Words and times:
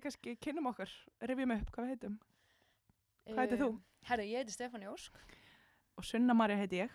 Við 0.00 0.06
kannski 0.08 0.32
kynnum 0.40 0.68
okkur, 0.70 0.90
rifjum 1.28 1.52
upp 1.54 1.70
hvað 1.74 1.84
við 1.84 1.92
heitum. 1.94 2.18
Hvað 3.28 3.40
heitir 3.42 3.60
þú? 3.60 3.68
Herru, 4.08 4.24
ég 4.24 4.40
heiti 4.40 4.54
Stefán 4.54 4.84
Jósk. 4.86 5.18
Og 6.00 6.06
Sunna 6.08 6.36
Marja 6.36 6.56
heiti 6.56 6.80
ég. 6.80 6.94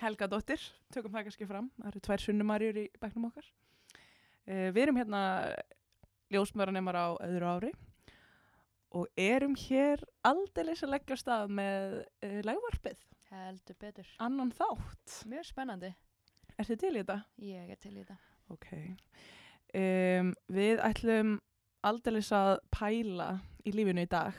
Helga 0.00 0.28
dóttir, 0.28 0.62
tökum 0.92 1.12
það 1.12 1.26
kannski 1.28 1.48
fram. 1.48 1.68
Það 1.76 1.90
eru 1.90 2.02
tvær 2.06 2.24
Sunna 2.24 2.46
Marjur 2.48 2.78
í 2.80 2.86
bæknum 3.02 3.28
okkar. 3.28 3.50
Uh, 4.46 4.70
við 4.72 4.82
erum 4.86 5.00
hérna 5.00 5.20
ljósmöranemar 6.32 6.96
á 6.96 7.06
öðru 7.26 7.50
ári 7.50 7.72
og 8.96 9.10
erum 9.20 9.56
hér 9.58 10.00
aldeilis 10.24 10.84
að 10.86 10.94
leggja 10.94 11.18
stað 11.20 11.52
með 11.52 11.98
uh, 12.00 12.38
legvarpið, 12.46 13.02
Heldur 13.32 13.76
betur. 13.82 14.12
annan 14.24 14.54
þátt. 14.56 15.18
Mjög 15.28 15.50
spennandi. 15.50 15.92
Er 16.56 16.70
þið 16.70 16.80
til 16.80 16.94
í 16.94 17.02
þetta? 17.02 17.18
Ég 17.44 17.74
er 17.74 17.82
til 17.82 17.92
í 17.92 18.00
þetta. 18.00 18.16
Ok. 18.54 18.70
Um, 19.76 20.32
við 20.48 20.80
ætlum 20.86 21.36
aldeilis 21.90 22.28
að 22.34 22.52
pæla 22.74 23.30
í 23.66 23.72
lífinu 23.74 24.04
í 24.06 24.10
dag. 24.10 24.36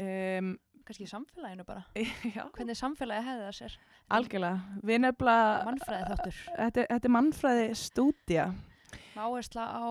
Um, 0.00 0.54
Kannski 0.84 1.06
í 1.06 1.08
samfélaginu 1.08 1.64
bara. 1.64 1.84
já, 2.36 2.42
Hvernig 2.52 2.76
samfélagi 2.76 3.24
hefði 3.24 3.44
það 3.46 3.54
sér? 3.58 3.76
algjörlega. 4.12 4.78
Við 4.84 4.98
nefnilega, 5.00 5.52
Mannfræði 5.64 6.08
þáttur. 6.10 6.40
þetta, 6.58 6.84
þetta 6.90 7.08
er 7.08 7.14
mannfræði 7.16 7.68
stúdía. 7.80 8.46
Með 9.14 9.22
áhersla 9.24 9.64
á 9.70 9.84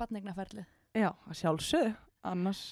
badningnaferlið. 0.00 0.66
Já, 0.98 1.10
að 1.12 1.38
sjálfsögðu. 1.38 1.92
Annars, 2.26 2.64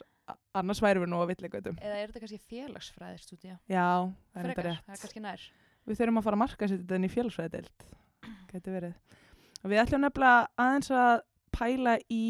annars 0.58 0.82
værum 0.82 1.04
við 1.06 1.12
nú 1.12 1.20
að 1.22 1.30
villigautum. 1.34 1.78
Eða 1.78 2.00
er 2.00 2.10
þetta 2.10 2.24
kannski 2.24 2.40
félagsfræði 2.50 3.22
stúdía? 3.22 3.56
Já, 3.70 3.86
það 4.34 4.42
er 4.42 4.50
þetta 4.50 4.66
rétt. 4.66 4.90
það 5.14 5.30
er. 5.30 5.46
Við 5.88 6.00
þurfum 6.02 6.20
að 6.20 6.26
fara 6.26 6.36
að 6.36 6.42
marka 6.42 6.68
sér 6.68 6.82
þetta 6.82 6.98
inn 6.98 7.06
í 7.06 7.12
fjölsfræðild. 7.14 7.88
Gæti 8.50 8.74
verið. 8.74 9.18
Við 9.68 9.80
ætlum 9.84 10.02
nefnilega 10.04 10.42
aðeins 10.66 10.90
að 10.98 11.14
pæla 11.54 11.94
í 12.12 12.26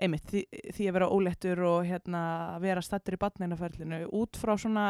einmitt 0.00 0.26
því, 0.30 0.42
því 0.74 0.88
að 0.88 0.96
vera 0.96 1.10
ólettur 1.12 1.62
og 1.68 1.84
hérna 1.86 2.24
vera 2.62 2.82
stattur 2.82 3.16
í 3.16 3.20
batnægnaferlinu 3.22 4.00
út 4.16 4.38
frá 4.40 4.54
svona 4.58 4.86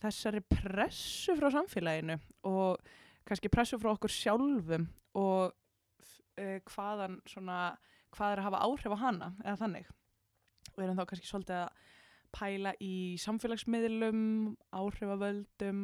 þessari 0.00 0.40
pressu 0.48 1.36
frá 1.36 1.50
samfélaginu 1.52 2.16
og 2.48 2.80
kannski 3.28 3.50
pressu 3.52 3.78
frá 3.80 3.92
okkur 3.92 4.12
sjálfum 4.12 4.88
og 5.18 5.52
uh, 5.52 6.58
hvaðan 6.72 7.20
svona, 7.28 7.76
hvað 8.16 8.34
er 8.34 8.42
að 8.42 8.48
hafa 8.48 8.64
áhrif 8.66 8.96
á 8.96 9.02
hana 9.04 9.30
eða 9.44 9.58
þannig. 9.64 9.90
Og 10.74 10.84
erum 10.84 10.98
þá 10.98 11.06
kannski 11.10 11.28
svolítið 11.28 11.60
að 11.60 11.86
pæla 12.30 12.74
í 12.80 12.94
samfélagsmiðlum, 13.18 14.20
áhrifavöldum 14.70 15.80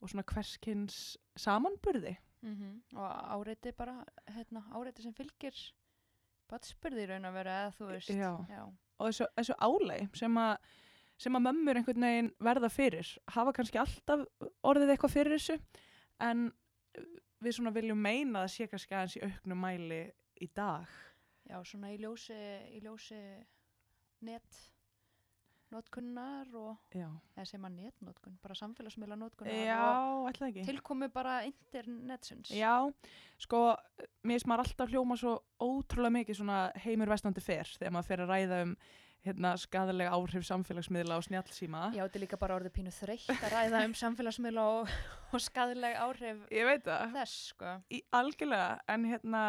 og 0.00 0.10
svona 0.10 0.26
hverskins 0.32 1.16
samanburði. 1.38 2.16
Mm 2.42 2.54
Og 2.96 3.06
áreiti 3.36 3.72
bara, 3.76 4.04
hérna, 4.30 4.62
áreiti 4.72 5.02
sem 5.02 5.14
fylgir 5.14 5.54
badspurði 6.50 7.04
í 7.04 7.08
raun 7.10 7.28
að 7.28 7.38
vera 7.40 7.54
eða 7.62 7.72
þú 7.78 7.88
veist. 7.92 8.10
Já. 8.10 8.32
Já. 8.50 8.62
og 8.96 9.08
þessu, 9.10 9.30
þessu 9.38 9.56
álæg 9.60 10.20
sem 10.20 10.38
að 10.42 10.52
sem 11.16 11.36
að 11.38 11.46
mömmur 11.46 11.78
einhvern 11.80 12.04
veginn 12.04 12.30
verða 12.44 12.68
fyrir 12.68 13.10
hafa 13.32 13.54
kannski 13.56 13.80
alltaf 13.80 14.26
orðið 14.68 14.92
eitthvað 14.92 15.14
fyrir 15.14 15.38
þessu 15.38 15.56
en 16.26 16.50
við 17.44 17.56
svona 17.56 17.72
viljum 17.72 18.00
meina 18.00 18.44
að 18.44 18.52
sé 18.52 18.68
kannski 18.68 18.96
aðeins 18.96 19.16
í 19.16 19.24
auknum 19.24 19.62
mæli 19.64 20.02
í 20.44 20.48
dag 20.56 20.88
Já, 21.46 21.60
svona 21.62 21.92
í 21.94 22.00
ljósi, 22.02 22.36
í 22.74 22.80
ljósi 22.82 23.20
net 24.26 24.60
Já, 26.96 27.08
eða 27.36 27.46
segir 27.48 27.62
maður 27.62 27.86
netnotkun, 27.86 28.36
bara 28.42 28.58
samfélagsmiðla 28.58 29.18
notkunnar 29.20 29.56
Já 29.66 29.80
og 29.84 30.28
ætla 30.30 30.50
ekki 30.50 30.66
tilkomi 30.68 31.08
bara 31.12 31.38
internetsins. 31.48 32.52
Já, 32.56 32.74
sko, 33.42 33.62
mér 34.26 34.46
maður 34.48 34.66
alltaf 34.66 34.92
hljóma 34.92 35.18
svo 35.20 35.38
ótrúlega 35.62 36.18
mikið 36.20 36.40
svona 36.40 36.60
heimur 36.84 37.12
vestandi 37.12 37.44
fer 37.44 37.68
þegar 37.78 37.96
maður 37.96 38.10
fer 38.12 38.24
að 38.24 38.32
ræða 38.34 38.62
um 38.66 38.76
hérna, 39.26 39.54
skadalega 39.58 40.12
áhrif 40.14 40.44
samfélagsmiðla 40.46 41.16
og 41.18 41.24
snjallsíma 41.26 41.86
Já, 41.96 42.04
þetta 42.04 42.18
er 42.18 42.22
líka 42.22 42.38
bara 42.40 42.58
orðið 42.60 42.76
pínu 42.76 42.92
þreytt 42.94 43.32
að 43.34 43.48
ræða 43.54 43.80
um 43.88 43.96
samfélagsmiðla 43.98 44.66
og, 44.76 44.92
og 45.34 45.42
skadileg 45.42 45.96
áhrif 45.98 46.44
Ég 46.54 46.68
veit 46.68 46.84
það 46.86 47.16
þess, 47.16 47.40
sko. 47.50 47.72
í 47.90 48.02
algjörlega 48.14 48.68
en 48.94 49.08
hérna 49.10 49.42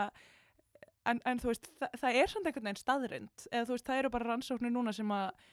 en, 1.08 1.22
en 1.24 1.42
þú 1.42 1.52
veist, 1.52 1.70
þa 1.80 1.92
það 2.02 2.20
er 2.22 2.32
samt 2.34 2.50
einhvern 2.50 2.70
veginn 2.70 2.82
staðrind 2.82 3.46
eða 3.52 3.68
þú 3.70 3.78
veist, 3.78 3.88
það 3.88 4.02
eru 4.02 4.14
bara 4.18 4.30
rannsóknir 4.32 4.74
núna 4.74 4.96
sem 4.96 5.14
að 5.14 5.46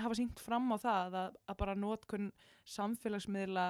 hafa 0.00 0.16
sínt 0.18 0.40
fram 0.42 0.72
á 0.72 0.76
það 0.80 1.16
að, 1.20 1.38
að 1.50 1.60
bara 1.62 1.76
notkun 1.78 2.30
samfélagsmiðla 2.64 3.66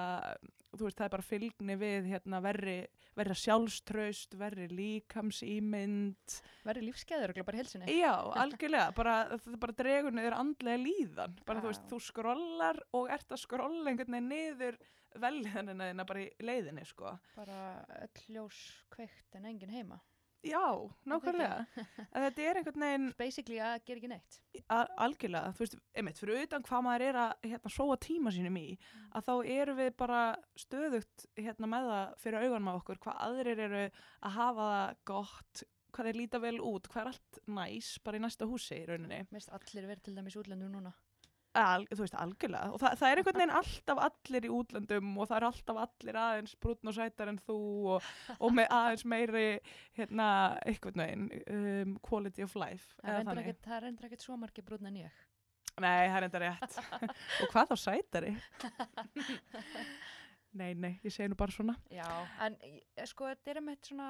þú 0.71 0.87
veist, 0.87 0.97
það 0.99 1.05
er 1.07 1.13
bara 1.15 1.25
fylgni 1.27 1.75
við 1.79 2.07
hérna 2.11 2.39
verri, 2.43 2.75
verri 3.17 3.35
sjálfströst 3.35 4.37
verri 4.39 4.67
líkamsýmynd 4.71 6.37
Verði 6.67 6.85
lífskeiður 6.87 7.33
bara 7.43 7.57
í 7.57 7.61
helsinni. 7.61 7.97
já, 7.99 8.13
algjörlega, 8.43 8.93
bara, 8.95 9.15
bara 9.59 9.77
dregur 9.77 10.15
niður 10.15 10.37
andlega 10.37 10.81
líðan, 10.81 11.35
bara 11.47 11.63
þú 11.63 11.73
veist, 11.73 11.85
þú 11.91 12.01
skrollar 12.07 12.81
og 12.97 13.11
ert 13.11 13.35
að 13.35 13.43
skrolla 13.43 13.91
einhvern 13.91 14.15
veginn 14.15 14.31
niður 14.31 14.79
velðanina 15.19 16.05
bara 16.07 16.23
í 16.23 16.29
leiðinni, 16.39 16.85
sko 16.87 17.17
Bara 17.35 17.59
ljós 18.31 18.61
kveikt 18.93 19.35
en 19.35 19.49
engin 19.51 19.73
heima. 19.75 19.99
Já, 20.41 20.89
nákvæmlega. 21.05 21.65
þetta 22.23 22.43
er 22.43 22.59
einhvern 22.59 22.85
veginn 22.85 23.09
Basically 23.19 23.59
að 23.61 23.83
gera 23.85 24.01
ekki 24.01 24.09
neitt. 24.09 24.37
algjörlega, 24.71 25.51
þú 25.57 25.63
veist, 25.63 25.75
einmitt, 25.93 26.21
fyrir 26.21 26.45
utan 26.47 26.65
hvað 26.65 26.85
maður 26.87 27.05
er 27.09 27.19
að 27.25 27.45
hérna, 27.51 27.73
sóa 27.75 27.97
tíma 28.01 28.33
sínum 28.33 28.57
í, 28.57 28.65
að 29.13 29.27
þá 29.27 29.51
erum 29.57 29.79
við 29.81 29.91
bara 30.01 30.21
stöðugt 30.63 31.27
hérna, 31.37 31.69
með 31.69 31.91
það 31.91 32.15
fyrir 32.23 32.47
augunum 32.47 32.71
á 32.73 32.73
okkur, 32.73 33.01
hvað 33.05 33.21
aðrir 33.27 33.63
eru 33.67 33.83
að 33.85 34.35
hafa 34.39 34.67
það 34.71 34.97
gott, 35.11 35.63
hvað 35.91 36.09
þeir 36.09 36.21
líta 36.23 36.41
vel 36.41 36.57
út, 36.71 36.89
hvað 36.89 37.03
er 37.03 37.13
allt 37.13 37.41
næs 37.59 37.93
bara 38.01 38.17
í 38.17 38.25
næsta 38.25 38.49
húsi 38.49 38.81
í 38.81 38.89
rauninni. 38.89 39.23
Mest 39.35 39.53
allir 39.53 39.89
verið 39.91 40.07
til 40.07 40.17
dæmis 40.17 40.39
útlendum 40.41 40.73
núna. 40.73 40.95
Al, 41.59 41.83
þú 41.89 42.05
veist, 42.05 42.15
algjörlega. 42.15 42.71
Og 42.71 42.79
það, 42.79 42.93
það 43.01 43.09
er 43.09 43.19
einhvern 43.19 43.39
veginn 43.41 43.55
alltaf 43.59 44.03
allir 44.05 44.45
í 44.47 44.51
útlöndum 44.55 45.09
og 45.17 45.27
það 45.27 45.37
er 45.37 45.45
alltaf 45.49 45.81
allir 45.83 46.19
aðeins 46.21 46.53
brúnn 46.63 46.91
og 46.91 46.95
sætar 46.95 47.31
en 47.31 47.41
þú 47.43 47.57
og, 47.95 48.11
og 48.37 48.55
með 48.55 48.71
aðeins 48.77 49.03
meiri, 49.11 49.47
hérna, 49.97 50.29
einhvern 50.63 51.03
veginn, 51.03 51.27
um, 51.57 51.97
quality 52.07 52.45
of 52.47 52.55
life. 52.55 52.95
Það 53.01 53.27
þannig. 53.27 53.51
ekkert, 53.51 54.07
er 54.07 54.23
svo 54.23 54.39
margir 54.39 54.67
brúnn 54.67 54.87
en 54.87 55.03
ég. 55.03 55.19
Nei, 55.79 56.07
það 56.11 56.27
enda 56.27 56.41
rétt. 56.43 56.79
og 57.41 57.51
hvað 57.53 57.71
þá 57.71 57.75
sætari? 57.79 58.33
nei, 60.59 60.71
nei, 60.75 60.93
ég 61.03 61.13
segi 61.13 61.31
nú 61.31 61.37
bara 61.39 61.55
svona. 61.55 61.75
Já, 61.93 62.07
en 62.45 62.57
eh, 62.67 63.05
sko, 63.09 63.29
þetta 63.31 63.53
er 63.53 63.61
með 63.65 63.79
svona, 63.87 64.09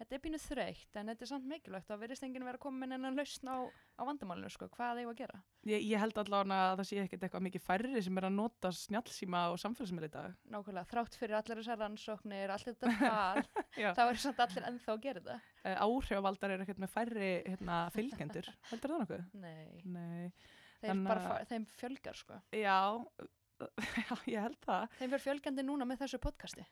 þetta 0.00 0.16
er 0.16 0.22
pínu 0.24 0.38
þreytt, 0.40 0.96
en 0.96 1.10
þetta 1.12 1.24
er 1.26 1.28
samt 1.30 1.46
mikilvægt 1.50 1.90
og 1.94 2.00
verðist 2.00 2.24
enginn 2.26 2.46
vera 2.48 2.58
komin 2.60 2.94
en 2.96 3.04
að 3.10 3.18
lausna 3.20 3.56
á, 3.56 3.60
á 3.68 4.02
vandamálinu, 4.08 4.48
sko, 4.50 4.68
hvað 4.72 5.00
eigum 5.02 5.12
að 5.12 5.18
gera? 5.20 5.40
Ég, 5.68 5.84
ég 5.90 6.00
held 6.00 6.16
allavega 6.22 6.60
að 6.70 6.76
það 6.80 6.88
sé 6.90 7.00
ekkert 7.04 7.26
eitthvað 7.28 7.44
mikið 7.46 7.64
færri 7.66 8.02
sem 8.06 8.20
er 8.22 8.26
að 8.30 8.36
nota 8.38 8.70
snjallsíma 8.80 9.42
og 9.52 9.58
samfélagsmiðl 9.60 10.08
í 10.08 10.12
dag. 10.14 10.38
Nákvæmlega, 10.56 10.88
þrátt 10.94 11.18
fyrir 11.20 11.38
allir 11.40 11.60
þessar 11.60 11.80
rannsóknir, 11.84 12.54
allir 12.56 12.78
þetta 12.80 13.44
Já. 13.84 13.90
þá 13.98 14.02
er 14.06 14.20
samt 14.24 14.40
allir 14.46 14.68
ennþá 14.70 14.94
að 14.96 15.02
gera 15.04 15.20
þetta. 15.26 15.38
Uh, 15.60 15.76
áhrifavaldar 15.84 16.54
eru 16.56 16.64
ekkert 16.64 16.80
með 16.86 16.94
færri 16.96 17.30
hérna, 17.44 17.82
fylgjendur. 17.98 18.48
Heldur 18.72 18.94
það 18.96 19.04
nokkuð? 19.04 19.28
Nei, 19.44 19.84
Nei. 19.84 20.32
Þannig 20.80 21.10
bara, 21.12 21.20
að- 21.20 21.28
fa- 21.28 21.50
þeim 21.52 21.68
fjölgar, 21.76 22.16
sko. 22.16 22.40
Já, 22.56 22.78
já, 24.00 24.14
ég 24.32 24.40
held 24.46 24.56
það. 24.64 24.86
Þeim 24.96 25.10
verður 25.12 25.26
fjölgandi 25.26 25.64
núna 25.68 25.84
með 25.90 26.06
þessu 26.06 26.20
podcasti. 26.24 26.64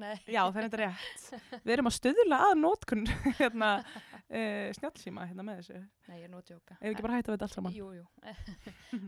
Nei. 0.00 0.14
Já, 0.30 0.40
það 0.48 0.58
er 0.60 0.66
þetta 0.66 0.80
rétt. 0.80 1.24
Við 1.64 1.72
erum 1.74 1.90
að 1.90 1.96
stuðla 1.96 2.38
að 2.46 2.54
nótkun 2.60 3.02
hérna, 3.40 3.70
uh, 3.84 4.68
snjallsíma 4.78 5.26
hérna 5.30 5.46
með 5.46 5.60
þessu. 5.60 5.80
Nei, 6.08 6.14
ég 6.22 6.28
er 6.28 6.46
djóka. 6.50 6.76
Ef 6.80 6.86
ekki 6.92 7.04
bara 7.06 7.18
hætta 7.18 7.32
við 7.32 7.36
þetta 7.36 7.48
allt 7.48 7.58
saman. 7.58 7.76
Jú, 7.76 7.90
jú. 7.98 8.06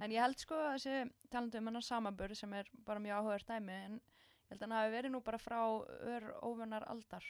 en 0.02 0.12
ég 0.12 0.18
held 0.20 0.42
sko 0.42 0.58
að 0.58 0.74
þessi 0.76 0.98
talandi 1.32 1.62
um 1.62 1.70
hennar 1.72 1.86
samanbörð 1.86 2.42
sem 2.42 2.58
er 2.58 2.68
bara 2.86 3.02
mjög 3.02 3.22
áhugaður 3.22 3.46
dæmi 3.54 3.78
en 3.78 3.96
ég 4.02 4.52
held 4.52 4.60
að 4.60 4.66
hann 4.68 4.76
hafi 4.78 4.94
verið 4.98 5.14
nú 5.14 5.22
bara 5.24 5.40
frá 5.40 5.62
ör 5.62 6.28
óvunnar 6.44 6.86
aldar, 6.92 7.24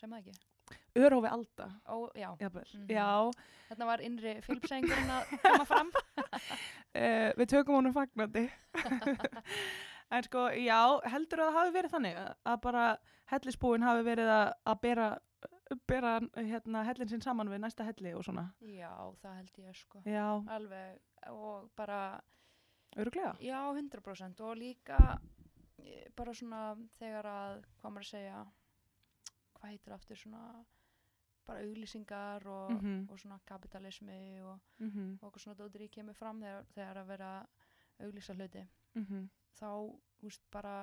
sem 0.00 0.10
það 0.10 0.24
ekki? 0.24 0.50
Örófi 0.96 1.28
alda. 1.28 1.66
Ó, 1.90 2.08
já, 2.16 2.30
Jafnvel. 2.40 2.68
Mhm. 2.74 2.86
Já, 2.94 3.30
þarna 3.68 3.88
var 3.90 4.02
innri 4.04 4.34
fylgsengurinn 4.46 5.10
að 5.12 5.34
koma 5.42 5.66
fram. 5.68 5.90
uh, 6.18 7.30
við 7.38 7.50
tökum 7.50 7.78
honum 7.78 7.94
fagnandi. 7.96 8.46
en 10.16 10.22
sko, 10.26 10.48
já, 10.58 10.80
heldur 11.12 11.38
að 11.44 11.48
það 11.50 11.58
hafi 11.58 11.72
verið 11.78 11.94
þannig 11.94 12.16
að- 12.22 12.60
bara 12.68 12.84
hellisbúin 13.32 13.82
hafi 13.86 14.02
verið 14.06 14.28
að, 14.38 14.52
að 14.66 14.80
bera 14.80 15.08
bera 15.88 16.20
hérna, 16.36 16.82
hellin 16.84 17.08
sinn 17.08 17.22
saman 17.24 17.48
við 17.48 17.60
næsta 17.62 17.84
helli 17.84 18.12
og 18.14 18.22
svona. 18.24 18.42
Já, 18.60 18.90
það 19.22 19.34
held 19.36 19.56
ég 19.58 19.74
sko. 19.76 20.02
Já, 20.04 20.26
Alveg, 20.48 20.98
og 21.30 21.70
bara, 21.76 22.20
öruglega. 22.96 23.32
já, 23.40 23.60
100% 23.74 24.40
og 24.44 24.56
líka 24.56 24.98
eh, 25.78 26.04
bara 26.16 26.32
svona 26.34 26.76
þegar 26.98 27.24
að, 27.26 27.64
hvað 27.80 27.92
maður 27.92 28.04
að 28.06 28.10
segja, 28.12 28.44
hvað 29.54 29.70
heitir 29.72 29.92
aftur 29.96 30.16
svona, 30.20 30.64
bara 31.46 31.60
auglýsingar 31.64 32.46
og, 32.46 32.70
Mhm. 32.72 33.08
og 33.10 33.18
svona 33.18 33.40
kapitalismi 33.46 34.40
og, 34.42 34.60
Mm 34.78 35.18
og 35.22 35.32
eitthvað 35.32 35.42
svona 35.42 35.56
dóttir 35.58 35.82
í 35.82 35.90
kemur 35.90 36.14
fram 36.14 36.40
þegar, 36.40 36.64
þegar 36.74 36.96
að 37.02 37.06
vera 37.06 37.46
auglýsa 38.00 38.34
hluti. 38.36 38.66
-hmm. 38.96 39.28
Þá, 39.58 39.68
þú 40.20 40.28
veist, 40.30 40.44
bara 40.52 40.74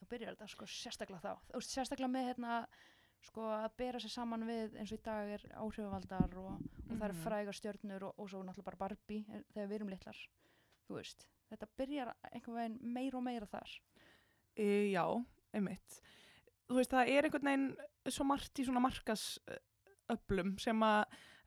þá 0.00 0.06
byrjar 0.14 0.34
þetta, 0.36 0.48
sko, 0.54 0.66
sérstaklega 0.66 1.20
þá 1.24 1.54
veist, 1.56 1.74
sérstaklega 1.74 2.12
með, 2.14 2.28
hérna, 2.30 2.58
sko 3.20 3.44
að 3.52 3.74
bera 3.76 4.00
sér 4.00 4.12
saman 4.14 4.46
við, 4.48 4.76
eins 4.80 4.92
og 4.94 4.98
í 5.00 5.02
dag 5.04 5.32
er 5.34 5.42
áhrifavaldar 5.60 6.36
og, 6.40 6.54
og 6.54 6.94
það 6.94 7.04
eru 7.08 7.16
Mhm. 7.18 7.24
frægar 7.26 7.58
stjörnur 7.58 8.02
og, 8.08 8.14
og 8.18 8.30
svo 8.32 8.40
náttúrulega 8.42 8.64
bara 8.70 8.80
Barbie 8.84 9.24
eh, 9.28 9.42
þegar 9.52 9.68
við 9.68 9.76
erum 9.80 9.90
litlar, 9.92 10.20
þú 10.88 10.96
veist 10.96 11.26
þetta 11.50 11.66
byrjar 11.76 12.14
einhvern 12.32 12.56
veginn 12.56 12.78
meira 12.94 13.18
og 13.18 13.24
meira 13.26 13.46
þar 13.50 13.76
E, 14.60 14.90
já, 14.92 15.04
einmitt. 15.54 16.00
Þú 16.68 16.74
veist, 16.80 16.90
það 16.90 17.08
er 17.12 17.24
einhvern 17.28 17.46
veginn 17.50 18.10
svo 18.10 18.24
margt 18.26 18.58
í 18.58 18.64
svona 18.66 18.80
markasöflum 18.82 20.56
sem 20.60 20.82
að 20.84 21.04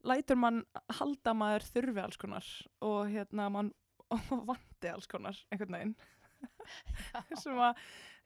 lætur 0.08 0.40
mann 0.40 0.62
halda 1.00 1.32
að 1.34 1.38
maður 1.40 1.66
þurfi 1.74 2.02
alls 2.04 2.18
konar 2.22 2.48
og 2.84 3.12
hérna 3.12 3.50
mann 3.54 3.72
vandi 4.50 4.90
alls 4.92 5.08
konar 5.12 5.38
einhvern 5.52 5.76
veginn 5.78 5.96
sem 7.44 7.60
að, 7.60 7.82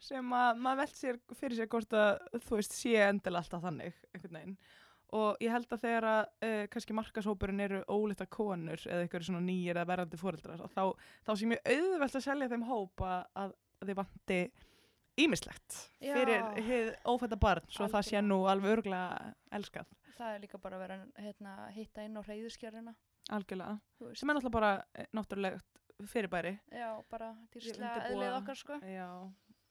sem 0.09 0.35
að 0.39 0.59
maður 0.63 0.81
velt 0.83 0.99
sér 0.99 1.21
fyrir 1.37 1.59
sér 1.59 1.71
hvort 1.71 1.95
að 1.97 2.43
þú 2.47 2.59
veist 2.59 2.75
sé 2.77 2.97
endilega 3.05 3.43
alltaf 3.43 3.63
þannig 3.63 3.97
einhvern 4.11 4.37
veginn. 4.39 4.59
Og 5.17 5.39
ég 5.39 5.53
held 5.53 5.71
að 5.71 5.83
þegar 5.85 6.05
að 6.11 6.21
uh, 6.43 6.63
kannski 6.73 6.95
markashópurinn 6.97 7.63
eru 7.63 7.83
ólita 7.87 8.27
konur 8.27 8.81
eða 8.83 9.05
eitthvað 9.05 9.29
svona 9.29 9.45
nýjir 9.45 9.77
eða 9.77 9.89
verðandi 9.93 10.19
fóreldrar 10.19 10.63
þá, 10.73 10.83
þá 11.23 11.31
sé 11.31 11.51
mjög 11.51 11.69
auðvelt 11.75 12.17
að 12.19 12.25
selja 12.25 12.49
þeim 12.51 12.65
hópa 12.67 13.11
að, 13.31 13.53
að 13.79 13.91
þið 13.91 13.99
vanti 14.01 14.39
ímislegt 15.17 15.77
fyrir 16.01 16.43
hið 16.67 16.89
ófætta 17.07 17.39
barn 17.41 17.71
svo 17.73 17.87
það 17.89 18.09
sé 18.09 18.21
nú 18.21 18.43
alveg 18.51 18.75
örglega 18.77 19.31
elskað. 19.55 19.95
Það 20.17 20.33
er 20.33 20.43
líka 20.43 20.59
bara 20.61 20.77
að 20.77 20.83
vera 20.83 20.97
hérna, 21.23 21.55
hitta 21.73 22.03
inn 22.03 22.19
á 22.19 22.21
reyðuskjörina 22.27 22.93
algjörlega. 23.33 23.79
Sem 24.15 24.29
er 24.29 24.37
náttúrulega 24.37 24.55
bara 24.55 24.71
eh, 24.93 25.07
náttúrulegt 25.15 25.76
fyrirbæri. 26.05 26.53
Já, 26.71 26.89
bara 27.09 27.31
dýrslega 27.53 28.05
eðlið 28.11 28.35
okkar, 28.37 28.59
sko. 28.59 28.77
Já, 28.85 29.09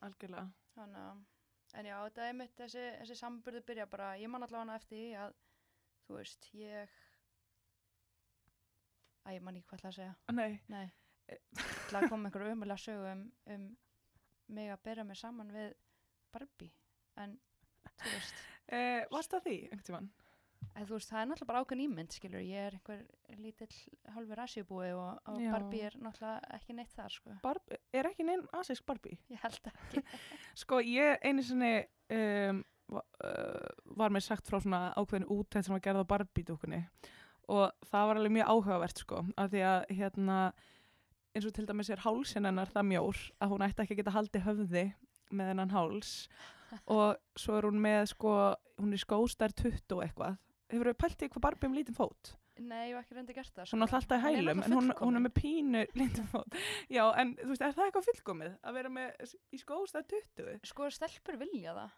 algjörlega. 0.06 0.46
Þannig 0.74 1.02
að, 1.02 1.24
en 1.78 1.88
já, 1.88 1.96
þetta 2.08 2.26
er 2.26 2.36
mitt 2.40 2.54
þessi, 2.58 2.84
þessi 3.00 3.18
samburði 3.20 3.62
byrja 3.70 3.86
bara, 3.90 4.12
ég 4.20 4.32
man 4.32 4.46
allavega 4.46 4.76
eftir 4.80 4.98
því 4.98 5.08
að, 5.22 5.36
þú 6.06 6.18
veist, 6.18 6.48
ég, 6.58 6.96
að 9.24 9.38
ég 9.38 9.46
man 9.46 9.58
ekki 9.58 9.70
hvað 9.70 9.80
ætla 9.80 9.92
að 9.92 9.98
segja, 10.00 10.14
Nei, 10.34 10.60
nei, 10.72 10.86
ætla 11.86 12.02
að 12.02 12.10
koma 12.10 12.28
einhverju 12.28 12.58
umulega 12.58 12.82
sögu 12.82 13.08
um, 13.12 13.24
um 13.54 13.66
mig 14.56 14.70
að 14.70 14.84
byrja 14.86 15.06
mig 15.06 15.18
saman 15.18 15.54
við 15.54 15.72
Barbie, 16.34 16.74
en, 17.22 17.38
þú 17.94 18.12
veist, 18.12 18.46
eh, 18.68 19.02
varst 19.14 19.32
það 19.34 19.48
því 19.48 19.58
einhvern 19.64 19.88
tímann? 19.90 20.14
Að, 20.74 20.90
veist, 20.90 21.10
það 21.10 21.20
er 21.20 21.28
náttúrulega 21.30 21.50
bara 21.50 21.62
ákveðn 21.64 21.82
ímynd, 21.86 22.14
skilur, 22.16 22.44
ég 22.44 22.68
er 22.68 22.76
einhver 22.76 23.02
lítill 23.40 23.72
hálfur 24.14 24.42
asjubúi 24.44 24.92
og, 24.96 25.20
og. 25.28 25.42
Barbie 25.52 25.84
er 25.88 25.98
náttúrulega 26.02 26.56
ekki 26.58 26.76
neitt 26.76 26.94
þar, 26.96 27.12
sko, 27.14 27.36
Barb, 27.44 27.74
er 27.96 28.08
ekki 28.10 28.26
neinn 28.26 28.46
asisk 28.58 28.86
Barbie? 28.88 29.18
ég 29.32 29.42
held 29.42 29.70
ekki, 29.72 30.02
Sko, 30.62 30.80
ég 30.84 31.26
einu 31.26 31.44
sinni 31.46 31.72
um, 32.16 32.62
uh, 32.92 33.68
var 33.98 34.14
mér 34.14 34.24
sagt 34.24 34.48
frá 34.48 34.60
svona 34.60 34.88
ákveðin 34.98 35.28
útætt 35.32 35.66
sem 35.66 35.76
var 35.76 35.84
gerð 35.84 36.04
á 36.06 36.10
Barbie-dúkunni. 36.14 36.82
Og 37.52 37.70
það 37.86 38.08
var 38.10 38.18
alveg 38.18 38.34
mjög 38.34 38.48
áhugavert 38.50 39.02
sko, 39.04 39.22
af 39.38 39.52
því 39.52 39.62
að 39.70 39.90
hérna 40.00 40.38
eins 41.36 41.46
og 41.46 41.54
til 41.54 41.66
dæmis 41.68 41.90
er 41.92 42.02
hálsin 42.02 42.48
hennar 42.48 42.70
það 42.72 42.88
mjór 42.90 43.20
að 43.44 43.52
hún 43.52 43.64
ætti 43.66 43.84
ekki 43.84 43.94
að 43.94 44.00
geta 44.00 44.14
haldið 44.16 44.46
höfði 44.46 44.84
með 45.36 45.50
hennan 45.52 45.74
háls. 45.74 46.12
Og 46.90 47.14
svo 47.38 47.58
er 47.58 47.68
hún 47.68 47.78
með 47.82 48.08
sko, 48.14 48.32
hún 48.80 48.96
er 48.96 49.02
skóstar 49.02 49.54
20 49.54 49.94
og 49.94 50.02
eitthvað 50.02 50.40
hefur 50.72 50.90
við 50.90 50.98
pælt 51.02 51.22
í 51.22 51.28
hvað 51.32 51.44
Barbie 51.46 51.70
um 51.70 51.76
lítinn 51.78 51.96
fót? 51.98 52.32
nei, 52.56 52.86
ég 52.88 52.94
hef 52.96 53.02
ekki 53.04 53.14
reyndi 53.18 53.34
gert 53.36 53.52
það, 53.52 53.68
Hún 53.74 53.84
er 53.84 53.90
alltaf 53.98 54.16
í 54.16 54.22
hælum, 54.24 54.62
en 54.64 54.72
hún, 54.72 54.86
hún 55.02 55.18
er 55.18 55.22
með 55.26 55.34
pínu 55.36 55.82
lítinn 56.00 56.28
fót. 56.30 56.54
Já, 56.96 57.02
en 57.20 57.34
þú 57.36 57.50
veist, 57.50 57.64
er 57.66 57.74
það 57.76 57.88
eitthvað 57.90 58.06
fullkomið 58.08 58.54
að 58.64 58.78
vera 58.78 58.92
með 58.96 59.34
í 59.52 59.60
skóstar 59.60 60.06
20? 60.08 60.54
sko, 60.70 60.88
stelpur 60.96 61.36
vilja 61.42 61.74
það, 61.76 61.90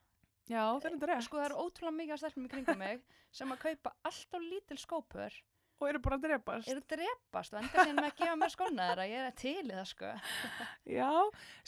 Já, 0.51 0.63
það 0.65 0.89
er 0.89 0.97
þetta 0.97 1.11
rétt. 1.13 1.27
sko 1.29 1.39
það 1.39 1.47
er 1.51 1.57
ótrúlega 1.63 1.97
mikið 2.01 2.21
stelpum 2.25 2.49
í 2.49 2.51
kringum 2.57 2.83
mig 2.83 3.05
sem 3.39 3.55
að 3.55 3.63
kaupa 3.69 3.95
alltaf 4.11 4.43
lítil 4.49 4.79
skópur 4.83 5.39
Og 5.79 5.87
eru 5.87 6.01
bara 6.03 6.17
að 6.19 6.25
drepast. 6.27 6.69
eru 6.73 6.83
drepast 6.91 7.53
og 7.55 7.61
enda 7.61 7.85
síðan 7.85 7.99
með 8.01 8.09
að 8.09 8.17
gefa 8.19 8.37
mér 8.41 8.53
skóna 8.55 8.87
þeirra 8.89 9.05
ég 9.07 9.27
er 9.29 9.35
til 9.39 9.53
í 9.63 9.75
það 9.77 9.85
sko 9.93 10.09
Já, 10.99 11.11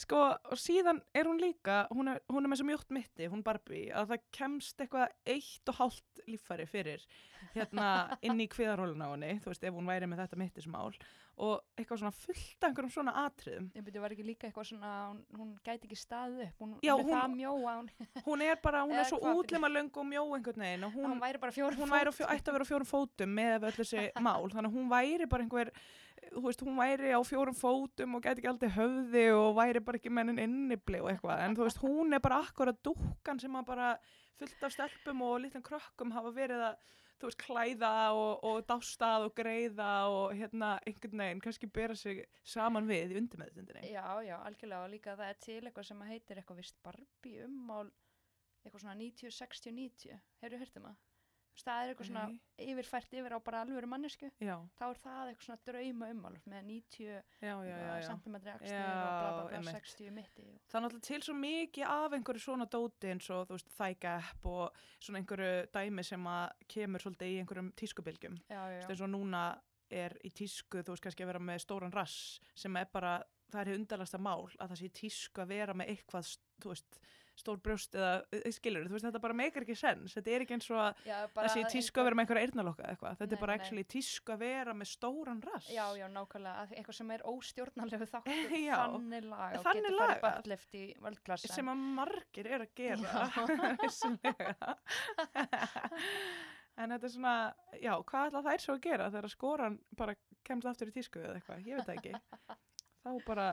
sko, 0.02 0.22
og 0.50 0.58
síðan 0.58 1.02
er 1.14 1.30
hún 1.30 1.38
líka, 1.42 1.76
hún 1.94 2.10
er, 2.14 2.22
hún 2.32 2.42
er 2.42 2.50
með 2.50 2.62
svo 2.62 2.68
mjótt 2.72 2.90
mitti, 2.96 3.28
hún 3.30 3.44
Barbie, 3.46 3.86
að 3.94 4.10
það 4.14 4.26
kemst 4.40 4.82
eitthvað 4.82 5.14
eitt 5.36 5.70
og 5.70 5.78
hálft 5.78 6.24
líffæri 6.26 6.66
fyrir 6.70 7.06
hérna 7.54 8.18
inn 8.26 8.42
í 8.42 8.48
kviðaróluna 8.50 9.10
á 9.10 9.14
henni, 9.14 9.32
þú 9.44 9.52
veist, 9.52 9.64
ef 9.70 9.78
hún 9.78 9.88
væri 9.88 10.10
með 10.10 10.24
þetta 10.24 10.40
mittismál 10.42 10.90
og 11.40 11.62
eitthvað 11.80 12.00
svona 12.02 12.12
fullt 12.12 12.64
af 12.64 12.66
einhverjum 12.68 12.90
svona 12.92 13.12
atriðum. 13.24 13.68
ég 13.76 13.84
byrju 13.86 14.00
var 14.04 14.12
ekki 14.14 14.24
líka 14.26 14.48
eitthvað 14.50 14.66
svona 14.70 14.90
hún, 15.08 15.20
hún 15.38 15.52
gæti 15.64 15.88
ekki 15.88 15.96
staðið 15.96 16.42
upp 16.46 16.58
hún, 16.64 16.74
Já, 16.84 16.92
er 16.98 17.04
hún- 17.04 17.14
það 17.16 17.34
mjó 17.38 17.52
að 17.70 17.78
hún, 17.78 17.88
Hún 18.26 18.42
er 18.44 18.56
bara, 18.62 18.82
hún 18.84 18.98
er 19.00 19.08
svo 19.08 19.18
hvað? 19.22 19.40
útlima 19.40 19.70
löng 19.72 19.90
og 19.96 20.06
mjó 20.10 20.24
einhvern 20.36 20.64
veginn 20.66 20.84
og 20.84 20.92
hún 20.98 21.08
hún, 21.14 21.20
væri 21.24 21.40
bara 21.40 21.52
fjórum 21.56 21.80
hún 21.80 21.94
væri 21.96 22.12
fjó, 22.12 22.26
ætti 22.28 22.50
að 22.50 22.58
vera 22.58 22.64
á 22.68 22.70
fjórum 22.72 22.90
fótum 22.92 23.34
með 23.40 23.66
öll 23.70 23.76
þessi 23.80 24.04
mál, 24.28 24.44
þannig 24.52 24.68
að 24.70 24.76
hún 24.76 24.92
væri 24.92 25.26
bara 25.32 25.42
einhver, 25.46 25.72
þú 26.30 26.44
veist, 26.44 26.60
hún 26.68 26.76
væri 26.76 27.14
á 27.16 27.20
fjórum 27.24 27.56
fótum 27.56 28.14
og 28.18 28.22
gæti 28.28 28.42
ekki 28.44 28.52
aldrei 28.52 28.70
höfði 28.76 29.26
og 29.32 29.54
væri 29.56 29.80
bara 29.84 29.96
ekki 30.02 30.12
mennin 30.12 30.38
innibli 30.44 31.00
og 31.00 31.08
eitthvað, 31.14 31.40
en 31.48 31.56
þú 31.56 31.64
veist, 31.64 31.80
hún 31.80 32.12
er 32.14 32.20
bara 32.20 32.42
akkurat 32.44 32.76
dúkkan 32.84 33.40
sem 33.40 33.56
að 33.56 33.64
bara 33.72 33.94
fullt 34.40 34.62
af 34.68 34.72
stelpum 34.76 35.22
og 35.24 35.40
litlum 35.40 35.62
krökkum 35.64 36.12
hafa 36.12 36.30
verið 36.36 36.60
að, 36.68 36.76
þú 37.20 37.28
veist, 37.28 37.40
klæða 37.44 37.92
og, 38.16 38.44
og 38.48 38.60
dástað 38.68 39.26
og 39.28 39.34
greiða 39.36 39.90
og 40.10 40.34
hérna 40.38 40.70
einhvern 40.88 41.24
veginn, 41.24 41.42
kannski 41.44 41.68
bera 41.80 41.96
sig 41.98 42.24
saman 42.42 42.88
við 42.88 43.14
í 43.14 43.20
undirmeðutundinni. 43.20 43.90
já, 43.92 44.06
já, 44.24 44.36
algjörlega 44.38 44.86
og 44.86 44.94
líka 44.94 45.16
það 45.20 45.34
er 45.34 45.42
til 45.46 45.60
eitthvað 45.62 45.90
sem 45.90 46.06
heitir 46.10 46.40
eitthvað 46.40 46.62
vist 46.62 46.80
Barbie 46.86 47.44
ummál 47.46 47.90
eitthvað 48.64 48.82
svona 48.84 48.98
90, 49.00 49.36
60, 49.36 49.76
90 49.76 50.20
hefur 50.40 50.56
þú 50.56 50.62
heyrt 50.64 50.80
um 50.80 50.88
það? 50.90 50.98
Það 51.60 51.80
er 51.82 51.90
eitthvað 51.92 52.08
svona 52.08 52.22
Nei. 52.30 52.66
yfirfært 52.70 53.14
yfir 53.18 53.34
á 53.36 53.38
bara 53.44 53.60
alvöru 53.64 53.88
mannesku 53.90 54.28
Já, 54.40 54.54
þá 54.78 54.84
er 54.86 55.00
það 55.02 55.30
eitthvað 55.30 55.46
svona 55.46 55.64
drauma 55.68 56.10
ummál 56.14 56.36
með 56.48 56.68
90 56.70 57.08
já, 57.10 57.20
já, 57.42 57.54
já, 57.68 57.96
já. 58.00 58.06
centimetri 58.06 58.52
axlir 58.54 58.76
Já, 58.76 58.84
og 58.86 59.00
bla 59.00 59.32
bla 59.34 59.42
bla 59.48 59.58
einmitt. 59.58 59.88
60 59.90 60.14
mitti 60.16 60.46
og 60.46 60.60
Það 60.70 60.78
er 60.80 60.84
náttúrulega 60.86 61.08
til 61.10 61.22
svo 61.26 61.34
mikið 61.40 61.86
af 61.90 62.16
einhverju 62.18 62.44
svona 62.46 62.68
dóti 62.70 63.10
eins 63.12 63.30
og 63.34 63.48
þú 63.50 63.58
veist 63.58 64.00
gap 64.00 64.46
og 64.46 64.80
svona 65.00 65.20
einhverju 65.20 65.66
dæmi 65.74 66.06
sem 66.06 66.30
að 66.32 66.46
kemur 66.76 67.04
svolítið 67.04 67.34
í 67.34 67.40
einhverjum 67.42 67.72
tískubilgjum. 67.82 68.38
eins 68.48 69.00
og 69.04 69.10
núna 69.12 69.44
er 69.90 70.14
í 70.24 70.30
tísku 70.30 70.84
þú 70.86 70.94
veist 70.94 71.02
kannski 71.04 71.24
að 71.26 71.32
vera 71.32 71.42
með 71.42 71.64
stóran 71.66 71.92
rass 71.94 72.38
sem 72.54 72.76
er 72.78 72.86
bara, 72.92 73.18
það 73.50 73.66
er 73.66 73.80
undarlasta 73.80 74.20
mál 74.22 74.46
að 74.56 74.70
það 74.72 74.78
sé 74.84 74.90
tísku 75.00 75.42
að 75.42 75.48
vera 75.56 75.74
með 75.74 75.90
eitthvað 75.96 76.30
þú 76.62 76.72
veist, 76.72 77.00
stór 77.40 77.58
brjóst 77.64 77.96
eða 77.96 78.40
skilur, 78.54 78.86
þú 78.88 78.94
veist 78.96 79.06
þetta 79.08 79.22
bara 79.24 79.36
meikar 79.40 79.64
ekki 79.66 79.76
sens. 79.80 80.14
Þetta 80.18 80.32
er 80.36 80.44
ekki 80.44 80.56
eins 80.58 80.68
og 80.70 80.80
að 80.84 81.00
það 81.34 81.48
sé 81.54 81.64
tísku 81.74 82.00
að 82.02 82.08
vera 82.10 82.18
með 82.18 82.24
einhverja 82.26 82.46
eyrnalokka 82.48 82.84
eða 82.84 82.94
eitthvað, 82.94 83.16
þetta 83.20 83.30
Nei, 83.30 83.36
er 83.38 83.44
bara 83.44 83.56
actually 83.60 83.84
tísku 83.96 84.34
að 84.34 84.42
vera 84.44 84.76
með 84.80 84.90
stóran 84.92 85.42
rass. 85.48 85.70
Já, 85.72 85.84
já, 85.98 86.06
nákvæmlega, 86.14 86.54
að 86.64 86.74
eitthvað 86.78 86.98
sem 87.00 87.12
er 87.16 87.26
óstjórnanlegu 87.32 88.08
þáttur, 88.14 88.38
þannig 88.70 89.28
lag 89.30 89.56
og 89.56 89.64
getur 89.64 89.68
farið 89.70 89.98
lagað. 89.98 90.24
buttlift 90.28 90.78
í 90.80 90.84
völdklassa. 91.04 91.52
sem 91.56 91.72
að 91.72 91.84
margir 92.00 92.50
er 92.50 92.66
að 92.66 92.72
gera 92.80 93.26
vissulega. 93.84 94.56
En 96.80 96.94
þetta 96.94 97.04
er 97.04 97.12
svona 97.12 97.32
já, 97.82 97.90
hvað 98.08 98.28
ætla 98.30 98.40
þær 98.46 98.62
svo 98.62 98.74
að 98.76 98.84
gera 98.86 99.08
þegar 99.12 99.32
skoran 99.34 99.74
bara 99.98 100.14
kemst 100.48 100.68
aftur 100.70 100.88
í 100.88 100.94
tísku 100.94 101.20
eða 101.20 101.34
eitthvað, 101.36 101.66
ég 101.66 101.76
veit 101.76 101.88
það 101.90 101.98
ekki. 101.98 102.12
Þá 103.04 103.10
bara 103.26 103.48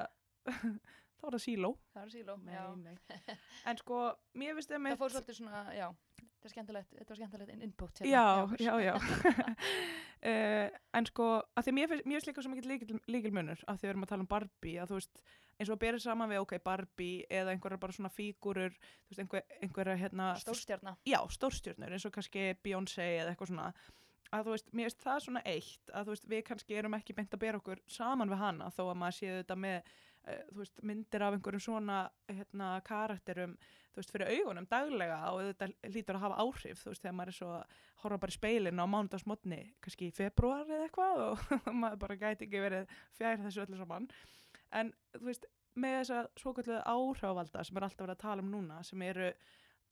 þá 1.18 1.28
er 1.30 1.36
það 1.38 1.44
síló 1.48 1.72
Það 1.94 2.04
er 2.04 2.12
síló, 2.16 2.36
já. 2.54 2.66
nei. 2.84 2.96
en 3.72 3.82
sko, 3.82 4.02
mér 4.38 4.54
finnst 4.58 4.70
það 4.72 4.78
Það 4.78 4.86
með 4.88 5.00
fór 5.02 5.16
svolítið 5.16 5.40
svona, 5.42 5.64
já, 5.78 5.88
þetta 6.18 6.50
er 6.50 6.54
skemmtilegt, 6.56 6.92
þetta 7.00 7.14
var 7.14 7.20
skemmtilegt 7.22 7.54
in- 7.56 7.66
input. 7.68 8.02
já, 8.06 8.26
hjá 8.62 8.76
já, 8.86 8.94
okkur. 8.94 9.34
já 9.34 9.58
uh, 10.28 10.70
en 10.98 11.10
sko, 11.10 11.28
að 11.58 11.68
því 11.68 11.76
mér 11.78 11.92
finnst, 11.92 12.08
mér 12.08 12.18
finnst 12.20 12.30
líka 12.32 12.46
svo 12.46 12.54
mikið 12.54 12.70
líkil, 12.72 13.00
líkilmunur 13.18 13.66
að 13.68 13.82
því 13.82 13.88
við 13.88 13.94
erum 13.94 14.06
að 14.08 14.12
tala 14.14 14.26
um 14.26 14.32
Barbie 14.32 14.78
að 14.84 14.92
þú 14.94 15.00
veist, 15.02 15.22
eins 15.58 15.70
og 15.72 15.76
að 15.78 15.84
bera 15.86 16.02
saman 16.04 16.30
við 16.32 16.42
ok, 16.44 16.56
Barbie 16.66 17.26
eða 17.34 17.54
einhverjar 17.56 17.82
bara 17.82 17.96
svona 17.98 18.14
fígurur 18.14 18.76
þú 18.78 19.12
veist, 19.14 19.22
einhver, 19.26 19.46
einhverjar 19.66 20.02
hérna 20.04 20.32
Stórstjarna. 20.42 20.96
já, 21.10 21.20
stórstjörnur 21.34 21.96
eins 21.98 22.06
og 22.10 22.14
kannski 22.18 22.52
Beyoncé 22.66 23.08
eða 23.24 23.34
eitthvað 23.34 23.52
svona 23.54 23.72
að 24.36 24.44
þú 24.50 24.54
veist, 24.58 24.70
mér 24.76 24.90
finnst 24.92 25.06
það 25.08 25.22
svona 25.24 25.42
eitt 25.48 25.94
að 25.96 26.06
þú 26.10 26.14
veist, 26.14 26.26
við 26.34 26.42
kannski 26.50 26.76
erum 26.78 26.98
ekki 26.98 27.16
beint 27.18 27.34
að 27.38 27.42
bera 27.46 27.62
okkur 27.62 27.82
saman 27.90 28.30
við 28.34 28.42
hana 28.44 28.68
þó 28.76 28.82
að 28.92 28.98
maður 29.02 29.18
séu 29.22 29.38
þetta 29.40 29.56
með 29.66 29.94
þú 30.28 30.62
veist, 30.62 30.80
myndir 30.86 31.24
af 31.24 31.36
einhverjum 31.36 31.64
svona 31.64 31.98
hérna, 32.30 32.70
karakterum 32.88 33.56
þú 33.62 34.02
veist, 34.02 34.14
fyrir 34.14 34.32
augunum 34.36 34.68
daglega 34.70 35.20
og 35.32 35.44
þetta 35.50 35.92
lítur 35.94 36.18
að 36.20 36.26
hafa 36.26 36.40
áhrif, 36.44 36.82
þú 36.84 36.92
veist, 36.92 37.04
þegar 37.04 37.18
maður 37.20 37.34
er 37.34 37.38
svo 37.38 37.52
horfa 38.04 38.22
bara 38.24 38.34
í 38.34 38.38
speilin 38.38 38.82
á 38.84 38.86
mánudagsmotni 38.86 39.60
kannski 39.84 40.10
í 40.10 40.16
februar 40.16 40.66
eða 40.68 40.88
eitthvað 40.88 41.24
og 41.28 41.70
maður 41.74 42.02
bara 42.06 42.20
gæti 42.24 42.48
ekki 42.48 42.64
verið 42.64 42.98
fjær 43.18 43.40
þessu 43.46 43.64
öllu 43.66 43.80
saman. 43.80 44.10
En 44.76 44.92
þú 45.16 45.30
veist, 45.30 45.48
með 45.78 46.00
þessa 46.02 46.24
svokölluðu 46.42 46.82
áhrávalda 46.84 47.64
sem 47.66 47.80
er 47.80 47.88
alltaf 47.88 48.06
verið 48.06 48.18
að 48.18 48.24
tala 48.26 48.46
um 48.46 48.52
núna 48.52 48.82
sem 48.86 49.02
eru 49.06 49.32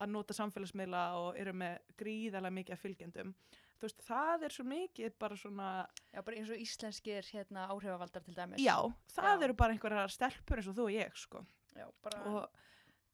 að 0.01 0.12
nota 0.12 0.36
samfélagsmiðla 0.36 1.04
og 1.22 1.38
eru 1.39 1.54
með 1.56 1.77
gríðarlega 2.00 2.58
mikið 2.58 2.75
af 2.75 2.84
fylgjendum 2.84 3.36
þú 3.79 3.88
veist, 3.88 4.03
það 4.08 4.44
er 4.48 4.53
svo 4.55 4.65
mikið 4.70 5.15
bara 5.20 5.36
svona, 5.39 5.70
Já, 6.13 6.22
bara 6.24 6.38
eins 6.39 6.50
og 6.53 6.62
íslenskir 6.63 7.27
hérna 7.34 7.65
áhrifavaldar 7.74 8.24
til 8.24 8.36
dæmis. 8.38 8.62
já, 8.63 8.77
það 9.15 9.32
Já. 9.39 9.44
eru 9.50 9.53
bara 9.53 9.74
einhverjar 9.75 10.13
stelpur 10.13 10.58
eins 10.62 10.70
og 10.72 10.77
þú 10.79 10.86
og 10.89 10.94
ég, 10.96 11.15
sko 11.15 11.46
Já, 11.75 11.88
bara 12.03 12.22
og 12.25 12.50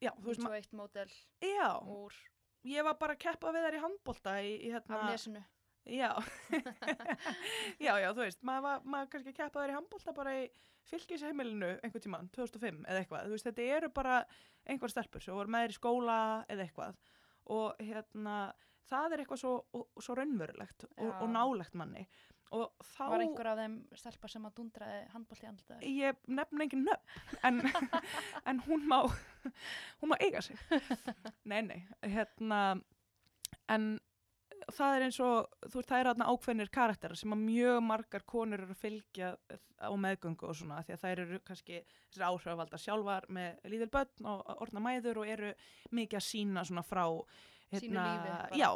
já, 0.02 0.12
ma- 0.14 0.54
21 0.60 0.74
mótel 0.78 1.10
já, 1.42 1.72
úr 1.82 2.14
ég 2.66 2.84
var 2.86 2.94
bara 3.02 3.14
að 3.16 3.24
keppa 3.26 3.52
við 3.56 3.66
þær 3.66 3.76
í 3.80 3.82
handbolta 3.82 4.36
í, 4.46 4.52
í 4.68 4.70
hérna, 4.72 5.00
af 5.02 5.10
nesinu. 5.12 5.42
já 5.90 6.12
já, 7.86 7.94
já, 8.02 8.10
þú 8.14 8.22
veist, 8.22 8.42
maður 8.46 8.62
var 8.68 8.84
maður 8.86 9.10
kannski 9.16 9.32
að 9.34 9.38
keppa 9.40 9.64
þær 9.64 9.74
í 9.74 9.78
handbolta 9.80 10.14
bara 10.14 10.36
í 10.44 10.44
fylgisheimilinu 10.92 11.72
einhvern 11.82 12.04
tímann, 12.06 12.30
2005 12.36 12.84
eða 12.86 13.02
eitthvað 13.04 13.26
þú 13.30 13.36
veist, 13.36 13.48
þetta 13.50 13.66
eru 13.78 13.90
bara 13.96 14.20
einhver 14.70 14.94
stelpur 14.94 15.22
sem 15.26 15.34
voru 15.38 15.50
með 15.54 15.66
þér 15.68 15.74
í 15.74 15.78
skóla 15.80 16.18
eða 16.54 16.66
eitthvað 16.68 17.00
og 17.58 17.82
hérna, 17.82 18.36
það 18.92 19.16
er 19.16 19.24
eitthvað 19.24 19.42
svo, 19.44 19.54
og- 19.78 20.04
svo 20.04 20.16
raunverulegt 20.20 20.86
og, 20.98 21.10
og 21.22 21.32
nálegt 21.32 21.74
manni. 21.80 22.06
Og 22.52 22.68
þá 22.84 23.04
Var 23.14 23.22
einhver 23.24 23.48
af 23.48 23.60
þeim 23.62 23.76
stelpa 23.96 24.28
sem 24.28 24.44
að 24.50 24.56
dundraði 24.58 25.02
handbólt 25.14 25.44
í 25.46 25.48
andlitaður? 25.48 25.84
ég 25.88 26.18
nefn 26.28 26.64
engin 26.66 26.82
nöfn 26.84 27.38
en, 27.48 27.62
en 28.52 28.60
hún 28.68 28.84
má 28.92 28.98
hún 30.02 30.12
má 30.12 30.18
eiga 30.20 30.42
sig. 30.44 30.60
Nei, 31.48 31.62
nei, 31.64 31.78
hérna 32.04 32.82
en 33.72 33.86
það 34.72 34.96
er 34.98 35.06
eins 35.08 35.20
og 35.24 35.48
þú 35.64 35.80
veist, 35.80 35.90
það 35.90 36.02
eru 36.02 36.12
þarna 36.12 36.28
ákveðnir 36.34 36.70
karakterar 36.76 37.18
sem 37.22 37.34
að 37.34 37.42
mjög 37.48 37.80
margar 37.88 38.26
konur 38.30 38.62
eru 38.66 38.76
að 38.76 38.82
fylgja 38.84 39.30
á 39.82 39.90
meðgöngu 40.04 40.50
og 40.52 40.60
svona 40.60 40.82
því 40.86 40.94
að 40.98 41.02
þær 41.06 41.22
eru 41.24 41.40
kannski 41.48 41.80
þessar 42.12 42.28
áhrifavaldar 42.28 42.84
sjálfar 42.84 43.30
með 43.32 43.64
líðil 43.72 43.90
börn 43.96 44.28
og 44.28 44.52
orðna 44.62 44.84
mæður 44.86 45.24
og 45.24 45.32
eru 45.34 45.54
mikið 45.96 46.20
að 46.20 46.28
sína 46.28 46.66
svona 46.68 46.84
frá 46.86 47.06
hérna, 47.72 48.04
lífi 48.52 48.60
já, 48.62 48.70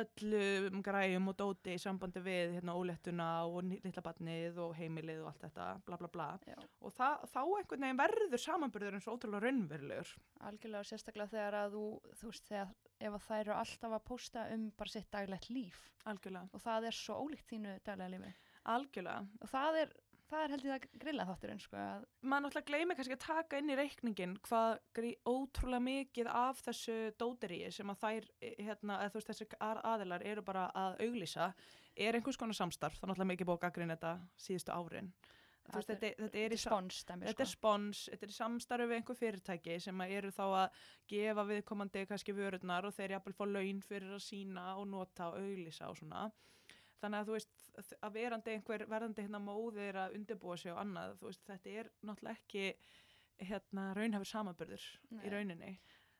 öllum 0.00 0.82
græjum 0.84 1.28
og 1.32 1.36
dóti 1.38 1.74
í 1.76 1.80
sambandi 1.80 2.22
við 2.24 2.54
hérna, 2.58 2.74
ólettuna 2.78 3.28
og 3.48 3.62
ní- 3.64 3.80
litla 3.84 4.02
barnið 4.04 4.58
og 4.64 4.74
heimilið 4.78 5.22
og 5.24 5.30
allt 5.32 5.44
þetta, 5.46 5.66
bla 5.86 5.96
bla 6.00 6.08
bla. 6.12 6.28
Já, 6.46 6.56
og 6.80 6.92
það, 6.96 7.26
þá 7.32 7.40
einhvern 7.42 7.86
veginn 7.86 8.02
verður 8.02 8.42
samanburður 8.44 8.98
eins 8.98 9.08
og 9.08 9.16
ótrúlega 9.18 9.44
raunverulegur. 9.46 10.12
Algjörlega 10.50 10.84
og 10.84 10.90
sérstaklega 10.92 11.32
þegar 11.32 11.58
að 11.62 11.76
þú, 11.78 11.84
þú 12.20 12.30
veist, 12.32 12.46
þegar 12.52 12.74
ef 13.02 13.12
að 13.18 13.26
þær 13.28 13.40
eru 13.42 13.54
alltaf 13.58 13.96
að 13.98 14.04
pósta 14.12 14.46
um 14.54 14.70
bara 14.78 14.94
sitt 14.96 15.10
daglegt 15.10 15.50
líf. 15.50 15.82
Algjörlega, 16.06 16.48
og 16.52 16.60
það 16.62 16.86
er 16.90 16.96
svo 16.98 17.18
ólíkt 17.24 17.48
þínu 17.52 17.76
daglega 17.86 18.12
lífi. 18.16 18.32
Algjörlega. 18.72 19.26
Og 19.42 19.48
það 19.50 19.78
er, 19.82 19.92
það 20.32 20.44
er 20.44 20.54
held 20.54 20.64
ég 20.66 20.72
það 20.72 21.02
grilla 21.04 21.26
þátturinn 21.28 21.62
sko 21.62 21.78
að 21.80 22.06
maður 22.20 22.46
náttúrulega 22.46 22.70
gleymi 22.70 22.96
kannski 22.98 23.16
að 23.18 23.26
taka 23.26 23.60
inn 23.60 23.72
í 23.72 23.76
reikningin 23.78 24.38
hvað 24.46 25.02
ótrúlega 25.28 25.84
mikið 25.88 26.32
af 26.32 26.62
þessu 26.66 26.96
dóteríi 27.20 27.70
sem 27.74 27.92
að 27.92 28.00
þær 28.02 28.30
eh, 28.40 28.56
hérna, 28.58 28.98
eða 29.02 29.12
þú 29.12 29.20
veist 29.20 29.32
þessi 29.32 29.48
aðilar 29.92 30.26
eru 30.32 30.46
bara 30.46 30.66
að 30.78 31.04
auglýsa 31.06 31.52
er 31.92 32.16
einhvers 32.16 32.40
konar 32.40 32.56
samstarf, 32.56 32.96
það 32.98 33.06
er 33.06 33.12
náttúrulega 33.12 33.32
mikið 33.34 33.50
búið 33.50 33.60
að 33.60 33.64
gaggrinna 33.66 33.96
þetta 33.98 34.14
síðustu 34.46 34.76
árin 34.76 35.12
veist, 35.70 35.90
þetta, 35.90 36.12
þetta 36.18 36.42
er 36.42 36.56
spons 36.60 37.02
dæmi 37.08 37.28
Þetta 37.28 37.44
er 37.44 37.50
sko. 37.50 37.58
spons, 37.58 38.04
þetta 38.10 38.26
er 38.26 38.32
í 38.32 38.36
samstarfi 38.36 38.88
við 38.88 38.98
einhver 38.98 39.18
fyrirtæki 39.18 39.76
sem 39.82 40.04
að 40.04 40.14
eru 40.18 40.32
þá 40.34 40.44
að 40.46 40.80
gefa 41.12 41.44
viðkomandi 41.50 42.06
kannski 42.10 42.36
vörurnar 42.36 42.88
og 42.88 42.96
þeir 42.96 43.16
jafnvel 43.16 43.36
fá 43.36 43.44
laun 43.48 43.82
fyrir 43.86 44.16
að 44.16 44.24
sína 44.26 44.66
og 44.80 44.88
nota 44.90 45.30
og 45.30 45.38
auglýsa 45.42 45.90
og 45.90 46.00
svona. 46.00 46.26
Þannig 47.02 47.18
að 47.18 47.28
þú 47.28 47.36
veist, 47.36 47.54
að 48.06 48.12
verandi 48.14 48.52
einhver 48.54 48.84
verðandi 48.86 49.24
hérna 49.24 49.40
móðir 49.42 49.96
að 50.04 50.18
undirbúa 50.18 50.58
sig 50.60 50.72
og 50.72 50.78
annað, 50.84 51.16
þú 51.18 51.30
veist, 51.32 51.42
þetta 51.48 51.72
er 51.80 51.90
náttúrulega 52.06 52.38
ekki 52.38 52.66
hérna 53.42 53.88
raunhafur 53.96 54.30
samanburður 54.30 54.84
Nei. 55.10 55.24
í 55.26 55.32
rauninni. 55.32 55.72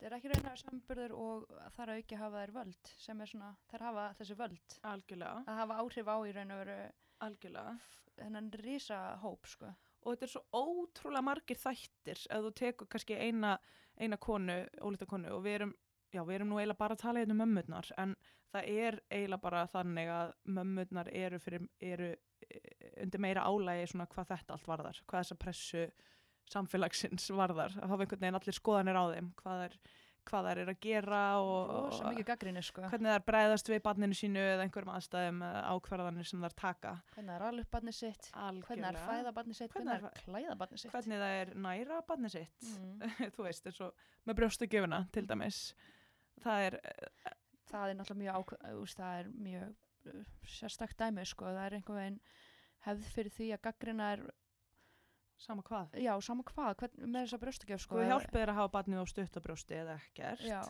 Þetta 0.03 0.09
er 0.09 0.17
ekki 0.17 0.31
raunar 0.33 0.59
samburður 0.59 1.12
og 1.15 1.51
þar 1.77 1.93
að 1.93 2.01
auki 2.01 2.17
hafa 2.19 2.43
þær 2.43 2.53
völd 2.57 2.93
sem 2.99 3.21
er 3.23 3.31
svona, 3.31 3.51
þær 3.71 3.85
hafa 3.87 4.07
þessi 4.19 4.37
völd 4.41 4.77
Algjörlega, 4.91 5.45
að 5.47 5.61
hafa 5.61 5.77
áhrif 5.85 6.11
á 6.11 6.17
í 6.27 6.33
raun 6.35 6.55
og 6.55 6.62
veru 6.65 6.79
algjörlega. 7.23 7.75
þennan 8.17 8.51
risa 8.61 8.99
hóp 9.23 9.47
sko. 9.47 9.71
og 10.03 10.17
þetta 10.17 10.27
er 10.27 10.33
svo 10.33 10.43
ótrúlega 10.53 11.23
margir 11.23 11.61
þættir 11.62 12.19
ef 12.19 12.43
þú 12.45 12.51
tekur 12.59 12.91
kannski 12.91 13.15
eina, 13.15 13.55
eina 13.97 14.19
konu, 14.19 14.59
ólíta 14.83 15.07
konu 15.07 15.31
og 15.37 15.45
við 15.47 15.55
erum, 15.61 15.75
já, 16.12 16.23
við 16.28 16.35
erum 16.38 16.52
nú 16.52 16.61
eiginlega 16.61 16.78
bara 16.83 16.97
að 16.97 17.02
tala 17.07 17.23
hérna 17.23 17.37
um 17.37 17.42
mömmurnar 17.45 17.90
en 17.99 18.14
það 18.52 18.69
er 18.69 19.00
eiginlega 19.11 19.42
bara 19.47 19.66
þannig 19.73 20.11
að 20.12 20.33
mömmurnar 20.59 21.09
eru, 21.16 21.38
fyrir, 21.40 21.66
eru 21.81 22.11
eh, 22.12 23.02
undir 23.04 23.21
meira 23.25 23.47
álægi 23.49 23.87
svona 23.95 24.07
hvað 24.12 24.33
þetta 24.35 24.57
allt 24.59 24.69
varðar, 24.69 25.02
hvað 25.09 25.25
þessa 25.25 25.40
pressu 25.40 25.87
samfélagsins 26.52 27.31
varðar 27.33 27.75
að 27.81 27.90
hafa 27.92 28.04
einhvern 28.04 28.25
veginn 28.25 28.38
allir 28.40 28.57
skoðanir 28.57 28.99
á 28.99 29.04
þeim 29.14 29.28
hvað 29.38 29.61
þær, 29.62 29.76
hvað 30.28 30.49
eru 30.52 30.64
að 30.71 30.81
gera 30.85 31.21
og, 31.42 31.95
mikið 32.11 32.26
gaggrinni 32.28 32.62
sko. 32.62 32.83
hvernig 32.92 33.14
þær 33.14 33.25
bregðast 33.31 33.71
við 33.73 33.81
barninu 33.87 34.14
sínu 34.19 34.42
eða 34.52 34.66
einhverjum 34.66 34.92
aðstæðum 34.97 35.40
eða 35.49 35.62
ákvarðanir 35.73 36.28
sem 36.28 36.45
þær 36.45 36.57
taka 36.61 36.92
Hvernig 37.14 37.33
það 37.33 37.38
er 37.40 37.47
alveg 37.49 37.71
barnið 37.73 37.97
sitt, 37.99 38.28
hvernig 38.35 38.85
það 38.85 38.92
er 38.92 39.00
fæða 39.09 39.33
barnið 39.38 39.59
sitt, 39.62 39.73
Hvernig 39.73 39.95
er 39.97 40.04
það 40.04 40.12
er 40.12 40.23
klæða 40.26 40.59
barnið 40.62 40.83
sitt. 40.85 40.92
hvernig 40.95 41.25
það 41.25 41.38
er 41.40 41.54
næra 41.66 42.02
barnið 42.12 42.37
sitt 42.37 42.71
Mm. 42.73 43.02
þú 43.35 43.47
veist, 43.49 43.66
eins 43.66 43.81
og 43.83 44.07
með 44.28 44.38
brjóstugjöfuna 44.42 45.02
til 45.14 45.26
dæmis 45.26 45.62
það 46.41 46.67
er, 46.71 46.81
Það 47.73 47.89
er 47.89 47.97
náttúrulega 47.97 48.21
mjög, 48.21 48.39
ákveð, 48.39 48.95
það 48.99 49.19
er 49.19 49.29
mjög 49.47 50.12
uh, 50.12 50.25
sérstakt 50.53 50.99
dæmi 51.01 51.25
sko. 51.29 51.49
Það 51.49 51.65
er 51.65 51.77
einhver 51.79 51.99
veginn 51.99 52.19
hefð 52.87 53.12
fyrir 53.15 53.33
því 53.37 53.51
að 53.57 53.62
gaggrina 53.67 54.09
er, 54.17 54.25
sama 55.41 55.65
hvað 55.67 55.95
já, 56.03 56.12
sama 56.23 56.45
hvað, 56.47 56.75
hvern, 56.83 56.99
með 57.07 57.25
þessa 57.25 57.39
brjóstakjöf 57.43 57.85
sko. 57.85 58.03
hjálpið 58.03 58.37
þér 58.37 58.53
að 58.53 58.59
hafa 58.61 58.73
barnið 58.77 59.01
á 59.03 59.07
stuttabrjósti 59.12 59.79
eða 59.79 59.97
ekkert 60.03 60.45
Já, 60.47 60.61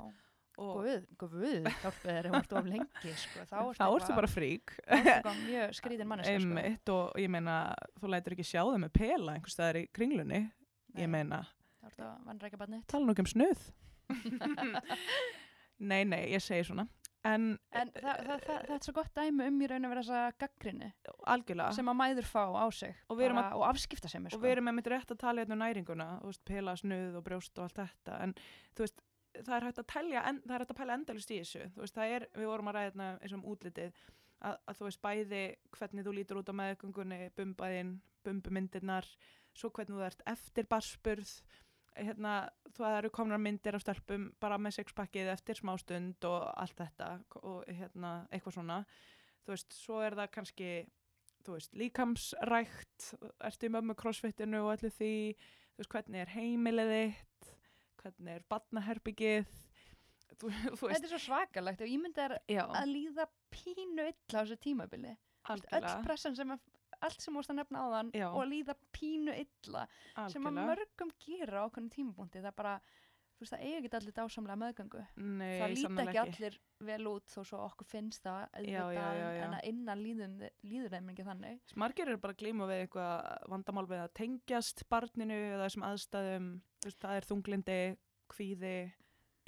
og 0.62 0.78
guð, 0.78 1.08
guð, 1.20 1.44
hjálpið 1.82 2.06
þér 2.06 2.28
ef 2.28 2.32
þú 2.32 2.40
ert 2.40 2.56
of 2.60 2.70
lengi 2.70 3.14
sko. 3.24 3.44
Þá 3.50 3.58
þá 3.80 3.84
ertu 3.88 4.16
bara 4.20 4.30
frík 4.30 4.74
ertu 4.86 5.12
eitthvað 5.12 5.42
mjög 5.42 5.76
skrítin 5.80 6.10
manneska 6.12 6.38
sko. 6.38 6.48
einmitt 6.54 6.94
og 6.94 7.20
ég 7.24 7.32
meina 7.34 7.58
þú 7.98 8.14
lætur 8.14 8.36
ekki 8.36 8.48
sjá 8.48 8.60
það 8.62 8.80
með 8.86 8.94
pela 9.00 9.36
einhvers 9.36 9.58
staðar 9.58 9.82
í 9.82 9.86
kringlunni 9.96 10.42
Nei. 10.46 11.02
ég 11.02 11.12
meina, 11.12 11.42
Þá 11.82 11.88
ertu 11.90 12.08
að 12.08 12.26
vannrækja 12.30 12.62
barnið 12.62 12.84
tala 12.92 13.08
nú 13.08 13.16
ekki 13.16 13.26
um 13.26 13.32
snuð 13.34 13.70
nei, 15.82 16.02
nei, 16.08 16.24
ég 16.32 16.42
segi 16.44 16.64
svona. 16.70 16.86
En, 17.22 17.44
En 17.70 17.90
það, 17.94 18.16
það, 18.26 18.40
það, 18.42 18.62
það 18.66 18.72
er 18.74 18.80
svo 18.82 18.92
gott 18.96 19.12
dæmi 19.14 19.44
um 19.46 19.60
í 19.62 19.66
raun 19.70 19.84
að 19.86 19.92
vera 19.92 20.02
þessa 20.02 20.22
gaggrinni 20.42 20.88
algjörlega. 21.30 21.74
sem 21.76 21.90
að 21.92 21.98
mæður 22.00 22.26
fá 22.26 22.42
á 22.50 22.66
sig 22.74 22.96
Og 23.12 23.20
bara, 23.20 23.44
og 23.54 23.62
afskipta 23.68 24.10
sem 24.10 24.24
er 24.26 24.32
og 24.34 24.40
sko. 24.40 24.42
við 24.42 24.54
erum 24.56 24.66
með 24.66 24.74
mitt 24.80 24.90
rétt 24.90 25.12
að 25.14 25.20
tala 25.20 25.44
hérna 25.44 25.54
um 25.54 25.62
næringuna 25.62 26.08
veist, 26.24 26.42
pela, 26.50 26.74
snuð 26.80 27.20
og 27.20 27.24
brjóst 27.28 27.58
og 27.62 27.68
allt 27.68 27.78
þetta. 27.78 28.16
En 28.26 28.34
þú 28.74 28.82
veist, 28.86 29.04
það 29.38 29.54
er 29.60 29.66
hægt 29.68 29.78
að 29.84 29.88
telja 29.94 30.24
en, 30.32 30.40
það 30.48 30.56
er 30.56 30.64
hægt 30.64 30.74
að 30.74 30.80
pæla 30.82 30.96
endalist 30.98 31.30
í 31.30 31.38
þessu. 31.44 31.68
Þú 31.76 31.84
veist, 31.84 31.94
það 32.00 32.16
er, 32.16 32.26
við 32.42 32.50
vorum 32.50 32.72
að 32.72 32.76
ræða 32.80 32.88
hérna 32.90 33.08
eins 33.22 33.32
og 33.32 33.38
um 33.38 33.46
útlitið 33.54 34.02
að, 34.42 34.56
að 34.66 34.80
þú 34.80 34.88
veist 34.88 35.02
bæði 35.06 35.44
hvernig 35.78 36.08
þú 36.08 36.16
lítur 36.18 36.42
út 36.42 36.50
á 36.50 36.54
meðgöngunni 36.58 37.20
bumbaðinn, 37.38 37.94
bumbumyndirnar 38.26 39.06
svo 39.54 39.70
hvernig 39.70 39.94
þú 39.94 40.06
ert 40.10 40.26
eftir 40.26 40.66
barspurð 40.66 41.36
hérna, 41.96 42.34
það 42.76 42.98
eru 42.98 43.12
komnar 43.14 43.40
myndir 43.42 43.76
af 43.76 43.84
stelpum 43.84 44.30
bara 44.40 44.58
með 44.60 44.78
sexpackið 44.78 45.32
eftir 45.34 45.60
smástund 45.60 46.24
og 46.28 46.48
allt 46.52 46.78
þetta 46.78 47.10
og 47.42 47.62
hérna, 47.68 48.12
eitthvað 48.32 48.58
svona. 48.58 48.82
Þú 49.42 49.54
veist, 49.54 49.74
svo 49.76 50.02
er 50.06 50.16
það 50.18 50.34
kannski 50.36 50.70
þú 51.42 51.56
veist, 51.56 51.74
líkamsrækt 51.78 53.08
ertu 53.42 53.68
í 53.68 53.72
mömmu 53.74 53.96
crossfitinu 53.98 54.62
og 54.62 54.76
allir 54.76 54.94
því 54.94 55.12
þú 55.34 55.82
veist, 55.82 55.92
hvernig 55.96 56.22
er 56.22 56.32
heimilið 56.36 56.92
þitt 56.92 57.52
hvernig 58.02 58.36
er 58.36 58.46
badnaherbyggið 58.50 59.50
þú, 60.38 60.50
þú 60.78 60.88
Þetta 60.88 60.92
veist, 60.92 61.06
er 61.06 61.12
svo 61.14 61.22
svakalegt 61.26 61.84
og 61.84 61.92
ég 61.92 62.02
myndi 62.02 62.24
að, 62.24 62.36
líða 62.90 63.28
pínu 63.52 64.06
illa 64.08 64.38
á 64.38 64.42
þessu 64.42 64.58
tímabili. 64.62 65.16
Algjörlega, 65.52 65.96
pressan 66.06 66.38
sem 66.38 66.54
að, 66.54 66.62
allt 67.06 67.22
sem 67.24 67.34
múst 67.36 67.52
að 67.52 67.60
nefna 67.60 67.84
á 67.84 67.86
þann 67.96 68.10
Já. 68.16 68.28
og 68.30 68.44
líða 68.50 68.76
pínu 68.94 69.36
illa 69.36 69.86
sem 70.30 70.42
að 70.42 70.52
algjörlega. 70.52 70.66
mörgum 70.72 71.14
gera 71.24 71.62
á 71.62 71.66
okkur 71.68 71.88
tímapunkti 71.92 72.42
það 72.42 72.50
er 72.52 72.56
bara, 72.58 72.74
þú 73.32 73.44
veist 73.44 73.54
það 73.54 73.64
eigi 73.66 73.78
ekki 73.80 73.92
allir 73.98 74.16
dásamlega 74.18 74.58
meðgöngu. 74.62 75.02
Nei, 75.16 75.52
það 75.58 75.74
líti 75.74 76.04
ekki 76.06 76.22
allir 76.22 76.58
vel 76.92 77.10
út 77.10 77.34
þó 77.34 77.40
svo 77.50 77.60
okkur 77.66 77.88
finnst 77.90 78.22
það 78.26 78.64
Já, 78.68 78.82
já, 78.94 79.06
já, 79.18 79.28
en 79.46 79.56
að 79.58 79.68
innan 79.72 80.02
líður, 80.06 80.48
líður 80.62 80.94
þeim 80.96 81.12
ekki 81.14 81.28
þannig. 81.28 81.60
Margir 81.82 82.08
eru 82.12 82.22
bara 82.22 82.38
glíma 82.38 82.70
við 82.70 82.84
eitthvað 82.86 83.48
vandamál 83.54 83.86
við 83.90 84.04
að 84.04 84.14
tengjast 84.20 84.84
barninu 84.92 85.38
eða 85.52 85.66
þessum 85.66 85.86
aðstæðum. 85.90 86.50
Veist, 86.84 87.00
það 87.02 87.16
er 87.18 87.28
þunglindi, 87.30 87.78
kvíði 88.32 88.76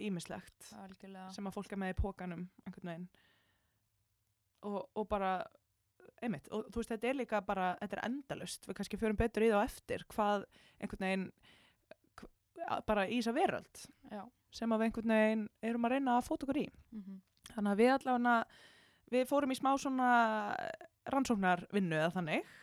ímislegt 0.02 0.72
algjörlega. 0.74 1.28
sem 1.30 1.46
að 1.46 1.54
fólk 1.54 1.72
er 1.72 1.78
með 1.78 1.92
í 1.94 1.98
pókanum 2.00 2.48
einhvern 2.66 2.90
veginn. 2.90 3.08
Og, 4.64 4.80
og 4.96 5.06
bara 5.10 5.36
einmitt, 6.26 6.48
og 6.54 6.68
þú 6.72 6.80
veist, 6.80 6.92
þetta 6.94 7.10
er 7.10 7.18
líka 7.20 7.42
bara, 7.44 7.74
þetta 7.82 7.98
er 7.98 8.06
endalust, 8.08 8.68
við 8.68 8.78
kannski 8.80 9.00
förum 9.00 9.20
betur 9.20 9.46
í 9.46 9.50
það 9.52 9.64
á 9.64 9.68
eftir, 9.68 10.06
hvað 10.14 10.46
einhvern 10.80 11.06
veginn, 11.06 11.28
bara 12.88 13.06
í 13.08 13.20
þessa 13.20 13.36
veröld 13.36 13.84
Já. 14.10 14.24
sem 14.54 14.72
að 14.72 14.82
við 14.82 14.90
einhvern 14.90 15.14
veginn 15.14 15.46
erum 15.70 15.88
að 15.88 15.96
reyna 15.96 16.18
að 16.18 16.26
fóta 16.30 16.46
okkur 16.48 16.64
í. 16.64 16.68
Mm 16.94 17.22
Þannig 17.54 17.70
að 17.70 17.80
við 17.82 17.90
allavega, 17.92 18.34
við 19.12 19.26
fórum 19.28 19.52
í 19.52 19.56
smá 19.58 19.74
svona 19.78 20.10
rannsóknarvinnu 21.12 21.98
eða 21.98 22.12
þannig. 22.14 22.54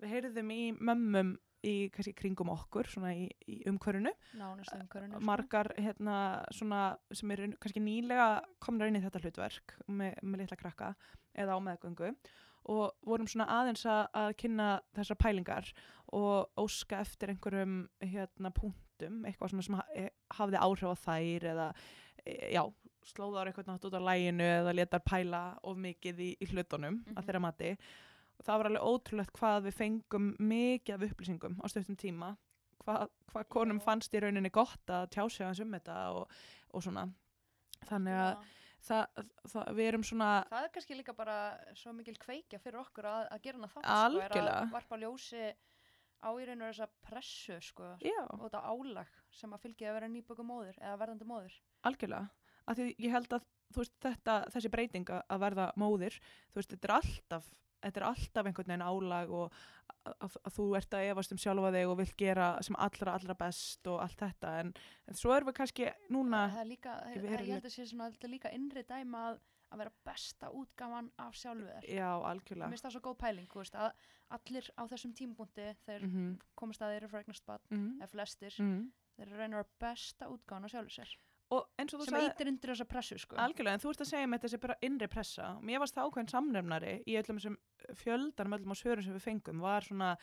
Við 0.00 0.14
heyrðum 0.14 0.52
í 0.54 0.62
mömmum 0.80 1.34
í 1.64 1.74
kannski 1.94 2.12
kringum 2.16 2.50
okkur, 2.52 2.88
svona 2.92 3.14
í, 3.16 3.26
í 3.48 3.60
umhverfinu. 3.70 4.12
Nánast 4.36 4.74
umhverfinu. 4.76 5.16
sko. 5.16 5.26
Margar 5.28 5.70
hérna 5.78 6.16
svona 6.52 6.80
sem 7.14 7.32
eru 7.36 7.50
kannski 7.60 7.82
nýlega 7.84 8.28
komnar 8.64 8.90
inn 8.90 8.98
í 9.00 9.04
þetta 9.04 9.22
hlutverk 9.22 9.76
með, 9.88 10.18
með 10.22 10.44
litla 10.44 10.60
krakka 10.60 10.92
eða 11.32 11.56
á 11.56 11.58
meðgöngu 11.64 12.12
og 12.64 12.92
vorum 13.04 13.26
svona 13.28 13.46
aðeins 13.60 13.84
að, 13.86 14.06
að 14.14 14.30
kynna 14.40 14.68
þessar 14.96 15.18
pælingar 15.20 15.72
og 16.14 16.48
óska 16.60 17.00
eftir 17.04 17.32
einhverjum 17.34 17.74
hérna 18.00 18.50
punktum, 18.54 19.24
eitthvað 19.26 19.50
svona 19.52 19.62
sem 19.66 19.78
e- 20.04 20.10
hafði 20.38 20.60
áhrif 20.62 20.88
á 20.88 20.94
þær 21.04 21.46
eða 21.52 21.68
e, 22.24 22.52
já, 22.54 22.62
slóðar 23.04 23.50
eitthvað 23.50 23.68
nátt 23.72 23.84
út 23.88 23.96
á 23.98 24.06
læginu 24.08 24.46
eða 24.48 24.74
letar 24.78 25.02
pæla 25.04 25.42
of 25.62 25.76
mikið 25.76 26.20
í, 26.24 26.30
í 26.40 26.46
hlutunum 26.52 27.02
Mhm. 27.04 27.16
að 27.18 27.26
þeirra 27.28 27.40
mati 27.44 27.70
og 28.38 28.44
það 28.46 28.56
var 28.58 28.66
alveg 28.70 28.88
ótrúlegt 28.88 29.32
hvað 29.38 29.66
við 29.68 29.74
fengum 29.82 30.30
mikið 30.40 30.94
af 30.96 31.04
upplýsingum 31.10 31.58
á 31.60 31.66
stöttum 31.68 31.96
tíma 32.00 32.36
hvað, 32.84 33.08
hvað 33.32 33.48
konum 33.48 33.80
fannst 33.80 34.14
í 34.14 34.20
rauninni 34.24 34.50
gott 34.50 34.86
að 34.88 35.10
tjá 35.10 35.28
sig 35.30 35.46
hans 35.46 35.60
um 35.60 35.70
þetta 35.76 35.98
og, 36.16 36.30
og 36.72 36.82
svona 36.82 37.08
þannig 37.88 38.14
að. 38.24 38.44
Það, 38.84 39.22
það, 39.52 39.68
við 39.78 39.88
erum 39.90 40.04
svona 40.06 40.28
Það 40.50 40.66
er 40.66 40.72
kannski 40.74 40.98
líka 40.98 41.14
bara 41.16 41.36
svo 41.78 41.92
mikil 41.96 42.16
kveikja 42.20 42.60
fyrir 42.62 42.80
okkur 42.82 43.08
að, 43.10 43.28
að 43.36 43.42
gera 43.46 43.58
hana 43.60 43.70
þátt 43.72 43.88
sko, 43.88 44.20
er 44.24 44.36
að 44.58 44.74
varpa 44.74 44.98
ljósi 45.02 45.44
á 46.24 46.30
í 46.40 46.46
raun 46.48 46.62
og 46.64 46.70
þessa 46.72 46.88
pressu 47.04 47.58
sko, 47.60 47.90
og 48.32 48.44
þetta 48.46 48.62
álag 48.70 49.10
sem 49.34 49.52
að 49.52 49.64
fylgja 49.66 49.90
að 49.90 49.98
vera 49.98 50.08
nýböku 50.08 50.46
móður 50.46 50.78
eða 50.80 50.96
verðandi 51.02 51.26
móður. 51.28 51.58
algjörlega. 51.84 52.28
Að 52.64 52.78
því 52.80 52.86
ég 53.04 53.12
held 53.12 53.34
að 53.36 53.42
veist, 53.74 53.92
þetta, 54.00 54.34
þessi 54.54 54.70
breyting 54.72 55.10
að- 55.12 55.24
að 55.28 55.42
verða 55.42 55.66
móðir 55.76 56.16
þú 56.52 56.60
veist, 56.60 56.70
þetta 56.72 56.88
er 56.88 56.94
alltaf 57.00 57.50
þetta 57.84 58.00
er 58.00 58.06
alltaf 58.08 58.48
einhvern 58.48 58.72
veginn 58.72 58.86
álag 58.86 59.32
og 59.34 59.56
að, 60.04 60.14
að, 60.26 60.36
að 60.42 60.56
þú 60.58 60.66
ert 60.78 60.96
að 60.96 61.08
efast 61.12 61.34
um 61.34 61.40
sjálfa 61.40 61.72
þig 61.76 61.90
og 61.92 61.98
vilt 62.00 62.16
gera 62.20 62.50
sem 62.66 62.78
allra, 62.86 63.16
allra 63.18 63.36
best 63.38 63.90
og 63.92 64.00
allt 64.04 64.24
þetta 64.24 64.52
en, 64.62 64.72
en 65.10 65.18
svo 65.18 65.34
erum 65.34 65.50
við 65.50 65.58
kannski 65.60 65.90
núna 66.14 66.46
það 66.54 66.62
er 66.64 66.70
líka, 66.70 66.94
það, 67.02 67.18
erum 67.18 67.48
ég 67.48 67.58
held 67.58 67.68
að 67.70 67.76
sé 67.76 67.88
svona 67.90 68.10
þetta 68.14 68.28
er 68.28 68.34
líka 68.34 68.54
innri 68.56 68.86
dæma 68.88 69.22
að, 69.30 69.38
að 69.70 69.84
vera 69.84 69.94
besta 70.10 70.50
útgáfan 70.62 71.12
af 71.26 71.38
sjálfu 71.38 71.68
þér. 71.68 71.88
já, 71.88 72.10
Mér 72.10 72.28
algjörlega 72.32 72.72
finnst 72.74 72.88
það 72.88 72.96
svo 72.96 73.04
góð 73.08 73.16
pæling, 73.24 73.48
þú 73.52 73.62
veist, 73.62 73.78
að 73.78 74.10
allir 74.34 74.72
á 74.74 74.82
þessum 74.90 75.14
tímabúndi 75.14 75.68
þeir 75.84 76.02
mm 76.02 76.12
-hmm. 76.14 76.34
komast 76.54 76.82
að 76.82 76.94
þeir 76.94 77.02
eru 77.02 77.12
fregnast 77.12 77.46
bad, 77.46 77.70
Mm 77.70 78.00
eða 78.00 78.10
flestir, 78.16 78.54
-hmm. 78.58 78.90
þeir 79.16 79.28
eru 79.28 79.36
reynir 79.36 79.58
að 79.62 79.72
besta 79.78 80.28
útgáfan 80.28 80.64
af 80.64 80.70
sjálfu 80.70 80.90
Sem 82.04 82.16
ítir 82.28 82.48
undir 82.50 82.72
þessa 82.72 82.86
pressu, 82.88 83.18
sko. 83.20 83.36
Algjörlega, 83.40 83.76
en 83.76 83.82
þú 83.82 83.90
ert 83.92 84.02
að 84.04 84.10
segja 84.10 84.30
með 84.30 84.44
þessi 84.44 84.60
bara 84.62 84.76
innri 84.86 85.08
pressa. 85.12 85.48
Mér 85.64 85.82
varst 85.82 85.96
það 85.96 86.08
ákveðin 86.08 86.30
samnefnari 86.32 86.94
í 87.04 87.16
öllum 87.20 87.40
þessum 87.40 87.58
fjöldanum, 88.00 88.56
öllum 88.58 88.74
á 88.74 88.76
svörum 88.80 89.04
sem 89.04 89.16
við 89.16 89.26
fengum, 89.26 89.60
var 89.64 89.84
svona, 89.86 90.14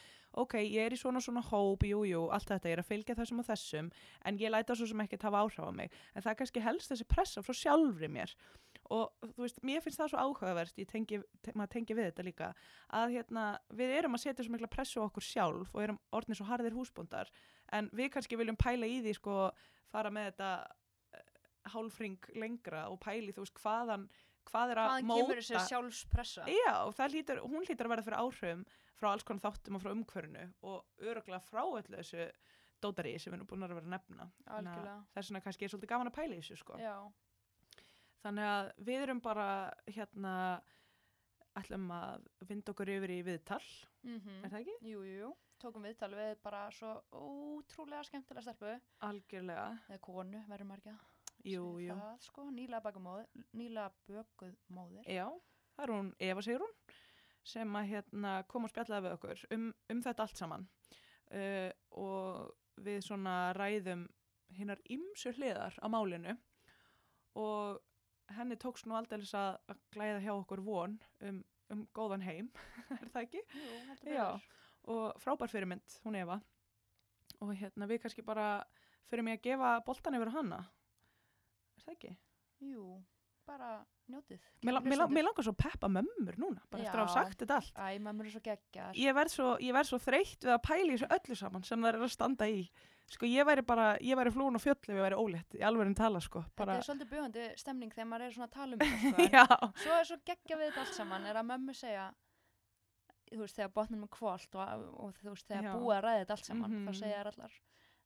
ok, 0.44 0.58
ég 0.64 0.88
er 0.90 0.96
í 0.96 1.00
svona 1.00 1.22
svona 1.24 1.44
hóp, 1.46 1.86
jú, 1.88 2.02
jú, 2.10 2.24
allt 2.34 2.50
þetta, 2.50 2.72
ég 2.72 2.78
er 2.78 2.84
að 2.84 2.90
fylgja 2.90 3.18
þessum 3.20 3.44
og 3.44 3.48
þessum, 3.52 3.92
en 4.26 4.42
ég 4.42 4.54
læta 4.54 4.76
svo 4.78 4.90
sem 4.90 5.06
ekkert 5.06 5.28
hafa 5.30 5.44
áhrif 5.46 5.62
á 5.62 5.72
mig. 5.78 5.94
En 6.16 6.26
það 6.26 6.34
er 6.34 6.42
kannski 6.42 6.66
helst 6.66 6.92
þessi 6.92 7.08
pressa 7.12 7.46
frá 7.46 7.58
sjálfri 7.62 8.10
mér. 8.12 8.34
Og 8.92 9.14
þú 9.36 9.46
veist, 9.46 9.62
mér 9.64 9.84
finnst 9.86 10.02
það 10.02 10.12
svo 10.12 10.26
áhugaverst, 10.26 10.80
ég 10.82 10.90
tengi, 10.90 11.22
te 11.46 11.54
maður 11.56 11.76
tengi 11.78 11.96
við 11.96 12.10
þetta 12.10 12.26
líka, 12.28 12.50
að 12.98 13.16
hérna, 13.16 13.46
við 13.78 13.94
erum 14.00 14.18
að 14.18 14.24
setja 14.26 14.44
svo 14.44 14.56
mikla 14.56 14.72
pressu 14.72 15.00
á 15.00 15.08
okkur 15.08 15.24
sjálf 15.24 15.72
og 15.72 15.84
erum 15.86 16.00
orðnir 16.18 16.40
svo 16.40 16.48
harðir 16.50 16.76
húsbóndar, 16.76 17.32
en 17.72 17.88
við 17.96 18.12
kannski 18.16 18.40
viljum 18.40 18.60
pæla 18.60 18.90
í 18.90 19.00
því, 19.06 19.14
sko, 19.20 19.38
fara 19.94 20.12
með 20.12 20.32
þetta 20.32 20.50
hálfring 21.74 22.20
lengra 22.36 22.88
og 22.90 23.00
pæli 23.04 23.34
þú 23.36 23.46
veist 23.46 23.60
hvaðan 23.62 24.08
hvað 24.50 24.74
er 24.74 24.82
að 24.82 24.88
Hvaðan 24.90 25.10
móta 25.10 25.22
kemur 25.22 25.42
þessi 25.42 25.60
sjálfspressa? 25.70 26.46
Já, 26.50 26.74
það 26.98 27.16
hlýtur, 27.16 27.42
hún 27.46 27.66
hlýtur 27.68 27.88
að 27.88 27.94
verða 27.94 28.06
fyrir 28.08 28.22
áhrifum 28.22 28.64
frá 28.98 29.10
alls 29.12 29.26
konar 29.28 29.44
þáttum 29.46 29.78
og 29.78 29.84
frá 29.84 29.92
umhverfinu 29.94 30.46
og 30.68 31.06
öruglega 31.06 31.42
frá 31.46 31.62
öllu 31.64 32.00
þessu 32.00 32.28
dótari 32.82 33.14
sem 33.22 33.32
við 33.32 33.38
erum 33.40 33.50
búin 33.50 33.66
að 33.66 33.76
vera 33.76 33.86
að 33.86 33.94
nefna 33.94 34.30
þess 35.14 35.30
vegna 35.30 35.44
kannski 35.46 35.68
er 35.68 35.74
svolítið 35.74 35.92
gaman 35.94 36.10
að 36.10 36.18
pæla 36.18 36.38
í 36.38 36.42
þessu 36.42 36.58
sko. 36.58 36.80
Já, 36.82 36.96
þannig 38.26 38.50
að 38.50 38.72
við 38.90 39.06
erum 39.06 39.22
bara 39.22 39.48
hérna 39.86 40.34
ætlum 41.60 41.88
að 41.94 42.28
vinda 42.48 42.74
okkur 42.74 42.94
yfir 42.96 43.14
í 43.18 43.22
viðtal 43.28 43.64
mm 44.02 44.44
er 44.44 44.50
það 44.50 44.60
ekki? 44.64 44.78
jú, 44.90 45.06
jú, 45.06 45.18
jú. 45.26 45.32
Tókum 45.62 45.84
viðtal 45.86 46.10
við 46.16 46.40
bara 46.42 46.64
svo 46.74 46.96
ótrúlega 47.14 48.02
skemmtilega 48.08 48.42
stelpu. 48.42 48.72
Algjörlega, 49.06 49.68
Eða 49.90 50.00
konu, 50.02 50.40
verður 50.50 50.72
að 50.74 51.11
jú, 51.48 51.66
jú 51.82 51.96
Það, 51.98 52.18
sko, 52.26 52.48
nýlega 52.54 52.84
baka 52.86 53.02
móður, 53.04 53.46
nýlega 53.58 53.92
bökuð 54.10 54.56
móðir. 54.74 55.06
Já, 55.10 55.28
það 55.76 55.86
er 55.86 55.94
hún 55.96 56.12
Eva 56.30 56.46
Sigrún 56.46 56.74
sem 57.52 57.78
að 57.78 57.92
hérna 57.96 58.34
kom 58.50 58.68
og 58.68 58.72
spjallaði 58.74 59.08
við 59.08 59.16
okkur 59.18 59.46
um, 59.56 59.70
um 59.90 60.02
þetta 60.06 60.26
allt 60.28 60.42
saman 60.42 60.68
uh, 61.34 61.72
og 61.98 62.84
við 62.86 63.00
svona 63.06 63.36
ræðum 63.58 64.06
hinnar 64.56 64.82
ymsu 64.92 65.34
hliðar 65.38 65.78
á 65.82 65.88
málinu 65.90 66.36
og 67.40 67.80
henni 68.36 68.58
tókst 68.60 68.88
nú 68.88 68.96
aldrei 68.96 69.24
að, 69.38 69.80
glæða 69.94 70.22
hjá 70.24 70.32
okkur 70.36 70.62
von 70.66 70.98
um, 71.26 71.42
um 71.72 71.86
góðan 71.96 72.26
heim, 72.26 72.52
er 73.00 73.08
það 73.14 73.26
ekki? 73.26 73.44
Jú, 73.56 73.78
heldur 73.90 74.12
betur. 74.12 74.50
Og 74.92 75.22
frábær 75.22 75.52
fyrirmynd, 75.52 75.98
hún 76.06 76.18
Eva 76.18 76.40
og 77.42 77.54
hérna 77.58 77.88
við 77.90 78.04
kannski 78.04 78.24
bara 78.26 78.64
fyrir 79.10 79.26
mig 79.26 79.40
að 79.40 79.46
gefa 79.50 79.72
boltan 79.86 80.18
yfir 80.18 80.34
hana, 80.34 80.62
er 81.82 81.90
það 81.90 81.98
ekki? 81.98 82.14
Jú, 82.72 82.86
bara 83.48 83.72
njótið. 84.12 84.40
Mér, 84.64 84.78
langar 85.26 85.44
svo 85.48 85.54
peppa 85.58 85.88
mömmur 85.90 86.38
núna, 86.38 86.62
bara 86.70 86.84
eftir 86.84 87.00
að 87.02 87.08
hafa 87.08 87.12
Já. 87.12 87.26
sagt 87.26 87.42
þetta 87.42 87.56
allt. 87.58 87.76
Æ, 87.76 88.00
maður 88.00 88.26
er 88.30 88.32
svo 88.36 88.42
geggjar. 88.46 88.94
ég 88.96 89.14
verð 89.18 89.32
svo, 89.34 89.50
svo 89.90 89.98
þreytt 90.00 90.46
við 90.46 90.54
að 90.56 90.64
pæla 90.68 90.88
í 90.92 90.96
þessu 90.98 91.12
öllu 91.18 91.36
saman 91.42 91.64
sem 91.64 91.82
það 91.82 91.90
er 91.94 92.00
að 92.06 92.12
standa 92.14 92.48
í 92.48 92.66
sko 93.12 93.26
ég 93.28 93.44
væri 93.44 93.64
bara, 93.68 93.98
ég 94.00 94.16
væri 94.16 94.32
flúin 94.32 94.56
á 94.56 94.62
fjöll 94.64 94.78
ef 94.78 94.88
ég 94.88 95.02
væri 95.04 95.18
ólétt, 95.20 95.56
í 95.60 95.64
alveg 95.68 95.96
tala 96.00 96.22
sko 96.24 96.40
Þetta 96.46 96.56
bara, 96.62 96.76
er 96.78 96.86
svolítið 96.88 97.10
bjöðandi 97.12 97.48
stemning 97.60 97.92
þegar 97.92 98.08
maður 98.08 98.24
er 98.30 98.32
svona 98.32 98.48
að 98.48 98.54
tala 98.56 98.78
um 98.78 98.80
þetta, 98.86 99.10
sko. 99.12 99.26
en 99.26 99.32
já, 99.36 99.46
Svo 99.84 99.98
er 99.98 100.06
svo 100.08 100.18
geggja 100.30 100.58
við 100.62 100.70
þetta 100.70 100.84
allt 100.86 100.96
saman, 100.96 101.26
er 101.28 101.36
að 101.42 101.50
mömmu 101.50 101.74
segja, 101.76 102.06
þú 103.34 103.42
veist, 103.42 103.56
þegar 103.60 103.74
botnum 103.76 104.04
er 104.08 104.12
kvólt 104.16 104.56
og, 104.56 104.86
og 105.04 105.20
þú 105.20 105.34
veist, 105.34 105.48
þegar 105.50 105.68
Já. 105.68 105.74
búið 105.76 105.98
að 105.98 106.04
ræða 106.06 106.22
þetta 106.24 106.38
allt 106.38 106.46
saman, 106.52 106.72
Mhm. 106.72 106.88
þá 106.88 106.94
segja 107.02 107.20
þær 107.20 107.32
allar. 107.34 107.60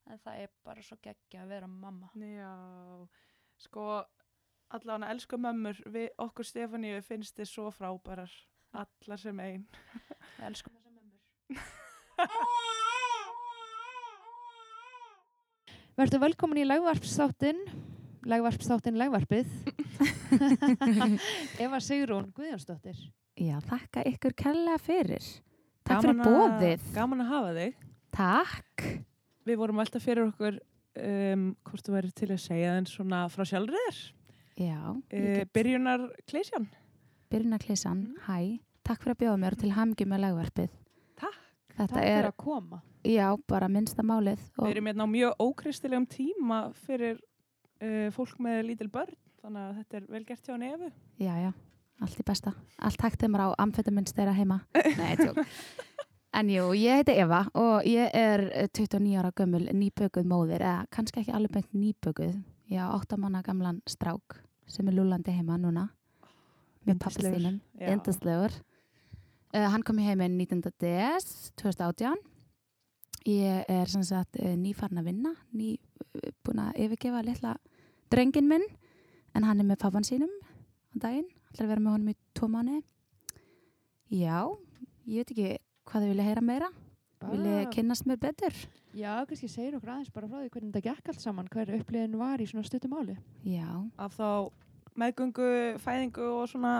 En 0.06 0.18
það 0.22 0.42
er 0.42 0.50
bara 0.64 0.82
svo 0.82 0.96
geggja 1.02 1.42
að 1.44 1.48
vera 1.54 1.66
mamma. 1.66 2.10
já 2.14 2.50
sko 3.62 4.04
allan 4.76 5.04
elsku 5.06 5.38
mömmur 5.40 5.78
við 5.86 6.08
okkur 6.18 6.44
Stefaníu 6.44 7.00
finnst 7.06 7.36
þið 7.38 7.48
svo 7.50 7.70
frábærar 7.74 8.30
allar 8.76 9.18
sem 9.22 9.38
ein 9.40 9.66
Við 10.36 10.46
elskum 10.50 10.74
þessar 10.74 10.92
mömmur. 10.92 11.16
Verður 15.96 16.20
velkomin 16.26 16.60
í 16.60 16.66
legvarpsþáttinn, 16.68 17.60
legvarpsþáttinn 18.28 18.98
legvarpið. 19.00 19.48
Eva 21.64 21.78
Sigrún 21.80 22.28
Guðjónsdóttir. 22.36 22.98
Já, 23.40 23.56
þakka 23.64 24.02
ykkur 24.10 24.34
kærlega 24.36 24.76
fyrir. 24.82 25.24
Takk 25.86 26.02
fyrir 26.02 26.18
Gaman 26.18 26.20
að- 26.20 26.28
bóðið. 26.60 26.86
gaman 26.96 27.22
að 27.24 27.30
hafa 27.32 27.50
þig 27.56 27.74
Takk. 28.16 28.84
við 29.46 29.58
vorum 29.60 29.78
alltaf 29.82 30.02
fyrir 30.04 30.26
okkur 30.32 30.56
um, 31.02 31.46
hvort 31.66 31.86
þú 31.86 31.96
væri 31.98 32.12
til 32.16 32.30
að 32.32 32.42
segja 32.44 32.74
en 32.80 32.88
svona 32.90 33.26
frá 33.32 33.44
sjálfriðir 33.48 34.02
Já, 34.56 34.80
uh, 34.96 35.44
byrjunar 35.52 36.08
klísjan 36.24 36.68
byrjun 37.32 37.56
að 37.56 37.66
klísan. 37.66 38.02
Mm. 38.06 38.24
Hæ, 38.26 38.38
takk 38.86 39.02
fyrir 39.02 39.16
að 39.16 39.22
bjóða 39.24 39.40
mér 39.42 39.56
og 39.56 39.62
til 39.62 39.72
hamingju 39.76 40.08
með 40.08 40.22
lagvarpið. 40.24 40.74
Takk. 41.20 41.42
Þetta 41.76 42.02
er, 42.08 42.26
að 42.30 42.36
koma. 42.40 42.80
já, 43.04 43.26
bara 43.50 43.68
minnsta 43.68 44.04
málið. 44.06 44.40
Við 44.56 44.70
erum 44.70 44.86
hérna 44.88 45.04
á 45.04 45.08
mjög 45.12 45.42
ókristilegum 45.44 46.06
tíma 46.08 46.60
fyrir 46.86 47.18
uh, 47.18 48.08
fólk 48.16 48.38
með 48.40 48.62
lítil 48.70 48.88
börn, 48.92 49.18
þannig 49.42 49.66
að 49.66 49.80
þetta 49.82 49.98
er 49.98 50.06
vel 50.14 50.22
gert 50.30 50.48
hjá 50.48 50.54
hann 50.54 50.64
Efu. 50.70 50.88
já, 51.20 51.34
já, 51.42 51.50
allt 52.00 52.22
í 52.22 52.26
besta. 52.30 52.54
Allt 52.80 53.04
hægt 53.04 53.20
þeim 53.20 53.36
á 53.36 53.52
amfetamins 53.60 54.16
þeirra 54.16 54.36
heima. 54.38 54.62
Nei, 55.02 55.12
tjók. 55.20 55.42
En 56.36 56.50
jú, 56.52 56.66
ég 56.76 56.98
heiti 56.98 57.14
Eva 57.16 57.46
og 57.56 57.86
ég 57.88 58.12
er 58.12 58.42
eh, 58.50 58.66
29 58.68 59.14
ára 59.16 59.30
gömul 59.32 59.70
nýbökuð 59.72 60.26
móðir, 60.28 60.60
eða 60.60 60.82
kannski 60.92 61.22
ekki 61.22 61.32
alveg 61.32 61.54
beint 61.54 61.70
nýbökuð. 61.72 62.34
Ég 62.68 62.76
á 62.76 62.92
8 62.92 63.16
manna 63.16 63.40
gamlan 63.46 63.78
strák 63.88 64.36
sem 64.68 64.90
er 64.90 64.98
lúlandi 64.98 65.32
heima 65.32 65.56
núna 65.56 65.86
með 66.84 66.98
pappa 67.00 67.22
Yndislegur. 67.22 67.38
sínum. 67.40 67.56
Já. 67.80 67.88
Yndislegur. 67.94 68.56
Uh, 69.54 69.64
hann 69.72 69.84
kom 69.86 70.02
í 70.02 70.04
heiminn 70.04 70.36
19. 70.36 70.60
des 70.76 71.30
2018. 71.56 72.20
Ég 73.32 73.72
er 73.72 73.88
sem 73.88 74.04
sagt 74.04 74.36
uh, 74.36 74.52
nýfarn 74.60 75.00
að 75.00 75.08
vinna, 75.08 75.32
ný 75.56 75.78
uh, 75.78 76.30
búin 76.44 76.60
að 76.66 76.82
yfirgefa 76.84 77.24
litla 77.24 77.54
drengin 78.12 78.50
minn, 78.50 78.66
en 79.32 79.48
hann 79.48 79.64
er 79.64 79.70
með 79.70 79.80
pappan 79.86 80.04
sínum 80.04 80.36
á 80.44 81.00
daginn, 81.00 81.32
ætlar 81.48 81.64
að 81.64 81.72
vera 81.72 81.86
með 81.86 81.96
honum 81.96 82.12
í 82.12 82.18
tvo 82.36 82.50
mánu. 82.52 82.82
Já, 84.12 84.52
ég 85.08 85.24
veit 85.24 85.32
ekki 85.32 85.54
hvað 85.86 86.02
þið 86.04 86.10
vilja 86.12 86.26
heyra 86.28 86.42
meira 86.44 86.68
vilja 87.30 87.62
kynnast 87.72 88.06
mér 88.06 88.18
betur 88.22 88.56
Já, 88.96 89.12
kannski 89.28 89.48
segir 89.52 89.74
okkur 89.76 89.90
aðeins 89.92 90.12
bara 90.14 90.28
frá 90.30 90.38
því 90.40 90.50
hvernig 90.54 90.72
þetta 90.72 90.84
gekk 90.88 91.08
allt 91.12 91.20
saman, 91.20 91.48
hver 91.52 91.72
uppliðin 91.76 92.14
var 92.16 92.40
í 92.40 92.46
svona 92.48 92.64
stuttum 92.64 92.94
máli. 92.96 93.16
já, 93.44 93.68
Af 94.00 94.14
þá 94.16 94.50
meðgöngu, 94.96 95.48
fæðingu 95.84 96.28
og 96.32 96.46
svona 96.48 96.74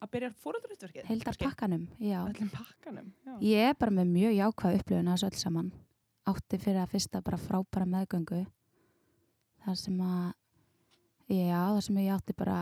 að 0.00 0.10
byrja 0.14 0.30
fóröldurutverkið. 0.44 1.08
heildar 1.10 1.36
pakkanum 1.42 1.88
já. 1.98 2.20
Öllum 2.22 2.50
pakkanum. 2.54 3.08
Já. 3.26 3.34
ég 3.42 3.70
er 3.70 3.74
bara 3.74 3.90
með 3.98 4.12
mjög 4.14 4.36
jákvæð 4.38 4.78
upplifun 4.78 5.08
að 5.10 5.16
þessu 5.18 5.26
öll 5.30 5.40
saman 5.42 5.72
átti 6.30 6.58
fyrir 6.62 6.80
að 6.84 6.92
fyrsta 6.94 7.22
bara 7.26 7.36
frábæra 7.42 7.86
meðgöngu 7.90 8.44
þar 9.64 9.76
sem 9.76 9.98
að 10.00 10.32
já, 11.34 11.60
þar 11.74 11.82
sem 11.88 11.98
ég 12.04 12.14
átti 12.14 12.36
bara 12.38 12.60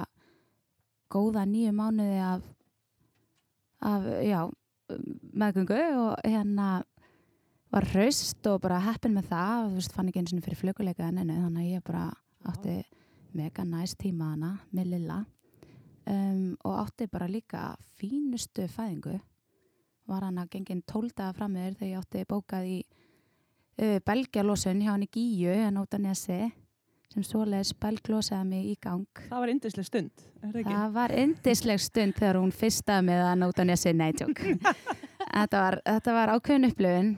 góða 1.12 1.44
nýju 1.48 1.72
mánuði 1.76 2.18
af 2.24 2.48
af, 3.80 4.02
já 4.24 4.40
meðgöngu 4.88 5.80
og 5.98 6.22
hérna 6.24 6.68
var 7.72 7.86
hraust 7.92 8.46
og 8.48 8.62
bara 8.64 8.80
heppin 8.86 9.16
með 9.16 9.30
það. 9.32 9.64
Og 9.64 9.70
þú 9.70 9.80
veist, 9.80 9.96
fann 9.96 10.10
ekki 10.10 10.22
eins 10.22 10.34
og 10.34 10.44
fyrir 10.44 10.60
flökuleika 10.62 11.08
enninu 11.08 11.40
þannig 11.42 11.64
að 11.64 11.72
ég 11.74 11.86
bara 11.86 12.04
átti 12.48 12.76
mega 13.38 13.64
næst 13.68 13.98
tíma 14.00 14.32
hana 14.32 14.52
með 14.74 14.94
Lilla. 14.94 15.18
Um, 16.08 16.54
og 16.64 16.78
átti 16.86 17.08
bara 17.12 17.28
líka 17.28 17.74
fínustu 17.98 18.64
fæðingu. 18.72 19.18
Var 20.08 20.24
hann 20.24 20.40
að 20.40 20.54
gengin 20.54 20.80
tóldaða 20.88 21.34
fram 21.36 21.52
með 21.52 21.66
þér 21.66 21.76
þegar 21.80 21.90
ég 21.90 22.00
átti 22.00 22.28
bókað 22.30 22.70
í 22.70 22.78
uh, 23.82 23.98
belgjalósun 24.08 24.80
hjá 24.80 24.94
hann 24.94 25.04
í 25.04 25.12
Gíu 25.12 25.52
en 25.52 25.82
út 25.82 25.92
á 25.92 25.98
Nesi 26.00 26.40
sem 27.14 27.24
svoleiðis 27.24 27.74
belglósaði 27.80 28.48
mig 28.48 28.66
í 28.72 28.74
gang 28.84 29.22
Það 29.28 29.44
var 29.44 29.52
yndisleg 29.54 29.86
stund, 29.88 30.26
er 30.42 30.50
það 30.50 30.58
ekki? 30.62 30.74
Það 30.74 30.96
var 30.98 31.14
yndisleg 31.22 31.84
stund 31.84 32.18
þegar 32.18 32.40
hún 32.42 32.52
fyrstaði 32.54 33.06
með 33.08 33.22
að 33.28 33.38
nóta 33.42 33.68
nesi 33.68 33.94
neitjók. 33.96 34.42
þetta, 35.38 35.62
var, 35.62 35.78
þetta 35.86 36.18
var 36.18 36.34
ákveðin 36.34 36.68
upplöfun. 36.68 37.14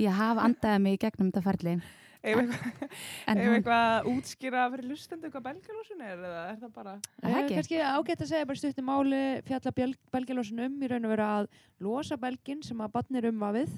Ég 0.00 0.20
hafa 0.20 0.44
andaði 0.48 0.84
mig 0.84 0.98
í 0.98 1.02
gegnum 1.06 1.30
þetta 1.30 1.46
ferli. 1.46 1.80
Ef 2.20 2.36
eitthvað, 2.36 3.38
eitthvað 3.40 3.82
að 3.86 4.08
útskýra 4.10 4.64
fyrir 4.74 4.88
lustendu 4.90 5.30
hvað 5.32 5.44
belgalósun 5.46 6.02
er 6.04 6.18
eða 6.18 6.42
er 6.50 6.58
það 6.60 6.72
bara... 6.74 6.92
Er 7.22 7.22
það 7.24 7.38
ekki? 7.38 7.54
Kannski 7.56 7.78
ágætt 7.80 8.24
að 8.24 8.32
segja 8.34 8.48
bara 8.50 8.60
stuttum 8.60 8.90
máli 8.90 9.20
fjalla 9.46 9.72
belgjalósun 10.12 10.64
um 10.66 10.74
í 10.84 10.90
raun 10.90 11.08
og 11.08 11.14
vera 11.14 11.28
að 11.38 11.48
losa 11.80 12.18
belgin 12.20 12.60
sem 12.66 12.82
að 12.84 12.92
batnir 12.98 13.30
um 13.30 13.46
að 13.48 13.62
við 13.62 13.72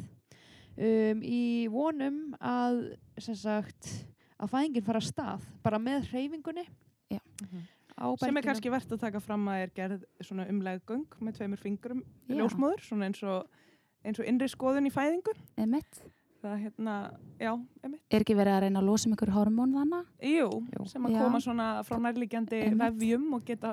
um, 0.88 1.22
í 1.22 1.44
vonum 1.70 2.18
að 2.40 2.80
sem 3.22 3.38
sagt 3.38 3.92
að 4.42 4.50
fæðingin 4.52 4.84
fara 4.86 5.00
að 5.02 5.08
stað 5.10 5.46
bara 5.64 5.78
með 5.82 6.08
hreyfingunni 6.12 6.64
Já. 7.12 7.20
á 7.98 8.06
Sem 8.18 8.36
er 8.40 8.46
kannski 8.46 8.72
verðt 8.72 8.94
að 8.96 9.02
taka 9.04 9.20
fram 9.22 9.46
að 9.52 9.62
er 9.66 9.72
gerð 9.76 10.04
svona 10.24 10.46
umleggung 10.50 11.04
með 11.20 11.36
tveimur 11.38 11.60
fingrum 11.62 12.02
Já. 12.28 12.34
ljósmóður, 12.40 12.82
svona 12.88 13.06
eins 13.10 13.22
og, 13.22 13.46
eins 14.04 14.18
og 14.22 14.26
innri 14.26 14.48
skoðun 14.50 14.88
í 14.88 14.92
fæðingu. 14.94 15.34
emitt, 15.56 16.02
Það 16.42 16.56
hérna, 16.58 16.94
já, 17.38 17.52
emitt. 17.86 18.00
er 18.10 18.24
ekki 18.24 18.34
verið 18.34 18.56
að 18.56 18.62
reyna 18.64 18.80
að 18.80 18.86
losa 18.88 19.06
um 19.06 19.12
ykkur 19.14 19.30
hormón 19.30 19.76
þannig? 19.76 20.06
Jú, 20.26 20.48
Jú. 20.74 20.86
sem 20.90 21.04
að 21.06 21.12
Já. 21.14 21.20
koma 21.22 21.38
svona 21.44 21.66
frá 21.86 22.00
nærliggjandi 22.02 22.62
Einmitt. 22.64 22.96
vefjum 22.98 23.28
og 23.36 23.44
geta 23.46 23.70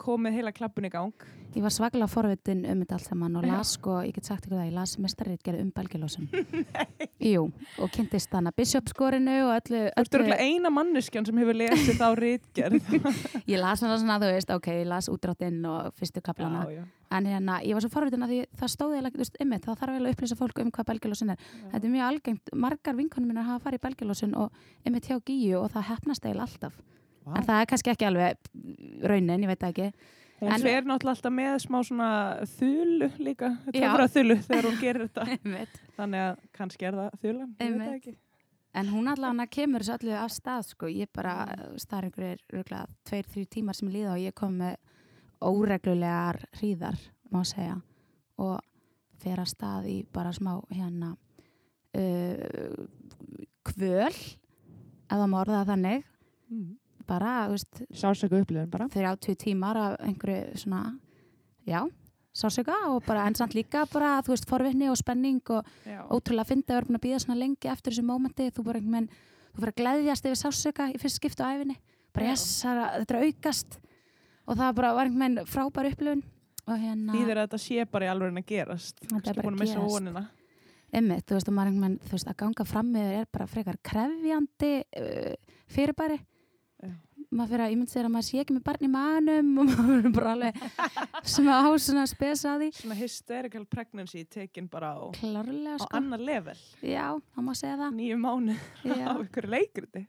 komið 0.00 0.38
heila 0.38 0.52
klappun 0.54 0.86
í 0.86 0.90
gang. 0.92 1.24
Ég 1.52 1.60
var 1.60 1.72
svaklega 1.74 2.06
forvitin 2.08 2.62
um 2.64 2.80
þetta 2.80 2.96
allt 2.96 3.08
saman 3.10 3.34
og 3.36 3.44
Já. 3.44 3.50
las 3.52 3.72
sko, 3.76 3.98
ég 4.06 4.14
get 4.16 4.24
sagt 4.24 4.46
ykkur 4.46 4.56
það, 4.56 4.68
ég 4.70 4.76
las 4.78 4.94
mestarrið 5.04 5.42
gerði 5.44 5.64
um 5.66 5.72
belgilósum. 5.76 6.28
Jú, 7.32 7.42
og 7.76 7.90
kynntist 7.92 8.30
þannig 8.32 8.54
biskupskorinu 8.56 9.34
og 9.44 9.52
öllu, 9.58 9.82
Þú 9.92 10.00
ert 10.00 10.16
örgulega 10.16 10.46
eina 10.48 10.70
manneskjan 10.72 11.28
sem 11.28 11.40
hefur 11.42 11.58
lesið 11.60 12.00
þá 12.00 12.06
rítgerð. 12.18 12.88
ég 13.52 13.60
las 13.60 13.82
svona 13.82 13.98
svona, 14.00 14.16
þú 14.22 14.30
veist, 14.32 14.54
ok, 14.56 14.70
ég 14.80 14.88
las 14.88 15.10
útráttinn 15.12 15.60
og 15.68 15.92
fyrstu 16.00 16.22
kaplana. 16.24 16.64
já. 16.72 16.86
En 17.12 17.28
hérna, 17.28 17.58
ég 17.60 17.76
var 17.76 17.84
svo 17.84 17.92
forvitin 17.92 18.24
að 18.24 18.32
því 18.32 18.40
það 18.62 18.72
stóði 18.72 18.98
eða, 19.02 19.12
þú 19.12 19.20
veist, 19.20 19.36
ymmið, 19.44 19.64
það 19.66 19.80
þarf 19.82 19.92
eiginlega 19.92 20.08
að 20.08 20.16
upplýsa 20.16 20.38
fólk 20.40 20.62
um 20.64 20.70
hvað 20.72 20.88
belgilósin 20.94 21.34
er. 21.34 21.44
Þetta 21.74 21.84
er 21.84 21.92
mjög 21.92 22.06
algengt, 22.08 22.54
margar 22.56 22.96
vinkonum 22.96 23.28
minna 23.28 23.44
hafa 23.44 23.66
farið 23.66 23.82
í 23.82 23.84
belgilósin 23.84 24.32
og 24.40 24.56
ymmið 24.88 25.10
hjá 25.10 25.18
gíu 25.28 25.60
og 25.60 25.68
það 25.76 25.88
hefnast 25.90 26.24
eiginlega 26.24 26.48
alltaf. 26.48 26.80
Vá. 27.22 27.36
En 27.38 27.46
það 27.46 27.60
er 27.60 27.70
kannski 27.70 27.92
ekki 27.92 28.08
alveg 28.08 28.50
raunin, 29.06 29.44
ég 29.44 29.52
veit 29.52 29.64
ekki. 29.68 29.92
Hún 30.42 30.50
En- 30.56 30.64
fer 30.64 30.82
náttúrulega 30.82 31.14
alltaf 31.14 31.32
með 31.36 31.52
smá 31.62 31.78
svona 31.86 32.08
þulu 32.56 33.08
líka, 33.22 33.52
töfra 33.68 34.08
þulu 34.10 34.36
þegar 34.42 34.66
hún 34.66 34.80
gerir 34.80 35.04
þetta. 35.06 35.26
Þannig 36.00 36.24
að 36.26 36.40
kannski 36.58 36.88
er 36.88 36.98
það 36.98 37.20
þulan, 37.22 37.52
ég 37.60 37.76
veit 37.78 37.92
ekki. 38.00 38.14
En 38.74 38.88
hún 38.88 39.08
allavega 39.12 39.46
kemur 39.52 39.84
þessu 39.84 39.98
öllu 40.00 40.16
af 40.16 40.32
stað, 40.32 40.66
sko. 40.72 40.88
Ég 40.88 41.10
bara, 41.12 41.34
það 41.76 41.96
er 41.98 42.06
einhverjir, 42.08 42.42
röglega, 42.56 42.86
tveir, 43.04 43.26
þrjú 43.34 43.48
tímar 43.52 43.76
sem 43.76 43.90
líða 43.92 44.14
og 44.14 44.22
ég 44.22 44.34
kom 44.34 44.54
með 44.62 44.78
óreglulegar 45.44 46.38
hríðar, 46.56 46.96
má 47.30 47.42
segja. 47.46 47.76
Og 48.40 48.56
fer 49.22 49.42
að 49.42 49.50
stað 49.52 49.90
í 49.92 49.96
bara 50.10 50.32
smá, 50.34 50.54
hérna, 50.72 51.12
uh, 51.94 52.86
kvöl, 53.68 54.08
ef 54.08 55.12
það 55.12 55.28
má 55.28 55.38
orða 55.44 55.60
það 55.60 55.74
þannig. 55.74 56.08
Mm. 56.52 56.70
Bara, 57.06 57.46
þú 57.48 57.56
veist, 57.56 57.82
Sásöku 57.92 58.40
upplifun 58.42 58.70
bara 58.70 58.88
30 58.88 59.34
tímar 59.36 59.76
af 59.76 59.96
einhverju 60.00 60.56
svona, 60.62 60.98
já, 61.66 61.82
sásöka 62.34 62.74
og 62.88 63.02
bara 63.06 63.26
ensant 63.28 63.52
líka 63.54 63.84
bara, 63.92 64.20
þú 64.22 64.32
veist, 64.34 64.46
forvitni 64.48 64.88
og 64.88 64.96
spenning 64.96 65.40
og 65.50 65.64
Já. 65.84 66.00
ótrúlega 66.08 66.44
að 66.46 66.48
finna 66.52 66.62
að 66.68 66.74
vera 66.76 66.86
búin 66.88 66.98
að 67.00 67.04
býða 67.06 67.20
svona 67.24 67.38
lengi 67.42 67.68
eftir 67.68 67.92
þessu 67.92 68.04
mómenti, 68.08 68.50
þú 68.50 68.64
bara 68.64 68.78
einhvern 68.80 68.92
veginn 68.92 69.10
þú 69.52 69.60
fyrir 69.60 69.72
að 69.72 69.80
gleðjast 69.82 70.24
yfir 70.30 70.40
sásöka 70.40 70.86
í 70.94 70.98
fyrst 71.02 71.20
skiptu 71.20 71.44
á 71.44 71.52
æfinni, 71.52 71.76
bara 72.14 72.26
Já. 72.26 72.30
yes, 72.30 72.46
það 72.64 72.72
er 72.72 72.78
að- 72.82 72.94
þetta 73.02 73.14
er 73.14 73.20
að 73.20 73.26
aukast 73.32 73.78
og 74.48 74.56
það 74.56 74.74
bara 74.74 74.94
var 74.94 75.06
einhvern 75.06 75.36
veginn 75.36 75.46
frábær 75.52 75.90
upplifun 75.92 76.22
og 76.66 76.78
hérna, 76.78 77.12
Þýðir 77.12 77.36
að 77.36 77.48
þetta 77.48 77.58
sé 77.58 77.84
bara 77.90 78.04
í 78.06 78.08
alveg 78.08 78.32
að 78.38 78.46
gerast. 78.46 78.96
Þetta 79.00 79.16
er 79.16 79.20
Kannski 79.20 79.34
bara 79.34 79.42
búin 79.48 79.52
að 79.52 79.58
að 79.58 79.60
missa 79.66 79.74
gerast. 79.74 79.92
vonina. 79.92 80.28
einmitt, 80.92 81.24
þú 81.26 81.34
veist, 81.36 81.48
og 81.48 81.54
maður 81.56 81.68
einhvern 81.72 81.82
veginn, 81.82 81.98
þú 82.06 82.12
veist, 82.12 82.28
að 82.28 82.36
ganga 82.36 82.64
fram 82.68 82.88
með 82.92 83.06
þér 83.08 83.20
er 83.20 83.26
bara 83.32 83.46
frekar 83.46 83.76
krefjandi 83.82 84.72
uh, 84.96 85.34
fyrirbæri. 85.72 86.18
Maður 87.32 87.52
fyrir 87.54 87.64
að 87.66 87.74
ímynd 87.74 87.90
sér 87.92 88.06
að 88.08 88.12
maður 88.14 88.26
sé 88.28 88.40
ekki 88.42 88.54
með 88.56 88.64
barn 88.68 88.86
í 88.86 88.90
manum 88.92 89.50
og 89.62 89.68
maður 89.72 90.06
er 90.08 90.14
bara 90.16 90.32
alveg 90.36 90.60
sem 91.32 91.48
að 91.52 91.66
á 91.66 91.70
svona 91.86 92.04
spesa 92.10 92.52
á 92.52 92.54
því 92.60 92.68
Svona 92.78 92.98
hysterical 92.98 93.64
pregnancy 93.72 94.24
tekin 94.24 94.68
bara 94.72 94.92
á, 94.96 95.00
klárlega, 95.16 95.76
á 95.76 95.82
sko, 95.82 95.90
annar 95.96 96.22
level. 96.22 96.56
já, 96.84 97.06
það 97.34 97.46
má 97.48 97.52
segja 97.58 97.78
það 97.80 97.96
Nýju 97.98 98.18
mánu 98.22 98.56
á 98.84 99.12
ykkur 99.22 99.48
leikriti. 99.52 100.04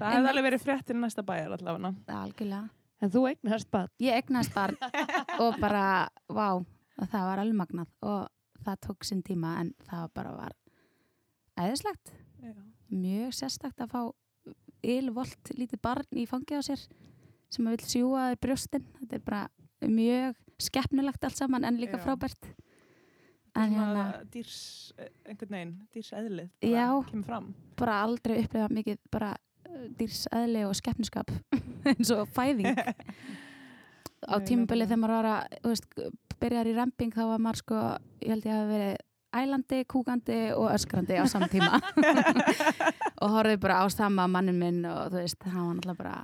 Það 0.00 0.16
hefði 0.16 0.30
alveg 0.32 0.46
verið 0.48 0.64
fréttin 0.66 1.00
næsta 1.04 1.22
bæjar 1.26 1.54
allavega. 1.56 1.92
algjörlega 2.10 2.64
En 3.04 3.10
þú 3.12 3.26
eignast 3.28 3.68
bad 3.70 3.90
ég 4.00 4.16
egnaðist 4.22 4.54
barn 4.56 4.76
og 5.44 5.58
bara, 5.60 6.08
vá, 6.32 6.48
það 7.02 7.26
var 7.28 7.42
alveg 7.42 7.58
magnað 7.60 7.90
og 8.08 8.22
það 8.66 8.78
tók 8.88 9.04
sinn 9.06 9.20
tíma 9.22 9.58
en 9.60 9.74
það 9.86 10.06
bara 10.16 10.32
var 10.34 10.54
æðislegt, 11.60 12.10
Já. 12.42 12.52
mjög 12.92 13.34
sérstakt 13.36 13.80
að 13.84 13.92
fá 13.92 14.00
ylvolt 14.86 15.50
lítið 15.58 15.80
barn 15.82 16.18
í 16.22 16.26
fangi 16.30 16.58
á 16.58 16.62
sér 16.66 16.82
sem 17.52 17.66
vil 17.70 17.78
sjúa 17.82 18.28
þér 18.32 18.40
brjóstin, 18.42 18.86
þetta 19.00 19.18
er 19.18 19.24
bara 19.26 19.42
mjög 19.86 20.38
skeppnulegt 20.62 21.24
allt 21.26 21.36
saman 21.38 21.64
en 21.68 21.76
líka 21.80 21.98
Já. 22.00 22.04
frábært 22.06 22.52
En 23.56 23.70
hérna 23.72 24.02
dýrs, 24.28 24.92
einhvern 25.24 25.54
veginn, 25.54 25.70
dýrs 25.94 26.10
eðlið 26.12 26.50
Já. 26.68 26.90
kemur 27.08 27.24
fram. 27.24 27.46
bara 27.80 28.02
aldrei 28.04 28.42
upplifa 28.42 28.66
mikið 28.68 28.98
bara 29.14 29.30
uh, 29.32 29.86
dýrseðli 29.96 30.64
og 30.68 30.74
skeppnuskap 30.76 31.32
eins 31.88 32.10
og 32.12 32.28
fæðing 32.36 32.76
á 34.26 34.34
Nei, 34.36 34.44
tímabili 34.48 34.84
nákvæmlega. 34.84 34.88
þegar 34.90 35.00
maður 35.00 35.16
var 35.16 35.28
að 35.32 35.70
veist, 35.70 35.88
byrjar 36.42 36.68
í 36.68 36.74
remping 36.76 37.14
þá 37.16 37.22
var 37.30 37.40
maður 37.46 37.62
sko 37.62 37.80
ég 38.26 38.32
held 38.34 38.48
ég 38.50 38.56
hafi 38.58 38.70
verið 38.74 38.96
ælandi, 39.40 39.82
kúkandi 39.90 40.36
og 40.56 40.70
öskrandi 40.74 41.16
á 41.20 41.24
saman 41.30 41.50
tíma 41.52 41.80
og 43.22 43.30
horfið 43.36 43.60
bara 43.62 43.80
á 43.82 43.84
sama 43.92 44.26
mannin 44.30 44.58
minn 44.60 44.84
og 44.88 45.10
þú 45.12 45.20
veist, 45.22 45.38
það 45.44 45.58
var 45.60 45.74
náttúrulega 45.76 45.98
bara 46.00 46.16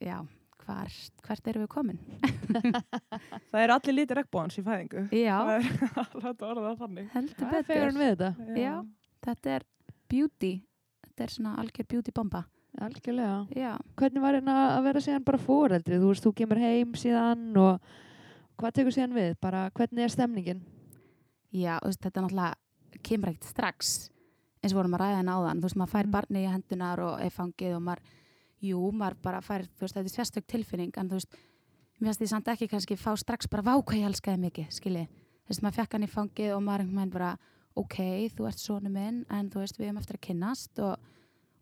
já, 0.00 0.16
hvar, 0.64 0.94
hvert 1.26 1.50
erum 1.52 1.64
við 1.66 1.70
komin? 1.74 1.98
Það 3.50 3.60
eru 3.64 3.74
allir 3.76 3.94
lítið 3.96 4.18
regnbóðans 4.20 4.58
í 4.58 4.62
fæðingu. 4.66 5.02
Já, 5.14 5.36
Það 5.46 5.52
er 5.56 5.66
alltaf 6.24 6.46
orðað 6.50 6.80
þannig. 6.80 7.10
heldur 7.14 7.52
betur 7.54 7.92
við 8.00 8.10
þetta? 8.14 8.30
Já. 8.58 8.72
þetta 9.26 9.54
er 9.56 9.66
beauty 10.10 10.52
þetta 11.06 11.26
er 11.26 11.34
svona 11.36 11.54
algjör 11.62 11.88
beauty 11.94 12.14
bomba 12.16 12.44
Algjörlega 12.80 13.38
já, 13.58 13.72
Hvernig 13.98 14.22
var 14.22 14.36
hérna 14.38 14.56
að 14.76 14.84
vera 14.86 15.00
síðan 15.02 15.24
bara 15.26 15.40
fóreldri? 15.42 15.96
Þú 15.98 16.10
veist, 16.12 16.22
þú 16.26 16.30
kemur 16.38 16.60
heim 16.62 16.92
síðan 16.98 17.48
og 17.58 17.80
hvað 18.60 18.76
tekur 18.78 18.94
síðan 18.94 19.16
við? 19.16 19.32
Bara 19.42 19.64
hvernig 19.74 20.04
er 20.06 20.12
stemningin? 20.14 20.60
Já, 21.50 21.80
þetta 21.82 22.12
er 22.12 22.24
náttúrulega 22.28 22.59
kemur 23.02 23.28
ekkert 23.32 23.44
strax 23.50 24.10
eins 24.60 24.72
og 24.74 24.80
vorum 24.80 24.94
að 24.96 25.00
ræða 25.04 25.20
henni 25.20 25.32
áðan 25.36 25.60
þú 25.60 25.68
veist, 25.68 25.76
maður 25.80 25.92
fær 25.94 26.06
Mm. 26.06 26.10
barni 26.12 26.42
í 26.44 26.50
hendunar 26.50 27.00
og 27.00 27.20
er 27.20 27.30
fangið 27.30 27.76
og 27.76 27.82
maður, 27.82 28.02
jú, 28.60 28.80
maður 28.92 29.16
bara 29.22 29.40
fær 29.40 29.62
þú 29.64 29.80
veist, 29.86 29.94
þetta 29.94 30.10
er 30.10 30.16
sérstök 30.18 30.46
tilfinning 30.46 30.92
en 30.98 31.08
þú 31.08 31.16
veist, 31.20 31.38
mér 32.00 32.10
finnst 32.10 32.20
því 32.20 32.28
samt 32.28 32.48
ekki 32.48 32.68
kannski 32.68 32.96
fá 32.96 33.16
strax 33.16 33.48
bara 33.48 33.62
vá 33.62 33.74
hvað 33.82 34.00
ég 34.00 34.10
elskaði 34.10 34.38
mikið, 34.44 34.66
skilji 34.70 35.06
þú 35.08 35.48
veist, 35.48 35.62
maður 35.62 35.78
fekk 35.80 35.92
hann 35.92 36.02
í 36.04 36.10
fangið 36.10 36.52
og 36.56 36.62
maður 36.62 36.80
einhvern 36.84 36.96
veginn 37.00 37.14
bara 37.16 37.38
ok, 37.76 37.96
þú 38.36 38.46
ert 38.48 38.58
sonu 38.58 38.90
minn 38.90 39.24
en 39.30 39.50
þú 39.50 39.62
veist, 39.62 39.78
við 39.78 39.86
erum 39.86 39.96
eftir 40.02 40.16
að 40.18 40.26
kynnast 40.28 40.78
og, 40.84 40.98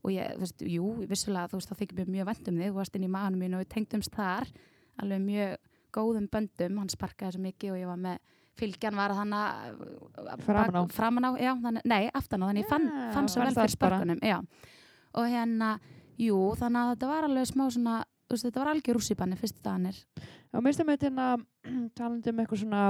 og 0.03 0.11
ég, 0.11 0.35
þú 0.35 0.41
veist, 0.41 0.63
jú, 0.63 0.91
vissulega 1.07 1.49
þú 1.53 1.61
veist, 1.61 1.69
það 1.69 1.79
þykir 1.83 1.99
mér 1.99 2.13
mjög 2.17 2.27
vænt 2.33 2.49
um 2.49 2.59
þig, 2.59 2.73
þú 2.73 2.79
varst 2.81 2.97
inn 2.97 3.05
í 3.05 3.13
maðanum 3.13 3.39
mín 3.45 3.55
og 3.55 3.63
við 3.63 3.69
tengdumst 3.77 4.15
þar 4.15 4.49
alveg 4.99 5.21
mjög 5.23 5.57
góðum 5.95 6.29
böndum, 6.29 6.79
hann 6.79 6.89
sparkaði 6.91 7.37
svo 7.37 7.43
mikið 7.43 7.73
og 7.73 7.79
ég 7.79 7.87
var 7.87 7.97
með 8.03 8.19
fylgjan 8.59 8.99
var 8.99 9.15
þannig 9.17 10.43
Framan 10.45 10.81
á. 10.81 10.83
framan 10.93 11.29
á, 11.29 11.31
já, 11.41 11.53
þannig, 11.63 11.87
nei, 11.89 12.11
aftan 12.15 12.45
á 12.45 12.49
þannig 12.51 12.67
ég 12.67 12.73
fann, 12.73 12.91
fann 13.15 13.31
svo 13.31 13.45
vel 13.45 13.55
fyrir 13.57 13.75
spörkunum 13.75 14.23
og 15.19 15.33
hérna, 15.33 15.73
jú, 16.21 16.39
þannig 16.59 16.83
að 16.83 16.93
þetta 16.95 17.11
var 17.13 17.29
alveg 17.29 17.49
smá 17.49 17.65
svona, 17.73 17.97
veist, 18.29 18.45
þetta 18.45 18.63
var 18.63 18.73
algjör 18.75 18.99
rússipanni 18.99 19.41
fyrstu 19.41 19.65
daganir 19.65 20.03
Og 20.49 20.63
mér 20.65 20.73
stefnum 20.73 20.97
þetta 20.97 21.11
hérna 21.11 21.27
talandi 21.99 22.33
um 22.33 22.39
eitthvað 22.43 22.63
svona 22.63 22.85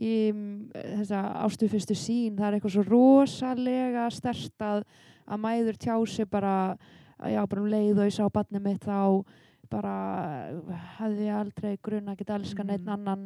í 0.00 0.14
mm, 0.32 0.70
þessa 1.00 1.20
ástu 1.44 1.68
fyrstu 1.70 1.96
sín 1.98 2.38
það 2.38 2.46
er 2.46 2.56
eitthvað 2.56 2.74
svo 2.76 2.86
rosalega 2.88 4.08
stert 4.14 4.64
að, 4.64 4.82
að 5.26 5.42
mæður 5.44 5.78
tjá 5.80 5.94
sig 6.08 6.28
bara, 6.30 6.56
að 7.20 7.36
já, 7.36 7.40
bara 7.44 7.62
um 7.62 7.70
leið 7.70 8.00
og 8.00 8.10
ég 8.10 8.16
sá 8.16 8.24
barnið 8.32 8.66
mitt 8.66 8.86
þá 8.86 9.00
bara 9.70 9.94
hefði 10.98 11.26
ég 11.28 11.36
aldrei 11.40 11.76
grunna 11.82 12.12
að 12.14 12.18
geta 12.22 12.34
elska 12.40 12.64
neitt 12.66 12.82
Mhm. 12.84 12.92
annan 12.96 13.24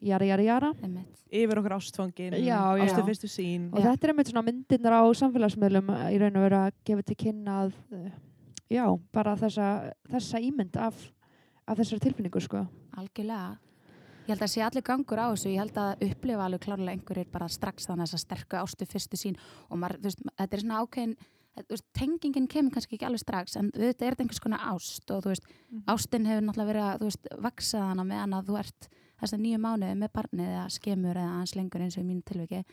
jara, 0.00 0.24
jara, 0.26 0.42
jara. 0.42 0.72
Yfir 1.32 1.58
okkur 1.60 1.74
ástfangin, 1.76 2.32
ástu 2.34 3.04
fyrstu 3.04 3.28
sín. 3.28 3.68
og 3.72 3.80
Já. 3.80 3.92
þetta 3.92 4.04
er 4.04 4.12
einmitt 4.12 4.28
svona 4.32 4.44
myndirnar 4.46 4.92
á 5.00 5.02
samfélagsmiðlum 5.12 5.90
eh, 5.90 6.14
í 6.14 6.18
raun 6.20 6.36
og 6.36 6.42
veru 6.50 6.56
að 6.56 6.72
gefa 6.84 7.02
til 7.04 7.16
kynna 7.16 7.62
að 7.64 7.72
eh, 7.92 8.10
já, 8.70 8.84
bara 9.12 9.36
þessa, 9.36 9.92
þessa 10.08 10.40
ímynd 10.40 10.76
af, 10.76 10.94
af 11.66 11.76
þessari 11.78 12.00
tilfinningu 12.00 12.40
sko 12.40 12.66
algjörlega 12.96 13.58
ég 14.28 14.34
held 14.36 14.42
að 14.44 14.52
sé 14.52 14.60
allir 14.62 14.82
gangur 14.84 15.18
á 15.18 15.32
þessu 15.32 15.48
ég 15.54 15.58
held 15.58 15.74
að 15.80 16.02
upplifa 16.10 16.44
alveg 16.44 16.60
klárlega 16.60 16.92
einhverjir 16.96 17.30
bara 17.32 17.48
strax 17.48 17.86
þannig 17.88 18.06
þess 18.08 18.14
að 18.14 18.24
sterku 18.26 18.56
ástu 18.60 18.86
fyrstu 18.86 19.16
sín 19.16 19.36
og 19.70 19.78
maður, 19.78 19.98
þú 19.98 20.02
veist, 20.10 20.22
þetta 20.36 20.52
er 20.56 20.60
svona 20.60 20.80
ákveðin 20.84 21.16
veist, 21.68 21.84
tengingin 21.96 22.48
kemur 22.48 22.74
kannski 22.74 22.96
ekki 22.96 23.06
alveg 23.08 23.22
strax 23.22 23.56
en 23.56 23.70
þetta 23.74 24.06
er 24.06 24.16
einhvers 24.18 24.40
konar 24.44 24.64
ást 24.70 25.10
og 25.14 25.24
veist, 25.24 25.46
Mhm. 25.70 25.82
ástin 25.86 26.26
hefur 26.26 26.44
náttúrulega 26.46 26.72
verið 26.72 26.86
að 26.88 27.06
veist, 27.06 27.28
vaksa 27.42 27.78
hana 27.88 28.04
meðan 28.04 28.34
að 28.38 28.46
þú 28.48 28.58
ert 28.58 28.88
þess 29.20 29.34
að 29.34 29.42
nýju 29.44 29.58
mánuði 29.58 29.94
með 29.98 30.12
barnið 30.12 30.48
eða 30.54 30.70
skemur 30.70 31.16
eða 31.16 31.32
aðeins 31.34 31.56
lengur 31.56 31.80
eins 31.80 31.96
og 31.98 32.04
í 32.04 32.06
mínu 32.06 32.24
tilviki. 32.24 32.64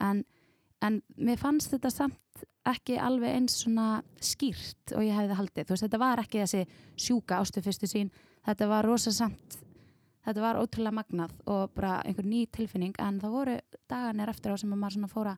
En, 0.00 0.24
en 0.82 1.02
mér 1.18 1.38
fannst 1.38 1.70
þetta 1.72 1.90
samt 1.90 2.44
ekki 2.66 2.98
alveg 2.98 3.34
eins 3.34 3.62
svona 3.64 4.02
skýrt 4.20 4.92
og 4.94 5.02
ég 5.02 5.16
hefði 5.16 5.34
haldið, 5.34 5.66
þetta 5.66 5.98
var 5.98 6.18
ekki 6.18 6.44
þessi 6.44 6.66
sjúka 6.96 7.40
ástu 7.40 7.62
fyrstu 7.62 7.88
sín 7.88 8.10
þetta 8.46 8.68
var 8.68 8.84
rosa 8.84 9.10
samt 9.10 9.58
þetta 10.26 10.40
var 10.44 10.58
ótrúlega 10.60 10.92
magnað 11.00 11.32
og 11.46 11.72
bara 11.74 12.02
einhver 12.04 12.26
ný 12.28 12.46
tilfinning. 12.52 12.94
En 13.00 13.20
það 13.20 13.30
voru 13.34 13.56
dagarnir 13.88 14.28
eftir 14.28 14.52
á 14.52 14.56
sem 14.60 14.72
að 14.72 14.78
maður 14.82 14.96
svona 14.98 15.12
fóra 15.14 15.36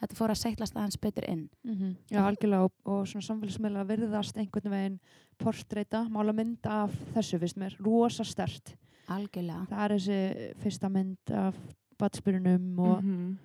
þetta 0.00 0.16
fór 0.16 0.30
að 0.34 0.40
seitlast 0.40 0.76
aðeins 0.76 0.98
betur 1.00 1.24
inn 1.28 1.48
-hmm. 1.66 1.94
Já, 2.10 2.20
algjörlega 2.26 2.64
og, 2.64 2.72
og 2.84 3.06
svona 3.06 3.26
samfélagsmiðla 3.26 3.86
virðast 3.86 4.36
einhvern 4.36 4.70
veginn 4.70 5.00
portreita, 5.38 6.04
mála 6.08 6.32
mynd 6.34 6.66
af 6.66 6.90
þessu 7.14 7.38
fyrst 7.38 7.56
mér, 7.56 7.76
rosa 7.80 8.24
stert 8.24 8.74
algjörlega 9.08 9.66
það 9.70 9.84
er 9.84 9.94
þessi 9.98 10.54
fyrsta 10.62 10.88
mynd 10.90 11.30
af 11.30 11.54
batspyrunum 11.98 12.78
og, 12.78 13.02
Mhm. 13.04 13.38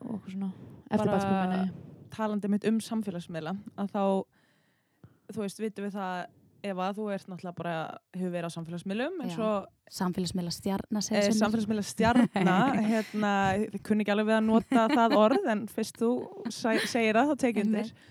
og 0.00 0.20
svona 0.28 0.52
eftir 0.90 1.06
Bara- 1.06 1.18
batspyrunni 1.18 1.70
talandi 2.10 2.48
mitt 2.48 2.64
um 2.64 2.78
samfélagsmiðla 2.80 3.56
að 3.76 3.90
þá, 3.92 4.24
þú 5.32 5.40
veist, 5.42 5.58
vitum 5.60 5.84
við 5.84 5.92
það 5.92 6.26
ef 6.72 6.80
að 6.84 6.98
þú 6.98 7.06
ert 7.14 7.28
náttúrulega 7.30 7.58
bara 7.58 7.74
hefur 8.16 8.32
verið 8.34 8.48
á 8.50 8.56
samfélagsmiðlum 8.56 9.18
samfélagsmiðla 9.98 10.52
stjarnar 10.52 11.00
e, 11.02 11.06
sumir. 11.06 11.36
samfélagsmiðla 11.38 11.84
stjarna 11.88 12.56
hérna, 12.92 13.32
þið 13.72 13.82
kunni 13.88 14.04
ekki 14.04 14.14
alveg 14.14 14.28
við 14.30 14.36
að 14.38 14.46
nota 14.48 14.84
það 14.92 15.16
orð 15.18 15.48
en 15.54 15.64
fyrst 15.72 16.00
þú 16.02 16.10
seg- 16.54 16.84
segir 16.90 17.18
það 17.18 17.32
þá 17.32 17.42
tekið 17.44 17.64
undir 17.68 17.86
Einmitt. 17.88 18.02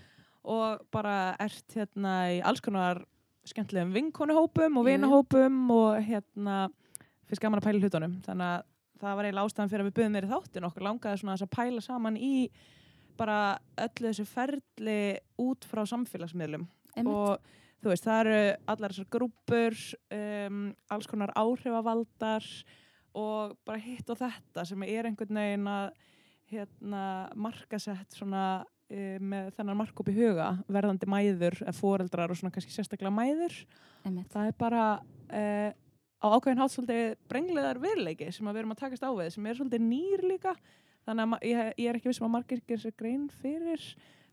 og 0.54 0.82
bara 0.94 1.14
ert 1.44 1.76
hérna 1.78 2.16
í 2.34 2.40
alls 2.42 2.64
konar 2.64 3.04
skemmtilegum 3.48 3.94
vinkonuhópum 3.96 4.80
og 4.80 4.88
vinahópum 4.88 5.60
og 5.72 6.02
hérna 6.04 6.64
fyrst 7.28 7.42
gaman 7.44 7.60
að 7.62 7.68
pæla 7.68 7.84
hlutunum 7.84 8.18
þannig 8.26 8.50
að 8.56 8.66
það 8.98 9.14
var 9.18 9.28
eiginlega 9.28 9.46
ástæðan 9.48 9.70
fyrir 9.70 9.84
að 9.84 9.88
við 9.88 9.96
byggðum 9.98 10.18
í 10.18 10.32
þáttin 10.32 10.66
okkur 10.68 10.84
langaði 10.88 11.20
svona 11.20 11.36
að 11.38 11.52
pæla 11.54 11.84
saman 11.84 12.18
í 12.18 12.32
bara 13.18 13.38
öllu 13.78 14.10
þessu 14.10 14.26
ferli 14.28 14.98
út 15.42 15.66
frá 15.68 15.84
samfélagsmiðlum 15.90 16.66
Einmitt. 16.96 17.14
og 17.14 17.38
þú 17.82 17.92
veist, 17.92 18.06
það 18.06 18.20
eru 18.24 18.38
allar 18.72 18.94
þessar 18.94 19.10
grúpur 19.14 19.78
um, 20.14 20.62
alls 20.94 21.08
konar 21.10 21.32
áhrifavaldar 21.38 22.46
og 23.18 23.54
bara 23.66 23.82
hitt 23.82 24.10
og 24.10 24.18
þetta 24.20 24.64
sem 24.68 24.84
er 24.86 25.08
einhvern 25.08 25.40
veginn 25.40 25.70
að 25.70 25.92
hérna, 26.48 27.02
markasett 27.36 28.16
svona 28.16 28.44
uh, 28.64 29.18
með 29.20 29.52
þennan 29.58 29.80
markup 29.82 30.10
í 30.10 30.16
huga 30.16 30.52
verðandi 30.70 31.10
mæður, 31.10 31.60
eða 31.66 31.76
foreldrar 31.76 32.32
og 32.32 32.40
svona 32.40 32.54
kannski 32.54 32.74
sérstaklega 32.74 33.14
mæður. 33.14 33.54
Einmitt. 34.06 34.30
það 34.32 34.50
er 34.50 34.58
bara 34.58 34.84
uh, 34.98 35.70
á 36.18 36.26
ákveðin 36.34 36.62
hátt 36.62 36.74
svolítið 36.74 37.16
brengleðar 37.30 37.82
veruleiki 37.82 38.30
sem 38.34 38.46
við 38.48 38.62
erum 38.62 38.74
að 38.74 38.84
takast 38.84 39.06
á 39.06 39.10
við 39.12 39.32
sem 39.34 39.46
er 39.46 39.58
svolítið 39.58 39.84
nýr 39.86 40.24
líka. 40.26 40.54
Þannig 41.08 41.34
að 41.38 41.48
ég, 41.48 41.74
ég 41.78 41.90
er 41.90 41.98
ekki 41.98 42.10
vissum 42.10 42.26
að 42.28 42.34
margir 42.34 42.64
gerir 42.66 42.82
sér 42.82 42.96
grein 42.98 43.28
fyrir 43.42 43.84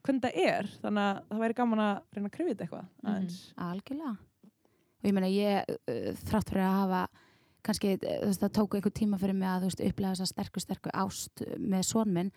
hvernig 0.06 0.24
það 0.26 0.40
er 0.46 0.70
þannig 0.84 1.04
að 1.10 1.22
það 1.30 1.44
væri 1.46 1.58
gaman 1.60 1.84
að 1.86 1.94
reyna 2.16 2.30
að 2.30 2.36
krifja 2.38 2.54
þetta 2.56 2.66
eitthvað 2.66 2.86
Mhm. 2.86 3.12
aðeins. 3.12 3.38
Algjörlega. 3.58 4.16
Og 4.96 5.10
ég 5.10 5.14
meina 5.18 5.30
ég 5.30 5.72
uh, 5.76 6.12
þrátt 6.26 6.50
fyrir 6.52 6.66
að 6.66 6.78
hafa 6.82 7.02
kannski 7.66 7.94
uh, 7.96 8.00
þú 8.00 8.28
veist, 8.30 8.42
það 8.46 8.54
tóku 8.60 8.78
einhver 8.80 8.94
tíma 9.02 9.20
fyrir 9.22 9.36
mig 9.38 9.50
að 9.50 9.62
þú 9.66 9.70
veist 9.72 9.86
upplega 9.90 10.14
þessa 10.16 10.32
sterku 10.34 10.60
sterku 10.64 10.94
ást 10.94 11.46
með 11.60 11.84
son 11.90 12.14
minn 12.14 12.32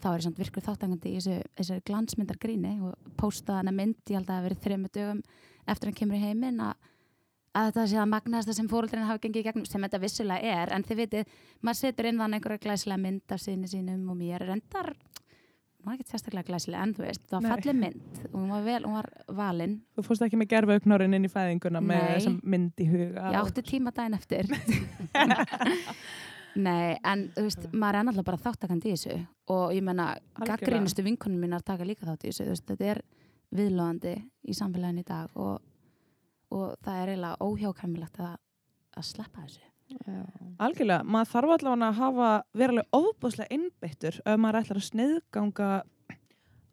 þá 0.00 0.06
er 0.14 0.18
ég 0.20 0.24
samt 0.24 0.38
virkur 0.40 0.64
þáttangandi 0.64 1.10
í 1.10 1.16
þessu, 1.18 1.34
þessu 1.60 1.80
glansmyndar 1.84 2.38
gríni 2.40 2.70
og 2.80 2.94
postaði 3.20 3.58
hana 3.60 3.72
mynd 3.76 3.98
ég 4.08 4.16
held 4.16 4.24
að 4.24 4.30
það 4.30 4.38
hafi 4.38 4.48
verið 4.48 4.62
þrejum 4.64 4.86
dögum 4.96 5.22
eftir 5.68 5.90
hann 5.90 5.98
kemur 5.98 6.16
í 6.16 6.22
heiminn 6.24 6.60
að 6.64 6.74
að 7.50 7.66
þetta 7.66 7.84
sé 7.90 7.96
að 7.98 8.08
magnaðasta 8.14 8.54
sem 8.54 8.68
fóruldurinn 8.70 9.08
hafi 9.10 9.20
gengið 9.26 9.40
í 9.42 9.46
gegnum 9.48 9.64
sem 9.66 9.82
þetta 9.82 9.98
vissulega 9.98 10.52
er. 10.62 10.70
En 10.72 10.84
þið 10.86 11.00
vitið, 11.00 11.32
maður 11.66 11.78
setur 11.80 12.06
inn 12.06 12.20
þannig 12.22 12.38
einhverja 12.38 12.62
glæsilega 12.62 13.02
mynd 13.02 13.34
af 13.34 13.40
sinni 13.42 13.66
sínum 13.66 14.04
og 14.12 14.16
mér 14.20 14.44
reyndar 14.46 14.92
hún 14.94 15.29
var 15.86 15.96
ekki 15.96 16.10
sérstaklega 16.10 16.48
glæsilega 16.48 16.86
en 16.86 16.94
þú 16.96 17.04
veist, 17.04 17.22
það 17.30 17.44
var 17.44 17.52
fallið 17.54 17.78
mynd. 17.80 18.18
Og 18.30 18.34
hún 18.36 18.50
var, 18.52 18.64
vel, 18.66 18.80
hún 18.86 18.96
var 18.96 19.08
valin. 19.38 19.76
Þú 19.96 20.04
fórst 20.06 20.24
ekki 20.26 20.40
með 20.40 20.50
gerfauknorinn 20.54 21.16
inn 21.16 21.28
í 21.28 21.30
fæðinguna 21.32 21.82
með 21.84 22.02
Nei. 22.02 22.10
þessum 22.14 22.36
mynd 22.54 22.82
í 22.82 22.88
huga 22.90 23.30
Ég 23.30 23.38
átti 23.40 23.64
tíma 23.70 23.94
daginn 23.96 24.18
eftir. 24.18 24.50
Nei, 26.66 26.98
en 27.06 27.24
þú 27.36 27.46
veist, 27.46 27.66
maður 27.70 28.00
er 28.00 28.06
náttúrulega 28.08 28.30
bara 28.32 28.44
þáttakandi 28.44 28.90
í 28.90 28.96
þessu. 28.96 29.18
Og 29.54 29.74
ég 29.76 29.86
menna, 29.86 30.10
gaggrínustu 30.42 31.06
vinkonum 31.06 31.46
mínar 31.46 31.64
taka 31.66 31.86
líka 31.86 32.08
þátt 32.08 32.26
í 32.26 32.32
þessu, 32.32 32.48
þú 32.48 32.56
veist, 32.56 32.68
þetta 32.72 32.90
er 32.90 33.02
viðlóðandi 33.60 34.14
í 34.50 34.56
samfélaginu 34.58 35.04
í 35.04 35.08
dag 35.08 35.38
og, 35.38 35.58
og 36.54 36.74
það 36.84 37.02
er 37.02 37.14
eiginlega 37.14 37.46
óhjákæmilegt 37.46 38.22
að, 38.26 38.38
að 38.98 39.10
sleppa 39.12 39.46
þessu. 39.46 39.69
Algjörlega, 40.60 41.02
maður 41.04 41.30
þarf 41.32 41.54
allavega 41.56 41.88
að 41.88 41.98
hafa 42.00 42.28
verulega 42.60 42.98
ofbúslega 43.00 43.54
innbyttur 43.56 44.20
ef 44.24 44.38
maður 44.38 44.60
ætlar 44.60 44.80
að 44.80 44.86
sniðganga 44.90 45.70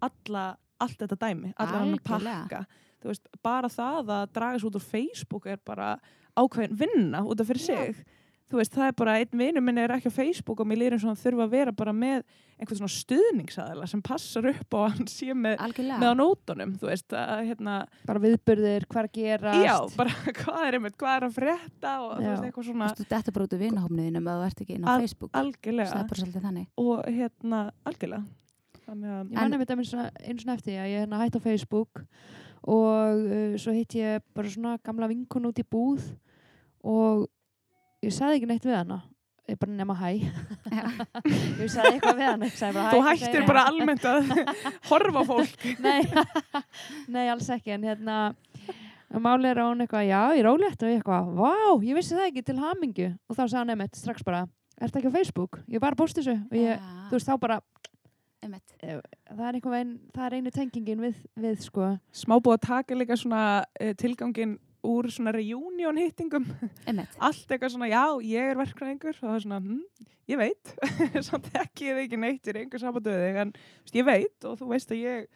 alla, 0.08 0.44
allt 0.84 1.00
þetta 1.02 1.18
dæmi, 1.24 1.54
allar 1.58 1.84
hann 1.86 1.98
pakka. 2.06 2.66
Veist, 3.08 3.30
bara 3.46 3.70
það 3.72 4.12
að 4.12 4.32
draga 4.36 4.60
svo 4.60 4.70
út 4.72 4.80
úr 4.80 4.84
Facebook 4.84 5.46
er 5.48 5.60
bara 5.66 5.94
ákveðin 6.38 6.78
vinna 6.82 7.24
út 7.24 7.42
af 7.42 7.48
fyrir 7.50 7.64
sig. 7.64 8.02
Þú 8.48 8.62
veist, 8.62 8.72
það 8.72 8.86
er 8.88 8.94
bara, 8.96 9.14
einn 9.20 9.40
vinur 9.42 9.64
minn 9.66 9.80
er 9.82 9.92
ekki 9.92 10.08
á 10.08 10.16
Facebook 10.16 10.62
og 10.64 10.68
mér 10.70 10.80
lýrir 10.80 10.96
eins 10.96 11.04
og 11.04 11.10
hann 11.12 11.20
þurfa 11.20 11.44
að 11.44 11.52
vera 11.52 11.74
bara 11.76 11.92
með 11.92 12.22
einhvern 12.58 12.80
svona 12.80 12.94
stuðningsaðila 12.94 13.88
sem 13.92 14.04
passar 14.08 14.48
upp 14.54 14.78
og 14.80 14.94
hann 14.96 15.10
sé 15.12 15.36
með, 15.36 15.60
með 16.00 16.08
á 16.08 16.16
nótunum, 16.16 16.72
þú 16.80 16.88
veist, 16.88 17.12
að 17.12 17.42
hérna, 17.50 17.76
bara 18.08 18.24
viðburðir, 18.24 18.88
hver 18.94 19.10
gerast? 19.18 19.68
Já, 19.68 19.76
bara 20.00 20.16
hvað 20.40 20.62
er 20.64 20.80
einmitt, 20.80 20.96
hvað 21.04 21.18
er 21.18 21.28
að 21.28 21.36
frétta 21.42 21.94
og 22.06 22.16
þú 22.16 22.24
Já. 22.24 22.30
veist, 22.32 22.48
eitthvað 22.48 22.70
svona, 22.70 22.90
þú 22.96 23.04
veist, 23.04 23.12
þetta 23.12 23.36
bara 23.36 23.50
út 23.50 23.56
úr 23.58 23.64
vinahófniðinum 23.66 24.32
að 24.32 24.40
þú 24.42 24.48
ert 24.48 24.64
ekki 24.66 24.78
inn 24.80 24.88
á 24.88 24.90
Al- 24.94 25.04
Facebook? 25.04 25.32
algjörlega. 25.44 26.02
og 26.88 27.06
hérna 27.20 27.62
algjörlega. 27.84 28.26
Ég 28.88 29.36
manna 29.36 29.84
svona, 29.84 30.10
einu 30.24 30.40
svona 30.40 30.56
eftir 30.56 30.80
að 30.80 30.94
ég 30.94 31.02
hérna 31.04 31.20
hætti 31.20 31.44
á 31.44 31.48
Facebook 31.52 32.06
og 32.68 33.26
uh, 33.28 33.56
svo 33.60 33.76
hitt 33.76 33.96
ég 34.00 34.24
bara 34.36 34.50
svona 34.52 34.78
gamla 34.84 35.10
vinkun 35.12 35.50
út 35.52 35.60
í 35.60 35.66
búð 35.68 36.06
og 36.88 37.28
ég 38.06 38.14
sagði 38.14 38.40
ekki 38.40 38.50
neitt 38.50 38.68
við 38.68 38.78
hana. 38.78 39.00
Ég 39.48 39.56
bara 39.62 39.72
nema 39.72 39.96
hæ. 39.96 40.10
Ég 41.62 41.70
sagði 41.72 41.94
eitthvað 41.94 42.18
við 42.20 42.26
hana. 42.28 42.50
Bara, 42.76 42.90
þú 42.92 43.00
hæ, 43.00 43.12
hættir 43.14 43.46
bara 43.48 43.62
hæ. 43.64 43.70
almennt 43.72 44.08
að 44.10 44.34
horfa 44.90 45.24
fólk. 45.30 45.64
Nei, 45.80 46.02
nei, 47.16 47.24
alls 47.32 47.48
ekki. 47.56 47.72
En 47.78 47.86
hérna 47.88 48.18
máli 49.24 49.48
er 49.48 49.62
hún 49.64 49.86
eitthvað, 49.86 50.10
já, 50.10 50.20
ég 50.36 50.44
er 50.44 50.50
rólegt 50.50 50.84
og 50.84 50.92
ég 50.92 51.00
eitthvað, 51.00 51.32
vá, 51.40 51.54
ég 51.88 51.96
vissi 51.96 52.18
það 52.18 52.28
ekki 52.28 52.44
til 52.50 52.58
hamingju. 52.60 53.10
Og 53.30 53.40
þá 53.40 53.44
sagði 53.46 53.62
hann 53.62 53.74
einmitt 53.78 54.02
strax 54.02 54.28
bara 54.28 54.44
ertu 54.84 55.00
ekki 55.00 55.16
á 55.16 55.16
Facebook? 55.16 55.62
Ég 55.72 55.82
bara 55.82 55.98
búst 55.98 56.20
þessu 56.20 56.36
og 56.36 56.60
ég, 56.60 56.84
þú 57.08 57.16
veist, 57.16 57.32
þá 57.32 57.40
bara, 57.48 57.62
einmitt. 58.44 58.76
það 58.84 59.48
er 59.48 59.58
einhver 59.58 59.78
veginn 59.78 59.96
það 60.12 60.28
er 60.28 60.36
einu 60.38 60.56
tengingin 60.60 61.08
við, 61.08 61.26
við 61.40 61.60
sko. 61.64 61.94
Smá 62.12 62.36
búið 62.36 62.60
að 62.60 62.68
taka 62.68 63.00
líka 63.00 63.18
svona 63.24 63.44
uh, 63.64 63.94
tilgangin 63.96 64.58
úr 64.86 65.10
svona 65.12 65.34
reunion 65.36 65.98
hittingum 65.98 66.46
allt 66.88 67.50
eitthvað 67.52 67.74
svona, 67.74 67.90
já, 67.90 68.04
ég 68.24 68.52
er 68.54 68.60
verkræðingur 68.62 69.16
og 69.18 69.24
það 69.26 69.36
er 69.40 69.46
svona, 69.48 69.60
hm, 69.64 70.08
ég 70.30 70.38
veit 70.42 70.74
samt 71.28 71.50
ekki 71.58 71.92
eða 71.94 72.06
ekki 72.06 72.20
neitt, 72.22 72.48
er 72.48 72.62
einhver 72.62 72.84
samadöði 72.84 73.32
en 73.44 73.54
veist, 73.58 73.96
ég 73.98 74.06
veit 74.08 74.50
og 74.50 74.58
þú 74.62 74.72
veist 74.74 74.92
að 74.94 75.02
ég 75.04 75.30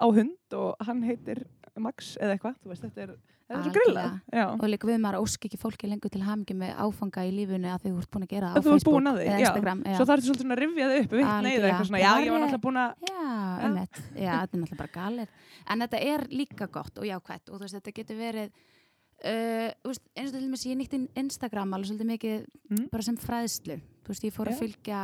á 0.00 0.06
hund 0.10 0.58
og 0.58 0.74
hann 0.88 1.04
heitir 1.06 1.44
Max 1.80 2.14
eða 2.22 2.36
eitthvað, 2.36 2.58
þú 2.62 2.70
veist, 2.74 2.84
þetta 2.88 3.06
er 3.08 3.16
Það 3.44 3.66
er 3.68 3.74
svo. 3.84 4.02
Já. 4.32 4.44
og 4.56 4.62
líka 4.72 4.88
við 4.88 4.96
maður 5.04 5.18
ósk 5.20 5.42
ekki 5.44 5.58
fólki 5.60 5.88
lengur 5.90 6.08
til 6.10 6.22
hamingi 6.24 6.54
með 6.56 6.70
áfanga 6.80 7.26
í 7.28 7.32
lífinu 7.36 7.68
að 7.74 7.82
þau 7.84 7.98
ert 8.00 8.08
búin 8.14 8.24
að 8.24 8.30
gera 8.30 8.52
það 8.54 8.56
á 8.56 8.64
Facebook 8.64 8.96
eða 9.04 9.24
já. 9.26 9.34
Instagram 9.44 9.82
já. 9.84 9.96
Svo 9.98 10.06
það 10.08 10.12
ertu 10.14 10.24
svolítið 10.30 10.44
svona 10.46 10.56
að 10.56 10.62
rifja 10.62 10.86
þið 10.88 11.00
upp, 11.02 11.12
vitt 11.18 11.28
neyða 11.44 11.66
eitthvað 11.68 11.88
svona, 11.90 12.00
já, 12.00 12.08
ég 12.24 12.32
var 12.32 12.38
er- 12.38 12.44
náttúrulega 12.46 12.64
búin 12.64 12.80
að, 12.80 12.94
Já, 13.04 13.18
Já. 13.20 13.60
einmitt. 13.68 14.00
Já, 14.16 14.30
þetta 14.40 14.56
er 14.56 14.62
náttúrulega 14.62 14.80
bara 14.80 14.94
galir. 14.96 15.28
En 15.68 15.84
þetta 15.84 16.00
er 16.14 16.24
líka 16.32 16.70
gott 16.78 16.98
og 16.98 17.04
jákvætt 17.10 17.52
og 17.52 17.58
þú 17.60 17.62
veist, 17.66 17.76
þetta 17.76 17.94
getur 18.00 18.18
verið, 18.24 18.50
uh, 19.24 19.70
veist, 19.84 20.02
eins 20.16 20.30
og 20.30 20.34
til 20.36 20.42
dæmis 20.48 20.64
ég 20.66 20.76
nýtti 20.78 20.98
Instagram 21.16 21.72
alveg 21.76 21.90
svolítið 21.92 22.10
mikið 22.14 22.46
Mm. 22.70 22.88
bara 22.90 23.02
sem 23.02 23.16
fræðslu. 23.16 23.80
Veist, 24.08 24.24
ég 24.24 24.32
fór 24.32 24.48
að 24.48 24.56
Já. 24.56 24.60
fylgja 24.64 25.00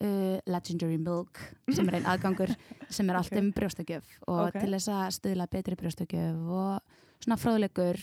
uh, 0.00 0.38
Legendary 0.46 0.96
Milk 0.98 1.38
sem 1.72 1.88
er 1.88 1.94
einn 2.00 2.06
aðgangur 2.12 2.54
sem 2.90 3.08
er 3.10 3.16
allt 3.16 3.32
Ok. 3.32 3.38
um 3.38 3.52
brjóstakjöf 3.52 4.04
og 4.26 4.48
Ok. 4.48 4.60
til 4.60 4.70
þess 4.74 4.88
að 4.88 5.14
stuðla 5.20 5.46
betri 5.50 5.76
brjóstakjöf 5.76 6.36
og 6.50 6.80
svona 7.24 7.38
fróðleikur 7.40 7.96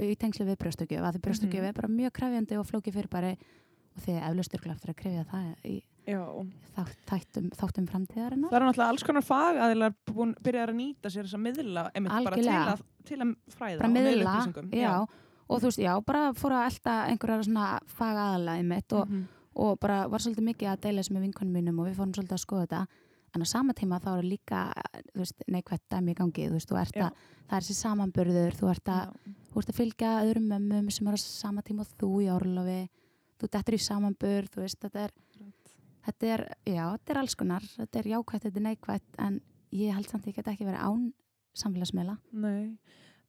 í 0.00 0.16
tengslu 0.16 0.44
við 0.48 0.56
brjóstakjöf 0.60 1.02
að 1.04 1.14
því 1.16 1.20
brjóstakjöf 1.26 1.60
Mhm. 1.62 1.68
er 1.68 1.72
bara 1.72 1.88
mjög 1.88 2.12
krefjandi 2.12 2.58
og 2.58 2.66
flóki 2.66 2.92
fyrir 2.92 3.08
bara 3.10 3.30
og 3.96 4.02
því 4.04 4.18
eflaustur 4.22 4.70
eftir 4.70 4.90
að 4.90 4.96
krefja 4.96 5.24
það 5.26 5.54
í. 5.64 5.82
Þátt, 6.76 6.96
þáttum, 7.10 7.48
þáttum 7.60 7.86
framtíðarinnar 7.90 8.50
Það 8.52 8.56
eru 8.60 8.68
náttúrulega 8.70 8.92
alls 8.94 9.04
konar 9.06 9.26
fagaðilar 9.26 9.94
búin 10.10 10.34
byrjar 10.42 10.72
að 10.72 10.78
nýta 10.80 11.10
sér 11.12 11.26
þess 11.28 11.36
að 11.38 11.44
miðla, 11.46 11.82
bara 11.92 12.36
til 12.36 12.46
Algjörlega. 12.46 12.72
að, 12.74 12.84
til 13.10 13.18
að 13.24 13.34
fræða 13.56 13.78
bara 13.82 13.92
miðla 13.94 14.34
upplýsingum. 14.36 14.70
já, 14.80 14.94
og 15.50 15.60
þú 15.60 15.66
veist, 15.70 15.82
já, 15.84 15.92
bara 16.06 16.22
fór 16.38 16.52
að 16.56 16.66
elda 16.70 16.96
einhverjar 17.10 17.44
svona 17.48 17.68
fagaðalega 17.98 18.64
mitt 18.64 18.92
og, 18.92 19.08
Mhm. 19.08 19.24
og 19.56 19.78
bara 19.80 20.08
var 20.08 20.18
svolítið 20.20 20.46
mikið 20.54 20.68
að 20.72 20.80
deila 20.80 21.02
þessu 21.02 21.14
með 21.16 21.24
vinkonum 21.26 21.52
mínum 21.52 21.78
og 21.80 21.86
við 21.88 21.96
fórum 21.96 22.14
svolítið 22.14 22.38
að 22.38 22.44
skoða 22.46 22.66
þetta 22.66 22.86
en 23.34 23.42
á 23.42 23.46
sama 23.46 23.72
tíma 23.72 24.00
þá 24.00 24.18
er 24.18 24.22
líka 24.26 24.72
þú 25.14 25.18
veist, 25.22 25.42
neikvætt 25.48 25.82
dæmi 25.90 26.10
í 26.10 26.16
gangi, 26.18 26.48
þú 26.48 26.52
veist, 26.56 26.68
þú 26.70 26.80
ert 26.80 26.94
Já. 26.96 27.04
að 27.04 27.12
það 27.50 27.56
er 27.56 27.60
þessi 27.62 27.76
samanburður, 27.84 28.52
þú 28.58 28.70
ert 28.70 28.84
að 28.84 29.02
Já. 29.04 29.12
þú 29.52 29.58
ert 29.58 29.68
að 29.70 29.78
fylgja 29.80 30.10
öðrum 30.24 30.46
mömmum 30.48 30.90
sem 30.92 31.06
eru 31.06 31.14
á 31.14 31.20
sama 31.20 31.62
tíma 31.62 31.80
og 31.80 31.88
þú 31.98 32.10
í 32.22 32.28
orlofi 32.30 32.88
þú 33.40 33.48
dettur 33.50 33.74
í 33.74 33.78
samanburð, 33.80 34.48
þú 34.50 34.60
veist, 34.62 34.78
þetta 34.80 35.04
er 35.04 35.10
þetta 36.10 36.32
er, 36.34 36.42
já, 36.68 36.84
þetta 36.96 37.14
er 37.14 37.20
alls 37.22 37.36
konar 37.38 37.66
þetta 37.76 38.02
er 38.02 38.10
jákvætt, 38.14 38.46
þetta 38.48 38.60
er 38.60 38.66
neikvætt 38.66 39.20
en 39.26 39.38
ég 39.74 39.94
held 39.96 40.10
samt 40.10 40.26
að 40.26 40.32
ég 40.32 40.40
get 40.40 40.50
ekki 40.52 40.66
verið 40.68 40.82
án 40.84 41.06
samfélagsmiðla 41.60 42.16
Nei. 42.42 42.76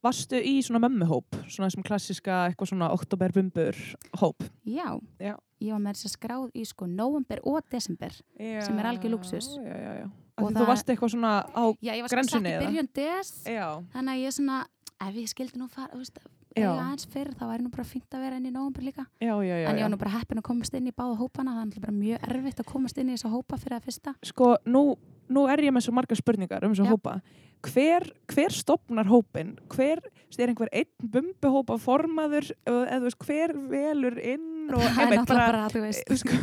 Varstu 0.02 0.39
í 0.41 0.56
svona 0.65 0.82
mömmuhóp, 0.82 1.36
svona 1.46 1.67
þessum 1.70 1.86
klassiska 1.86 2.38
eitthvað 2.48 2.72
svona 2.72 2.88
oktoberbumbur 2.96 3.78
hóp? 4.17 4.41
Já, 4.65 4.98
Já. 5.22 5.36
ég 5.62 5.76
var 5.76 5.84
með 5.84 6.00
þess 6.00 6.08
að 6.08 6.15
skráð 6.15 6.48
í 6.58 6.63
sko 6.65 6.88
november 6.89 7.44
og 7.46 7.62
desember. 7.70 8.15
Já, 8.34 8.63
Sem 8.65 8.82
er 8.82 8.89
algjör 8.89 10.10
Og 10.41 10.56
þú 10.56 10.65
varst 10.65 10.89
eitthvað 10.89 11.13
svona 11.13 11.34
á, 11.46 11.63
Já, 11.84 11.94
ég 11.94 12.02
var 12.02 12.15
Grensunni, 12.15 12.50
satt 12.50 12.63
í 12.63 12.65
byrjun 12.65 12.89
des, 12.98 13.32
já, 13.46 13.65
þannig 13.94 14.13
að 14.15 14.22
ég 14.24 14.34
svona, 14.39 14.60
ef 15.06 15.20
ég 15.22 15.30
skildi 15.30 15.62
nú 15.62 15.67
fara, 15.70 15.91
þú 15.94 16.02
veist, 16.02 16.17
Já. 16.17 16.40
Aðeins 16.60 17.08
fyrr, 17.12 17.32
þá 17.38 17.46
væri 17.50 17.66
nú 17.66 17.72
bara 17.74 17.86
fínt 17.88 18.18
að 18.18 18.26
vera 18.26 18.40
inn 18.40 18.50
í 18.50 18.54
november 18.54 18.84
líka. 18.84 19.06
já, 19.22 19.34
já, 19.44 19.56
já. 19.62 19.68
en 19.70 19.78
ég 19.80 19.86
var 19.86 19.94
nú 19.94 20.02
bara 20.02 20.16
heppin 20.18 20.42
að 20.42 20.48
komast 20.50 20.76
inn 20.76 20.90
í 20.90 20.96
báða 20.96 21.20
hópana, 21.22 21.56
það 21.62 21.88
er 21.88 21.96
mjög 21.96 22.28
erfitt 22.28 22.60
að 22.60 22.70
komast 22.74 22.98
inn 22.98 23.10
í 23.10 23.16
þessa 23.16 23.32
hópa 23.32 23.58
fyrir 23.62 23.78
að 23.78 23.88
fyrsta. 23.88 24.16
Sko, 24.24 24.56
nú, 24.66 24.84
nú 25.30 25.46
er 25.48 25.64
ég 25.64 25.74
með 25.76 25.88
svo 25.88 25.96
margar 25.96 26.20
spurningar 26.20 26.68
um 26.68 26.76
þessa 26.76 26.92
hópa. 26.92 27.22
Hver, 27.62 28.08
hver 28.26 28.56
stopnar 28.56 29.06
hópin? 29.06 29.54
Hver, 29.70 30.02
er 30.38 30.50
einhver 30.50 30.72
einn 30.74 30.90
bumbuhópa 31.14 31.78
formaður 31.78 32.50
eða 32.66 33.12
hver 33.22 33.54
velur 33.70 34.18
inn 34.18 34.61
og 34.71 34.84
það 34.86 35.02
er 35.02 35.02
einmitt 35.04 35.21
náttúrulega 35.21 35.52
bara, 35.52 36.17
sko, 36.21 36.38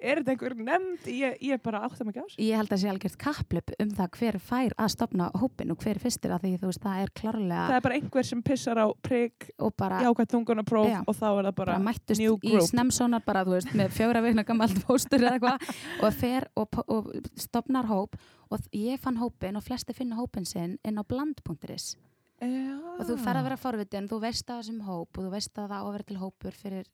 er 0.00 0.20
þetta 0.20 0.34
einhver 0.34 0.56
nefnd? 0.58 1.08
Ég, 1.10 1.36
ég 1.44 1.56
er 1.56 1.62
bara 1.64 1.82
átt 1.86 2.00
að 2.00 2.08
mig 2.08 2.18
á 2.18 2.24
þessu. 2.24 2.38
ég 2.46 2.60
held 2.60 2.74
að 2.74 2.82
sé 2.82 2.90
algjört 2.92 3.18
kapplöp 3.20 3.72
um 3.82 3.94
það 3.98 4.18
hver 4.20 4.38
fær 4.50 4.76
að 4.76 4.90
stopna 4.94 5.30
hópin 5.40 5.74
og 5.74 5.80
hver 5.84 5.94
er 5.96 6.02
fyrstir 6.02 6.34
að 6.34 6.46
því 6.46 6.52
þú 6.62 6.70
veist, 6.70 6.82
það 6.84 7.04
er 7.04 7.14
klárlega 7.20 7.66
Það 7.70 7.76
er 7.78 7.86
bara 7.86 7.98
einhver 8.00 8.28
sem 8.30 8.42
pissar 8.46 8.80
á 8.80 8.86
prigg, 9.04 9.48
og 9.58 9.74
bara, 9.76 10.02
jákvæmt 10.06 10.34
þungunapróf 10.34 10.90
Já. 10.90 10.98
og 11.04 11.16
þá 11.18 11.26
er 11.30 11.48
það 11.50 11.54
bara, 11.62 11.72
bara 11.72 11.78
mættust 11.90 12.22
new 12.22 12.36
í 12.40 12.52
group. 12.54 12.68
snemsónar 12.70 13.24
bara, 13.26 13.44
þú 13.48 13.56
veist, 13.58 13.72
með 13.76 13.96
fjögra 13.98 14.22
vikna 14.24 14.46
gammalt 14.48 14.78
fóstur 14.86 15.24
eða 15.24 15.38
eitthvað 15.38 15.72
og 16.06 16.20
fer 16.20 16.48
og, 16.60 16.80
og 16.86 17.10
stopnar 17.40 17.90
hóp 17.90 18.16
og 18.50 18.70
ég 18.74 19.00
fann 19.02 19.20
hópin 19.20 19.58
og 19.58 19.66
flesti 19.66 19.94
finna 19.96 20.18
hópin 20.18 20.46
sinn 20.48 20.78
inn 20.86 20.98
á 20.98 21.04
bland.is 21.06 21.92
Já. 22.40 22.76
og 22.96 23.02
þú 23.04 23.18
fer 23.20 23.36
að 23.36 23.46
vera 23.50 23.58
forvitin, 23.60 24.06
þú 24.08 24.20
veist 24.22 24.48
að 24.48 24.62
þessum 24.62 24.80
hóp 24.86 25.18
og 25.20 25.26
þú 25.26 25.32
veist 25.34 25.58
að 25.60 25.66
það 25.68 25.76
á 25.76 25.84
að 25.84 25.92
vera 25.92 26.08
til 26.08 26.20
hópur 26.22 26.56
fyrir 26.56 26.86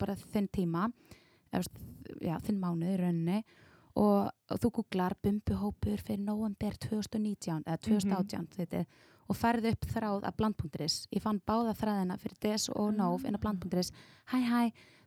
bara 0.00 0.16
þinn 0.20 0.48
tíma 0.52 0.88
veist, 1.52 1.82
já, 2.22 2.36
þinn 2.46 2.60
mánuð 2.62 2.94
í 2.94 2.98
rauninni 3.00 3.38
og, 4.00 4.30
og 4.30 4.62
þú 4.62 4.72
googlar 4.80 5.16
bumbuhópur 5.22 6.02
fyrir 6.02 6.22
november 6.24 6.76
2019 6.88 7.64
eða 7.66 7.80
2018 7.86 8.48
mm 8.56 9.08
og 9.30 9.38
færði 9.38 9.70
upp 9.76 9.84
þráð 9.92 10.24
að 10.26 10.38
bland.is 10.40 10.94
ég 11.14 11.22
fann 11.22 11.38
báða 11.46 11.76
þræðina 11.78 12.16
fyrir 12.18 12.38
des 12.42 12.66
og 12.74 12.88
nóf 12.96 13.26
inn 13.26 13.38
á 13.38 13.42
bland.is 13.42 13.92
hæ 14.32 14.38
hæ, 14.42 14.62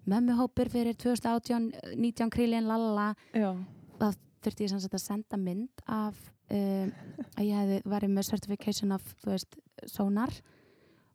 mömmuhópur 0.07 0.71
fyrir 0.71 0.95
2018 0.95 1.71
19 1.99 2.31
krílin 2.31 2.69
lalala 2.69 3.13
Já. 3.35 3.51
þurfti 3.99 4.65
ég 4.65 4.71
sem 4.71 4.79
sagt 4.83 4.95
að 4.95 5.03
senda 5.03 5.39
mynd 5.39 5.83
af 5.87 6.19
um, 6.53 6.93
að 7.35 7.45
ég 7.49 7.59
hefði 7.59 7.81
værið 7.95 8.15
með 8.15 8.29
certification 8.29 8.95
of, 8.95 9.13
þú 9.23 9.33
veist, 9.33 9.59
sonar 9.91 10.33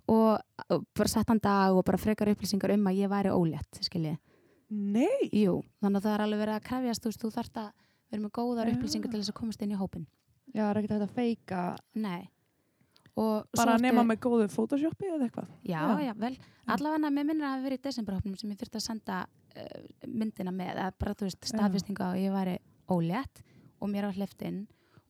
og, 0.09 0.41
bara 0.97 1.09
sett 1.13 1.29
hann 1.29 1.41
dag 1.45 1.77
og 1.77 1.85
bara 1.85 1.99
frekar 2.01 2.31
upplýsingar 2.33 2.73
um 2.75 2.87
að 2.91 3.01
ég 3.03 3.11
væri 3.13 3.33
ólétt, 3.35 3.81
skiljið. 3.85 4.17
Nei. 4.71 5.29
Jú, 5.33 5.63
þannig 5.81 6.01
að 6.01 6.07
það 6.09 6.15
er 6.15 6.25
alveg 6.27 6.41
verið 6.43 6.57
að 6.59 6.65
krefjast, 6.69 7.03
þú 7.05 7.09
veist, 7.13 7.23
þú 7.25 7.31
þarft 7.37 7.61
að 7.63 7.69
vera 8.13 8.23
með 8.25 8.33
góðar 8.39 8.73
upplýsingar 8.73 9.11
til 9.13 9.21
þess 9.23 9.33
að 9.33 9.39
komast 9.41 9.63
inn 9.65 9.73
í 9.73 9.79
hópin. 9.81 10.07
Já, 10.55 10.63
það 10.65 10.71
er 10.75 10.81
ekkert 10.83 11.05
að 11.07 11.15
feika. 11.17 11.63
Nei. 11.95 12.29
Og 13.19 13.49
Bara 13.57 13.75
ertu- 13.75 13.83
nema 13.83 14.05
með 14.07 14.21
góðu 14.23 14.47
photoshopi 14.53 15.09
eða 15.11 15.27
eitthvað. 15.27 15.49
Já, 15.67 15.81
Já. 15.81 15.99
já, 16.07 16.13
vel. 16.21 16.37
Allavega 16.69 17.11
með 17.11 17.25
minnir 17.27 17.45
að 17.49 17.55
hafa 17.55 17.65
verið 17.67 17.79
í 17.81 17.83
desemberhópnum 17.89 18.37
sem 18.39 18.51
ég 18.53 18.59
þurfti 18.61 18.79
að 18.79 18.85
senda 18.85 19.17
uh, 19.57 19.81
myndina 20.07 20.53
með, 20.55 20.71
eða 20.77 20.93
bara, 20.99 21.15
þú 21.19 21.27
veist, 21.27 21.49
staðfestinga 21.51 22.11
og 22.13 22.21
ég 22.21 22.33
væri 22.37 22.59
ólétt 22.89 23.43
og 23.81 23.89
mér 23.91 24.07
var 24.09 24.15
hleyft 24.21 24.43
inn 24.47 24.61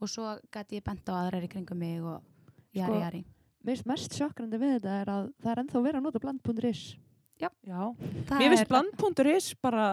og 0.00 0.08
svo 0.08 0.38
gæti 0.54 0.78
ég 0.78 0.84
bent 0.86 1.04
á 1.10 1.12
aðrar 1.20 1.44
í 1.44 1.50
kringum 1.52 1.78
mig 1.78 2.00
og 2.00 2.22
jari, 2.72 2.86
Sko, 2.88 2.98
jari. 3.02 3.24
Mér 3.68 3.76
finnst 3.76 3.88
mest 3.90 4.16
sjokkandi 4.16 4.58
við 4.62 4.70
þetta 4.78 4.94
er 5.02 5.10
að 5.12 5.26
það 5.44 5.50
er 5.52 5.60
ennþá 5.62 5.80
verið 5.84 5.98
að 6.00 6.06
nota 6.08 6.22
bland.is. 6.24 6.82
Já. 7.38 7.50
Það 7.68 8.40
Mér 8.40 8.48
finnst 8.54 8.64
er 8.64 8.70
bland.is 8.72 9.48
bara 9.62 9.84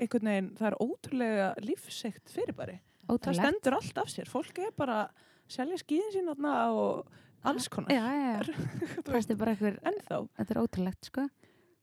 einhvern 0.00 0.30
veginn, 0.30 0.48
það 0.58 0.70
er 0.70 0.76
ótrúlega 0.82 1.50
lífsegt 1.62 2.32
fyrirbæri. 2.32 2.78
Það 3.04 3.12
ótrúlegt. 3.18 3.44
stendur 3.44 3.76
allt 3.76 4.00
af 4.00 4.08
sér. 4.10 4.30
Fólk 4.32 4.58
er 4.64 4.72
bara 4.80 5.02
selja 5.52 5.76
skíðin 5.82 6.14
sín 6.16 6.30
þarna 6.32 6.54
og 6.72 7.12
alls 7.44 7.68
konar. 7.68 7.92
Já, 7.92 8.06
já, 8.08 8.30
já. 8.40 8.56
Þú 9.04 9.04
Það 9.04 9.16
veist, 9.18 9.30
er 9.34 9.40
bara 9.44 9.52
einhver, 9.54 9.76
ennþá. 9.92 10.20
þetta 10.40 10.54
er 10.56 10.62
ótrúlegt, 10.64 11.10
sko. 11.12 11.26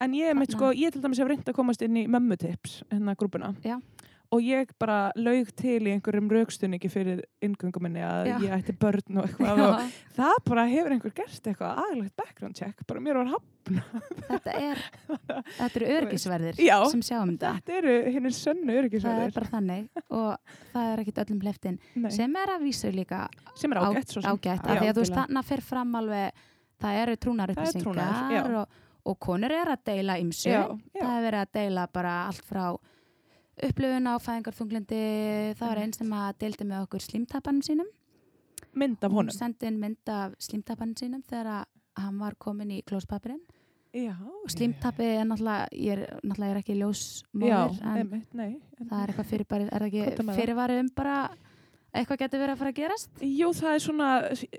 En 0.02 0.16
ég, 0.18 0.32
Þarna. 0.34 0.48
sko, 0.58 0.72
ég 0.74 0.92
til 0.96 1.04
dæmis 1.06 1.20
hef 1.22 1.30
reynd 1.30 1.46
að 1.54 1.58
komast 1.62 1.84
inn 1.86 2.00
í 2.02 2.08
mömmutips, 2.10 2.80
hérna 2.90 3.14
grúpuna. 3.14 3.52
Já. 3.62 3.78
Og 4.32 4.40
ég 4.48 4.70
bara 4.80 5.12
laug 5.20 5.50
til 5.60 5.82
í 5.90 5.92
einhverjum 5.92 6.30
raukstunningi 6.32 6.88
fyrir 6.92 7.18
inngöngum 7.44 7.84
minni 7.84 8.00
að 8.00 8.30
Já. 8.30 8.36
ég 8.46 8.54
ætti 8.56 8.76
börn 8.80 9.18
og 9.20 9.26
eitthvað. 9.28 9.64
Og 9.66 9.96
það 10.16 10.38
bara 10.48 10.64
hefur 10.72 10.94
einhver 10.96 11.14
gert 11.18 11.50
eitthvað 11.52 11.82
aðlegt 11.84 12.14
background 12.16 12.56
check. 12.56 12.86
Bara 12.88 13.02
mér 13.04 13.20
var 13.20 13.34
hafna. 13.34 13.84
þetta 14.30 14.54
er, 14.56 14.80
þetta 15.60 15.82
eru 15.82 15.90
örgisverðir 15.98 16.62
Já. 16.64 16.78
sem 16.94 17.04
sjáum 17.06 17.34
þetta. 17.34 17.52
Þetta 17.60 17.76
eru 17.82 17.96
hinnir 18.16 18.36
sönnu 18.38 18.78
Það 19.02 19.20
er 19.26 19.34
bara 19.36 19.50
þannig 19.52 20.02
og 20.10 20.56
það 20.72 20.88
er 20.94 21.02
ekkit 21.04 21.20
öllum 21.26 21.42
hleyftin 21.46 21.78
Sem, 22.12 22.36
er 22.42 22.54
að 22.56 22.64
vísu 22.66 22.92
líka 22.96 23.20
sem 23.56 23.72
er 23.76 23.82
ágætt 23.84 24.16
sem. 24.16 24.24
ágætt 24.26 24.64
af 24.66 24.80
því 24.80 24.88
að 24.88 24.96
þú 24.96 25.04
veist 25.04 25.12
algjörlega. 25.12 25.26
þarna 25.28 25.44
fyrir 25.52 25.68
fram 25.68 25.96
alveg 26.00 26.42
það 26.82 27.02
eru 27.04 27.18
trúnar 27.22 27.54
Það 27.54 27.68
er 27.68 27.84
trúnaður, 27.84 28.00
já. 28.02 28.16
upplýsingar 28.16 28.58
og, 28.62 28.80
og 29.12 29.20
konur 29.28 29.52
er 29.60 29.74
að 29.76 29.84
deila 29.92 30.18
ymsu 30.24 30.56
það 30.56 31.12
er 31.12 31.26
verið 31.28 31.44
að 31.46 31.54
deila 31.60 31.86
bara 32.00 32.16
allt 32.32 32.48
frá 32.48 32.66
upplifun 33.68 34.08
á 34.08 34.16
fæðingarþunglindi 34.24 35.02
það 35.60 35.68
var 35.68 35.82
einn 35.84 35.94
sem 35.98 36.14
að 36.18 36.30
deildi 36.44 36.68
með 36.70 36.86
okkur 36.88 37.06
slímtapanum 37.08 37.66
sínum 37.66 37.90
Mynd 38.78 39.02
af 39.04 39.12
hún 39.12 39.26
honum. 39.26 39.36
sendi 39.36 39.68
inn 39.68 39.80
mynd 39.82 40.08
af 40.14 40.36
slímtapanum 40.40 40.96
sínum 40.96 41.24
þegar 41.28 41.66
hann 42.00 42.20
var 42.22 42.38
komin 42.40 42.72
í 42.72 42.82
klóspapirinn 42.88 43.42
Já. 43.92 44.14
og 44.16 44.48
slímtapi 44.54 45.04
er 45.20 45.26
náttúrulega 45.28 45.68
ég 45.76 45.98
er 45.98 46.20
náttúrulega 46.24 46.52
er 46.56 46.60
ekki 46.62 46.76
ljósmóður 46.80 47.82
en 47.84 48.12
nei. 48.32 48.52
það 48.80 49.02
er 49.02 49.12
eitthvað 49.12 49.32
fyrirbæri 49.34 49.66
er 49.68 49.86
ekki 49.90 50.04
með 50.06 50.22
það? 50.22 50.38
fyrirvari 50.40 50.78
um 50.80 50.92
bara 50.96 51.16
eitthvað 51.92 52.22
getur 52.22 52.40
verið 52.40 52.54
að 52.56 52.62
fara 52.62 52.72
að 52.72 52.78
gerast 52.80 53.26
Jú, 53.28 53.50
það 53.58 53.74
er 53.76 53.84
svona, 53.84 54.08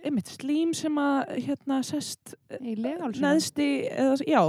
einmitt, 0.05 0.35
slím 0.37 0.75
sem 0.77 0.99
að 1.01 1.33
hérna 1.47 1.79
sest 1.89 2.35
Í 2.61 2.75
leghálsinum. 2.77 3.25
neðst 3.25 3.63
í, 3.65 3.71
eða, 3.89 4.19
já, 4.29 4.43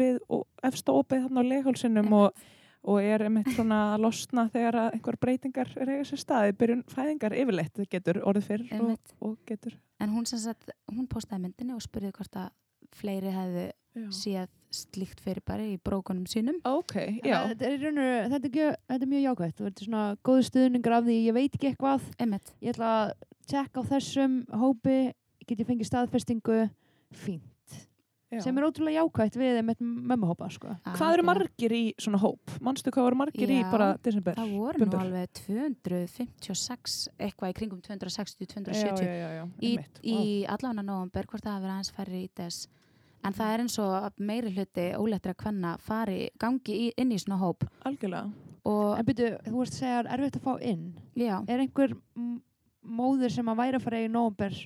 við 0.00 0.22
og 0.32 0.46
efsta 0.70 0.96
opið 0.96 1.26
þarna 1.26 1.44
á 1.44 1.50
leghálsinum 1.52 2.16
og, 2.22 2.40
og 2.84 3.00
er 3.02 3.26
einmitt 3.26 3.50
svona 3.54 3.94
að 3.94 4.00
losna 4.06 4.46
þegar 4.52 4.78
að 4.84 4.94
einhver 4.96 5.18
breytingar 5.20 5.68
er 5.76 5.90
eiga 5.92 6.04
sér 6.08 6.22
staði, 6.22 6.54
byrjun 6.56 6.84
fæðingar 6.88 7.34
yfirleitt 7.36 7.74
það 7.76 7.90
getur 7.92 8.20
orðið 8.24 8.46
fyrr 8.48 8.64
og, 8.80 8.96
og 9.20 9.36
getur. 9.46 9.74
En 10.00 10.14
hún, 10.14 10.24
sem 10.26 10.38
sagt, 10.40 10.70
hún 10.88 11.06
postaði 11.10 11.42
myndinni 11.44 11.74
og 11.76 11.82
spurði 11.84 12.12
hvort 12.16 12.38
að 12.40 12.48
fleiri 12.96 13.30
hefðu 13.34 13.66
séð 14.14 14.48
slíkt 14.70 15.20
fyrirbæri 15.20 15.72
í 15.74 15.78
brókunum 15.82 16.24
sínum. 16.30 16.60
Ok, 16.64 16.94
Þannig 16.94 17.26
já, 17.26 17.36
að 17.40 17.48
Þetta 17.50 17.66
er, 17.66 17.72
í 17.74 17.82
raun 17.84 17.98
og 17.98 18.04
veru- 18.06 18.30
þetta, 18.32 18.46
er, 18.46 18.52
gjöf- 18.54 18.76
þetta 18.88 19.02
er 19.06 19.10
mjög 19.12 19.24
jákvæmt. 19.26 19.56
Þú 19.58 19.64
verður 19.66 19.84
svona 19.88 20.02
góðu 20.28 20.44
stuðningur 20.46 20.94
af 20.96 21.04
því 21.08 21.16
ég 21.26 21.34
veit 21.34 21.56
ekki 21.58 21.70
eitthvað. 21.72 22.04
Einmitt. 22.22 22.52
Ég 22.62 22.74
ætla 22.76 22.90
að 23.00 23.12
tjekka 23.50 23.82
á 23.82 23.90
þessum 23.90 24.36
hópi. 24.62 24.98
Get 25.46 25.58
ég 25.64 25.66
fengið 25.72 25.90
staðfestingu? 25.90 26.60
Fínt. 27.10 27.49
Já. 28.30 28.40
sem 28.44 28.58
er 28.58 28.62
ótrúlega 28.68 29.00
jákvægt 29.02 29.34
við 29.40 29.56
einmitt 29.58 29.80
mömmuhópa 29.82 30.46
sko. 30.54 30.76
Hvað 30.86 31.14
eru 31.16 31.24
margir 31.26 31.72
í 31.74 31.80
svona 31.98 32.20
hóp? 32.22 32.52
Manstu 32.62 32.92
hvað 32.94 33.08
eru 33.10 33.16
margir 33.18 33.50
í 33.50 33.56
Já, 33.62 33.70
bara 33.72 33.88
desember? 34.04 34.34
Það 34.38 34.52
voru 34.54 34.78
Bumbur? 34.84 34.98
nú 34.98 35.04
alveg 35.04 35.32
256, 35.40 37.08
eitthvað 37.18 37.50
í 37.52 37.56
kringum 37.58 37.80
260, 37.82 38.46
já, 38.46 38.50
270 38.54 39.06
já, 39.06 39.14
já, 39.16 39.30
já, 39.40 39.44
í, 39.60 39.72
einmitt, 39.72 39.98
í 40.02 40.14
vá. 40.44 40.54
allavega 40.54 40.84
nóvember, 40.86 41.26
hvort 41.30 41.44
það 41.46 41.58
verið 41.64 41.74
aðeins 41.74 41.92
færri 41.96 42.22
í 42.24 42.30
des. 42.40 42.60
En 43.26 43.34
það 43.36 43.50
er 43.56 43.64
eins 43.64 43.78
og 43.82 44.22
meiri 44.30 44.52
hluti 44.54 44.86
ólettra 44.96 45.34
kvenna 45.36 45.74
fari, 45.84 46.20
gangi 46.40 46.76
í, 46.86 46.86
inn 46.96 47.10
í 47.12 47.18
svona 47.20 47.40
hóp. 47.42 47.66
Algjörlega. 47.84 48.30
Og 48.70 48.94
En 49.00 49.04
byrju, 49.08 49.28
þú 49.48 49.58
veist 49.58 49.74
að 49.74 49.82
segja 49.82 49.98
að 50.04 50.12
erfitt 50.16 50.38
að 50.38 50.46
fá 50.46 50.54
inn 50.70 50.86
já, 51.16 51.36
er 51.48 51.62
einhver 51.64 51.94
m- 52.16 52.40
móðir 52.84 53.32
sem 53.34 53.48
að 53.48 53.58
væri 53.64 53.78
að 53.80 53.84
fara 53.88 54.00
í 54.04 54.08
nóvember 54.12 54.56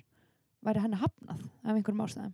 væri 0.65 0.83
henni 0.85 0.99
hafnað 1.01 1.43
af 1.65 1.75
einhverjum 1.75 2.03
ástæðum 2.07 2.33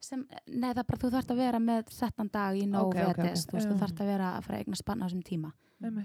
sem, 0.00 0.24
nei 0.48 0.70
það 0.72 0.78
er 0.82 0.88
bara 0.88 0.98
þú 1.02 1.10
þarft 1.14 1.30
að 1.34 1.36
vera 1.44 1.58
með 1.60 1.90
settan 1.92 2.30
dag 2.32 2.56
í 2.56 2.64
nóg 2.66 2.86
Ok, 2.88 2.96
okay, 2.96 3.10
ok, 3.10 3.18
ok. 3.20 3.68
þú 3.68 3.76
þarft 3.82 4.00
að 4.00 4.06
vera 4.14 4.30
að 4.38 4.42
fara 4.46 4.56
að 4.58 4.64
eigna 4.64 4.76
spanna 4.80 5.04
á 5.04 5.08
þessum 5.10 5.22
tíma. 5.28 5.52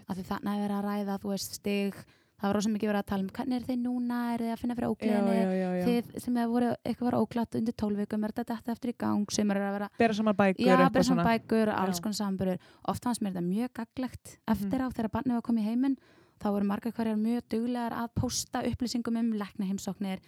Af 0.08 0.16
því 0.18 0.24
þannig 0.30 0.52
að 0.56 0.62
vera 0.66 0.78
að 0.80 0.86
ræða, 0.90 1.18
þú 1.24 1.30
veist, 1.34 1.54
stig, 1.60 1.96
það 2.36 2.48
var 2.50 2.56
rosa 2.56 2.70
mikið 2.70 2.90
verið 2.92 3.00
að 3.02 3.08
tala 3.12 3.24
um 3.24 3.30
hvernig 3.36 3.56
er 3.56 3.66
þið 3.70 3.80
núna, 3.86 4.18
er 4.36 4.40
þið 4.44 4.52
að 4.56 4.60
finna 4.62 4.76
fyrir 4.76 4.92
ógleðinni, 4.92 5.86
þið 5.86 6.20
sem 6.26 6.36
hefur 6.40 6.52
voru 6.56 6.70
eitthvað 6.84 7.08
var 7.10 7.18
óglatt 7.22 7.56
undir 7.60 7.76
tólvikum, 7.80 8.24
er 8.28 8.32
þetta 8.36 8.58
eftir 8.76 8.92
í 8.92 8.96
gang, 8.98 9.32
sem 9.32 9.52
er 9.52 9.58
að 9.62 9.74
vera 9.78 9.90
Bera 9.98 10.14
saman 10.14 10.36
bækur, 10.36 10.66
Já, 10.66 10.76
svona 10.76 11.04
svona. 11.10 11.24
bækur, 11.30 11.72
alls 11.76 12.00
konar 12.04 12.20
samburður. 12.20 12.60
Oft 12.92 13.04
fannst 13.08 13.22
mér 13.24 13.32
þetta 13.36 13.46
mjög 13.48 13.74
gaglegt 13.80 14.38
eftir 14.48 14.80
Mhm. 14.80 14.84
á 14.84 14.88
þegar 14.92 15.12
barnið 15.16 15.34
var 15.40 15.42
komið 15.48 15.64
heiminn. 15.70 15.98
Þá 16.40 16.48
voru 16.52 16.66
margar 16.68 16.92
hverjar 16.92 17.16
mjög 17.16 17.42
duglegar 17.50 17.92
að 17.96 18.10
posta 18.16 18.62
upplýsingum 18.64 19.18
um 19.18 19.32
lekna 19.34 19.66
heimsóknir 19.72 20.20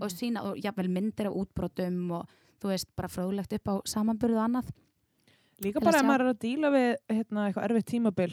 og 0.00 0.08
Mhm. 0.10 0.16
sína, 0.18 0.42
og 0.42 0.56
jafnvel 0.58 0.88
myndir 0.90 1.26
af 1.26 1.34
útbrotum 1.34 2.10
og 2.12 2.26
þú 2.62 2.72
veist, 2.72 2.88
bara 2.98 3.10
fróðlegt 3.10 3.56
upp 3.58 3.70
á 3.70 3.74
samanburðu 3.90 4.40
annað. 4.42 4.72
Líka 5.62 5.82
bara 5.82 6.00
að 6.00 6.08
maður 6.08 6.24
er 6.24 6.32
að 6.32 6.40
díla 6.42 6.72
við 6.74 6.90
hérna, 7.12 7.46
eitthvað 7.46 7.68
erfitt 7.68 7.90
tímabil 7.92 8.32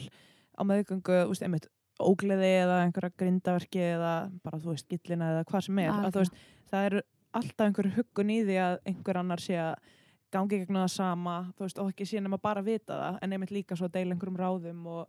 á 0.56 0.62
meðgöngu, 0.66 1.20
þú 1.20 1.32
veist, 1.34 1.46
einmitt 1.46 1.68
ógleði 2.00 2.50
eða 2.62 2.80
einhverja 2.86 3.16
grindaverki 3.20 3.82
eða 3.84 4.12
bara, 4.44 4.60
þú 4.62 4.74
veist, 4.74 4.88
gillina 4.90 5.32
eða 5.34 5.46
hvað 5.50 5.66
sem 5.66 5.80
er. 5.82 5.90
Að, 5.92 6.12
þú 6.14 6.22
veist, 6.24 6.44
það 6.70 6.86
er 6.88 6.96
alltaf 7.40 7.66
einhver 7.66 7.90
huggun 7.98 8.32
í 8.34 8.38
því 8.46 8.60
að 8.64 8.76
einhver 8.90 9.20
annar 9.20 9.42
sé 9.42 9.58
að 9.60 9.90
gangi 10.30 10.60
gegnum 10.60 10.84
það 10.84 10.92
sama, 10.94 11.36
þú 11.58 11.66
veist, 11.66 11.80
og 11.82 11.90
ekki 11.92 12.06
sé 12.06 12.22
nema 12.22 12.38
bara 12.42 12.62
að 12.62 12.70
vita 12.70 12.96
það, 12.96 13.18
en 13.22 13.34
einmitt 13.36 13.54
líka 13.54 13.78
svo 13.78 13.88
að 13.90 13.96
deila 13.98 14.14
einhverjum 14.14 14.40
ráðum 14.40 14.84
og, 14.90 15.02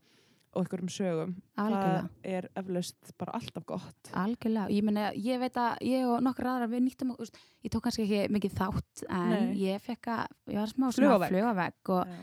og 0.51 0.65
einhverjum 0.65 0.89
sögum. 0.91 1.31
Algjörlega. 1.61 2.01
Það 2.11 2.33
er 2.35 2.47
eflaust 2.59 3.13
bara 3.21 3.35
alltaf 3.37 3.65
gott. 3.69 4.11
Algjörlega, 4.19 4.67
ég 4.75 4.83
meina, 4.83 5.05
ég 5.15 5.39
veit 5.39 5.57
að 5.59 5.77
ég 5.87 6.07
og 6.09 6.19
nokkur 6.25 6.49
aðra 6.51 6.67
við 6.71 6.83
nýttum, 6.87 7.13
veist, 7.19 7.39
ég 7.63 7.71
tók 7.71 7.85
kannski 7.85 8.03
ekki 8.03 8.35
mikið 8.35 8.57
þátt 8.59 9.03
en 9.07 9.31
Nei. 9.31 9.55
ég 9.61 9.83
fekk 9.85 10.11
að, 10.11 10.35
ég 10.51 10.59
var 10.59 10.73
smá 10.73 10.87
Flug 10.89 10.91
á 10.91 10.97
svona 10.97 11.21
vegg. 11.23 11.31
flugavegg 11.31 11.93
og, 11.95 12.13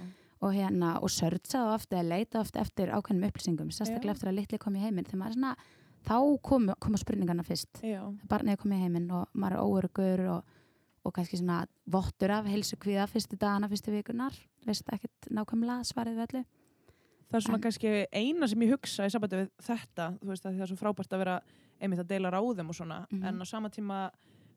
og 0.45 0.55
hérna, 0.59 0.93
og 1.01 1.15
sörtsaði 1.15 1.75
ofta 1.79 1.99
eða 1.99 2.11
leita 2.13 2.43
ofta 2.45 2.61
eftir 2.61 2.93
ákveðnum 2.93 3.31
upplýsingum, 3.31 3.73
sérstaklega 3.73 4.17
eftir 4.19 4.33
að 4.33 4.39
litli 4.43 4.61
kom 4.61 4.77
í 4.77 4.85
heiminn, 4.85 5.09
þegar 5.09 5.23
maður 5.23 5.33
er 5.33 5.41
svona, 5.41 5.57
þá 6.09 6.19
kom, 6.51 6.69
koma 6.85 7.01
spurningarna 7.01 7.49
fyrst. 7.49 7.81
Barnið 8.29 8.61
komið 8.61 8.77
í 8.77 8.85
heiminn 8.85 9.11
og 9.11 9.27
maður 9.33 9.57
er 9.57 9.65
óörugur 9.65 10.25
og, 10.37 10.55
og 11.09 11.17
kannski 11.17 11.41
svona 11.41 11.63
vottur 11.89 12.37
af 12.37 12.47
heilsu 12.47 12.77
kviða 12.77 13.09
fyrstu 13.09 13.41
dagana, 13.41 13.73
fyrstu 13.73 13.97
vikunar 13.97 14.37
veist 14.69 14.89
ekkert 14.93 15.29
nákvæmlega 15.33 15.87
svarið 15.89 16.19
við 16.19 16.27
öllu 16.29 16.45
Það 17.29 17.37
er 17.37 17.45
svona 17.45 17.59
En- 17.59 17.65
kannski 17.67 17.91
eina 18.13 18.49
sem 18.49 18.61
ég 18.65 18.71
hugsa 18.73 19.05
í 19.07 19.11
sambandi 19.13 19.37
við 19.43 19.51
þetta, 19.67 20.07
þú 20.23 20.31
veist 20.33 20.43
það 20.47 20.61
er 20.63 20.67
svo 20.73 20.77
frábært 20.81 21.13
að 21.13 21.19
vera 21.25 21.41
einmitt 21.81 22.01
að 22.01 22.09
deila 22.09 22.31
ráðum 22.33 22.69
og 22.73 22.75
svona, 22.75 23.07
Mhm. 23.13 23.25
en 23.25 23.39
á 23.41 23.45
sama 23.47 23.69
tíma 23.69 24.11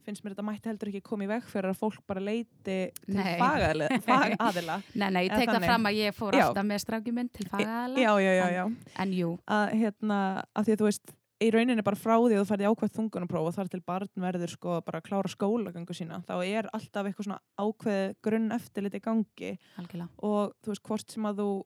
finnst 0.05 0.23
mér 0.23 0.33
þetta 0.33 0.45
mætti 0.47 0.65
heldur 0.71 0.89
ekki 0.89 1.01
koma 1.03 1.23
í 1.25 1.27
veg 1.27 1.43
fyrir 1.45 1.69
að 1.69 1.77
fólk 1.77 1.99
bara 2.07 2.19
leiti 2.19 2.89
til 3.05 3.15
fagaðila, 3.37 3.87
fagaðila. 4.07 4.81
Nei, 4.95 5.09
nei, 5.11 5.27
ég 5.27 5.35
tek 5.37 5.49
það 5.49 5.65
fram 5.67 5.83
að 5.85 5.97
ég 5.99 6.15
fór 6.17 6.33
Já. 6.33 6.47
alltaf 6.47 6.65
með 6.65 6.79
strákjum 6.81 7.13
minn 7.13 7.29
til 7.29 7.45
fagaðala 7.51 7.97
Já, 8.01 8.11
já, 8.17 8.31
já, 8.39 8.47
já. 8.55 8.75
en 8.97 9.11
jú, 9.13 9.37
Að 9.47 9.73
hérna, 9.77 10.43
að 10.55 10.65
því 10.65 10.73
að 10.73 10.79
þú 10.81 10.87
veist, 10.89 11.13
í 11.41 11.51
rauninni 11.53 11.83
bara 11.83 11.95
frá 11.97 12.15
því 12.17 12.33
að 12.33 12.41
þú 12.41 12.49
færði 12.49 12.69
ákveð 12.71 12.95
þungunapróf 12.97 13.47
og 13.47 13.53
þar 13.55 13.69
til 13.69 13.81
barn 13.85 14.09
verður 14.17 14.49
sko 14.49 14.81
bara 14.85 15.01
að 15.01 15.05
klára 15.09 15.29
skólagöngu 15.35 15.93
sína, 15.93 16.23
þá 16.25 16.33
er 16.45 16.69
alltaf 16.73 17.05
eitthvað 17.05 17.27
svona 17.27 17.39
ákveð 17.59 18.15
grunn 18.23 18.51
eftirlit 18.57 18.93
í 18.97 19.01
gangi 19.01 19.57
algjörlega 19.77 20.09
og 20.23 20.53
þú 20.63 20.73
veist 20.73 20.83
hvort 20.89 21.11
sem 21.11 21.23
að 21.29 21.35
þú 21.43 21.63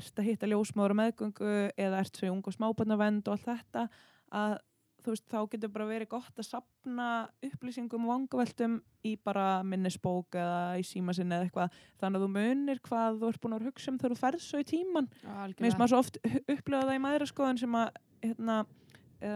ert 0.00 0.20
að 0.20 0.28
hitta 0.30 0.50
ljósmáður 0.50 0.94
og 0.94 1.00
meðgöngu 1.00 1.56
eða 1.76 2.04
ert 2.04 2.20
svo 2.20 2.30
ung 2.32 2.44
og 2.44 2.56
smábarnavend 2.56 3.28
og 3.28 3.36
allt 3.36 3.50
þetta 3.50 3.88
að 4.34 4.56
þú 5.04 5.12
veist 5.12 5.26
þá 5.28 5.40
getur 5.52 5.72
bara 5.74 5.86
verið 5.88 6.10
gott 6.14 6.40
að 6.40 6.46
sapna 6.48 7.08
upplýsingum 7.44 8.06
og 8.06 8.12
vangaveltum 8.14 8.78
í 9.04 9.14
bara 9.20 9.48
minnisbók 9.66 10.38
eða 10.40 10.78
í 10.80 10.84
síma 10.88 11.12
sinni 11.16 11.36
eða 11.36 11.48
eitthvað. 11.48 11.74
Þannig 12.00 12.20
að 12.20 12.24
þú 12.24 12.30
munir 12.38 12.80
hvað 12.88 13.18
þú 13.20 13.32
ert 13.32 13.42
búin 13.42 13.56
að 13.58 13.66
hugsa 13.68 13.92
um 13.92 13.98
þegar 14.00 14.14
þú 14.14 14.20
ferð 14.22 14.44
svo 14.46 14.62
í 14.62 14.68
tíman 14.70 15.10
Mér 15.26 15.66
finnst 15.66 15.82
maður 15.82 15.92
svo 15.92 16.00
oft 16.00 16.18
upplega 16.24 16.88
það 16.88 16.96
í 16.96 17.04
maðuraskoðun 17.04 17.60
sem 17.60 17.76
að 17.82 18.00
hérna, 18.24 18.58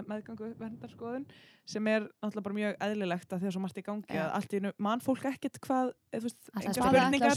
meðgangu 0.09 0.51
verndarskoðun 0.59 1.27
sem 1.69 1.89
er 1.91 2.07
náttúrulega 2.23 2.45
bara 2.47 2.57
mjög 2.57 2.77
eðlilegt 2.87 3.33
að 3.33 3.43
því 3.43 3.49
að 3.49 3.55
svo 3.55 3.63
margt 3.63 3.79
í 3.81 3.85
gangi 3.85 4.17
Já. 4.17 4.23
að 4.25 4.31
allt 4.39 4.55
í 4.55 4.61
einu 4.61 4.73
mann 4.87 5.03
fólk 5.05 5.27
ekkert 5.29 5.61
hvað 5.67 5.91
eða, 6.17 6.31
er 6.57 6.73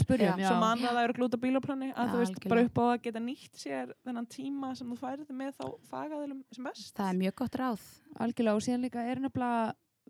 spurningar 0.00 0.32
um, 0.32 0.40
Já. 0.40 0.48
svo 0.48 0.56
mann 0.62 0.80
að 0.80 0.96
það 0.96 1.02
eru 1.02 1.16
glúta 1.18 1.40
bílaplani 1.42 1.90
að 1.92 2.06
Já, 2.06 2.12
þú 2.12 2.22
veist 2.22 2.38
bara 2.38 2.62
algjörlega. 2.62 2.70
upp 2.70 2.80
á 2.80 2.84
að 2.86 3.02
geta 3.06 3.22
nýtt 3.26 3.60
sér 3.60 3.92
þennan 4.06 4.30
tíma 4.32 4.72
sem 4.78 4.88
þú 4.88 4.98
færið 5.02 5.36
með 5.42 5.52
þá 5.60 5.66
fagaðilum 5.92 6.40
sem 6.56 6.68
best 6.70 6.96
það 6.96 7.12
er 7.12 7.20
mjög 7.20 7.36
gott 7.42 7.60
ráð 7.60 7.86
algjörlega 8.24 8.56
og 8.56 8.66
síðan 8.66 8.86
líka 8.86 9.04
er 9.04 9.22
nefnilega 9.22 9.62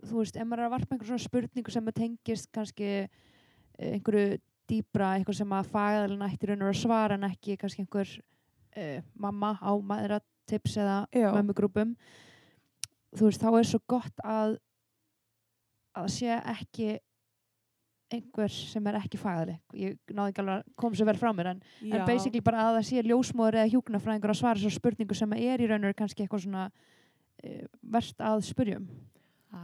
þú 0.02 0.22
veist, 0.22 0.38
ef 0.38 0.48
maður 0.48 0.62
er 0.62 0.68
að 0.68 0.74
varpa 0.76 0.96
einhver 0.96 1.10
svona 1.10 1.26
spurningu 1.26 1.74
sem 1.74 1.90
að 1.90 1.98
tengist 1.98 2.50
kannski 2.54 2.88
eh, 3.02 3.92
einhverju 3.92 4.38
dýbra, 4.70 5.16
eitthvað 5.18 5.40
sem 5.42 5.52
að 5.52 5.70
fagaðalinn 5.72 6.24
ætti 6.26 6.48
maðuratips 10.42 10.76
eða 10.76 11.32
mömmugrúpum. 11.36 11.96
Þú 13.12 13.28
veist, 13.28 13.40
þá 13.42 13.58
er 13.58 13.66
svo 13.68 13.80
gott 13.86 14.22
að 14.24 14.58
að 15.92 16.08
sé 16.08 16.32
ekki 16.32 16.98
einhver 18.12 18.48
sem 18.48 18.86
er 18.86 18.96
ekki 18.96 19.18
fagaðli 19.20 19.58
ég 19.76 19.96
náði 20.08 20.32
ekki 20.32 20.40
alveg 20.40 20.54
að 20.54 20.72
koma 20.76 20.96
svo 20.96 21.04
vel 21.04 21.18
frá 21.20 21.32
mér 21.32 21.50
en, 21.50 21.62
en 21.84 22.04
basically 22.08 22.40
bara 22.44 22.64
að 22.66 22.78
það 22.78 22.86
sé 22.88 23.04
ljósmóður 23.04 23.58
eða 23.60 23.72
hjúknarfræðingur 23.72 24.32
að 24.32 24.38
svara 24.40 24.60
svo 24.60 24.72
spurningu 24.72 25.16
sem 25.16 25.32
er 25.36 25.60
í 25.60 25.68
raun 25.68 25.82
og 25.82 25.90
veru 25.90 25.98
kannski 25.98 26.24
eitthvað 26.24 26.44
svona 26.46 26.64
uh, 26.70 27.64
verst 27.82 28.20
að 28.20 28.44
spurjum 28.48 28.88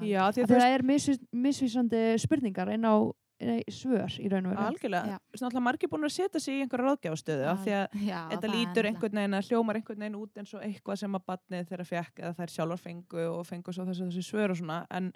Já, 0.04 0.20
að 0.28 0.42
það 0.52 0.66
er 0.68 0.84
misvísandi 0.84 2.02
spurningar 2.20 2.72
inn 2.74 2.84
á 2.84 3.08
í 3.38 3.72
svör 3.72 4.14
í 4.18 4.28
raun 4.30 4.48
og 4.48 4.54
veru. 4.54 4.64
Algjörlega, 4.66 5.18
veist 5.30 5.44
náttúrulega 5.44 5.64
margir 5.64 5.90
búin 5.92 6.06
að 6.08 6.14
setja 6.16 6.40
sig 6.42 6.58
í 6.58 6.62
einhverja 6.64 6.88
ráðgjafastöðu 6.88 7.44
af 7.46 7.60
því 7.62 7.74
að 7.78 8.00
Já, 8.08 8.18
þetta 8.32 8.50
lítur 8.54 8.88
einhvern 8.90 9.20
veginn 9.20 9.38
að 9.38 9.50
hljómar 9.50 9.78
einhvern 9.78 10.02
veginn 10.02 10.18
út 10.18 10.40
eins 10.42 10.54
og 10.56 10.64
eitthvað 10.66 11.00
sem 11.02 11.14
að 11.18 11.26
badnið 11.30 11.70
þeirra 11.70 11.86
fekk 11.86 12.22
eða 12.24 12.34
þær 12.40 12.54
sjálfar 12.56 12.82
fengu 12.82 13.28
og 13.30 13.46
fengu 13.46 13.74
svo 13.76 13.86
þessi, 13.86 14.08
þessi 14.10 14.26
svör 14.26 14.54
og 14.54 14.58
svona. 14.58 14.80
En 14.90 15.12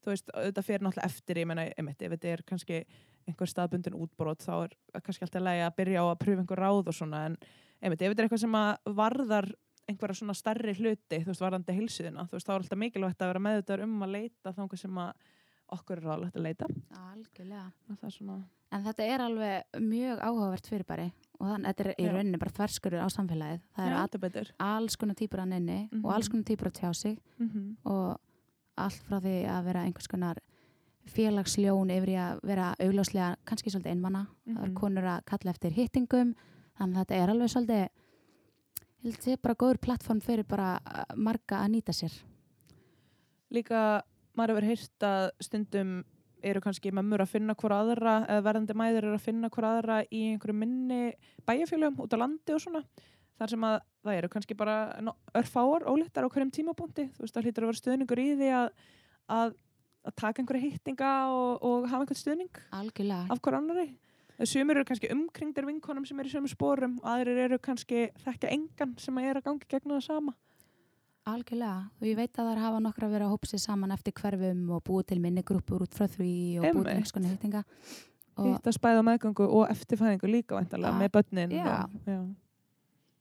þú 0.00 0.14
veist, 0.14 0.32
auðvitað 0.32 0.68
fyrir 0.70 0.86
náttúrulega 0.86 1.12
eftir 1.12 1.42
ég 1.42 1.48
menna, 1.50 1.68
einmitt, 1.76 2.02
ef 2.02 2.14
þetta 2.16 2.32
er 2.32 2.44
kannski 2.48 2.82
einhver 3.28 3.52
staðbundin 3.52 3.98
útbrot 3.98 4.44
þá 4.44 4.52
er 4.64 4.76
kannski 5.04 5.26
alltaf 5.26 5.44
lægi 5.44 5.64
að 5.66 5.78
byrja 5.82 6.04
á 6.04 6.06
að 6.08 6.20
pröfa 6.22 6.44
einhver 6.44 6.62
ráð 6.64 6.88
og 6.88 6.96
svona. 6.96 7.24
En 7.28 7.36
einmitt, 7.82 8.00
ef 8.00 8.14
þetta 8.14 8.24
er 8.24 8.28
eitthvað 8.30 8.44
sem 8.46 8.60
varðar 8.96 9.50
einhverja 9.88 10.20
svona 10.20 10.36
starri 10.36 10.74
hluti, 10.76 11.20
þú 11.22 11.32
veist, 11.32 11.42
varðandi 11.42 11.76
hilsuðina, 11.76 12.24
þú 12.28 12.36
veist, 12.36 12.48
þá 12.48 12.54
er 12.54 12.62
alltaf 12.62 12.80
mikilvægt 12.80 13.22
að 13.24 13.30
vera 13.32 13.44
meðvitaður 13.44 13.84
um 13.86 14.02
að 14.04 14.14
leita 14.14 14.52
þangað 14.56 14.82
sem 14.82 14.98
að 15.00 15.28
okkur 15.76 15.98
er 15.98 16.02
ráðlegt 16.08 16.36
að 16.36 16.42
leita 16.46 16.66
algjörlega 17.12 17.66
og 17.90 17.98
það 18.02 18.14
svona, 18.18 18.38
En 18.70 18.82
þetta 18.84 19.02
er 19.08 19.20
alveg 19.24 19.78
mjög 19.80 20.18
áhugavert 20.20 20.66
fyrirbæri 20.68 21.06
og 21.40 21.46
þannig 21.48 21.66
þetta 21.70 21.84
er 21.84 21.94
í 22.04 22.08
rauninni 22.12 22.38
bara 22.38 22.50
þverskurður 22.58 23.00
á 23.00 23.08
samfélagið. 23.08 23.60
Það 23.76 23.86
er 23.86 23.92
já, 23.94 24.00
all, 24.02 24.50
alls 24.76 24.96
konar 24.96 25.14
típur 25.16 25.40
að 25.40 25.48
nynni 25.54 25.78
Mhm. 25.90 26.04
og 26.04 26.12
alls 26.12 26.28
konar 26.28 26.44
típur 26.44 26.68
að 26.68 26.76
tjá 26.80 26.92
sig 26.94 27.18
mm 27.38 27.76
og 27.84 28.18
allt 28.76 29.02
frá 29.08 29.20
því 29.20 29.46
að 29.48 29.64
vera 29.64 29.84
einhvers 29.84 30.06
konar 30.08 30.36
félagsljón 31.08 31.90
yfir 31.90 32.08
í 32.12 32.16
að 32.20 32.40
vera 32.44 32.74
augljóslega 32.78 33.36
kannski 33.46 33.70
svolítið 33.72 33.94
einmanna. 33.94 34.26
Það 34.46 34.62
er 34.62 34.68
Mhm. 34.68 34.74
konur 34.76 35.02
að 35.04 35.24
kalla 35.24 35.50
eftir 35.50 35.70
hittingum 35.72 36.34
þannig 36.78 36.96
að 36.96 37.06
þetta 37.06 37.14
er 37.22 37.28
alveg 37.28 37.48
svolítið 37.48 37.88
ég 37.88 39.04
held 39.04 39.14
að 39.14 39.24
þetta 39.24 39.32
er 39.32 39.36
bara 39.42 39.54
góður 39.54 39.80
plattform 39.80 40.20
fyrir 40.20 40.44
bara 40.46 40.78
uh, 40.86 41.04
marga 41.16 41.56
að 41.64 41.70
nýta 41.70 41.92
sér. 41.96 42.12
líka 43.50 44.02
maður 44.38 44.58
hefur 44.58 44.68
heyrt 44.70 45.06
að 45.08 45.26
stundum 45.44 45.92
eru 46.46 46.62
kannski 46.62 46.92
mömmur 46.94 47.22
að 47.24 47.32
finna 47.34 47.56
hvora 47.58 47.80
aðra 47.82 48.14
eða 48.30 48.44
verðandi 48.46 48.76
mæður 48.78 49.08
eru 49.08 49.18
að 49.18 49.24
finna 49.24 49.50
hvora 49.50 49.74
aðra 49.76 50.00
í 50.06 50.24
einhverju 50.32 50.54
minni 50.54 51.00
bæjarfélögum 51.48 52.02
út 52.04 52.14
á 52.14 52.18
landi 52.22 52.54
og 52.54 52.62
svona 52.62 52.82
þar 53.38 53.52
sem 53.52 53.66
að 53.68 53.78
það 54.06 54.18
eru 54.20 54.30
kannski 54.32 54.56
bara 54.58 54.76
örfáar 55.38 55.86
óléttar 55.90 56.26
á 56.26 56.30
hverjum 56.30 56.52
tímapunkti 56.54 57.08
þú 57.14 57.24
veist 57.24 57.36
það 57.36 57.48
hlýtur 57.48 57.66
að 57.66 57.72
vera 57.72 57.80
stuðningur 57.82 58.22
í 58.22 58.28
því 58.38 58.50
að, 58.58 58.68
að, 59.38 59.56
að 60.06 60.18
taka 60.22 60.42
einhverja 60.42 60.66
hittinga 60.66 61.14
og, 61.34 61.50
og 61.62 61.88
hafa 61.90 62.04
einhvern 62.04 62.22
stuðning 62.22 62.62
Algjörlega. 62.78 63.26
af 63.34 63.42
hver 63.42 63.58
annari 63.58 63.88
Sumir 64.46 64.78
eru 64.78 64.86
kannski 64.86 65.08
umkringdir 65.10 65.66
vinkonum 65.66 66.04
sem 66.06 66.18
eru 66.22 66.30
í 66.30 66.32
sömu 66.36 66.50
spórum 66.50 67.00
og 67.00 67.08
aðrir 67.10 67.40
eru 67.48 67.56
kannski 67.58 68.04
þekkja 68.22 68.52
engan 68.54 68.92
sem 69.02 69.16
er 69.18 69.40
að 69.40 69.48
gangi 69.48 69.66
gegn 69.66 69.96
það 69.96 70.04
sama 70.06 70.34
Algjörlega, 71.28 71.90
og 72.00 72.06
ég 72.08 72.16
veit 72.16 72.32
að 72.32 72.46
það 72.46 72.52
er 72.54 72.60
hafa 72.64 72.80
nokkra 72.80 73.08
að 73.12 73.24
hópa 73.32 73.46
sig 73.50 73.60
saman 73.60 73.92
eftir 73.92 74.12
hverfum 74.16 74.70
og 74.76 74.82
búið 74.86 75.06
til 75.12 75.18
minni 75.20 75.42
grúpur 75.42 75.82
út 75.84 75.94
frá 75.96 76.06
því 76.08 76.30
og 76.58 76.64
búið 76.64 76.72
til 76.72 76.78
Einmitt. 76.78 76.92
einhvers 76.94 77.12
konar 77.12 77.34
hittinga 77.34 77.62
og 78.38 78.46
hittast 78.52 78.80
bæði 78.80 79.00
á 79.02 79.08
meðgangu 79.08 79.48
og 79.48 79.64
eftirfæðingu 79.74 80.30
líka 80.30 80.56
væntalega 80.56 80.92
Ah, 80.94 80.98
með 81.02 81.10
börnin 81.16 81.50
já. 81.52 81.84
og, 81.84 81.90
já. 82.06 82.18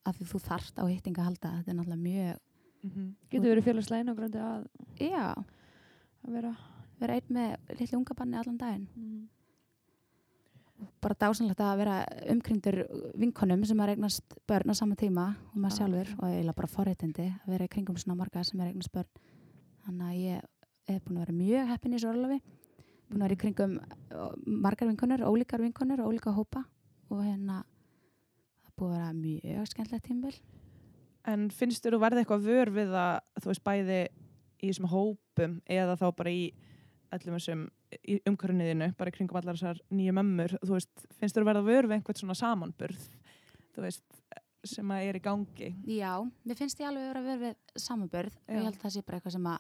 að 0.07 0.13
því 0.21 0.27
þú 0.31 0.39
þarft 0.47 0.75
á 0.79 0.83
hittinga 0.87 1.21
að 1.21 1.27
halda 1.27 1.51
þetta 1.57 1.69
er 1.71 1.79
náttúrulega 1.81 2.05
mjög, 2.07 2.37
Mhm. 2.83 3.15
Getur 3.31 3.49
verið 3.55 3.65
félagslega 3.65 3.99
einangrandi 4.03 4.37
að, 4.37 4.67
já 5.01 5.33
að 5.33 6.31
vera 6.31 6.51
vera 6.99 7.13
einn 7.15 7.33
með 7.33 7.57
litlu 7.79 7.97
unga 7.97 8.13
banni 8.15 8.37
allan 8.37 8.57
daginn 8.57 8.87
mm. 8.95 9.27
Bara 11.01 11.17
dásanlegt 11.17 11.61
að 11.63 11.80
vera 11.82 11.95
umkringdur 12.34 12.78
vinkonum 13.17 13.63
sem 13.65 13.80
er 13.82 13.95
eignast 13.95 14.38
börn 14.49 14.73
á 14.73 14.75
sama 14.78 14.97
tíma 14.99 15.32
og 15.53 15.57
maður 15.57 15.73
Já. 15.73 15.78
sjálfur 15.80 16.11
og 16.17 16.28
eiginlega 16.30 16.59
bara 16.59 16.73
forréttindi 16.73 17.28
að 17.32 17.49
vera 17.53 17.65
í 17.65 17.73
kringum 17.73 17.97
svona 17.97 18.19
marga 18.19 18.43
sem 18.45 18.61
er 18.61 18.71
eignast 18.71 18.93
börn. 18.93 19.09
Þannig 19.88 20.07
að 20.07 20.21
ég 20.21 20.93
er 20.93 21.01
búin 21.03 21.17
að 21.17 21.25
vera 21.25 21.38
mjög 21.38 21.71
heppin 21.71 21.93
í 21.93 21.97
þessu 21.97 22.11
orlofi 22.11 22.39
búin 23.07 23.21
að 23.21 23.25
vera 23.25 23.38
í 23.38 23.41
kringum 23.41 23.73
uh, 23.80 24.30
margar 24.45 24.89
vinkonur, 24.89 25.23
ólíkar 25.28 25.63
vinkonur 25.63 26.03
ólíka 26.03 26.34
hópa 26.36 26.63
og 27.09 27.23
hérna 27.23 27.63
það 28.63 28.73
búið 28.80 28.93
að 28.93 28.95
vera 28.97 29.11
mjög 29.17 29.71
skemmtilegt 29.71 30.07
tímbil 30.07 30.36
En 31.28 31.49
finnst 31.51 31.84
þú 31.84 31.99
verði 31.99 32.23
eitthvað 32.23 32.45
vör 32.47 32.71
við 32.71 32.93
að 32.95 33.41
þú 33.43 33.51
veist 33.51 33.63
bæði 33.65 33.99
í 34.63 34.69
þessum 34.69 34.89
hópum 34.91 35.57
eða 35.67 35.97
þá 35.99 36.07
bara 36.15 36.32
í 36.32 36.45
öllum 37.15 37.36
þessum 37.36 37.65
í 38.03 38.17
umhverfniðinu, 38.27 38.91
bara 38.99 39.13
kringum 39.15 39.39
allar 39.39 39.57
þessar 39.57 39.79
nýju 39.93 40.15
mömmur, 40.17 40.57
þú 40.63 40.75
veist, 40.75 41.07
finnst 41.19 41.38
þér 41.38 41.45
þú 41.45 41.49
verða 41.51 41.67
vör 41.67 41.88
við 41.88 41.97
einhvern 41.97 42.19
svona 42.19 42.35
samanburð, 42.38 43.07
veist, 43.77 44.03
sem 44.67 44.91
að 44.91 45.07
er 45.07 45.19
í 45.19 45.23
gangi? 45.23 45.71
Já, 45.88 46.11
mér 46.43 46.59
finnst 46.59 46.81
ég 46.81 46.89
alveg 46.89 47.07
vera 47.07 47.21
að 47.21 47.29
vera 47.31 47.41
við 47.45 47.81
samanbörð 47.83 48.38
og 48.38 48.51
Já. 48.51 48.57
ég 48.57 48.65
held 48.67 48.77
að 48.77 48.83
það 48.83 48.95
sé 48.95 49.03
bara 49.07 49.19
eitthvað 49.19 49.35
sem 49.38 49.49
að 49.51 49.59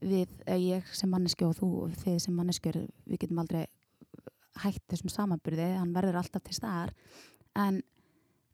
við, 0.00 0.34
eh, 0.46 0.60
ég 0.60 0.94
sem 1.00 1.10
manneski 1.10 1.46
og 1.46 1.56
þú 1.58 1.70
og 1.84 1.96
þið 2.04 2.18
sem 2.24 2.36
manneskjur, 2.36 2.80
við 3.06 3.22
getum 3.24 3.42
aldrei 3.42 3.64
hætt 4.60 4.84
þessum 4.92 5.12
samanbyrði, 5.14 5.68
hann 5.78 5.94
verður 5.96 6.20
alltaf 6.20 6.44
til 6.44 6.56
staðar. 6.56 6.94
En 7.56 7.82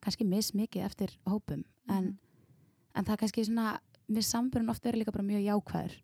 kannski 0.04 0.26
mismikið 0.28 0.86
eftir 0.86 1.14
hópum. 1.26 1.64
En, 1.90 2.18
en 2.94 3.04
það 3.04 3.22
kannski 3.22 3.46
svona 3.46 3.78
við 4.06 4.26
samanbyrðin 4.28 4.72
ofta 4.72 4.90
er 4.90 5.00
líka 5.00 5.14
bara 5.14 5.26
mjög 5.26 5.46
jákvæður 5.46 5.96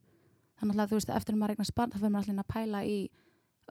þannig 0.71 0.85
að 0.85 0.93
þú 0.93 0.99
veist, 0.99 1.13
eftir 1.13 1.35
að 1.35 1.41
maður 1.43 1.55
eignast 1.57 1.75
barn 1.77 1.93
þá 1.93 1.99
fyrir 1.99 2.15
maður 2.15 2.33
allir 2.33 2.43
að 2.43 2.53
pæla 2.55 2.83
í 2.87 2.99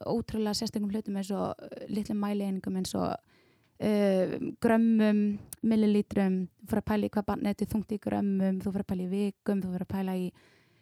ótrúlega 0.07 0.57
sérstökum 0.57 0.91
hlutum 0.91 1.19
eins 1.19 1.31
og 1.35 1.65
litlum 1.91 2.21
mælieiningum 2.21 2.77
eins 2.79 2.93
og 2.97 3.11
uh, 3.11 4.35
grömmum, 4.63 5.21
millilítrum. 5.67 6.37
Þú 6.61 6.71
fyrir 6.71 6.83
að 6.83 6.89
pæla 6.91 7.07
í 7.07 7.13
hvað 7.15 7.27
barnið 7.31 7.65
er 7.65 7.71
þungt 7.73 7.95
í 7.95 7.99
grömmum 8.01 8.61
þú 8.61 8.73
fyrir 8.75 8.85
að 8.85 8.91
pæla 8.93 9.05
í 9.05 9.11
vikum, 9.11 9.61
þú 9.63 9.73
fyrir 9.73 9.87
að 9.87 9.93
pæla 9.95 10.15
í 10.17 10.31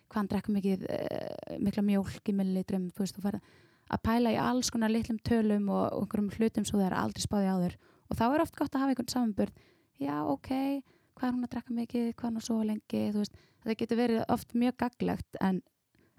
hvað 0.09 0.19
hann 0.19 0.29
drekka 0.33 0.55
mikið 0.55 0.85
uh, 0.89 1.57
mikla 1.65 1.85
mjólk 1.89 2.31
í 2.31 2.37
millilítrum. 2.37 2.87
Þú 2.93 3.05
veist, 3.05 3.17
þú 3.17 3.25
fyrir 3.27 3.41
að 3.89 4.03
pæla 4.05 4.33
í 4.35 4.39
alls 4.41 4.69
konar 4.73 4.93
litlum 4.93 5.19
tölum 5.25 5.69
og, 5.73 5.85
og 5.93 6.05
einhverjum 6.05 6.31
hlutum 6.37 6.67
svo 6.67 6.79
það 6.79 6.87
er 6.91 6.97
aldrei 6.99 7.25
spáði 7.25 7.49
áður 7.49 7.75
og 8.09 8.17
þá 8.17 8.25
er 8.27 8.43
oft 8.43 8.57
gott 8.57 8.75
að 8.75 8.83
hafa 8.83 8.93
einhvern 8.93 9.11
samanburð. 9.13 9.65
Já, 9.99 10.15
ok, 10.29 10.49
hvað 11.17 11.27
er 11.27 11.35
hún 11.35 11.45
að 11.45 11.53
drekka 11.55 11.75
mikið 11.77 12.05
hvað 12.13 12.27
er 12.27 12.31
hún 12.31 12.41
að 12.41 12.47
sofa 12.47 12.67
lengi, 12.69 13.01
þú 13.13 13.23
veist. 13.23 13.39
Það 13.59 13.79
getur 13.81 13.99
verið 13.99 14.21
oft 14.31 14.53
mjög 14.55 14.75
gaglegt 14.79 15.39
en 15.43 15.57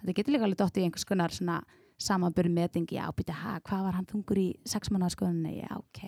þetta 0.00 0.16
getur 0.18 0.34
líka 0.34 0.48
alveg 0.48 0.60
dótt 0.62 0.80
í 0.80 0.84
einhvers 0.86 1.06
konar 1.08 1.34
svona 1.34 1.60
samanburð 2.00 2.52
meting, 2.56 2.88
já, 2.88 3.04
býta, 3.12 3.34
ha, 3.36 3.58
hvað 3.60 3.82
var 3.84 3.98
hann 3.98 4.08
þungur 4.08 4.38
í 4.40 4.48
sex 4.64 4.88
mánuða 4.88 5.12
skoðunni, 5.16 5.58
já, 5.60 5.68
ok 5.76 6.04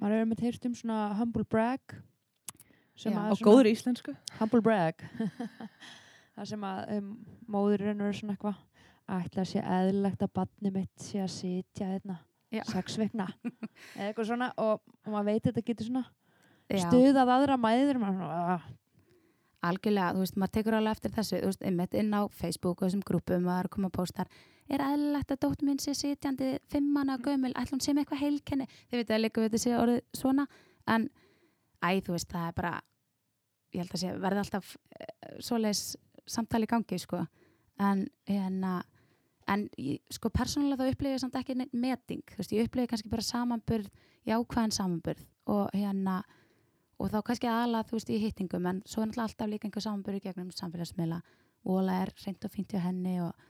maður 0.00 0.16
er 0.22 0.28
með 0.30 0.46
heyrt 0.46 0.64
um 0.68 0.74
svona 0.78 1.00
humble 1.18 1.44
brag 1.44 1.96
sem 2.96 3.12
Já. 3.12 3.20
að 3.20 3.34
Og 3.34 3.42
góður 3.44 3.68
í 3.68 3.74
íslensku? 3.76 4.14
humble 4.38 4.62
brag 4.64 5.04
það 6.36 6.48
sem 6.52 6.64
að 6.64 6.94
um, 6.96 7.10
móðurinn 7.52 8.00
er 8.04 8.16
svona 8.16 8.36
eitthvað 8.36 8.58
ætla 9.10 9.42
að 9.44 9.50
sé 9.50 9.62
eðlilegt 9.64 10.24
að 10.24 10.34
badni 10.38 10.72
mitt 10.74 11.04
sé 11.04 11.20
að 11.24 11.32
sitja 11.34 11.88
hérna 11.90 12.18
Já. 12.54 12.64
sex 12.70 12.96
vikna 13.00 13.28
eða 13.96 14.08
eitthvað 14.08 14.30
svona 14.32 14.50
og, 14.56 14.80
og 15.04 15.12
maður 15.12 15.30
veit 15.32 15.48
þetta 15.50 15.66
getur 15.68 15.90
svona 15.90 16.06
stuðað 16.70 17.32
aðra 17.34 17.56
mæður 17.60 17.98
maður 18.00 18.20
svona, 18.22 18.40
"Ah." 18.54 18.68
Algjörlega, 19.66 20.14
þú 20.16 20.22
veist, 20.24 20.36
maður 20.40 20.52
tekur 20.56 20.76
alveg 20.78 20.96
eftir 20.96 21.12
þessu 21.16 21.40
þú 21.40 21.48
veist, 21.50 21.62
einmitt 21.68 21.94
inn 22.00 22.14
á 22.16 22.22
Facebook 22.32 22.80
og 22.82 22.88
þessum 22.88 23.02
grúpum 23.06 23.42
maður 23.44 23.68
að 23.68 23.74
koma 23.76 23.90
að 23.90 23.96
póstar. 23.98 24.30
Er 24.70 24.84
eðlilegt 24.86 25.32
að 25.34 25.40
dóttur 25.44 25.66
mín 25.68 25.80
sé 25.82 25.94
sitjandi 25.98 26.52
fimmana 26.70 27.18
gömul, 27.18 27.52
ætlum 27.58 27.80
sé 27.82 27.92
með 27.92 28.04
eitthvað 28.06 28.22
heilkenni? 28.24 28.66
Þið 28.90 29.00
veit 29.02 29.10
að 29.10 29.22
líka 29.24 29.40
við 29.42 29.48
þetta 29.50 29.62
sé 29.64 29.74
orðið 29.76 30.00
svona. 30.16 30.46
En, 30.86 31.08
æ, 31.82 31.90
þú 32.06 32.14
veist, 32.16 32.30
það 32.30 32.46
er 32.48 32.56
bara 32.60 32.72
ég 33.74 33.82
held 33.84 33.94
að 33.94 34.02
sé, 34.02 34.14
verði 34.22 34.42
alltaf 34.44 34.70
uh, 34.76 35.34
svoleiðis 35.42 35.82
samtali 36.30 36.66
gangi 36.70 36.98
sko, 37.02 37.24
en 37.80 38.06
hérna 38.30 38.80
en 39.50 39.64
ég- 39.82 40.00
sko, 40.14 40.30
persónulega 40.30 40.86
þá 40.86 40.94
upplifið 40.94 41.16
ég 41.16 41.22
samt 41.24 41.36
ekki 41.40 41.54
neitt 41.58 41.72
meting, 41.74 42.22
þú 42.30 42.38
veist, 42.38 42.52
ég 42.54 42.68
upplifið 42.68 42.90
kannski 42.92 43.10
bara 43.10 43.24
samanburð, 43.26 43.88
jákvæðan 44.30 44.74
samanburð 44.76 45.24
og 45.50 45.70
hérna 45.74 46.20
og 47.00 47.08
þá 47.08 47.20
kannski 47.24 47.48
aðalega 47.48 47.88
þú 47.88 47.96
veist 47.96 48.10
í 48.12 48.18
hittingum 48.20 48.66
en 48.68 48.80
svo 48.88 49.02
er 49.02 49.08
náttúrulega 49.08 49.28
alltaf 49.30 49.48
líka 49.50 49.68
einhver 49.68 49.84
samanbyrju 49.86 50.24
gegnum 50.26 50.50
samfélagsmiðla. 50.52 51.20
Vola 51.64 52.02
er 52.04 52.12
reynd 52.24 52.44
og 52.44 52.52
fínt 52.52 52.74
hjá 52.74 52.82
henni 52.84 53.14
og, 53.24 53.46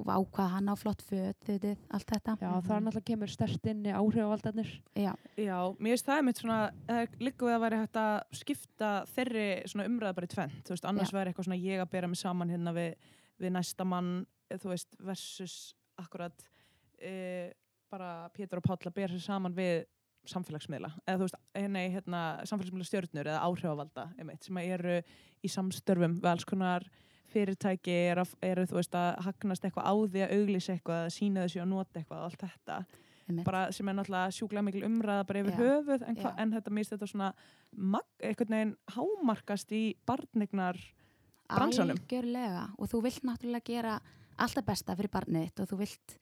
og 0.00 0.10
ákvað 0.10 0.50
hann 0.54 0.70
á 0.70 0.74
flott 0.78 1.04
föt 1.06 1.46
þið 1.46 1.66
veit, 1.68 1.84
allt 1.94 2.10
þetta. 2.10 2.34
Já 2.42 2.50
það 2.50 2.74
er 2.76 2.84
náttúrulega 2.86 3.08
kemur 3.10 3.32
stert 3.34 3.70
inn 3.70 3.86
í 3.86 3.94
áhrifavaldarnir. 3.94 4.72
Já, 4.98 5.12
Já, 5.38 5.56
mér 5.78 5.94
finnst 5.94 6.10
það 6.10 6.22
einmitt 6.22 6.42
svona, 6.42 6.58
er 6.96 7.14
líka 7.22 7.46
við 7.46 7.56
að 7.56 7.64
væri 7.66 7.80
hægt 7.84 8.00
að 8.02 8.40
skipta 8.40 8.90
þeirri 9.14 9.46
svona 9.70 9.88
umræða 9.90 10.18
bara 10.18 10.30
í 10.30 10.34
tvent, 10.34 10.60
þú 10.66 10.74
veist, 10.74 10.90
annars 10.90 11.14
væri 11.14 11.32
eitthvað 11.32 11.50
svona 11.50 11.62
ég 11.62 11.84
að 11.84 11.94
bera 11.94 12.10
mig 12.10 12.22
saman 12.22 12.54
hérna 12.54 12.74
við, 12.74 13.08
við 13.42 13.54
næsta 13.54 13.86
mann, 13.86 14.12
þú 14.50 14.74
veist, 14.74 14.98
versus 14.98 15.56
akkurat 16.00 16.46
e, 16.98 17.14
bara 17.90 18.30
Pétur 18.34 18.62
og 18.62 18.66
Páll 18.66 18.90
að 18.90 18.96
bera 18.98 19.14
sér 19.14 19.26
saman 19.26 19.54
við 19.54 19.84
samfélagsmiðla, 20.28 20.90
eða 21.06 21.18
þú 21.18 21.26
veist, 21.26 21.38
eh, 21.54 21.68
nei, 21.68 21.84
hérna, 21.90 22.22
samfélagsmiðla 22.48 22.88
stjórnur 22.88 23.30
eða 23.30 23.44
áhrifavalda, 23.46 24.08
einmitt, 24.18 24.44
sem 24.44 24.58
eru 24.62 24.98
í 25.42 25.48
samstörfum 25.48 26.18
við 26.20 26.30
alls 26.30 26.44
konar 26.44 26.84
fyrirtæki 27.30 27.94
eru, 28.10 28.24
eru 28.42 28.66
þú 28.66 28.80
veist, 28.80 28.96
að 28.98 29.20
hagnast 29.26 29.64
eitthvað 29.64 29.86
á 29.86 29.94
því 29.94 30.24
að 30.26 30.34
auglýsa 30.36 30.74
eitthvað, 30.74 31.04
að 31.06 31.14
sína 31.14 31.46
þessu 31.46 31.62
að 31.62 31.70
nota 31.72 32.00
eitthvað 32.00 32.18
og 32.18 32.28
allt 32.28 32.44
þetta 32.44 32.78
einmitt. 33.30 33.46
bara 33.46 33.72
sem 33.72 33.88
er 33.88 33.96
náttúrulega 33.96 34.34
sjúklega 34.34 34.64
mikil 34.66 34.86
umræða 34.88 35.26
bara 35.28 35.42
yfir 35.44 35.54
Já. 35.54 35.60
höfuð 35.60 36.06
en, 36.06 36.16
hva, 36.16 36.30
Já. 36.30 36.42
en 36.42 36.54
þetta 36.56 36.74
mist 36.76 36.94
þetta 36.94 37.10
svona 37.10 37.28
mag, 37.70 38.08
einhvern 38.22 38.56
veginn 38.56 38.74
hámarkast 38.96 39.76
í 39.76 39.82
barnignar 40.06 40.80
bransanum. 41.50 41.98
Algjörlega 41.98 42.66
og 42.78 42.90
þú 42.90 43.02
vilt 43.06 43.26
náttúrulega 43.26 43.66
gera 43.70 44.00
alltaf 44.40 44.66
besta 44.66 44.96
fyrir 44.98 45.12
barnið 45.12 45.62
og 45.62 45.70
þú 45.70 45.80
vilt, 45.84 46.16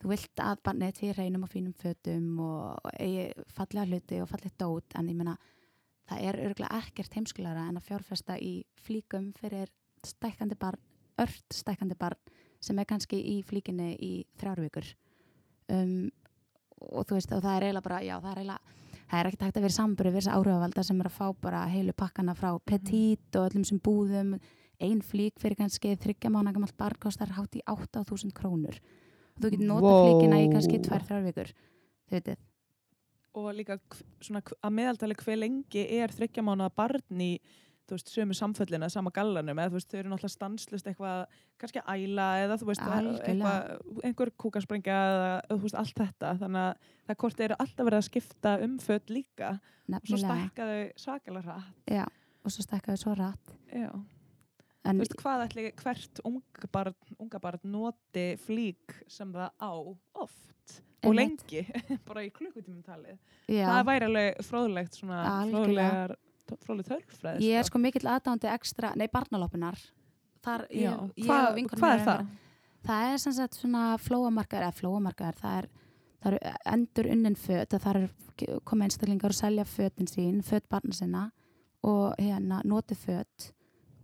þú 0.00 0.10
vilt 0.14 0.42
að 0.42 0.62
barnið 0.64 1.00
fyrir 1.02 1.18
reynum 1.20 1.44
og 1.44 1.52
fínum 1.52 1.76
fötum 1.76 2.28
og 2.44 2.92
eigi 2.96 3.30
fallega 3.52 3.86
hluti 3.88 4.20
og 4.22 4.30
fallega 4.30 4.56
dót 4.62 4.96
en 4.96 5.10
ég 5.12 5.18
meina 5.18 5.36
það 6.08 6.26
er 6.26 6.38
örgulega 6.46 6.80
ekkert 6.80 7.16
heimskulega 7.18 7.66
en 7.68 7.78
að 7.78 7.86
fjárfesta 7.90 8.38
í 8.40 8.54
flíkum 8.80 9.30
fyrir 9.38 9.70
stækkandi 10.06 10.56
barn, 10.60 10.80
ört 11.20 11.54
stækkandi 11.54 11.98
barn 12.00 12.38
sem 12.60 12.78
er 12.80 12.88
kannski 12.88 13.20
í 13.20 13.40
flíkinni 13.46 13.92
í 14.00 14.12
þrjár 14.40 14.60
vikur. 14.64 14.88
Um, 15.70 16.10
og 16.80 17.06
þú 17.08 17.18
veist 17.18 17.32
og 17.36 17.42
það 17.44 17.56
er 17.56 17.66
eiginlega 17.66 17.86
bara, 17.86 18.00
já 18.04 18.16
það 18.16 18.30
er 18.30 18.40
eiginlega 18.40 18.78
það 19.10 19.20
er 19.20 19.28
ekkert 19.28 19.44
hægt 19.44 19.58
að 19.58 19.66
vera 19.66 19.76
samburi 19.76 20.10
við 20.10 20.18
þessa 20.20 20.38
áhrifavalda 20.38 20.86
sem 20.86 21.02
er 21.02 21.10
að 21.10 21.16
fá 21.18 21.26
bara 21.44 21.60
heilu 21.70 21.94
pakkana 21.98 22.34
frá 22.38 22.50
Petit 22.64 23.36
og 23.36 23.50
öllum 23.50 23.66
sem 23.68 23.80
búðum. 23.82 24.34
Ein 24.80 25.02
flík 25.04 25.36
fyrir 25.42 25.58
kannski 25.60 25.92
þryggja 26.00 26.32
mánu 26.32 26.54
gamalt 26.56 26.76
barn 26.78 26.96
kostar 27.02 27.34
hátt 27.36 27.58
í 27.58 27.64
8.000 27.68 28.32
krónur. 28.32 28.78
og 28.80 28.99
þú 29.40 29.52
getur 29.54 29.66
nota 29.70 29.88
Vó. 29.88 29.96
flíkina 30.04 30.42
í 30.42 30.52
kannski 30.52 30.82
2-3 30.86 31.24
vikur 31.26 31.50
þau 31.54 32.14
veitir, 32.14 32.38
og 33.40 33.50
líka 33.56 33.78
svona 34.20 34.42
að 34.42 34.76
meðaltali 34.76 35.18
hver 35.20 35.40
lengi 35.40 35.84
er 36.00 36.14
þryggja 36.14 36.44
mánuða 36.46 36.72
barn 36.76 37.24
í 37.24 37.32
þú 37.90 37.96
veist, 37.96 38.12
sömu 38.14 38.36
samfellina, 38.38 38.88
sama 38.92 39.10
gallanum 39.14 39.58
eða 39.58 39.72
þú 39.72 39.78
veist, 39.78 39.90
þau 39.90 39.98
eru 39.98 40.12
náttúrulega 40.12 40.34
stanslust 40.36 40.90
eitthvað 40.90 41.40
kannski 41.60 41.82
að 41.82 42.04
æla 42.04 42.28
eða 42.44 42.58
þú 42.60 42.68
veist 42.68 42.84
eitthvað, 42.84 43.72
einhver 44.06 44.32
kúkasprengja 44.44 44.98
eða 45.08 45.32
þú 45.50 45.58
veist, 45.64 45.78
allt 45.80 45.98
þetta, 45.98 46.32
þannig 46.44 46.68
að 46.68 46.94
það 47.08 47.18
hvort 47.24 47.44
eru 47.46 47.58
alltaf 47.64 47.88
verið 47.90 47.98
að 47.98 48.06
skipta 48.06 48.54
um 48.66 48.78
föt 48.84 49.10
líka. 49.10 49.50
Og 49.90 50.06
svo 50.06 50.20
nefnilega. 50.20 50.36
stækka 50.38 50.68
þau 50.70 51.02
svakalega 51.02 51.46
hratt. 51.48 51.76
Já, 51.90 52.04
og 52.44 52.54
svo 52.54 52.66
stækkaðu 52.68 53.02
svo 53.02 53.16
rætt 53.18 53.54
Já. 53.74 53.90
En 54.84 54.96
Þú 54.96 55.04
veist, 55.04 55.16
hvað 55.20 55.44
ætli 55.46 55.64
hvert 55.82 56.20
unga 56.24 56.70
barn, 56.72 56.94
unga 57.20 57.40
barn 57.42 57.60
noti 57.68 58.26
flík 58.40 58.94
sem 59.10 59.32
það 59.34 59.50
á 59.60 59.70
oft 60.24 60.80
og 61.04 61.14
lengi, 61.16 61.62
bara 62.08 62.24
í 62.26 62.30
klukkutímum 62.32 62.82
talið. 62.84 63.16
já, 63.48 63.64
Það 63.68 63.86
væri 63.88 64.08
alveg 64.10 64.42
fróðlegt 64.44 64.98
svona, 65.00 65.20
fróðlegar, 65.50 66.14
fróðleg 66.64 66.88
tölfræði. 66.90 67.48
ég 67.48 67.58
er 67.60 67.68
sko 67.68 67.80
mikill 67.80 68.08
aðdándi 68.12 68.50
ekstra, 68.52 68.92
nei 68.96 69.08
barnaloppunar 69.12 69.78
þar, 70.44 70.66
ég, 70.72 71.04
ég 71.20 71.54
vinkonur 71.56 71.80
hvað 71.84 71.94
er 71.98 72.04
það? 72.08 72.26
það 72.88 73.12
er 73.12 73.22
sem 73.24 73.36
sagt 73.36 73.60
svona 73.60 73.84
flóamarkaður 74.00 74.66
eða 74.68 74.78
flóamarkaður, 74.80 75.40
það 75.40 75.58
er 75.62 75.70
það 76.20 76.34
eru 76.34 76.40
endur 76.74 77.06
unnin 77.14 77.36
föt 77.40 77.74
að 77.76 77.84
það 77.86 77.96
eru 77.96 78.58
koma 78.68 78.84
einstaklingar 78.84 79.32
og 79.32 79.36
selja 79.40 79.64
fötin 79.68 80.08
sín 80.08 80.42
föt 80.44 80.66
barna 80.68 80.92
sinna 80.96 81.22
og 81.84 82.12
hérna 82.20 82.60
noti 82.68 82.96
föt 82.96 83.50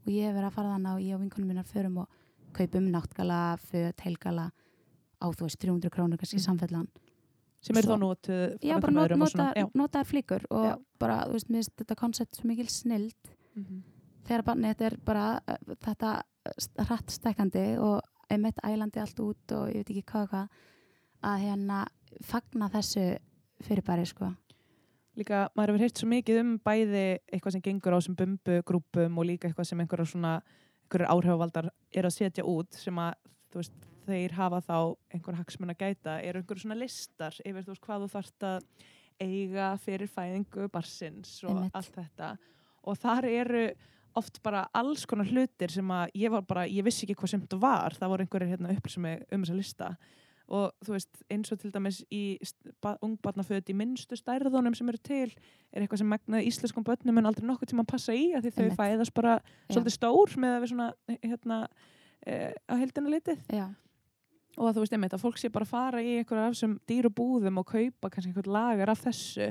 og 0.06 0.12
ég 0.12 0.26
hef 0.28 0.36
verið 0.36 0.48
að 0.50 0.52
fara 0.56 0.74
þannig 0.76 0.94
og 0.94 1.00
ég 1.06 1.14
og 1.14 1.20
vinkonum 1.24 1.48
mínar 1.50 1.66
förum 1.66 1.98
og 1.98 2.08
kaupum 2.56 2.86
náttgala, 2.92 3.40
föt, 3.58 4.00
heilgala 4.06 4.50
á 5.20 5.26
þú 5.32 5.42
veist 5.46 5.58
300 5.60 5.90
krónur 5.90 6.16
kannski 6.18 6.36
Mhm. 6.38 6.46
samfellan 6.46 6.88
sem 7.60 7.74
Svo- 7.76 7.96
þá 7.96 7.98
notuð 7.98 8.58
frá 8.60 8.68
Já, 8.68 8.80
bara 8.80 8.92
not, 8.92 9.10
notaðar 9.10 9.70
notaðar 9.74 10.06
flíkur 10.06 10.44
og 10.50 10.64
Já. 10.64 10.76
bara, 10.98 11.24
þú 11.26 11.32
veist, 11.32 11.48
mér 11.50 11.56
finnst 11.64 11.76
þetta 11.76 11.96
koncept 11.96 12.36
svo 12.36 12.44
mikil 12.46 12.68
snild 12.68 13.14
Mhm. 13.56 13.82
þegar 14.24 14.42
barnið 14.44 14.74
þetta 14.74 14.86
er 14.86 14.96
bara 15.04 15.40
þetta 15.80 16.22
hratt 16.78 17.06
stekkandi 17.10 17.78
og 17.78 18.00
einmitt 18.30 18.56
ælandi 18.64 19.00
allt 19.00 19.16
út 19.20 19.52
og 19.52 19.68
ég 19.68 19.74
veit 19.84 19.90
ekki 19.90 20.04
hvað 20.04 20.28
hvað 20.28 20.48
að 21.24 21.40
hérna 21.40 21.86
fagna 22.22 22.68
þessu 22.70 23.18
fyrirbæri 23.62 24.06
sko. 24.06 24.34
Líka, 25.16 25.46
maður 25.56 25.74
hefur 25.74 25.84
heyrt 25.86 26.00
svo 26.00 26.08
mikið 26.10 26.40
um 26.42 26.52
bæði 26.64 27.04
eitthvað 27.32 27.56
sem 27.56 27.64
gengur 27.64 27.96
á 27.96 27.98
þessum 27.98 28.18
bumbugrúpum 28.20 29.20
og 29.20 29.28
líka 29.28 29.48
eitthvað 29.48 29.70
sem 29.70 29.82
einhverjar 29.82 30.10
svona 30.10 30.34
einhverjar 30.86 31.12
áhrifavaldar 31.14 31.70
er 31.94 32.08
að 32.08 32.16
setja 32.16 32.44
út 32.46 32.76
sem 32.78 32.98
að, 33.02 33.16
þú 33.50 33.62
veist, 33.62 33.88
þeir 34.06 34.36
hafa 34.36 34.60
þá 34.62 34.76
einhver 35.16 35.38
hagsmun 35.40 35.72
að 35.72 35.80
gæta, 35.82 36.20
eru 36.22 36.42
einhverjum 36.42 36.66
svona 36.66 36.78
listar 36.78 37.40
yfir 37.42 37.64
þú 37.64 37.72
veist 37.72 37.84
hvað 37.86 38.04
þú 38.04 38.12
þarft 38.12 38.46
að 38.46 38.68
eiga 39.26 39.68
fyrir 39.82 40.12
fæðingu 40.12 40.68
barsins 40.72 41.38
og 41.46 41.54
Einmitt. 41.56 41.76
allt 41.78 41.96
þetta? 41.96 42.30
Og 42.86 42.98
þar 43.00 43.28
eru 43.30 43.64
oft 44.16 44.38
bara 44.44 44.66
alls 44.76 45.04
konar 45.08 45.28
hlutir 45.28 45.72
sem 45.72 45.90
að 45.92 46.12
ég 46.16 46.32
var 46.32 46.44
bara, 46.46 46.66
ég 46.68 46.84
vissi 46.86 47.04
ekki 47.04 47.16
hvað 47.18 47.32
sem 47.32 47.42
þetta 47.42 47.58
var. 47.60 47.96
Það 47.96 48.12
voru 48.12 48.24
einhverjir 48.24 48.52
hérna 48.54 48.76
upplýsum 48.76 49.08
um 49.08 49.44
þessa 49.44 49.56
lista 49.56 49.90
og 50.46 50.74
þú 50.86 50.94
veist, 50.94 51.22
eins 51.32 51.50
og 51.52 51.60
til 51.60 51.72
dæmis 51.74 52.02
í 52.14 52.22
ungbarnaföt 53.02 53.72
í 53.72 53.76
minnstu 53.76 54.18
stærðunum 54.18 54.76
sem 54.78 54.90
eru 54.92 55.00
til, 55.02 55.32
er 55.72 55.82
eitthvað 55.82 56.02
sem 56.02 56.12
megnaði 56.12 56.50
íslenskum 56.50 56.86
börnum 56.86 57.18
en 57.18 57.30
aldrei 57.30 57.48
nokkuð 57.48 57.72
tíma 57.72 57.82
að 57.86 57.90
passa 57.94 58.14
í 58.14 58.28
af 58.36 58.44
því 58.44 58.52
þau 58.54 58.78
fæðast 58.78 59.16
bara 59.16 59.38
Já. 59.40 59.74
svolítið 59.74 59.96
stór 59.96 60.36
með 60.42 60.54
að 60.54 60.62
við 60.62 60.72
svona 60.74 60.88
hérna 61.16 61.58
e, 62.22 62.38
á 62.54 62.74
heildina 62.78 63.12
litið 63.16 63.42
Já, 63.50 63.66
og 64.56 64.70
að 64.70 64.78
þú 64.78 64.86
veist 64.86 64.96
einmitt 64.96 65.18
að 65.18 65.26
fólk 65.26 65.42
sé 65.42 65.50
bara 65.52 65.66
að 65.66 65.74
fara 65.74 66.04
í 66.04 66.14
einhverjar 66.20 66.46
af 66.46 66.54
þessum 66.54 66.78
dýru 66.86 67.12
búðum 67.18 67.60
og 67.62 67.68
kaupa 67.74 68.12
kannski 68.12 68.30
einhvern 68.30 68.54
lagar 68.54 68.94
af 68.94 69.02
þessu 69.02 69.50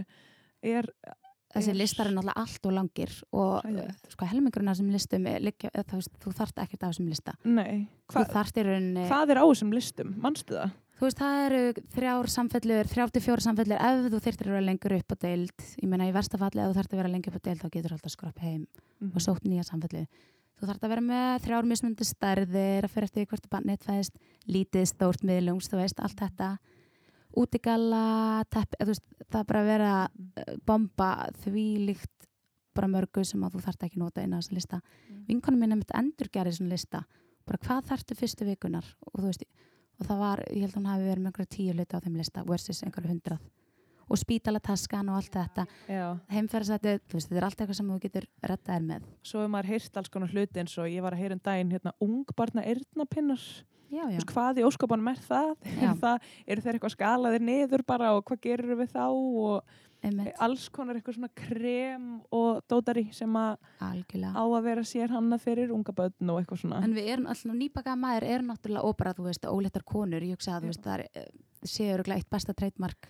er 0.65 0.89
þessi 1.55 1.75
listar 1.75 2.09
er 2.09 2.15
náttúrulega 2.15 2.41
allt 2.41 2.67
og 2.67 2.73
langir 2.75 3.11
og 3.35 3.51
Hræðilegt. 3.63 4.09
sko 4.11 4.27
helmingurinn 4.29 4.71
af 4.71 4.77
þessum 4.77 4.95
listum 4.95 5.29
liggja, 5.45 5.71
þú, 5.75 5.99
veist, 5.99 6.17
þú 6.23 6.33
þarft 6.39 6.63
ekkert 6.63 6.83
af 6.83 6.93
þessum 6.93 7.11
lista 7.11 7.35
nei, 7.43 7.85
hva, 8.11 8.17
þú 8.17 8.25
þarft 8.33 8.59
í 8.59 8.65
rauninni 8.67 9.05
hvað 9.11 9.33
er 9.33 9.41
á 9.41 9.45
þessum 9.45 9.75
listum, 9.75 10.15
manstu 10.23 10.57
það? 10.57 10.73
Þú 10.95 11.03
veist, 11.03 11.19
það 11.19 11.37
eru 11.45 11.61
þrjár 11.91 12.29
samfellur, 12.31 12.87
þrjár 12.87 13.09
til 13.11 13.21
fjóra 13.25 13.43
samfellur 13.43 13.81
ef 13.83 14.05
þú 14.13 14.19
þyrftir 14.23 14.47
að 14.47 14.53
vera 14.55 14.63
lengur 14.63 14.93
upp 14.95 15.11
á 15.11 15.15
deild. 15.25 15.63
Ég 15.81 15.89
meina 15.91 16.05
í 16.07 16.13
versta 16.15 16.39
falli 16.39 16.61
ef 16.63 16.69
þú 16.71 16.77
þarft 16.77 16.93
að 16.93 16.99
vera 17.01 17.11
lengur 17.11 17.35
upp 17.35 17.41
á 17.43 17.45
deild 17.49 17.59
þá 17.65 17.69
getur 17.73 17.95
alltaf 17.97 18.11
skropp 18.13 18.39
heim 18.39 18.67
Mhm. 19.01 19.11
og 19.11 19.21
sótt 19.21 19.43
nýja 19.43 19.65
samfellu. 19.67 20.07
Þú 20.55 20.67
þarft 20.69 20.83
að 20.83 20.89
vera 20.89 21.01
með 21.01 21.41
þrjár 21.43 21.65
mismundi 21.67 22.05
stærðir 22.07 22.83
að 22.87 22.93
fyrir 22.93 23.03
eftir 23.03 23.25
því 23.25 23.27
hvort 23.27 23.49
barnið 23.51 23.83
fæðist, 23.83 24.15
lítið, 24.47 24.85
stórt, 24.87 25.21
miðlungs, 25.23 25.67
þú 25.67 25.75
veist, 25.83 25.99
allt 25.99 26.15
þetta. 26.15 26.59
Útigalla, 27.35 28.45
teppi, 28.49 28.75
eða 28.79 28.85
þú 28.87 28.93
veist, 28.93 29.03
það 29.29 29.39
er 29.39 29.43
bara 29.43 29.59
að 29.59 29.65
vera 29.65 30.07
Mhm. 30.07 30.31
að 30.37 30.65
bomba 30.65 31.29
því 31.43 31.85
líkt 31.87 32.27
bara 32.73 32.87
mörgu 32.87 33.25
sem 33.25 33.41
að 33.41 33.51
þú 33.51 33.61
þarft 33.63 33.83
ekki 33.83 33.97
nota 33.97 34.21
inn 34.23 34.31
á 34.33 34.39
þessa 34.39 34.53
lista. 34.53 34.81
Mhm. 35.11 35.25
Vinkonum 35.27 35.59
Og 39.99 40.07
það 40.09 40.23
var, 40.25 40.41
ég 40.51 40.65
held 40.65 40.73
að 40.73 40.79
hún 40.79 40.89
hafi 40.91 41.05
verið 41.09 41.21
með 41.23 41.29
einhverja 41.31 41.53
tíu 41.55 41.75
hluti 41.75 41.95
á 41.95 42.03
þeim 42.03 42.17
lista 42.19 42.43
versus 42.47 42.81
einhverju 42.83 43.11
hundrað. 43.13 43.45
Og 44.05 44.19
spítalataskan 44.21 45.07
og 45.09 45.15
allt 45.17 45.33
þetta. 45.33 45.63
Já, 45.89 46.03
Heimferðsætti, 46.29 46.91
þú 47.09 47.17
veist, 47.17 47.29
þetta 47.31 47.39
er 47.39 47.45
allt 47.47 47.61
eitthvað 47.63 47.77
sem 47.79 47.87
þú 47.89 47.95
getur 48.03 48.27
rettaðir 48.51 48.83
með. 48.85 49.07
svo 49.25 49.39
hefur 49.41 49.53
maður 49.55 49.71
heyrt 49.71 49.97
alls 49.97 50.11
konar 50.13 50.29
hluti 50.35 50.61
eins 50.61 50.75
og 50.77 50.91
ég 50.91 51.01
var 51.01 51.15
að 51.15 51.23
heyra 51.23 51.37
um 51.39 51.41
daginn 51.47 51.71
hérna 51.73 51.95
ungbarna 52.05 52.65
veist, 54.19 54.29
hvað 54.29 54.59
í 54.61 54.65
óskopanum 54.67 55.07
er 55.09 55.19
það? 55.25 55.51
Já. 55.63 55.89
Er 55.89 55.97
það 56.03 56.29
eru 56.45 56.61
þeir 56.65 56.77
eitthvað 56.77 56.93
skalaðir 56.95 57.43
niður 57.49 57.83
bara 57.87 58.13
og 58.17 58.23
hvað 58.27 58.41
gerir 58.45 58.77
við 58.77 58.93
þá 58.93 59.05
og 59.09 59.75
Einmitt, 60.05 60.35
alls 60.45 60.67
konar 60.73 60.99
eitthvað 60.99 61.17
svona 61.17 61.31
krem 61.39 62.07
og 62.35 62.61
dótari 62.69 63.07
sem 63.15 63.37
að 63.39 63.55
algjörlega. 63.87 64.33
á 64.37 64.43
að 64.45 64.67
vera 64.67 64.85
sér 64.85 65.13
hannað 65.15 65.43
fyrir 65.47 65.73
unga 65.73 65.95
börn 65.97 66.31
og 66.33 66.41
eitthvað 66.41 66.61
svona 66.61 66.81
En 66.85 66.95
við 66.95 67.09
erum 67.15 67.29
alltaf 67.31 67.57
nýbakaða 67.57 67.97
maður, 68.03 68.27
erum 68.35 68.51
náttúrulega 68.51 68.91
óbara, 68.91 69.15
þú 69.17 69.27
veist, 69.29 69.49
óléttar 69.49 69.85
konur. 69.87 70.25
Ég 70.25 70.37
hugsa 70.37 70.55
að, 70.55 70.65
þú 70.67 70.71
veist, 70.73 70.83
það 70.85 70.99
er, 70.99 71.05
eh, 71.15 71.27
séu 71.65 71.89
örgulega 71.95 72.21
eitt 72.21 72.29
besta 72.29 72.53
treytmark. 72.53 73.09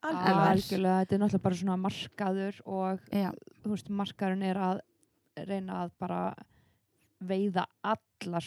Algjörlega. 0.00 0.46
Algjörlega, 0.54 1.00
þetta 1.02 1.14
er 1.16 1.22
náttúrulega 1.24 1.46
bara 1.48 1.60
svona 1.60 1.78
markaður 1.80 2.62
og 2.66 3.10
Já, 3.12 3.30
þú 3.60 3.74
veist, 3.74 3.90
markaðurinn 3.90 4.48
er 4.48 4.56
að 4.56 4.80
reyna 5.50 5.84
að 5.84 5.92
bara 6.00 6.20
veiða 7.20 7.66
allar 7.84 8.46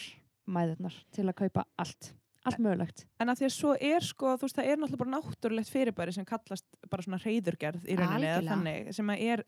mæðurnar 0.50 0.96
til 1.14 1.28
að 1.28 1.38
kaupa 1.44 1.66
allt, 1.80 2.14
allt 2.44 2.60
mögulegt. 2.64 3.06
En 3.22 3.32
að 3.32 3.40
því 3.40 3.48
að 3.48 3.56
svo 3.56 3.74
er 3.80 4.06
sko, 4.06 4.34
þú 4.38 4.48
veist, 4.48 4.58
það 4.60 4.70
er 4.70 4.82
náttúrulega 4.82 5.04
bara 5.04 5.14
náttúrulegt 5.16 5.72
fyrirbæri 5.72 6.16
sem 6.16 6.28
kallast 6.28 6.68
bara 6.92 7.06
svona 7.06 7.22
reyðurgerð 7.24 7.88
í 7.88 7.98
rauninni 8.00 8.30
eða 8.32 8.46
þannig, 8.50 8.92
sem 8.98 9.12
að 9.14 9.26
er, 9.30 9.44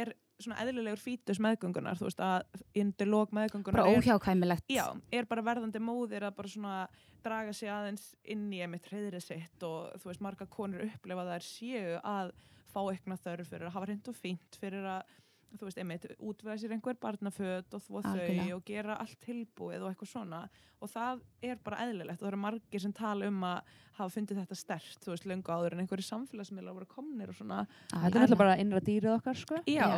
er 0.00 0.12
svona 0.40 0.64
eðlilegur 0.64 1.02
fítus 1.02 1.40
meðgöngunar, 1.44 1.98
þú 2.00 2.08
veist, 2.08 2.22
að 2.24 2.64
undir 2.80 3.10
lók 3.10 3.34
meðgöngunar 3.36 3.82
bara 3.82 3.92
er, 3.92 4.00
óhjákvæmilegt. 4.00 4.72
já, 4.72 4.86
er 5.12 5.28
bara 5.28 5.44
verðandi 5.44 5.82
móðir 5.84 6.24
að 6.28 6.36
bara 6.38 6.52
svona 6.52 6.76
draga 7.24 7.52
sig 7.52 7.68
aðeins 7.68 8.06
inn 8.24 8.46
í 8.52 8.62
einmitt 8.64 8.88
reyðrið 8.88 9.26
sitt 9.26 9.66
og 9.66 9.90
þú 10.00 10.12
veist, 10.12 10.24
marga 10.24 10.48
konur 10.48 10.86
upplefa 10.86 11.26
að 11.26 11.34
þær 11.34 11.48
séu 11.50 11.98
að 12.00 12.32
fá 12.70 12.80
aukna 12.80 13.18
þörf 13.20 13.50
fyrir 13.50 13.68
að 13.68 13.74
hafa 13.76 13.88
hreint 13.90 14.08
og 14.08 14.16
fínt, 14.16 14.60
fyrir 14.62 14.86
að 14.88 15.18
þú 15.58 15.66
veist, 15.66 15.78
einmitt, 15.80 16.06
útvega 16.18 16.56
sér 16.60 16.74
einhver 16.76 16.98
barnaföt 17.00 17.74
og 17.76 17.82
þvó 17.84 18.02
þau 18.06 18.56
og 18.56 18.64
gera 18.68 18.96
allt 19.02 19.18
tilbúið 19.24 19.84
og 19.84 19.90
eitthvað 19.90 20.10
svona. 20.12 20.40
Og 20.80 20.90
það 20.92 21.22
er 21.44 21.58
bara 21.64 21.80
eðlilegt. 21.84 22.20
Og 22.20 22.24
það 22.24 22.30
eru 22.30 22.40
margir 22.44 22.84
sem 22.84 22.94
tala 22.96 23.28
um 23.28 23.42
að 23.48 23.72
hafa 23.98 24.14
fundið 24.14 24.40
þetta 24.40 24.56
stert, 24.56 25.00
þú 25.04 25.12
veist, 25.12 25.26
löngu 25.28 25.52
áður 25.52 25.76
en 25.76 25.82
einhverju 25.82 26.06
samfélagsmiðlar 26.06 26.76
voru 26.78 26.88
komnir 26.88 27.32
og 27.32 27.36
svona. 27.36 27.60
Þetta 27.90 28.06
er 28.06 28.16
náttúrulega 28.16 28.40
bara 28.40 28.56
innra 28.62 28.80
dýrið 28.86 29.12
okkar, 29.18 29.40
sko. 29.42 29.60
já, 29.68 29.90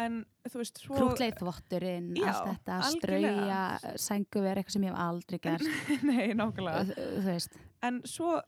en 0.00 0.22
þú 0.48 0.62
veist, 0.62 0.80
svo 0.86 0.96
Já, 2.16 2.30
allt 2.30 2.48
þetta, 2.54 2.80
strauja, 2.96 3.60
sænguver, 4.06 4.62
eitthvað 4.62 4.78
sem 4.78 4.88
ég 4.88 4.94
hef 4.94 5.04
aldrei 5.04 5.42
gert. 5.44 5.68
nei, 6.08 6.32
nákvæmlega. 6.38 6.96
Þú 6.96 7.26
veist, 7.28 7.60
en 7.84 8.00
svo 8.08 8.38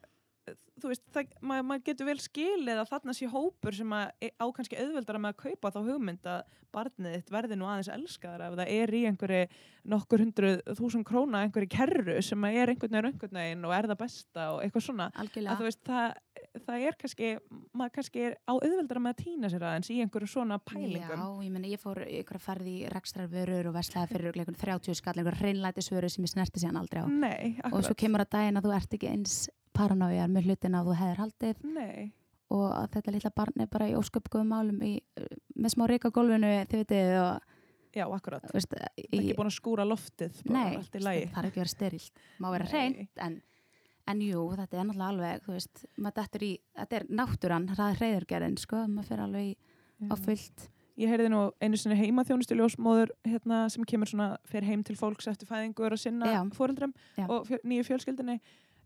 þú 0.81 0.91
veist, 0.91 1.05
það, 1.15 1.33
maður, 1.41 1.65
maður 1.71 1.85
getur 1.87 2.09
vel 2.09 2.19
skilið 2.21 2.81
að 2.81 2.91
þarna 2.91 3.15
sé 3.17 3.29
hópur 3.31 3.77
sem 3.77 3.95
að, 3.97 4.11
e, 4.21 4.29
á 4.37 4.47
kannski 4.57 4.79
auðveldara 4.81 5.21
með 5.23 5.31
að 5.33 5.41
kaupa 5.45 5.71
þá 5.75 5.81
hugmynd 5.87 6.29
að 6.29 6.41
barnið 6.75 7.15
þitt 7.15 7.31
verði 7.31 7.57
nú 7.59 7.67
aðeins 7.71 7.91
elskaðar 7.95 8.43
ef 8.49 8.57
það 8.59 8.73
er 8.75 8.91
í 8.99 9.01
einhverju 9.09 9.45
nokkur 9.93 10.23
hundruð 10.25 10.57
þúsund 10.75 11.07
króna 11.07 11.45
einhverju 11.45 11.71
kerru 11.71 12.17
sem 12.25 12.47
að 12.49 12.59
er 12.59 12.69
einhvern 12.73 12.97
veginn 12.97 13.11
einhvern 13.13 13.39
veginn 13.39 13.67
og 13.69 13.73
er 13.77 13.87
það 13.93 14.01
besta 14.03 14.43
og 14.55 14.59
eitthvað 14.65 14.87
svona. 14.89 15.07
Að 15.13 15.21
algjörlega. 15.23 15.55
þú 15.61 15.65
veist, 15.69 15.83
það, 15.87 16.09
það 16.67 16.79
er 16.89 16.95
kannski 17.01 17.27
maður 17.71 17.93
kannski 17.99 18.19
er 18.27 18.33
á 18.43 18.53
auðveldara 18.55 19.05
með 19.05 19.13
að 19.15 19.21
týna 19.23 19.47
sér 19.53 19.67
aðeins 19.71 19.91
í 19.95 20.01
einhverju 20.03 20.29
svona 20.35 20.57
pælingum. 20.67 21.15
Já, 21.15 21.27
ég 21.47 21.53
menna, 21.55 21.71
ég 21.71 21.81
fór 21.83 21.99
ykkur 22.05 22.41
að 22.41 22.47
ferði 22.49 22.73
í 22.75 22.89
rekstrarvörur 22.91 23.71
og 23.71 23.77
verslaði 23.79 24.07
fyrir 24.17 24.35
einhvern 24.35 24.63
30 24.65 24.99
skall, 24.99 25.19
einhver 25.21 25.39
paranójar 29.75 30.31
með 30.33 30.51
hlutin 30.51 30.79
að 30.79 30.91
þú 30.91 30.99
hefðir 31.01 31.23
haldið. 31.25 31.65
Nei, 31.75 32.13
og 32.55 32.67
að 32.75 32.91
þetta 32.97 33.15
litla 33.15 33.33
barn 33.35 33.65
er 33.65 33.71
bara 33.73 33.89
í 33.91 33.97
ósköpgóðum 33.99 34.53
málum 34.53 34.85
í, 34.85 34.93
með 35.57 35.75
smá 35.75 35.87
á 35.89 36.11
gólfinu, 36.15 36.53
þið 36.71 36.83
vitið, 36.83 37.15
og, 37.23 37.57
já, 37.95 38.05
akkurat. 38.05 38.47
Veist, 38.55 38.77
ekki 39.05 39.39
búin 39.39 39.51
að 39.51 39.57
skúra 39.57 39.89
loftið 39.89 40.45
Nei, 40.51 40.77
í 40.77 40.85
það 40.93 41.11
er 41.11 41.49
ekki 41.49 41.59
að 41.59 41.63
vera 41.63 41.73
sterilt, 41.73 42.23
má 42.43 42.51
vera 42.55 42.69
hreint, 42.71 43.23
en, 43.25 43.41
en 44.11 44.23
jú, 44.25 44.45
þetta 44.61 44.79
er 44.79 44.89
náttúrulega 44.91 45.11
alveg, 45.15 45.51
veist, 45.51 45.85
í, 46.45 46.53
þetta 46.83 47.01
er 47.01 47.09
náttúran, 47.23 47.69
það 47.73 47.89
er 47.89 48.01
hreyðurgerðin, 48.03 48.61
sko, 48.61 48.85
maður 48.91 49.11
fyrir 49.11 49.27
alveg 49.29 49.51
í, 49.51 49.59
á 50.11 50.15
Já. 50.15 50.23
fullt. 50.29 50.71
Ég 50.95 51.11
heyrði 51.11 51.27
nú 51.33 51.41
einu 51.59 51.75
sinni 51.75 51.97
heima 51.99 52.23
þjónustu 52.23 52.55
ljósmóður 52.55 53.11
hérna, 53.27 53.65
sem 53.73 53.83
kemur 53.89 54.07
svona 54.07 54.37
fyrir 54.47 54.69
heim 54.69 54.85
til 54.87 54.95
fólks 54.95 55.27
eftir 55.27 55.49
fæðingur 55.49 55.97
og 55.97 55.99
sinna 55.99 56.29
Já. 57.19 57.25
og 57.27 57.49
fjö, 57.49 57.59
nýju 57.67 57.89
fjölskyldinni 57.89 58.37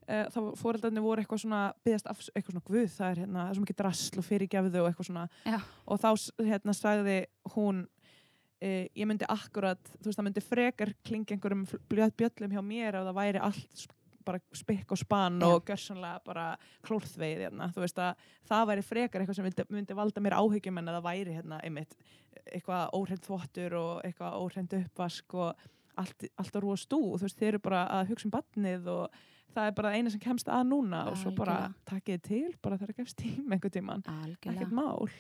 þá 0.09 0.39
fóreldrarnir 0.57 1.05
voru 1.05 1.23
eitthvað 1.23 1.43
svona 1.45 1.61
byggast 1.85 2.09
af 2.09 2.25
eitthvað 2.33 2.55
svona 2.55 2.67
guð 2.71 2.89
það 2.95 3.11
er 3.11 3.23
hérna, 3.25 3.45
er 3.45 3.59
svo 3.59 3.65
mikið 3.67 3.79
drasl 3.83 4.23
og 4.23 4.27
fyrirgefðu 4.29 4.83
og 4.83 4.89
eitthvað 4.89 5.11
svona. 5.11 5.29
Já. 5.45 5.59
og 5.85 6.01
þá 6.01 6.09
hérna 6.49 6.75
sagði 6.77 7.19
hún 7.55 7.85
uh, 7.85 8.85
ég 8.89 9.05
myndi 9.11 9.29
akkurat, 9.29 9.93
þú 9.99 10.11
veist 10.11 10.21
það 10.21 10.29
myndi 10.31 10.45
frekar 10.47 10.95
klinga 11.05 11.37
einhverjum 11.37 11.69
bjöllum 11.93 12.57
hjá 12.57 12.65
mér 12.65 13.01
ef 13.01 13.09
það 13.09 13.21
væri 13.21 13.47
allt 13.51 13.89
bara 14.29 14.41
spikk 14.53 14.93
og 14.93 15.01
spann 15.01 15.41
og 15.47 15.63
gjörsanlega 15.69 16.21
bara 16.27 16.51
klórþveið 16.85 17.47
hérna, 17.47 17.71
þú 17.73 17.85
veist 17.85 18.01
að 18.03 18.27
það 18.51 18.67
væri 18.73 18.85
frekar 18.85 19.23
eitthvað 19.23 19.39
sem 19.39 19.47
myndi, 19.49 19.67
myndi 19.73 19.97
valda 19.97 20.25
mér 20.25 20.37
áhyggjum 20.37 20.81
en 20.81 20.91
að 20.91 20.99
það 20.99 21.09
væri 21.09 21.37
hérna 21.39 21.61
einmitt 21.65 21.97
eitthvað 22.45 22.93
óhreint 22.99 23.25
þvottur 23.25 23.77
og 23.79 24.05
eitthvað 24.05 24.37
óhreint 24.43 24.77
uppvask 24.83 25.37
og 25.39 25.67
allt, 25.99 26.29
allt 26.39 26.55
að 26.55 26.65
rúa 26.65 26.77
stú, 26.79 27.01
þú 27.17 27.25
veist, 27.25 27.41
þeir 27.41 27.55
eru 27.55 27.65
bara 27.65 27.83
að 27.97 28.13
hugsa 28.13 28.29
um 28.29 28.35
badnið 28.37 28.93
og 28.93 29.19
það 29.55 29.71
er 29.71 29.75
bara 29.81 29.95
eina 29.97 30.13
sem 30.13 30.23
kemst 30.23 30.51
að 30.53 30.69
núna 30.69 31.07
og 31.11 31.19
svo 31.21 31.33
bara 31.37 31.57
Algjörlega. 31.57 31.89
takkið 31.93 32.23
til 32.29 32.55
bara 32.63 32.79
þegar 32.81 33.01
gefst 33.01 33.19
tím 33.23 33.53
einhver 33.53 33.75
tíman, 33.75 34.05
ekkert 34.05 34.55
Algjörlega, 34.55 34.71
mál. 34.75 35.11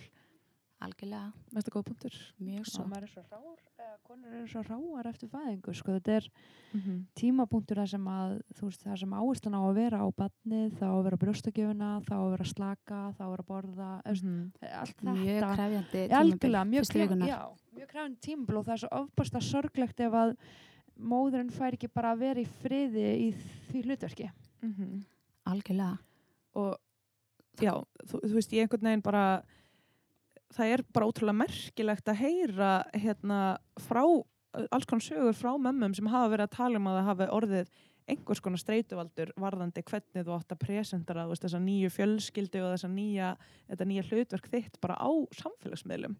Algjörlega, 0.79 1.33
mesta 1.51 1.73
góð 1.75 1.89
punktur. 1.89 2.17
Mjög 2.39 2.61
og 2.63 2.69
svo. 2.71 2.85
maður 2.87 3.07
er 3.09 3.11
svo 3.11 3.23
rár, 3.27 3.63
eða 3.83 3.97
konur 4.07 4.35
eru 4.39 4.51
svo 4.53 4.61
ráar 4.63 5.09
eftir 5.11 5.31
fæðingu, 5.33 5.75
sko, 5.75 5.97
þetta 5.97 6.13
er 6.21 6.29
mm 6.29 6.81
-hmm. 6.81 7.01
tímapunktur 7.19 7.81
þar 7.81 7.91
sem 7.91 8.05
að 8.07 8.35
þú 8.55 8.69
veist, 8.69 8.85
þar 8.85 8.99
sem 8.99 9.17
áherslan 9.19 9.59
á 9.59 9.63
að 9.67 9.75
vera 9.75 9.99
á 9.99 10.09
badnið 10.15 10.79
þá 10.79 10.87
að 10.87 11.03
vera 11.05 11.17
brjóstakjöfuna, 11.17 11.91
þá 12.07 12.15
að 12.15 12.31
vera 12.31 12.45
að 12.45 12.53
slaka 12.55 13.01
þá 13.19 13.23
að 13.27 13.31
vera 13.31 13.43
að 13.43 13.51
borða, 13.51 13.91
mm 14.07 14.53
allt 14.79 14.97
þetta. 14.97 15.13
mjög 15.13 15.43
krefjandi 15.55 16.09
algjörlega, 16.15 16.65
mjög, 16.65 16.81
fyrstu 16.81 16.99
kref, 16.99 17.09
vikunar. 17.09 17.29
já, 17.29 17.41
mjög 17.75 17.89
krefandi 17.89 18.21
tímabil 18.21 18.57
og 18.57 18.65
það 18.65 18.73
er 18.73 18.79
svo 18.79 18.89
ofbasta 19.03 19.41
sorglegt 19.41 20.01
ef 20.01 20.13
að 20.13 20.37
móðurinn 20.99 21.53
fær 21.55 21.77
ekki 21.77 21.91
bara 21.93 22.13
að 22.15 22.25
vera 22.25 22.43
í 22.43 22.49
friði 22.63 23.07
í 23.29 23.29
því 23.71 23.85
hlutverki. 23.87 24.31
Algjörlega. 25.49 25.99
Og 26.59 26.75
já, 27.63 27.75
þú, 28.05 28.21
þú 28.25 28.35
veist, 28.35 28.53
ég 28.53 28.67
einhvern 28.67 28.91
veginn 28.91 29.07
bara 29.07 29.25
það 30.55 30.73
er 30.75 30.85
bara 30.95 31.09
ótrúlega 31.09 31.41
merkilegt 31.43 32.09
að 32.09 32.23
heyra 32.23 32.73
hérna 32.97 33.41
frá 33.85 34.03
alls 34.73 34.89
konar 34.89 35.05
sögur 35.05 35.37
frá 35.37 35.53
mömmum 35.61 35.95
sem 35.95 36.09
hafa 36.09 36.33
verið 36.33 36.49
að 36.49 36.57
tala 36.57 36.81
um 36.81 36.89
að 36.89 36.99
það 36.99 37.09
hafi 37.11 37.29
orðið 37.37 37.73
einhvers 38.09 38.41
konar 38.41 38.63
streytuvaldur 38.63 39.33
varðandi 39.37 39.85
hvernig 39.85 40.25
þú 40.25 40.35
átt 40.39 40.55
að 40.55 40.63
presentara 40.63 41.27
þessa 41.29 41.61
nýju 41.61 41.91
fjölskyldu 41.93 42.63
og 42.65 42.73
þessa 42.73 42.89
nýja, 42.89 43.35
þetta 43.69 43.89
nýja 43.91 44.07
hlutverk 44.09 44.49
þitt 44.49 44.79
bara 44.81 44.97
á 44.97 45.11
samfélagsmiðlum 45.43 46.17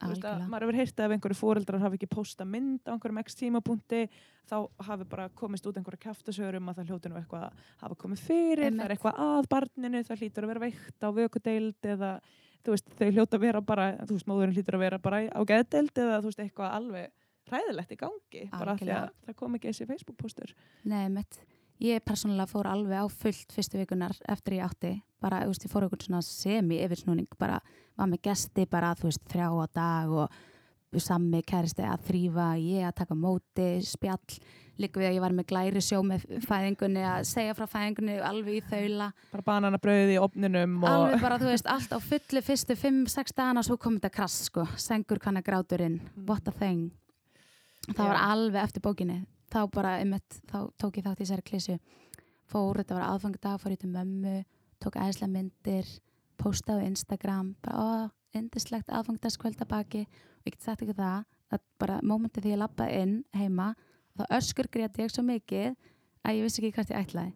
að 0.00 0.42
maður 0.48 0.66
hefur 0.66 0.78
heyrt 0.78 1.00
að 1.00 1.06
ef 1.06 1.14
einhverju 1.16 1.38
fóreldrar 1.38 1.82
hafi 1.82 1.98
ekki 1.98 2.10
posta 2.12 2.46
mynd 2.48 2.82
á 2.86 2.92
einhverjum 2.94 3.20
x 3.22 3.38
tímapunkti 3.38 4.02
þá 4.48 4.56
hafi 4.88 5.06
bara 5.10 5.28
komist 5.38 5.66
út 5.68 5.78
einhverju 5.78 6.02
kæftasögur 6.06 6.58
um 6.58 6.70
að 6.70 6.80
það 6.80 6.92
hljóti 6.92 7.12
nú 7.12 7.18
eitthvað 7.20 7.46
að 7.48 7.64
hafa 7.82 7.98
komið 8.02 8.24
fyrir, 8.24 8.62
það 8.62 8.68
Einmitt. 8.70 8.84
er 8.84 8.94
eitthvað 8.96 9.22
að 9.26 9.48
barninu, 9.54 10.02
það 10.08 10.22
hlýtur 10.22 10.46
að 10.46 10.52
vera 10.52 10.64
veikt 10.64 11.04
á 11.04 11.08
vökudeild 11.18 11.90
eða 11.94 12.12
þú 12.64 12.74
veist, 12.74 12.90
þau 12.98 13.10
hljóta 13.12 13.38
að 13.38 13.44
vera 13.44 13.62
bara, 13.64 13.90
þú 14.04 14.16
veist, 14.16 14.30
móðurinn 14.30 14.56
hlýtur 14.56 14.78
að 14.78 14.84
vera 14.86 15.02
bara 15.02 15.22
á 15.28 15.40
geðdeild 15.48 16.02
eða 16.04 16.22
þú 16.22 16.32
veist, 16.32 16.42
eitthvað 16.46 16.74
alveg 16.78 17.12
hræðilegt 17.48 17.94
í 17.94 18.00
gangi, 18.00 18.42
bara 18.52 18.74
af 18.74 18.82
því 18.82 18.90
að 18.96 19.12
það 19.26 19.38
kom 19.38 19.54
ekki 19.56 19.70
þessi 19.70 19.88
Facebook-postur. 19.88 20.56
nei 20.84 21.06
mitt 21.12 21.40
ég 21.82 22.02
persónulega 22.04 22.50
fór 22.50 22.68
alveg 22.68 22.98
á 22.98 23.06
fullt 23.06 23.54
fyrstu 23.54 23.78
vikunar 23.80 24.16
eftir 24.28 24.58
ég 24.58 24.66
átti, 24.66 24.92
bara, 25.22 25.44
ég 25.46 25.70
fór 25.70 25.86
einhvern 25.86 26.04
svona 26.04 26.22
semi-yfirsnúning, 26.26 27.30
bara 27.38 27.60
var 27.98 28.08
með 28.10 28.22
gesti 28.28 28.66
bara, 28.70 28.94
þú 28.98 29.10
veist, 29.10 29.24
þrjá 29.30 29.48
á 29.50 29.66
dag 29.74 30.14
og 30.18 31.02
sami 31.04 31.42
kæristi 31.44 31.84
að 31.84 32.06
þrýfa 32.08 32.46
ég 32.62 32.86
að 32.88 32.96
taka 33.02 33.16
móti, 33.18 33.68
spjall. 33.84 34.38
Líka 34.78 35.00
við 35.00 35.08
að 35.08 35.16
ég 35.16 35.22
var 35.24 35.34
með 35.34 35.48
glæri 35.50 35.80
sjó 35.82 35.98
með 36.06 36.24
fæðingunni 36.46 37.02
að 37.02 37.24
segja 37.26 37.54
frá 37.58 37.66
fæðingunni 37.66 38.14
alveg 38.22 38.60
í 38.60 38.66
þaula. 38.70 39.08
Bara 39.32 39.46
bananabrauðið 39.48 40.12
í 40.14 40.20
opninum 40.22 40.76
og 40.84 40.88
alveg 40.92 41.24
bara, 41.24 41.40
þú 41.42 41.50
veist, 41.50 41.66
allt 41.74 41.92
á 41.92 41.98
fullu 41.98 42.42
fyrstu 42.46 42.76
5-6 42.78 43.34
dagana 43.34 43.64
og 43.64 43.66
svo 43.66 43.76
kom 43.82 43.98
þetta 43.98 44.12
krass 44.14 44.38
sko, 44.46 44.68
sengur 44.78 45.18
kannar 45.22 45.42
gráturinn, 45.42 45.98
what 46.28 46.46
a 46.46 46.54
thing? 46.54 46.92
Það 47.88 48.04
var 48.04 48.20
Já. 48.20 48.28
alveg 48.36 48.62
eftir 48.62 48.86
bókinni. 48.86 49.18
Þá 49.48 49.60
bara, 49.74 49.96
einmitt, 49.98 50.40
þá 50.46 50.58
tók 50.78 51.00
ég 51.00 51.08
þátt 51.08 51.18
í 51.18 51.24
þessari 51.24 51.48
klísu 51.50 51.78
fór, 52.48 52.78
þetta 52.78 52.96
var 53.00 53.08
aðfangadag 53.10 53.60
fór 53.60 53.74
ég 53.74 53.82
til 53.82 53.90
mömmu, 53.92 54.36
tók 54.78 54.96
æðislega 55.00 55.32
myndir 55.34 55.90
postaði 56.38 56.86
á 56.86 56.88
Instagram 56.90 57.54
bara, 57.62 57.76
ó, 57.76 58.10
indislegt 58.38 58.88
aðfangdagskvölda 58.92 59.66
baki. 59.68 60.06
Og 60.06 60.46
ég 60.48 60.54
get 60.56 60.62
sagt 60.62 60.82
ekki 60.84 60.94
það 60.98 61.24
að 61.52 61.62
bara 61.80 62.00
mómentið 62.04 62.44
því 62.44 62.52
ég 62.54 62.60
lappaði 62.62 63.02
inn 63.02 63.14
heima 63.34 63.74
þá 64.18 64.24
öskur 64.38 64.68
grét 64.72 64.98
ég 65.00 65.10
svo 65.12 65.22
mikið 65.24 65.76
að 66.24 66.36
ég 66.38 66.42
vissi 66.46 66.62
ekki 66.62 66.74
hvert 66.76 66.90
ég 66.92 67.04
ætlaði. 67.06 67.32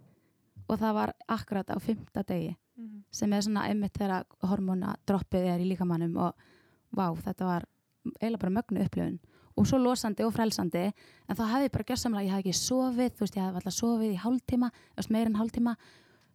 Og 0.69 0.79
það 0.79 0.95
var 0.95 1.13
akkurat 1.29 1.71
á 1.73 1.77
fymta 1.81 2.23
degi 2.27 2.57
Mhm. 2.73 3.03
sem 3.13 3.33
er 3.33 3.43
svona 3.43 3.67
einmitt 3.69 3.93
þegar 3.93 4.25
hormóna 4.49 4.95
droppið 5.07 5.45
er 5.45 5.61
í 5.61 5.67
líkamannum 5.69 6.17
og 6.17 6.33
vá, 6.97 7.13
þetta 7.21 7.45
var 7.45 7.65
eiginlega 8.21 8.39
bara 8.41 8.55
mögnu 8.63 8.85
upplifun. 8.87 9.19
Og 9.59 9.67
svo 9.67 9.77
losandi 9.79 10.25
og 10.25 10.33
frelsandi 10.33 10.87
en 11.29 11.37
þá 11.37 11.43
hefði 11.53 11.67
ég 11.69 11.73
bara 11.73 11.85
gjörsamlega, 11.85 12.25
ég 12.25 12.33
hafði 12.33 12.49
ekki 12.49 12.63
sofið 12.63 13.11
þú 13.13 13.21
veist, 13.21 13.37
ég 13.37 13.43
hafði 13.45 13.61
alltaf 13.61 13.77
sofið 13.77 14.15
í 14.15 14.23
hálftíma 14.25 14.71
eða 14.97 15.11
meir 15.11 15.27
en 15.27 15.35
hálftíma 15.37 15.77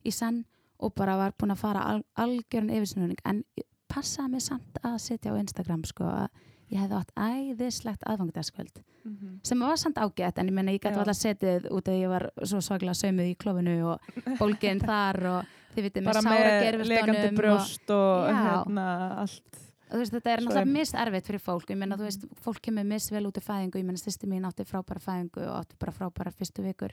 í 0.05 0.11
senn 0.13 0.45
og 0.79 0.93
bara 0.95 1.15
var 1.17 1.31
búin 1.37 1.51
að 1.55 1.57
fara 1.63 1.81
al 1.93 2.03
algjörn 2.15 2.69
yfirsnúning 2.69 3.17
en 3.25 3.43
passaði 3.89 4.29
mig 4.31 4.41
samt 4.41 4.77
að 4.83 4.97
setja 4.99 5.31
á 5.33 5.39
Instagram 5.39 5.83
sko 5.85 6.03
að 6.03 6.27
ég 6.69 6.79
hefði 6.83 6.97
átt 6.99 7.13
æðislegt 7.15 8.03
aðfangdaskvöld 8.05 8.83
Mhm. 9.07 9.39
sem 9.43 9.59
var 9.59 9.77
samt 9.77 9.95
ágætt 9.95 10.37
en 10.37 10.47
ég 10.49 10.53
meina 10.53 10.71
ég 10.71 10.81
gæti 10.83 10.97
alltaf 10.99 11.15
setið 11.15 11.69
út 11.71 11.87
að 11.87 12.01
ég 12.01 12.09
var 12.09 12.25
svo 12.43 12.59
svaglega 12.59 12.93
saumuð 12.93 13.29
í 13.31 13.37
klófinu 13.39 13.75
og 13.93 13.99
bólginn 14.37 14.81
þar 14.91 15.19
og 15.31 15.45
þið 15.77 15.83
vitið 15.85 16.01
með 16.03 16.09
Bara 16.11 16.21
sára 16.25 16.49
með 16.51 16.65
gerfistónum 16.65 16.91
legandi 16.91 17.27
og, 17.29 17.37
brjóst 17.39 17.89
og 17.95 18.27
Já. 18.27 18.35
hérna 18.43 18.85
allt. 19.21 19.61
og 19.87 19.93
þú 19.95 20.01
veist, 20.01 20.11
þetta 20.17 20.29
er 20.33 20.41
náttúrulega 20.43 20.67
er- 20.67 20.75
miservitt 20.75 21.25
fyrir 21.29 21.39
fólk 21.39 21.69
ég 21.71 21.77
meina, 21.77 21.95
þú 21.95 22.03
Mhm. 22.03 22.09
veist, 22.09 22.27
fólk 22.43 22.59
kemur 22.61 22.83
misvel 22.83 23.25
út 23.31 23.37
af 23.37 23.45
fæðingu 23.47 23.79
ég 23.79 23.85
meina, 23.85 23.97
sýsti 24.03 24.27
mín 24.27 24.43
átti 24.43 24.65
frábæra 24.67 24.99
fæðingu 24.99 25.47
og 25.47 25.55
átti 25.63 25.75
bara 25.79 25.91
frábæra 25.93 26.33
fyrstu 26.35 26.61
vikur 26.67 26.91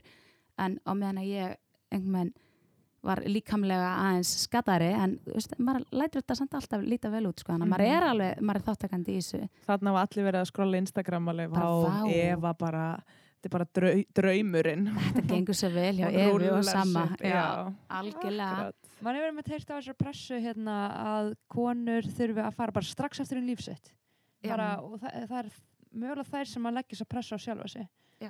en 0.58 0.78
á 0.86 0.92
meðan 0.94 1.18
að 1.18 1.26
ég 1.34 1.56
einhvern 1.90 2.12
veginn 2.14 2.34
var 3.04 3.20
líkamlega 3.28 3.90
aðeins 4.00 4.30
skadari 4.46 4.90
en 4.96 5.18
þú 5.26 5.34
veist, 5.36 5.54
maður 5.58 5.84
lætur 5.92 6.22
þetta 6.22 6.36
samt 6.40 6.54
alltaf 6.58 6.84
líta 6.88 7.10
vel 7.12 7.26
út 7.28 7.42
sko, 7.42 7.52
þannig 7.52 7.68
að 7.68 7.72
maður 7.74 7.84
Mhm. 7.88 7.96
er 7.96 8.06
alveg, 8.10 8.40
maður 8.40 8.60
er 8.62 8.66
þáttakandi 8.68 9.12
í 9.14 9.18
þessu 9.20 9.48
Þarna 9.68 9.92
var 9.92 10.06
allir 10.08 10.24
verið 10.30 10.40
að 10.40 10.50
skrolla 10.52 10.80
Instagram 10.82 11.28
alveg, 11.28 11.50
vá. 11.50 11.64
Eva 12.14 12.52
bara, 12.54 12.86
þetta 13.42 13.44
er 13.44 13.50
bara 13.50 13.66
drau, 13.74 14.04
draumurinn. 14.14 14.86
þetta 15.14 15.26
gengur 15.34 15.54
svo 15.54 15.70
vel 15.74 15.94
hjá 15.96 16.08
Hún 16.10 16.14
Evi 16.44 16.50
og 16.50 16.64
sama 16.64 17.08
sig, 17.08 17.28
já, 17.30 17.74
algjörlega. 17.90 18.72
Man 19.04 19.14
hefur 19.18 19.34
með 19.36 19.44
teirt 19.50 19.68
á 19.68 19.74
þessar 19.80 19.96
pressu 20.00 20.40
hérna 20.40 20.76
að 21.04 21.34
konur 21.52 22.02
þurfi 22.02 22.40
að 22.46 22.54
fara 22.54 22.72
bara 22.72 22.84
strax 22.88 23.20
eftir 23.20 23.36
einn 23.40 23.48
lífsitt. 23.50 23.92
Já. 24.44 24.50
Bara, 24.56 24.68
og 24.80 24.98
það, 25.00 25.28
það 25.28 25.38
er 25.44 25.50
mögulega 25.94 26.30
þær 26.30 26.50
sem 26.52 26.66
að 26.70 26.74
leggja 26.80 27.00
að 27.04 27.08
pressa 27.14 27.36
á 27.36 27.44
sjálfa 27.44 27.68
sig. 27.68 27.88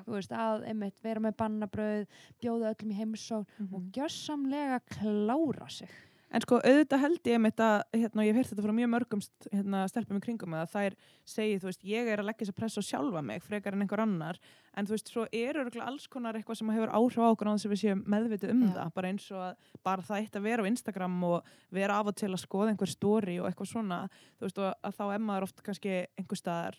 Veist, 0.08 0.32
að 0.32 0.64
einmitt 0.66 0.96
vera 1.04 1.20
með 1.22 1.36
bannabrauð, 1.38 2.06
bjóða 2.42 2.72
öllum 2.74 2.90
í 2.90 2.98
heimsókn 2.98 3.68
og 3.72 3.80
Mhm. 3.82 3.92
gjössamlega 3.94 4.80
klára 4.90 5.68
sig. 5.70 5.88
En 6.34 6.40
sko 6.40 6.56
auðvitað 6.58 6.98
held 6.98 7.20
ég 7.28 7.34
einmitt 7.36 7.60
að, 7.62 7.82
hérna, 7.94 8.18
og 8.18 8.24
ég 8.26 8.34
hef 8.34 8.36
heyrt 8.40 8.50
þetta 8.50 8.64
frá 8.66 8.74
mjög 8.74 8.90
mörgum 8.90 9.20
hérna, 9.52 9.82
stelpum 9.88 10.16
í 10.18 10.20
kringum 10.24 10.54
að 10.58 10.72
þær 10.72 10.94
segi, 11.24 11.60
þú 11.60 11.68
veist, 11.68 11.84
ég 11.84 12.08
er 12.10 12.18
að 12.18 12.26
leggja 12.26 12.48
að 12.50 12.56
pressa 12.58 12.80
á 12.82 12.88
sjálfa 12.90 13.22
mig 13.22 13.40
frekar 13.44 13.72
en 13.72 13.82
einhver 13.86 14.00
annar, 14.02 14.36
en 14.74 14.84
þú 14.84 14.90
veist, 14.96 15.12
svo 15.12 15.28
er 15.32 15.54
örgulega 15.54 15.86
alls 15.86 16.08
konar 16.08 16.34
eitthvað 16.34 16.56
sem 16.56 16.66
hefur 16.74 16.90
áhrif 16.90 17.22
á 17.22 17.30
okkur 17.30 17.46
á 17.46 17.54
þess 17.54 17.66
að 17.68 17.74
við 17.76 17.82
séum 17.84 18.02
meðvitið 18.04 18.50
um 18.50 18.62
Já. 18.66 18.74
það, 18.74 18.94
bara 18.94 19.08
eins 19.12 19.30
og 19.30 19.38
að 19.38 19.56
bara 19.84 20.02
það 20.02 20.18
eitt 20.24 20.32
að 20.34 20.42
vera 20.42 20.62
á 20.64 20.70
Instagram 20.74 21.22
og 21.24 21.44
vera 21.70 22.00
af 22.00 22.06
og 22.08 22.16
til 22.16 22.30
að 22.34 22.42
skoða 22.42 22.70
einhver 22.74 22.88
story 22.90 23.38
og 23.38 23.46
eitthvað 23.46 23.70
svona, 23.70 24.10
þú 24.40 24.48
veist, 24.48 24.58
og 24.58 24.74
að 24.82 24.94
þá 24.98 25.14
er 25.14 25.18
maður 25.20 25.42
oft 25.46 25.62
kannski 25.62 26.06
einhver 26.18 26.36
staðar 26.42 26.74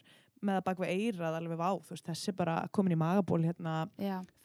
með 0.45 0.59
að 0.59 0.65
bak 0.69 0.79
við 0.83 0.93
eirað 0.95 1.37
alveg 1.39 1.61
veist, 1.91 2.05
þessi 2.09 2.33
bara 2.37 2.55
komin 2.71 2.93
í 2.95 2.99
magaból 2.99 3.41
hérna 3.43 3.75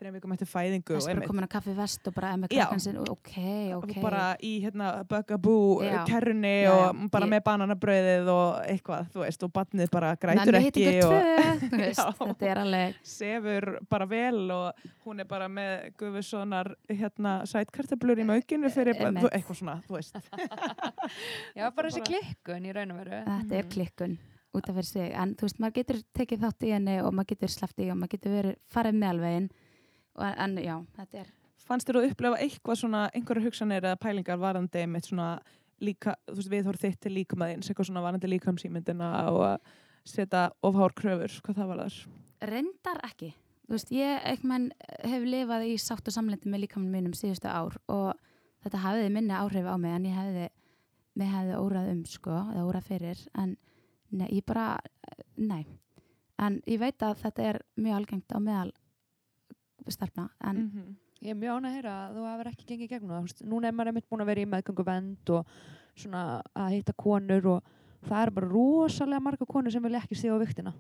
þreim 0.01 0.15
vikum 0.17 0.33
eftir 0.33 0.49
fæðingu 0.49 0.97
þessi 0.97 1.15
bara 1.15 1.29
komin 1.29 1.45
að 1.47 1.53
kaffi 1.55 1.75
vest 1.77 2.09
og 2.09 2.15
bara 2.17 2.31
með 2.41 2.55
Já. 2.57 2.63
krakkan 2.65 2.81
sinn 2.87 2.99
ok, 3.05 3.33
ok 3.77 3.95
bara 4.03 4.23
í 4.41 4.53
hérna 4.65 4.91
bugaboo 5.11 5.81
kerrunni 6.09 6.55
og 6.73 7.03
bara 7.13 7.27
ég- 7.29 7.33
með 7.35 7.43
bananabrauðið 7.51 8.31
og 8.33 8.63
eitthvað, 8.65 9.11
þú 9.13 9.25
veist, 9.27 9.45
og 9.47 9.53
batnið 9.59 9.91
bara 9.93 10.15
grætur 10.17 10.59
ekki 10.61 10.87
og 11.05 11.15
þetta 12.31 12.49
er 12.51 12.63
alveg 12.65 12.97
sefur 13.05 13.69
bara 13.91 14.07
vel 14.11 14.51
og 14.57 14.87
hún 15.05 15.21
er 15.21 15.29
bara 15.29 15.49
með 15.53 15.91
Guðvissonar 16.01 16.73
hérna 16.89 17.41
sætkartablur 17.51 18.21
í 18.23 18.25
maukinu 18.29 18.71
fyrir 18.73 18.97
bara, 18.99 19.11
Einmitt. 19.13 19.27
þú, 19.27 19.33
eitthvað 19.37 19.61
svona, 19.61 19.77
þú 19.87 19.99
veist 19.99 20.17
Já, 21.59 21.69
bara 21.75 21.91
þessi 21.91 22.03
klikkun 22.07 22.67
í 22.69 22.75
raun 22.77 22.95
og 22.95 23.01
veru. 23.05 23.21
þetta 23.27 23.55
er 23.61 23.65
Mhm. 23.65 23.73
klikkun 23.75 24.19
út 24.57 24.69
af 24.69 24.77
fyrir 24.77 24.89
sig. 24.89 25.11
En 25.15 25.35
þú 25.39 25.47
veist, 25.47 25.61
maður 25.63 25.77
getur 25.81 26.01
tekið 26.17 26.47
þátt 26.47 26.67
í 26.67 26.73
henni 26.75 26.97
og 27.03 27.13
maður 27.15 27.35
getur 27.35 27.53
sleppt 27.55 27.83
í 27.85 27.91
og 27.91 28.01
maður 28.01 28.15
getur 28.17 28.37
verið 28.39 28.57
farið 28.73 28.99
með 28.99 29.13
alvegin 29.15 29.51
en 30.21 30.57
já, 30.61 30.75
þetta 30.99 31.23
er 31.23 31.29
fannst 31.71 31.87
þér 31.87 32.01
að 32.01 32.07
upplefa 32.11 32.41
eitthvað 32.43 32.81
svona 32.81 33.03
einhverju 33.15 33.45
hugsanir 33.47 33.85
eða 33.85 33.99
pælingar 34.01 34.41
varandi 34.41 34.87
með 34.91 35.11
svona 35.11 35.29
líka, 35.81 36.17
þú 36.27 36.39
veist, 36.41 36.51
við 36.51 36.67
þóru 36.67 36.81
þitt 36.83 36.99
til 37.05 37.13
líkamæðins 37.15 37.71
eitthvað 37.71 37.89
svona 37.89 38.03
varandi 38.05 38.31
líkamsýmyndina 38.33 39.11
og 39.31 39.45
að 39.53 39.71
setja 40.11 40.49
ofhár 40.67 40.97
kröfur, 40.97 41.37
hvað 41.45 41.61
það 41.61 41.71
var 41.71 41.83
þar 41.85 42.51
reyndar 42.51 43.01
ekki. 43.07 43.35
Þú 43.69 43.77
veist, 43.77 43.93
ég 43.95 44.25
einhvern 44.27 44.71
hef 45.07 45.27
lifað 45.29 45.67
í 45.69 45.75
sátt 45.79 46.09
og 46.11 46.15
samlendi 46.15 46.51
með 46.51 46.65
líkamann 46.65 46.95
mínum 46.95 47.15
síðustu 47.15 47.51
ár 47.51 47.77
og 47.93 48.17
þetta 48.65 48.83
hafiði 48.83 49.13
minni 49.15 49.37
áhrif 49.37 49.69
á 49.69 49.77
mig 49.79 49.95
en 49.95 50.09
ég 50.09 50.17
hefði 50.17 50.49
mig 51.21 51.31
hefði 51.31 51.59
órað 51.59 51.91
um 51.93 52.01
sko, 52.09 52.39
eða 52.55 52.65
órað 52.67 52.89
fyrir. 52.89 53.23
En 53.39 53.55
nei, 54.11 54.29
ég 54.37 54.45
bara 54.47 54.79
nei, 55.37 55.67
en 56.39 56.61
ég 56.67 56.81
veit 56.81 57.03
að 57.03 57.19
þetta 57.23 57.43
er 57.43 57.61
mjög 57.77 57.97
algengt 58.01 58.33
á 58.35 58.39
meðal 58.41 58.73
stelpna, 59.89 60.29
en 60.45 60.57
-hmm. 60.71 60.97
Ég 61.21 61.31
er 61.31 61.37
mjög 61.37 61.57
ánæg 61.61 61.69
að 61.69 61.75
heyra 61.75 61.95
að 62.09 62.15
þú 62.17 62.23
hefur 62.25 62.49
ekki 62.49 62.65
gengið 62.67 62.89
gegnum 62.89 63.11
það. 63.11 63.43
Núna 63.45 63.69
er 63.69 63.73
maður 63.77 63.89
einmitt 63.91 64.09
búin 64.09 64.23
að 64.23 64.27
vera 64.31 64.41
í 64.41 64.47
meðgöngu 64.49 64.85
vend 64.87 65.31
og 65.31 65.47
svona 65.95 66.43
að 66.57 66.71
hitta 66.71 66.93
konur 66.97 67.47
og 67.47 67.63
það 68.09 68.23
er 68.23 68.31
bara 68.31 68.49
rosalega 68.49 69.21
marga 69.21 69.45
konur 69.47 69.71
sem 69.71 69.83
vilja 69.83 70.01
ekki 70.01 70.17
stíða 70.17 70.39
á 70.41 70.45
viktina. 70.45 70.73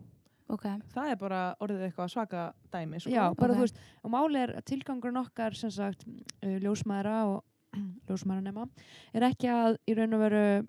ok, 0.49 0.65
það 0.95 1.11
er 1.11 1.17
bara 1.17 1.55
orðið 1.61 1.83
eitthvað 1.85 2.09
svaka 2.11 2.53
dæmi 2.73 3.01
sko. 3.01 3.11
Já, 3.11 3.35
bara 3.37 3.53
Ok. 3.53 3.57
þú 3.59 3.61
veist, 3.61 3.77
og 4.03 4.11
máli 4.11 4.39
er 4.39 4.63
tilgangur 4.63 5.17
okkar 5.17 5.55
sem 5.55 5.71
sagt, 5.71 6.07
uh, 6.43 6.59
ljósmaðra 6.59 7.27
og 7.27 7.45
ljósmaðranema 8.09 8.69
er 9.15 9.23
ekki 9.23 9.47
að 9.47 9.77
í 9.87 9.95
raun 9.95 10.15
og 10.15 10.21
veru 10.21 10.67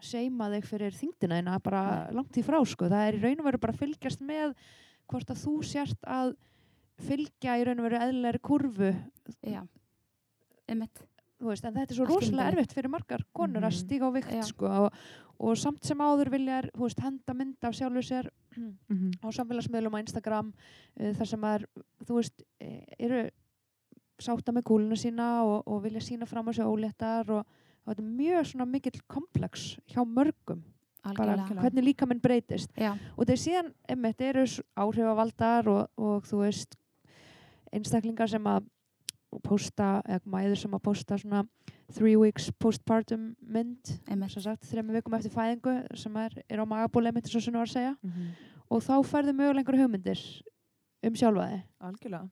seima 0.00 0.48
þig 0.52 0.64
fyrir 0.68 0.92
þingdina 0.96 1.38
þína 1.40 1.58
bara 1.62 1.82
langt 2.12 2.36
í 2.36 2.42
frá 2.46 2.58
sko. 2.66 2.88
það 2.88 3.08
er 3.08 3.14
í 3.18 3.22
raun 3.22 3.40
og 3.40 3.44
veru 3.50 3.58
bara 3.58 3.72
að 3.72 3.78
fylgjast 3.84 4.20
með 4.20 4.54
hvort 5.10 5.30
að 5.30 5.42
þú 5.44 5.54
sért 5.64 6.00
að 6.08 6.34
fylgja 7.04 7.58
í 7.60 7.64
raun 7.66 7.80
og 7.82 7.88
veru 7.88 7.98
eðlilegri 8.04 8.40
kurvu 8.40 8.92
já, 9.42 9.62
einmitt 10.68 11.02
þú 11.40 11.50
veist, 11.50 11.64
en 11.66 11.74
þetta 11.74 11.92
er 11.92 11.96
svo 11.98 12.04
Allt 12.06 12.14
rosalega 12.14 12.52
erfitt 12.52 12.72
fyrir 12.72 12.88
margar 12.92 13.24
konur 13.34 13.64
að 13.66 13.72
Mhm. 13.74 13.78
stíga 13.82 14.06
á 14.08 14.10
vikt 14.14 14.44
sko, 14.46 14.66
og, 14.66 14.92
og 15.40 15.56
samt 15.58 15.84
sem 15.84 15.98
áður 15.98 16.30
vilja 16.30 16.60
þær, 16.62 16.68
þú 16.72 16.82
veist, 16.86 17.00
henda 17.02 17.34
mynd 17.34 17.56
af 17.64 17.74
sjálfu 17.74 18.02
sér 18.06 18.30
Mhm. 18.88 19.10
á 19.20 19.26
samfélagsmiðlum 19.34 19.96
á 19.98 20.02
Instagram 20.06 20.52
uh, 21.00 21.12
þar 21.12 21.26
sem 21.26 21.40
að 21.40 21.66
þú 22.06 22.14
veist, 22.20 22.42
eh, 22.60 22.84
eru 22.98 23.28
sátta 24.22 24.52
með 24.54 24.62
kúluna 24.70 24.96
sína 24.96 25.42
og, 25.44 25.64
og 25.66 25.82
vilja 25.82 26.00
sína 26.00 26.24
fram 26.26 26.46
á 26.48 26.52
sig 26.54 26.64
óléttar 26.64 27.28
og, 27.34 27.44
og 27.84 27.92
þetta 27.92 28.04
er 28.04 28.14
mjög 28.20 28.46
svona 28.50 28.68
mikill 28.68 29.02
komplex 29.10 29.74
hjá 29.90 30.02
mörgum. 30.04 30.62
Bara 31.04 31.36
hvernig 31.44 31.84
líka 31.84 32.06
minn 32.08 32.20
breytist. 32.20 32.70
Já, 32.80 32.94
og 33.16 33.28
þeir 33.28 33.40
síðan, 33.42 33.66
emmitt, 33.92 34.22
eru 34.24 34.46
áhrifavaldar 34.80 35.68
og, 35.68 35.90
og 36.00 36.24
þú 36.24 36.40
veist 36.40 36.78
einstaklingar 37.74 38.30
sem 38.30 38.46
að 38.48 38.64
posta, 39.44 39.98
eða 40.06 40.30
mæður 40.30 40.60
sem 40.62 40.76
að 40.76 40.84
posta 40.86 41.18
svona 41.18 41.42
three 41.92 42.16
weeks 42.16 42.48
postpartum 42.62 43.34
mynd 43.40 43.90
einmitt. 44.08 44.32
sem 44.32 44.46
sagt, 44.46 44.64
þrejum 44.70 44.94
vikum 44.94 45.16
eftir 45.18 45.34
fæðingu 45.34 45.74
sem 45.98 46.16
er, 46.16 46.38
er 46.48 46.62
á 46.62 46.64
magabóli 46.64 47.10
einmitt 47.10 47.28
eins 47.28 47.36
og 47.36 47.44
svona 47.44 47.60
var 47.64 47.68
að 47.68 47.76
segja. 47.76 47.96
Mhm. 48.02 48.32
og 48.70 48.80
þá 48.82 48.94
færðu 49.04 49.32
mögulega 49.36 49.60
einhverju 49.60 49.82
hugmyndir 49.84 50.20
um 51.04 51.14
sjálfa 51.14 51.48
þig. 51.50 51.62
Algjörlega. 51.80 52.30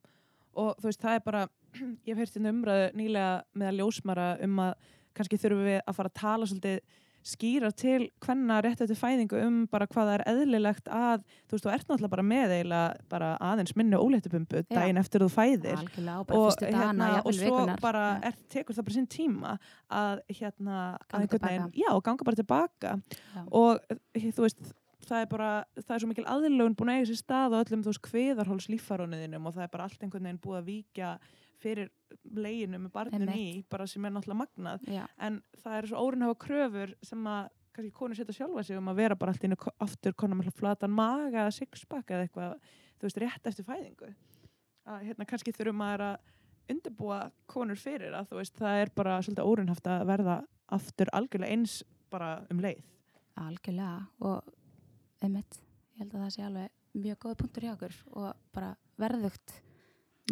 Og 0.55 0.77
þú 0.81 0.89
veist, 0.89 1.03
það 1.03 1.15
er 1.15 1.21
bara, 1.27 1.43
ég 2.07 2.15
hef 2.15 2.19
heyrt 2.19 2.37
inn 2.37 2.51
umræðu 2.51 2.89
nýlega 2.97 3.43
með 3.55 3.69
að 3.69 3.79
ljósmara 3.81 4.29
um 4.47 4.59
að 4.65 4.75
kannski 5.17 5.41
þurfum 5.41 5.65
við 5.71 5.81
að 5.83 5.97
fara 5.99 6.13
að 6.13 6.21
tala 6.23 6.49
svolítið 6.51 6.83
skýra 7.23 7.69
til 7.79 8.09
hvenna 8.25 8.57
rétt 8.65 8.81
eftir 8.83 8.99
fæðingu 8.99 9.39
um 9.47 9.59
bara 9.71 9.87
hvað 9.87 10.09
það 10.09 10.15
er 10.17 10.25
eðlilegt 10.33 10.89
að, 10.91 11.23
þú 11.47 11.55
veist, 11.55 11.67
þú 11.67 11.71
ert 11.71 11.85
náttúrulega 11.87 12.15
bara 12.17 12.25
með 12.27 12.55
eiginlega 12.57 13.07
bara 13.13 13.29
aðeins 13.47 13.77
minni 13.79 14.01
óléttubumbu 14.01 14.63
Já. 14.65 14.67
daginn 14.73 14.99
eftir 14.99 15.23
þú 15.23 15.29
fæðir. 15.31 15.77
algjörlega 15.79 16.19
og 16.19 16.33
Og, 16.41 16.57
dagana, 16.59 16.83
hérna, 16.83 17.23
og 17.23 17.37
svo 17.37 17.47
vikunar 17.47 17.83
bara 17.85 18.05
er, 18.27 18.39
tekur 18.51 18.75
það 18.75 18.89
bara 18.89 18.97
sinn 18.97 19.07
tíma 19.15 19.53
að 19.87 20.23
hérna 20.35 20.79
að 20.83 21.07
Ganga 21.13 21.23
einhvern 21.23 21.47
veginn, 21.47 21.73
já, 21.85 21.91
ganga 22.09 22.27
bara 22.27 22.41
tilbaka 22.43 22.97
Já. 22.99 23.43
og 23.53 23.79
eh, 24.19 24.27
þú 24.35 24.49
veist 24.49 24.73
það 25.07 25.21
er 25.23 25.31
bara, 25.31 25.53
það 25.79 25.95
er 25.95 26.03
svo 26.03 26.11
mikil 26.11 26.27
aðlögun 26.31 26.77
búin 26.79 26.91
að 26.91 26.99
eiga 26.99 27.11
sér 27.13 27.23
stað 27.23 27.55
á 27.55 27.63
öllum 27.63 27.87
þú 27.87 27.93
veist 27.93 28.05
kviðarháls 28.07 28.69
líffarónuðinum 28.73 29.47
og 29.47 29.55
það 29.55 29.69
er 29.69 29.73
bara 29.77 29.87
allt 29.87 30.03
einhvern 30.03 30.27
veginn 30.27 30.43
búið 30.43 30.59
að 30.59 30.69
víkja 30.73 31.15
fyrir 31.63 31.91
leginu 32.35 32.81
með 32.83 32.93
barninu 32.95 33.35
í 33.39 33.49
bara 33.71 33.87
sem 33.91 34.05
er 34.05 34.15
náttúrulega 34.15 34.43
magnað. 34.43 34.87
Já, 34.91 35.05
en 35.23 35.41
það 35.63 35.79
eru 35.79 35.91
svo 35.93 36.05
órinhafa 36.07 36.39
kröfur 36.45 36.95
sem 37.07 37.29
að 37.33 37.51
kannski 37.73 37.95
konur 37.97 38.19
setja 38.19 38.37
sjálfa 38.37 38.65
sig 38.67 38.77
um 38.77 38.91
að 38.93 39.01
vera 39.01 39.17
bara 39.17 39.33
allt 39.33 39.47
innu 39.47 39.57
aftur 39.81 40.15
konar 40.19 40.39
með 40.39 40.53
flatan 40.59 40.93
maga 40.93 41.47
eða 41.47 41.55
sixpack 41.57 42.13
eða 42.13 42.27
eitthvað 42.27 42.59
þú 43.01 43.09
veist 43.09 43.23
rétt 43.23 43.49
eftir 43.49 43.67
fæðingu. 43.67 44.13
Að 44.93 45.09
hérna 45.09 45.27
kannski 45.31 45.55
þurfum 45.57 45.85
að 45.87 46.05
undirbúa 46.73 47.19
konur 47.51 47.81
fyrir 47.81 48.15
að 48.17 48.31
þú 48.31 48.41
veist 48.41 48.61
það 48.61 48.83
er 48.83 48.93
bara 48.95 49.19
svolítið 49.23 49.51
órinhaft 49.51 49.89
að 49.91 50.05
verða 50.11 50.37
aftur 50.73 51.11
algjörlega 51.17 51.57
eins 51.57 51.81
bara 52.13 52.31
um 52.53 52.61
leið. 52.63 52.85
Algjörlega. 53.41 54.07
Og 54.29 55.25
einmitt, 55.25 55.59
ég 55.95 56.05
held 56.05 56.15
að 56.15 56.25
það 56.25 56.33
sé 56.37 56.47
alveg 56.47 57.03
mjög 57.03 57.21
góða 57.25 57.39
punktur 57.41 57.67
hjá 57.67 57.73
okkur 57.73 57.99
og 58.13 58.49
bara 58.53 58.73
verðugt 59.01 59.55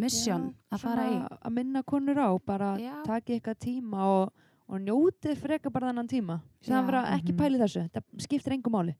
mission 0.01 0.47
Já, 0.49 0.75
að 0.75 0.81
fara 0.83 1.05
í. 1.09 1.17
að 1.45 1.53
minna 1.57 1.83
konur 1.83 2.19
á 2.21 2.29
bara 2.45 2.71
taki 3.05 3.37
eitthvað 3.39 3.59
tíma 3.65 4.05
og, 4.09 4.33
og 4.67 4.79
njótið 4.85 5.37
freka 5.41 5.69
bara 5.71 5.91
þennan 5.91 6.07
tíma. 6.11 6.39
Sem 6.61 6.85
vera 6.87 7.03
ekki 7.17 7.33
Mhm. 7.33 7.37
pæli 7.41 7.57
þessu. 7.61 7.87
Þetta 7.89 8.03
skiptir 8.25 8.53
engum 8.57 8.73
máli. 8.73 8.95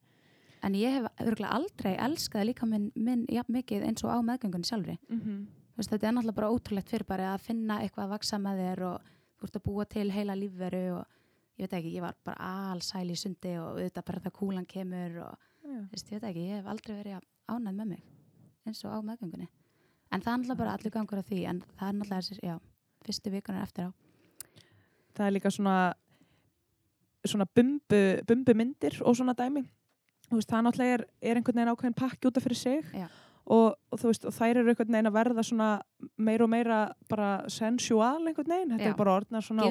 En 0.63 0.73
ég 0.77 0.91
hef 0.93 1.07
örgulega 1.25 1.55
aldrei 1.57 1.95
elskað 1.97 2.45
líka 2.51 2.67
minn, 2.69 2.91
minn 2.95 3.25
jafn 3.27 3.53
mikið 3.55 3.83
eins 3.87 4.03
og 4.03 4.11
á 4.13 4.17
meðgöngunni 4.21 4.67
sjálfri. 4.69 4.97
Mm 5.09 5.19
-hmm. 5.21 5.45
Þú 5.71 5.77
veist, 5.77 5.89
þetta 5.89 6.07
er 6.07 6.11
náttúrulega 6.13 6.35
bara 6.35 6.49
ótrúlegt 6.51 6.89
fyrir 6.89 7.07
bara 7.07 7.33
að 7.35 7.39
finna 7.41 7.79
eitthvað 7.81 8.03
að 8.05 8.09
vaksa 8.09 8.37
með 8.37 8.57
þér 8.61 8.81
og 8.81 9.01
þú 9.39 9.43
ert 9.43 9.55
að 9.55 9.63
búa 9.63 9.85
til 9.89 10.09
heila 10.11 10.35
lífveru 10.35 10.97
og 10.99 11.05
ég 11.57 11.69
veit 11.69 11.73
ekki, 11.73 11.93
ég 11.95 12.01
var 12.01 12.13
bara 12.23 12.37
allsæl 12.73 13.09
í 13.09 13.15
sundi 13.15 13.57
og 13.57 13.77
auðvitað 13.79 14.05
bara 14.05 14.19
það 14.19 14.31
kúlan 14.33 14.65
kemur 14.67 15.17
og 15.25 15.37
þú 15.65 15.89
veist, 15.91 16.11
ég 16.11 16.21
veit 16.21 16.23
ekki, 16.29 16.47
ég 16.49 16.55
hef 16.57 16.65
aldrei 16.67 16.95
verið 17.03 17.21
ánæð 17.49 17.75
með 17.75 17.87
mig 17.87 18.03
eins 18.67 18.85
og 18.85 18.91
á 18.93 18.99
meðgöngunni 19.01 19.47
en 20.11 20.21
það 20.21 20.33
er 20.33 20.37
náttúrulega 20.37 20.61
bara 20.63 20.75
allir 20.77 20.93
gangur 20.93 21.21
á 21.21 21.23
því 21.23 21.41
en 21.49 21.63
það 21.79 21.87
er 21.87 21.97
náttúrulega 21.97 22.21
þessir, 22.21 22.39
já, 22.43 22.55
fyrstu 23.05 23.33
vikunar 23.33 23.63
eftir 23.63 23.87
á. 23.87 23.91
Það 25.11 25.27
er 25.27 25.35
líka 25.35 25.51
svona 25.51 25.75
svona 27.27 27.45
bumbu, 27.45 28.01
bumbu 28.27 28.53
myndir 28.57 28.97
og 29.05 29.15
svona 29.17 29.35
dæmi. 29.37 29.63
Veist, 30.31 30.49
það 30.49 30.63
náttúrulega 30.65 30.97
er, 30.97 31.03
er 31.21 31.39
einhvern 31.39 31.59
veginn 31.59 31.73
ákveðin 31.73 31.97
pakki 31.97 32.29
út 32.29 32.37
af 32.39 32.45
fyrir 32.45 32.57
sig. 32.57 32.85
Já. 32.95 33.07
Og, 33.51 33.73
og 33.91 33.99
þú 33.99 34.09
veist, 34.11 34.25
og 34.29 34.35
þær 34.35 34.59
eru 34.61 34.71
einhvern 34.71 34.95
veginn 34.95 35.09
að 35.09 35.15
verða 35.17 35.43
svona 35.43 35.69
meira 36.23 36.45
og 36.45 36.51
meira 36.53 36.79
bara 37.11 37.29
sensual 37.51 38.21
einhvern 38.29 38.53
veginn, 38.53 38.73
þetta 38.75 38.87
Já. 38.87 38.91
er 38.93 38.99
bara 38.99 39.15
orðnar 39.19 39.45
svona 39.45 39.67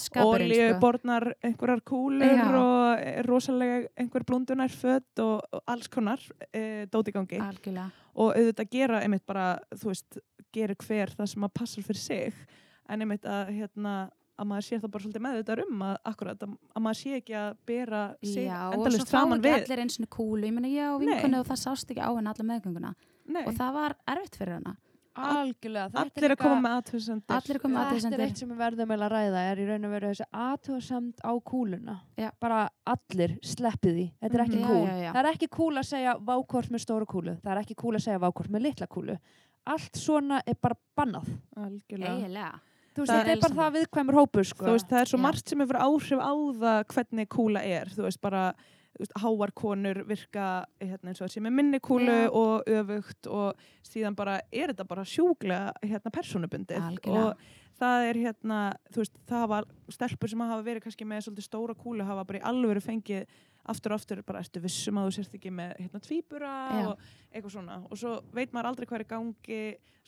skapurinn, 0.00 0.54
sko. 0.78 1.34
einhverjar 1.44 1.82
kúlur 1.88 2.24
Já. 2.40 2.46
og 2.48 3.02
eh, 3.04 3.18
rosalega 3.26 3.80
einhver 4.00 4.24
blundunar 4.28 4.72
fött 4.72 5.24
og, 5.24 5.42
og 5.52 5.64
alls 5.68 5.90
konar 5.92 6.22
e, 6.48 6.86
dóti 6.92 7.12
gangi. 7.12 7.40
Algjörlega, 7.44 7.90
og 8.16 8.32
auðvitað 8.32 8.72
gera 8.72 9.02
einmitt 9.04 9.26
bara, 9.28 9.50
þú 9.76 9.92
veist, 9.92 10.22
gerir 10.54 10.78
hver 10.80 11.12
það 11.18 11.34
sem 11.34 11.44
að 11.44 11.56
passar 11.60 11.84
fyrir 11.84 12.00
sig. 12.00 12.46
En 12.88 13.04
einmitt 13.04 13.28
að 13.28 13.52
hérna 13.58 13.98
að 14.38 14.46
maður 14.46 14.66
sé 14.68 14.78
það 14.78 14.92
bara 14.94 15.04
svolítið 15.04 15.24
með 15.24 15.38
þetta 15.40 15.66
um 15.66 15.80
að, 15.82 15.94
akkurat, 16.08 16.42
að, 16.46 16.56
að 16.70 16.84
maður 16.84 16.98
sé 17.00 17.14
ekki 17.18 17.36
að 17.40 17.48
bera 17.68 18.02
sig 18.22 18.44
já, 18.46 18.58
og 18.70 18.84
svo 18.94 19.06
fá 19.08 19.20
ekki 19.20 19.38
við. 19.44 19.56
allir 19.56 19.82
eins 19.82 19.98
og 19.98 20.10
kúlu, 20.14 20.48
ég 20.48 20.84
og 20.92 21.02
Nei. 21.02 21.08
vinkunni 21.10 21.40
og 21.40 21.48
það 21.48 21.60
sást 21.64 21.90
ekki 21.90 22.04
á 22.06 22.10
henni 22.14 22.30
alla 22.30 22.46
meðgönguna 22.52 22.92
Nei, 23.28 23.42
og 23.46 23.54
það 23.58 23.72
var 23.78 23.94
erfitt 24.14 24.36
fyrir 24.40 24.54
hana 24.58 24.76
algjörlega, 25.18 25.88
þetta 25.90 26.02
allir 26.04 26.24
er 26.28 26.32
að 26.36 26.38
koma 26.44 26.58
með 26.62 26.74
aðtöðsendir 26.78 27.34
Allir 27.34 27.56
að 27.58 27.62
koma 27.64 27.74
með 27.74 27.78
Þetta 27.78 27.88
er 27.90 27.96
athugasemdir. 27.98 28.20
eitt 28.28 28.38
sem 28.38 28.50
við 28.52 28.58
verðum 28.62 28.92
að 28.94 29.00
ræða 29.12 29.40
er 29.50 29.58
í 29.58 29.64
raun 29.66 29.86
og 29.88 29.90
veru 29.96 30.10
þessi 30.12 30.26
aðtöðasamt 30.44 31.18
á 31.26 31.32
kúluna 31.50 31.96
Já. 32.22 32.28
bara 32.40 32.60
allir 32.86 33.34
sleppið 33.42 33.96
því 33.98 34.04
þetta 34.22 34.38
er 34.38 34.44
ekki 34.44 34.58
Mhm. 34.58 34.62
Já, 34.62 34.68
kúl 34.68 34.86
já, 34.86 34.94
já. 35.02 35.12
það 35.12 35.20
er 35.24 35.30
ekki 35.32 35.48
kúl 35.58 35.74
að 35.82 35.88
segja 35.90 36.14
vákort 36.22 36.70
með 36.70 36.84
stóra 36.86 37.06
kúlu 37.10 37.34
það 37.42 37.50
er 37.56 37.62
ekki 37.64 37.74
kúl 37.82 37.94
að 37.98 38.04
segja 38.06 38.22
vákort 38.22 38.50
með 38.54 38.62
litla 38.62 38.86
kúlu 38.86 39.18
allt 39.66 39.92
svona 39.98 40.40
er 40.46 40.54
bara 40.62 40.76
bannað 40.96 41.26
algjörlega 41.56 42.14
eiginlega 42.14 42.60
þú 42.94 43.02
veist, 43.02 43.10
Það 43.10 43.24
þetta 43.26 43.32
er 43.34 43.40
bara 43.42 43.58
það 43.58 43.74
viðkvæmur 43.78 44.14
hópur 44.22 44.44
sko. 44.46 44.64
þú 44.66 44.72
veist, 44.78 44.88
það 44.88 45.00
er 45.02 45.06
svo 45.10 45.18
Já. 45.18 45.22
margt 45.26 45.48
sem 45.48 45.58
hefur 45.58 45.82
áhrif 45.82 46.20
á 46.22 46.32
það 46.62 46.84
hvernig 46.94 47.28
kúla 47.28 47.60
er 47.66 47.86
þú 47.90 48.02
veist, 48.06 48.20
bara 48.20 48.54
þú 48.98 49.04
veist, 49.04 49.14
háar 49.22 49.52
konur 49.54 50.02
virka 50.08 50.48
hérna, 50.82 51.12
eins 51.12 51.22
og 51.22 51.28
þessi 51.28 51.42
með 51.44 51.56
minni 51.60 51.80
kúlu 51.84 52.16
Já. 52.16 52.30
og 52.34 52.66
öfugt 52.66 53.30
og 53.30 53.68
síðan 53.86 54.16
bara 54.18 54.40
er 54.50 54.72
þetta 54.72 54.88
bara 54.90 55.06
sjúklega 55.06 55.72
hérna, 55.84 56.12
personubundið 56.14 56.88
og 57.06 57.44
það 57.78 58.08
er 58.08 58.18
hérna 58.24 58.62
þú 58.90 59.04
veist, 59.04 59.20
það 59.30 59.44
var 59.52 59.68
stelpur 59.94 60.32
sem 60.32 60.42
hafa 60.42 60.66
verið 60.66 60.86
kannski 60.88 61.06
með 61.06 61.28
svolítið 61.28 61.46
stóra 61.46 61.78
kúlu 61.78 62.06
hafa 62.08 62.26
bara 62.26 62.40
í 62.40 62.46
alvöru 62.50 62.82
fengið 62.82 63.38
aftur 63.68 63.94
og 63.94 64.00
aftur 64.00 64.24
bara 64.26 64.42
ertu 64.42 64.62
vissum 64.64 64.98
að 64.98 65.08
þú 65.08 65.14
sérst 65.18 65.38
ekki 65.38 65.52
með 65.54 65.76
hérna 65.78 66.02
tvíbura 66.02 66.56
Já. 66.74 66.82
og 66.88 67.06
eitthvað 67.30 67.54
svona 67.54 67.78
og 67.86 68.00
svo 68.00 68.16
veit 68.34 68.50
maður 68.50 68.72
aldrei 68.72 68.88
hvað 68.90 69.04
er 69.04 69.08
gangi 69.14 69.62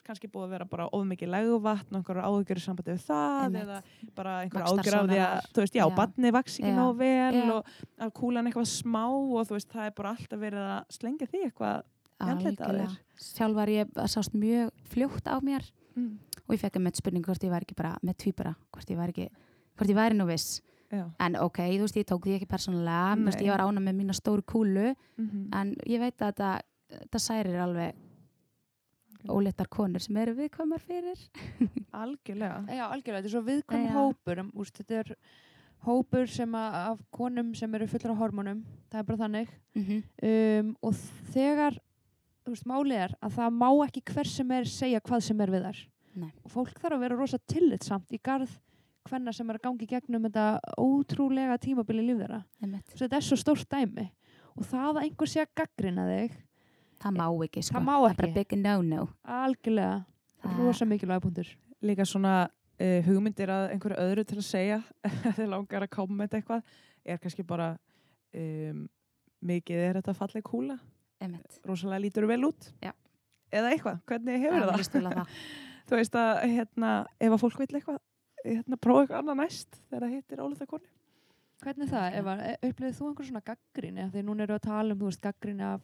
kannski 0.06 0.28
búið 0.30 0.46
að 0.46 0.52
vera 0.54 0.66
bara 0.70 0.86
of 0.96 1.04
mikið 1.08 1.30
legvatn 1.34 1.96
og 1.96 2.00
einhverjar 2.00 2.26
áhugjur 2.28 2.60
sambandi 2.64 2.94
við 2.94 3.04
það 3.06 3.44
Einmitt. 3.44 3.62
eða 3.62 3.78
bara 4.16 4.34
einhver 4.44 4.64
Vaxtarsónar. 4.64 4.86
ágjur 4.86 4.96
á 4.96 5.10
því 5.10 5.20
að 5.26 5.48
þú 5.50 5.64
veist, 5.64 5.74
já, 5.78 5.84
Já. 5.84 5.94
badni 5.96 6.32
vaks 6.36 6.58
ekki 6.60 6.72
nóg 6.76 6.96
vel 7.00 7.38
Já. 7.38 7.52
og 7.54 7.70
að 8.00 8.12
kúlan 8.20 8.50
eitthvað 8.50 8.70
smá 8.70 9.04
og 9.10 9.46
þú 9.48 9.56
veist, 9.56 9.70
það 9.74 9.86
er 9.86 9.94
bara 10.00 10.14
alltaf 10.14 10.40
verið 10.40 10.64
að 10.70 10.96
slengja 10.98 11.30
því 11.30 11.42
eitthvað 11.48 11.84
andlitið 12.20 12.64
á 12.64 12.72
þér. 12.80 12.96
Sjálf 13.20 13.56
var 13.56 13.68
ég, 13.72 13.92
það 13.96 14.10
sást 14.14 14.34
mjög 14.36 14.72
fljótt 14.92 15.30
á 15.30 15.36
mér 15.44 15.64
mm. 15.94 16.10
og 16.46 16.56
ég 16.56 16.60
fekk 16.60 16.80
með 16.80 17.00
spurning 17.00 17.24
hvort 17.24 17.46
ég 17.46 17.52
var 17.52 17.64
ekki 17.64 17.78
bara 17.78 17.94
með 18.02 18.18
tvíbara, 18.24 18.56
hvort 18.74 18.90
ég 18.92 19.00
var 19.00 19.12
ekki, 19.12 19.28
hvort 19.76 19.92
ég 19.92 19.96
væri 19.96 20.18
nú 20.18 20.26
viss. 20.28 20.60
já. 20.90 21.06
En 21.20 21.36
ok, 21.38 21.62
þú 21.78 21.86
veist, 21.86 21.96
ég 21.96 22.08
tók 22.08 22.26
því 22.26 22.36
ekki 22.40 22.50
persónulega, 22.50 23.16
ég 23.40 23.52
var 23.52 23.62
ána 23.64 23.80
með 23.80 24.00
mína 24.00 24.16
stóru 24.16 24.42
kúlu, 24.42 24.94
Mm 25.16 25.48
en 25.52 25.74
ég 25.86 26.00
veit 26.00 26.16
að 26.20 26.32
þetta, 26.32 26.60
þetta 26.90 27.18
særir 27.18 27.60
alveg 27.60 27.94
óleittar 29.28 29.68
konur 29.68 30.02
sem 30.02 30.16
eru 30.22 30.34
viðkvæmar 30.38 30.82
fyrir. 30.84 31.20
algjörlega. 32.02 32.64
Já, 32.70 32.84
algjörlega, 32.86 33.20
þetta 33.20 33.30
er 33.30 33.34
svo 33.36 33.44
viðkvæmur 33.50 33.90
Já. 33.90 33.96
hópur. 33.98 34.42
Um, 34.42 34.50
úst, 34.62 34.80
þetta 34.80 35.00
er 35.02 35.12
hópur 35.84 36.30
sem 36.30 36.56
að, 36.56 36.80
af 36.80 37.04
konum 37.14 37.52
sem 37.58 37.78
eru 37.78 37.88
fullur 37.90 38.14
af 38.14 38.24
hormónum. 38.24 38.64
Það 38.92 39.02
er 39.02 39.08
bara 39.12 39.22
þannig. 39.26 39.54
Mm 39.76 40.02
um, 40.30 40.74
og 40.86 40.98
þegar 41.34 41.78
veist, 42.50 42.66
máli 42.66 42.96
er 42.98 43.14
að 43.22 43.36
það 43.38 43.56
má 43.60 43.68
ekki 43.86 44.02
hver 44.10 44.28
sem 44.28 44.50
er 44.56 44.68
segja 44.68 45.00
hvað 45.04 45.22
sem 45.28 45.40
er 45.44 45.52
við 45.52 45.66
þar 45.68 45.80
Nei. 46.18 46.30
og 46.42 46.50
fólk 46.50 46.80
þarf 46.80 46.96
að 46.96 47.04
vera 47.04 47.18
rosa 47.18 47.38
tillitsamt 47.50 48.14
í 48.16 48.18
garð 48.22 48.56
hvenna 49.08 49.32
sem 49.34 49.48
er 49.50 49.58
að 49.58 49.66
gangi 49.68 49.88
gegnum 49.88 50.26
þetta 50.26 50.46
ótrúlega 50.78 51.56
tímabili 51.62 52.04
líf 52.04 52.20
þeirra. 52.20 52.40
Þetta 52.92 53.16
er 53.16 53.26
svo 53.26 53.38
stórt 53.40 53.70
dæmi. 53.70 54.10
Og 54.58 54.66
það 54.66 54.88
að 54.90 55.02
einhver 55.06 55.30
sé 55.30 55.44
að 55.44 55.54
gaggrina 55.60 56.04
þig 56.08 56.34
Það 57.00 57.16
má 57.16 57.26
ekki, 57.46 57.62
sko. 57.64 57.74
Það 57.78 57.84
má 57.86 57.92
Það 57.96 58.06
er 58.10 58.16
bara 58.20 58.28
ekki. 58.28 58.38
big 58.38 58.58
no-no. 58.64 59.08
algjörlega, 59.24 59.98
Það- 60.42 60.58
rosa 60.66 60.84
mikilvæg 60.88 61.22
punktur 61.24 61.50
líka 61.82 62.04
svona 62.04 62.34
uh, 62.80 63.00
hugmyndir 63.06 63.48
að 63.52 63.70
einhverju 63.74 63.96
öðru 64.04 64.24
til 64.28 64.38
að 64.40 64.46
segja 64.50 64.80
þegar 65.36 65.48
langar 65.54 65.86
að 65.86 65.90
koma 65.96 66.18
með 66.22 66.34
eitthvað 66.40 66.62
er 67.04 67.18
kannski 67.22 67.44
bara 67.48 67.70
um, 68.36 68.84
mikið 69.40 69.80
er 69.86 69.98
þetta 70.00 70.14
falleg 70.18 70.44
kúla 70.44 70.76
rosalega 71.68 72.00
lítur 72.04 72.26
vel 72.28 72.44
út 72.48 72.70
Já. 72.84 72.92
eða 73.52 73.72
eitthvað, 73.74 73.98
hvernig 74.08 74.40
hefur 74.44 74.60
Já, 74.60 74.68
það 74.70 75.10
það. 75.18 75.34
þú 75.90 75.98
veist 76.00 76.14
að 76.20 76.30
hérna, 76.54 76.92
ef 77.20 77.32
að 77.36 77.42
fólk 77.42 77.58
vil 77.60 77.68
eitthvað 77.80 77.98
hérna, 78.44 78.76
prófa 78.80 79.02
eitthvað 79.04 79.18
annað 79.22 79.40
næst 79.42 79.80
þegar 79.90 80.04
það 80.06 80.14
hittir 80.16 80.44
ólega 80.44 80.66
konu 80.70 80.88
Hvernig 81.60 81.90
það? 81.90 82.14
Eva, 82.16 82.34
upplifið 82.64 82.94
þú 82.96 83.06
einhver 83.10 83.26
svona 83.28 83.40
gaggrinni? 83.44 84.04
Því 84.14 84.20
núna 84.24 84.44
eru 84.46 84.54
að 84.56 84.62
tala 84.64 84.94
um, 84.94 85.00
þú 85.02 85.08
veist, 85.10 85.20
gaggrinni 85.20 85.64
af, 85.68 85.82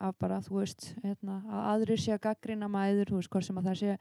af 0.00 0.14
bara, 0.20 0.40
þú 0.44 0.60
veist, 0.60 0.90
hérna, 1.04 1.40
að 1.48 1.66
aðrir 1.72 2.00
sé 2.02 2.12
að 2.16 2.24
gaggrina 2.28 2.68
mæður, 2.68 3.10
þú 3.12 3.20
veist, 3.20 3.30
hvort 3.32 3.46
sem 3.48 3.58
að 3.60 3.68
það 3.70 3.80
sé 3.80 3.96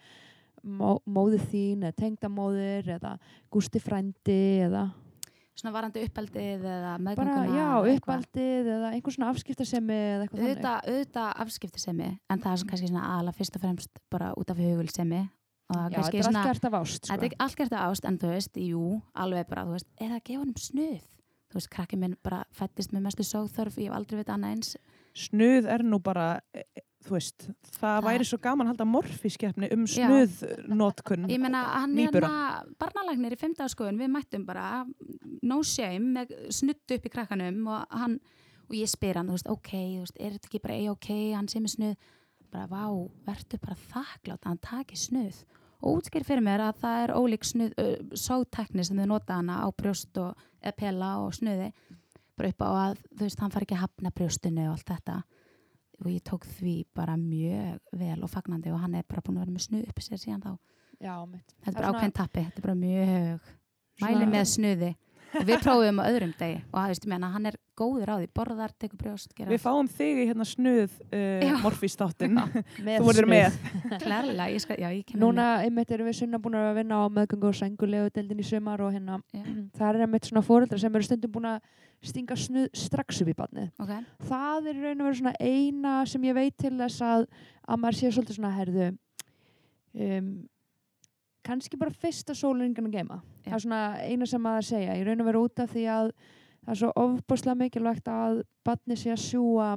mó, 0.66 0.90
móðið 1.06 1.48
þín 1.54 1.84
eða 1.88 1.98
tengdamóðir 2.02 2.94
eða 2.98 3.16
gústi 3.54 3.82
frændi 3.84 4.40
eða 4.68 4.86
Svona 5.56 5.72
varandi 5.72 6.02
uppeldið 6.04 6.66
eða 6.68 6.80
bara, 6.84 6.98
meðgönguna. 7.00 7.56
já, 7.56 7.68
eða 7.80 7.94
uppaldið 7.96 8.66
eða 8.74 8.90
einhver 8.92 9.14
svona 9.16 9.30
afskiptasemi 9.32 9.96
eða 9.96 10.26
eitthvað 10.26 10.42
þannig. 10.42 10.66
auðvitað, 10.90 11.30
afskiptisemi 11.46 12.10
en 12.12 12.42
það 12.44 12.50
er 12.52 12.60
svona 12.60 12.72
kannski 12.74 12.90
svona 12.90 13.04
aðalega 13.14 13.38
fyrst 13.38 13.56
og 13.56 13.64
fremst 13.64 14.02
bara 14.12 14.34
út 14.36 14.52
af 14.52 14.60
hugulsemi 14.60 15.22
Já, 15.66 15.80
þetta 15.96 16.18
er 16.20 16.28
svona 16.28 16.42
allt 16.44 16.52
gert 16.52 16.68
af 16.68 16.76
ást, 16.82 17.00
sko. 17.00 17.14
þetta 17.14 17.26
er 17.30 17.38
allt 17.46 17.56
gert 17.62 17.72
af 17.74 17.86
ást 17.94 18.06
en 18.06 18.18
þú 18.20 18.34
veist, 18.34 18.60
jú, 18.60 18.84
alveg 19.16 19.48
bara 19.48 19.64
þú 19.66 19.78
veist, 19.78 19.88
eða 20.04 20.20
gefa 20.28 20.44
hann 20.44 20.54
snuð 20.60 21.00
þú 21.00 21.58
veist, 21.62 21.72
krakki 21.72 22.02
minn 22.04 22.18
bara 22.22 22.44
fættist 22.52 22.92
með 22.92 23.08
mestu 23.08 23.24
sóþörf 23.24 23.80
ég 23.80 23.88
hef 23.88 23.96
aldrei 23.96 24.20
veit 24.20 24.30
annað 24.36 24.58
eins 24.58 24.76
snuð 25.16 25.70
er 25.72 25.84
nú 25.86 26.00
bara 26.04 26.42
e, 26.54 26.64
e, 26.76 26.84
þú 27.06 27.16
veist, 27.16 27.48
það, 27.78 27.82
Það- 27.82 28.06
væri 28.08 28.28
svo 28.28 28.40
gaman 28.42 28.68
að 28.68 28.72
halda 28.74 28.88
morfískefni 28.90 29.70
um 29.74 29.86
Já. 29.86 30.08
snuðnotkun 30.08 31.28
ég 31.30 31.42
meina, 31.42 31.64
hann 31.80 31.98
er 32.00 32.10
hérna 32.10 32.64
barnalagnir 32.82 33.36
í 33.36 33.40
fimmtagaskoðun, 33.40 34.00
við 34.02 34.12
mættum 34.16 34.46
bara 34.48 34.86
no 35.44 35.62
shame, 35.64 36.14
með 36.20 36.34
snudd 36.54 36.96
upp 36.98 37.06
í 37.06 37.14
krakkanum 37.14 37.62
og 37.68 37.86
hann, 37.92 38.20
og 38.70 38.76
ég 38.76 38.90
spyr 38.90 39.20
hann 39.22 39.30
þú 39.30 39.38
veist, 39.38 39.52
ok, 39.54 39.72
þú 39.76 40.00
veist, 40.06 40.18
er 40.20 40.32
þetta 40.38 40.50
ekki 40.52 40.64
bara 40.64 40.80
ok, 40.96 41.12
hann 41.36 41.48
sé 41.52 41.62
með 41.62 41.76
snuð, 41.78 42.10
bara 42.56 42.68
vá 42.72 42.84
verður 43.28 43.62
bara 43.62 43.78
þakklátt 43.92 44.42
að 44.46 44.50
hann 44.52 44.64
taki 44.64 44.98
snuð. 45.00 45.44
Og 45.86 46.00
útskýr 46.00 46.24
fyrir 46.26 46.42
mér 46.42 46.64
að 46.64 46.78
það 46.82 47.02
er 47.04 47.12
ólík 47.14 47.44
snuð, 47.46 47.74
uh, 47.78 48.16
sótekni 48.18 48.86
sem 48.88 48.98
þau 48.98 49.10
nota 49.12 49.36
hana 49.38 49.60
á 49.62 49.68
brjóst 49.76 50.18
og 50.18 50.40
eða 50.64 50.76
pela 50.80 51.10
og 51.22 51.36
snuði 51.36 51.68
bara 52.38 52.52
upp 52.52 52.64
á 52.66 52.70
að, 52.70 53.02
þú 53.16 53.28
veist, 53.28 53.42
hann 53.44 53.54
fari 53.54 53.68
ekki 53.68 53.78
að 53.78 53.84
hafna 53.86 54.12
brjóstinu 54.16 54.68
og 54.68 54.76
allt 54.76 54.92
þetta. 54.92 55.18
Og 56.04 56.10
ég 56.12 56.24
tók 56.28 56.46
því 56.58 56.76
bara 56.98 57.16
mjög 57.20 58.00
vel 58.02 58.18
og 58.20 58.32
fagnandi 58.32 58.74
og 58.76 58.82
hann 58.84 58.98
er 59.00 59.06
bara 59.08 59.24
búin 59.24 59.38
að 59.40 59.46
vera 59.46 59.56
með 59.56 59.66
snuð 59.70 59.86
uppi 59.92 60.04
sér 60.04 60.20
síðan 60.20 60.44
þá. 60.44 60.52
Já. 61.00 61.16
Þetta 61.64 61.72
er 61.72 61.78
bara 61.78 61.92
ákveðin 61.94 62.16
tappi, 62.20 62.44
þetta 62.48 62.62
er 62.62 62.66
bara 62.68 62.78
mjög 62.82 63.54
mæli 64.04 64.30
með 64.32 64.48
snuði. 64.52 64.92
Og 65.36 65.48
við 65.48 65.64
prófum 65.64 66.02
á 66.04 66.04
öðrum 66.08 66.34
degi. 66.40 66.60
Og 66.72 66.76
það 66.80 66.92
veist, 66.92 67.08
menna, 67.12 67.32
hann 67.32 67.50
er 67.52 67.58
góður 67.78 68.12
á 68.12 68.16
því, 68.18 68.30
borðar, 68.36 68.74
tekur 68.80 69.00
brjóst 69.02 69.34
gera 69.38 69.52
við 69.52 69.62
fáum 69.64 69.90
þig 69.92 70.22
í 70.22 70.28
hérna 70.30 70.48
snuð 70.48 70.98
uh, 71.10 71.58
morfístáttin 71.64 72.38
Með 72.86 73.00
þú 73.00 73.08
verður 73.10 73.30
með 73.32 73.58
klærlega, 74.04 74.50
ég 74.54 74.64
skal, 74.64 74.80
já, 74.82 74.90
ég 74.92 75.04
kenni 75.08 75.22
Núna 75.24 75.48
einmitt 75.66 75.92
erum 75.96 76.10
við 76.10 76.20
sunna 76.22 76.42
búin 76.42 76.60
að 76.60 76.72
vinna 76.80 77.02
á 77.02 77.06
meðgöngu 77.20 77.52
og 77.52 77.60
sængulegu 77.60 78.14
deildin 78.16 78.44
í 78.44 78.48
sumar 78.48 78.84
og 78.86 78.96
hérna 78.96 79.20
það 79.78 79.88
er 79.90 80.06
einmitt 80.08 80.32
svona 80.32 80.46
fóreldrar 80.46 80.82
sem 80.82 80.96
eru 80.96 81.10
stundum 81.10 81.36
búin 81.36 81.52
að 81.56 81.70
stinga 82.06 82.36
snuð 82.38 82.68
strax 82.78 83.22
upp 83.24 83.30
í 83.32 83.38
barnið. 83.38 83.70
okay. 83.82 84.04
Það 84.28 84.68
er 84.70 84.78
í 84.78 84.84
raun 84.84 85.00
og 85.02 85.08
veru 85.08 85.20
svona 85.22 85.38
eina 85.40 85.94
sem 86.10 86.28
ég 86.28 86.36
veit 86.38 86.58
til 86.62 86.76
þess 86.78 87.02
að, 87.06 87.26
að 87.66 87.82
maður 87.82 88.00
sé 88.00 88.12
svolítið 88.12 88.38
svona 88.38 88.52
herðu 88.54 88.90
um, 89.96 90.30
kannski 91.46 91.80
bara 91.80 91.94
fyrsta 91.94 92.36
sóluringin 92.38 92.90
að 92.90 92.98
geima. 93.00 93.20
Það 93.46 93.58
er 93.58 93.64
svona 93.66 93.82
eina 94.02 94.28
sem 94.30 94.42
maður 94.42 94.68
segja. 94.72 94.98
Ég 94.98 95.06
raun 95.08 95.22
og 95.22 95.30
veru 95.30 95.44
út 95.46 95.62
af 95.62 95.72
því 95.74 95.86
að 95.94 96.12
það 96.66 96.72
er 96.74 96.80
svo 96.82 96.92
ofbúslega 97.02 97.60
mikilvægt 97.60 98.10
að 98.12 98.42
barnið 98.66 99.02
sé 99.02 99.14
að 99.14 99.22
sjúa 99.24 99.68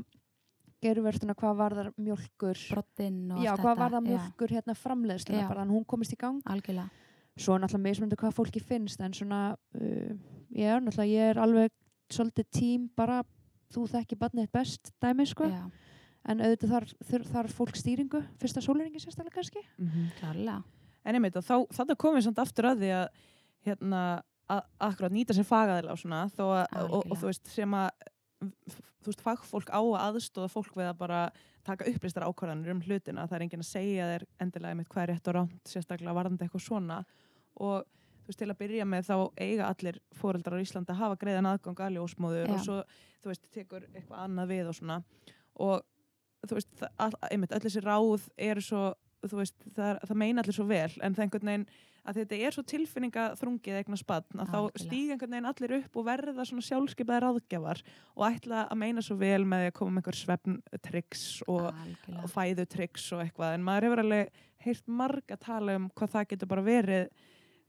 gervertuna 0.85 1.35
hvað 1.39 1.59
varðar 1.59 1.91
mjölkur 1.99 2.61
brottinn 2.71 3.33
og 3.35 3.43
Já, 3.43 3.53
allt 3.53 3.65
hvað 3.65 3.81
var 3.83 3.97
það 3.97 3.99
Já, 3.99 4.07
mjölkur 4.13 4.55
hérna 4.55 4.77
framleiðslega 4.79 5.43
Já. 5.43 5.49
bara 5.51 5.65
að 5.65 5.75
hún 5.75 5.89
komist 5.91 6.15
í 6.15 6.21
gang. 6.21 6.39
Algjörlega, 6.47 6.89
svo 7.39 7.57
er 7.57 7.65
náttúrulega 7.65 7.89
mismunandi 7.89 8.21
hvað 8.21 8.39
fólki 8.39 8.63
finnst 8.63 9.03
en 9.03 9.17
svona, 9.19 9.43
uh, 9.75 10.15
ég 10.55 10.71
er 10.71 10.85
náttúrulega 10.85 11.11
ég 11.11 11.35
er 11.35 11.43
alveg 11.43 11.75
svolítið 12.15 12.51
tím 12.55 12.89
bara 12.97 13.21
þú 13.75 13.85
þekki 13.91 14.19
barnið 14.23 14.47
þitt 14.47 14.55
best 14.55 14.93
dæmi 15.03 15.27
sko, 15.29 15.51
já, 15.51 15.67
en 16.31 16.41
auðvitað 16.41 16.75
þarf, 16.77 16.97
þarf, 17.11 17.31
þarf 17.35 17.59
fólk 17.59 17.77
stýringu, 17.77 18.23
fyrsta 18.41 18.63
sóluringi 18.65 19.03
sérstaklega 19.03 19.43
kannski. 19.43 19.67
Klárlega 20.23 20.63
en 21.09 21.19
einmitt, 21.19 21.39
og 21.39 21.47
þá, 21.47 21.55
þannig 21.77 22.01
komum 22.01 22.19
við 22.19 22.27
samt 22.29 22.41
aftur 22.43 22.69
að 22.71 22.83
því 22.83 22.91
að 22.99 23.07
hérna, 23.69 24.03
að, 24.03 24.27
akkurat 24.49 25.13
nýta 25.13 25.37
sér 25.37 25.47
fagaðila 25.49 25.95
og 25.95 26.01
svona 26.01 26.23
þó 26.33 26.45
að, 26.47 26.79
og, 26.87 27.03
og 27.03 27.19
þú 27.21 27.29
veist, 27.29 27.51
sem 27.53 27.75
að 27.77 27.91
þú 28.39 29.11
veist, 29.11 29.23
fagfólk 29.25 29.71
á 29.73 29.81
að 29.81 30.01
aðstóða 30.07 30.51
fólk 30.53 30.75
við 30.79 30.91
að 30.91 30.99
bara 31.01 31.21
taka 31.67 31.87
upplýstar 31.91 32.27
ákvarðanir 32.29 32.73
um 32.73 32.83
hlutina, 32.85 33.27
það 33.29 33.39
er 33.39 33.45
enginn 33.47 33.65
að 33.65 33.71
segja 33.71 34.09
þér 34.13 34.25
endilega 34.45 34.75
einmitt 34.75 34.91
hvað 34.93 35.05
er 35.05 35.13
rétt 35.13 35.31
og 35.31 35.37
ránt, 35.37 35.59
sérstaklega 35.69 36.17
varðandi 36.17 36.47
eitthvað 36.47 36.65
svona. 36.65 36.99
Og 37.59 37.83
þú 37.85 38.31
veist, 38.31 38.41
til 38.41 38.49
að 38.49 38.61
byrja 38.63 38.87
með 38.89 39.11
þá 39.11 39.17
eiga 39.41 39.69
allir 39.69 40.01
fóreldrar 40.17 40.57
á 40.61 40.65
Íslandi 40.65 40.95
að 40.95 41.03
hafa 41.03 41.21
greiðan 41.21 41.51
aðgang 41.51 41.83
að 41.85 41.99
ljósmóður 41.99 42.47
Já. 42.47 42.55
og 42.55 42.65
svo, 42.65 42.79
þú 43.23 43.33
veist, 43.33 43.51
tekur 43.55 43.87
eitthvað 43.93 44.25
annað 44.25 44.55
við 44.55 44.73
og 44.73 44.79
svona. 44.79 44.99
Og 45.59 46.49
þú 46.49 46.59
veist, 46.61 46.87
all, 46.97 47.13
einmitt, 47.31 47.55
öll 47.57 47.65
þessi 47.67 47.85
ráð 47.85 48.29
eru 48.49 48.65
svo, 48.65 48.83
þú 49.27 49.43
veist, 49.43 49.57
það, 49.75 49.87
er, 49.91 50.03
það 50.07 50.21
meina 50.23 50.45
allir 50.45 50.57
svo 50.57 50.69
vel, 50.69 50.91
en 51.03 51.17
það 51.17 51.27
einhvern 51.27 51.53
veginn 51.53 51.69
að 52.09 52.21
þetta 52.23 52.39
er 52.41 52.55
svo 52.55 52.65
tilfinningaþrungið 52.73 53.79
eignar 53.83 54.01
spann 54.01 54.43
að 54.43 54.53
þá 54.53 54.81
stíga 54.83 55.15
einhvern 55.15 55.35
veginn 55.35 55.49
allir 55.51 55.75
upp 55.79 55.99
og 56.01 56.07
verða 56.09 56.47
svona 56.49 56.65
sjálfskeipaðir 56.65 57.27
ráðgjafar 57.27 57.83
og 58.15 58.25
ætla 58.29 58.65
að 58.65 58.81
meina 58.81 59.05
svo 59.05 59.19
vel 59.21 59.45
með 59.49 59.67
að 59.69 59.75
koma 59.79 59.95
með 59.95 60.03
einhver 60.03 60.21
svefntryggs 60.23 61.25
og, 61.53 61.67
og 62.23 62.31
fæðutryggs 62.33 63.09
og 63.17 63.25
eitthvað. 63.25 63.57
En 63.59 63.67
maður 63.67 63.89
hefur 63.89 64.05
alveg 64.05 64.45
heyrt 64.65 64.95
marg 65.01 65.35
að 65.35 65.45
tala 65.45 65.77
um 65.79 65.91
hvað 65.99 66.15
það 66.15 66.31
getur 66.33 66.53
bara 66.55 66.67
verið 66.67 67.11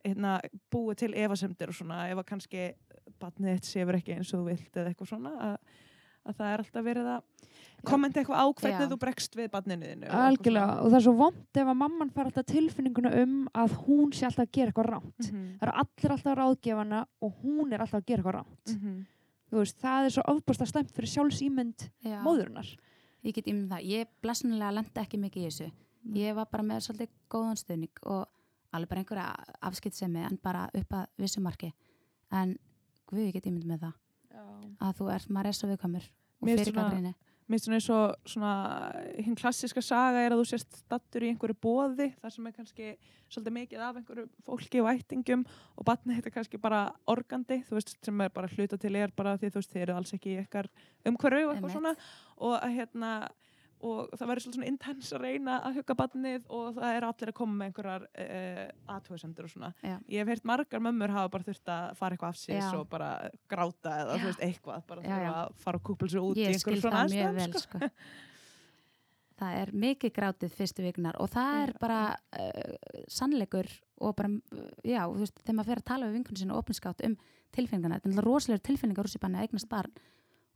hérna, 0.06 0.38
búið 0.72 1.02
til 1.04 1.12
efasemdir 1.20 1.74
og 1.74 1.80
svona 1.80 2.06
ef 2.08 2.22
að 2.22 2.30
kannski 2.32 2.66
batnið 3.20 3.58
þitt 3.58 3.70
séfur 3.74 4.00
ekki 4.00 4.16
eins 4.16 4.32
og 4.34 4.44
þú 4.44 4.54
vilt 4.54 4.78
eða 4.80 4.94
eitthvað 4.94 5.12
svona 5.12 5.34
að, 5.50 5.56
að 6.24 6.40
það 6.40 6.54
er 6.54 6.64
alltaf 6.64 6.88
verið 6.88 7.12
að 7.18 7.49
kommenta 7.88 8.20
eitthvað 8.22 8.42
á 8.42 8.46
hvernig 8.50 8.84
Já. 8.84 8.90
þú 8.92 8.98
bregst 9.00 9.36
við 9.38 9.46
eitthvað 9.46 9.70
algjörlega, 10.10 10.74
og 10.82 10.90
það 10.90 10.98
er 11.00 11.06
svo 11.06 11.14
vond 11.20 11.60
ef 11.62 11.70
að 11.70 11.80
mamman 11.80 12.12
fara 12.16 12.32
alltaf 12.32 12.48
tilfinninguna 12.50 13.12
um 13.22 13.36
að 13.54 13.76
hún 13.86 14.12
sé 14.16 14.28
alltaf 14.28 14.46
að 14.46 14.52
gera 14.58 14.74
eitthvað 14.74 14.90
ránt 14.90 15.24
svona. 15.24 15.40
Mhm, 15.40 15.54
það 15.60 15.68
eru 15.68 15.76
allir 15.84 16.14
alltaf 16.16 16.32
að 16.32 16.40
ráðgefana 16.40 17.02
og 17.22 17.34
hún 17.44 17.74
er 17.74 17.84
alltaf 17.84 18.00
að 18.02 18.08
gera 18.10 18.24
eitthvað 18.24 18.38
ránt 18.40 18.74
mhm. 18.76 18.98
þú 19.50 19.62
veist, 19.62 19.78
það 19.80 20.06
er 20.06 20.16
svo 20.16 20.26
ofbústa 20.34 20.68
stemt 20.70 20.92
fyrir 20.96 21.14
sjálfsýmynd 21.14 21.88
já, 22.06 22.18
móðurinnar. 22.26 22.74
Ég 23.24 23.36
get 23.36 23.48
ímynd 23.52 23.72
það, 23.72 23.88
ég 23.90 24.12
blessunlega 24.24 24.76
lendi 24.76 25.02
ekki 25.02 25.20
mikið 25.20 25.42
í 25.42 25.48
þessu. 25.50 25.72
Ég 26.16 26.36
var 26.38 26.48
bara 26.52 26.64
með 26.64 26.86
svolítið 26.86 27.10
góðan 27.28 27.58
stuðning 27.60 28.04
og 28.08 28.28
alveg 28.72 28.92
bara 28.92 29.02
einhverja 29.02 29.58
afskiptsemi 29.68 30.22
en 30.24 30.38
bara 30.42 30.70
upp 30.74 30.94
að 30.96 31.08
vissu 31.20 31.42
marki. 31.44 31.74
En 32.32 32.56
guð, 33.10 33.26
ég 33.26 33.34
get 33.36 33.50
ímynd 33.50 33.68
með 33.68 33.88
það. 33.88 33.98
Að 34.80 34.94
þú 35.02 35.10
ert, 35.12 35.34
maður 35.34 35.50
er 35.50 35.58
svo 35.58 35.68
viðkvæmur 35.72 36.06
og 36.40 36.48
fyrir 36.48 36.70
svona- 36.70 36.86
gaggrinni 36.86 37.14
Mér 37.50 37.64
finnst 37.66 37.90
og 37.90 38.30
svona, 38.30 38.54
hinn 39.18 39.38
klassiska 39.38 39.82
saga 39.82 40.22
er 40.22 40.36
að 40.36 40.44
þú 40.44 40.50
sést 40.52 40.76
stattur 40.84 41.24
í 41.26 41.32
einhverju 41.32 41.56
bóði 41.58 42.12
þar 42.22 42.34
sem 42.36 42.46
er 42.46 42.54
kannski 42.54 42.90
svolítið 43.26 43.56
mikið 43.56 43.86
af 43.88 43.98
einhverju 43.98 44.26
fólki 44.46 44.84
og 44.84 44.90
ættingum 44.92 45.46
og 45.74 45.88
batnið 45.88 46.20
þetta 46.20 46.34
kannski 46.36 46.62
bara 46.62 46.84
organdi, 47.10 47.64
þú 47.66 47.80
veist, 47.80 47.96
sem 48.06 48.22
er 48.22 48.30
bara 48.36 48.52
hluta 48.54 48.78
til 48.78 48.94
er 49.00 49.14
bara 49.18 49.34
því 49.42 49.50
þú 49.50 49.64
veist, 49.64 49.74
þið 49.74 49.86
eru 49.88 49.98
alls 49.98 50.14
ekki 50.14 50.36
í 50.36 50.40
ykkar 50.44 50.70
umhverju 51.10 51.48
og 51.48 51.56
eitthvað 51.56 51.74
svona. 51.74 51.96
Og 52.38 52.56
að 52.60 52.76
hérna 52.78 53.14
og 53.80 54.12
það 54.12 54.30
verður 54.32 54.46
svona 54.46 54.68
intens 54.68 55.10
að 55.16 55.24
reyna 55.24 55.58
að 55.64 55.78
hugga 55.80 55.96
batnið 56.02 56.48
og 56.56 56.66
það 56.76 56.96
er 56.98 57.06
allir 57.08 57.32
að 57.32 57.38
koma 57.38 57.56
með 57.56 57.70
einhverjar 57.70 58.08
uh, 58.08 58.64
aðtöðsendur 58.96 59.48
og 59.48 59.54
svona. 59.54 59.70
Já. 59.80 59.96
Ég 60.12 60.24
hef 60.24 60.32
heyrt 60.34 60.48
margar 60.52 60.84
mömmur 60.84 61.14
hafa 61.16 61.32
bara 61.36 61.48
þurft 61.48 61.72
að 61.72 61.94
fara 62.00 62.18
eitthvað 62.18 62.34
af 62.34 62.42
Já. 62.60 62.66
og 62.80 62.90
bara 62.92 63.12
gráta 63.52 63.94
eða 64.04 64.18
Já. 64.18 64.20
þú 64.20 64.32
veist 64.32 64.44
eitthvað, 64.50 64.84
bara 64.90 65.06
þurfa 65.06 65.36
að 65.44 65.54
fara 65.64 65.80
og 65.80 65.86
kúpla 65.88 66.12
sig 66.12 66.26
út 66.26 66.42
í 66.42 66.44
ég 66.44 66.58
einhverju 66.58 66.84
svona 66.84 67.06
það 67.06 67.16
mjög 67.16 67.30
aðstæðum, 67.30 67.40
vel 67.40 67.64
sko. 67.64 67.80
sko. 67.80 67.92
það 69.40 69.58
er 69.62 69.74
mikið 69.86 70.16
grátið 70.20 70.56
fyrstu 70.60 70.88
vikunar 70.90 71.20
og 71.24 71.32
það 71.32 71.64
er 71.64 71.76
bara 71.80 72.02
uh, 72.12 72.78
sannleikur 73.08 73.72
og 74.04 74.16
bara, 74.16 74.32
já, 74.84 75.04
þú 75.08 75.24
veist, 75.24 75.40
þegar 75.44 75.60
maður 75.60 75.72
fer 75.72 75.84
að 75.84 75.90
tala 75.94 76.10
við 76.10 76.20
vinkunni 76.20 76.44
sinni 76.44 76.60
opinskátt 76.60 77.04
um 77.08 77.20
tilfinningarna 77.56 78.00
þetta 78.00 78.20
er 78.20 78.28
rosalega 78.28 78.68
tilfinningar 78.68 79.08
úr 79.08 79.12
sér 79.12 79.24
banni 79.24 79.40
að 79.40 79.48
eignast 79.48 79.72
barn 79.72 79.94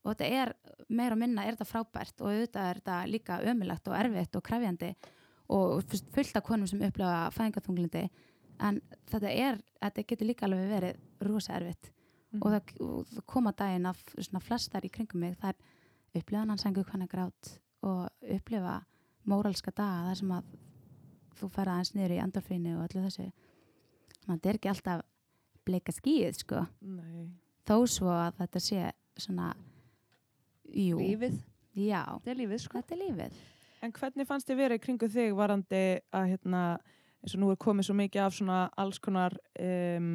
og 0.04 0.12
þetta 0.12 0.30
er, 0.44 0.54
meira 0.90 1.16
og 1.16 1.22
minna 1.22 1.46
er 1.48 1.56
þetta 1.56 1.70
frábært 1.70 2.22
og 2.22 2.30
auðvitað 2.32 2.70
er 2.70 2.80
þetta 2.82 3.00
líka 3.08 3.40
ömulagt 3.52 3.88
og 3.88 3.98
erfitt 3.98 4.36
og 4.36 4.44
krefjandi 4.44 4.92
og 5.54 5.84
fullt- 6.16 6.38
af 6.38 6.44
konum 6.44 6.68
sem 6.68 6.82
upplega 6.84 7.30
fæðingarþunglindi 7.36 8.04
en 8.64 8.82
þetta 9.12 9.32
er, 9.32 9.62
þetta 9.82 10.06
getur 10.08 10.30
líka 10.30 10.48
alveg 10.48 10.70
verið 10.72 11.28
rosa 11.28 11.56
erfitt. 11.58 11.92
Og, 12.42 12.50
það, 12.50 12.74
og 12.82 13.08
það 13.12 13.26
koma 13.30 13.52
daginn 13.54 13.86
af 13.86 14.00
svona 14.18 14.42
flestar 14.42 14.86
í 14.86 14.90
kringum 14.90 15.22
mig 15.22 15.36
það 15.38 15.54
er 15.54 16.20
upplifa 16.20 16.46
hann 16.48 16.62
sengu 16.62 16.84
hvernig 16.84 17.10
grát 17.12 17.52
og 17.86 18.08
upplifa 18.36 18.80
móralska 19.30 19.72
daga 19.76 20.08
þar 20.10 20.20
sem 20.20 20.32
að 20.34 20.54
þú 21.38 21.50
ferða 21.54 21.76
aðeins 21.78 21.94
niður 21.94 22.16
í 22.16 22.22
endorfínu 22.24 22.74
og 22.78 22.88
öllu 22.88 23.04
þessu. 23.06 23.28
Þannig 24.24 24.34
að 24.34 24.34
þetta 24.34 24.50
er 24.50 24.60
ekki 24.60 24.72
alltaf 24.74 25.06
bleika 25.64 25.94
skýið 25.96 26.40
sko. 26.42 26.66
Nei. 26.82 27.30
þó 27.68 27.78
svo 27.88 28.12
að 28.12 28.42
þetta 28.42 28.60
sé 28.64 28.90
svona 29.20 29.54
jú, 30.74 31.00
Lífið, 31.00 31.40
já, 31.78 32.02
þetta 32.18 32.32
er 32.34 32.40
lífið 32.42 32.62
sko. 32.66 32.82
þetta 32.82 32.96
er 32.98 33.02
lífið 33.08 33.42
En 33.84 33.92
hvernig 33.92 34.28
fannst 34.30 34.48
þið 34.48 34.60
verið 34.62 34.80
kringu 34.80 35.08
þig 35.12 35.34
varandi 35.36 35.80
að 36.16 36.30
hérna, 36.30 36.60
eins 37.20 37.34
og 37.36 37.42
nú 37.42 37.50
er 37.52 37.58
komið 37.60 37.90
svo 37.90 37.96
mikið 38.00 38.22
af 38.24 38.38
svona 38.38 38.60
alls 38.80 39.00
konar 39.04 39.36
um, 39.60 40.14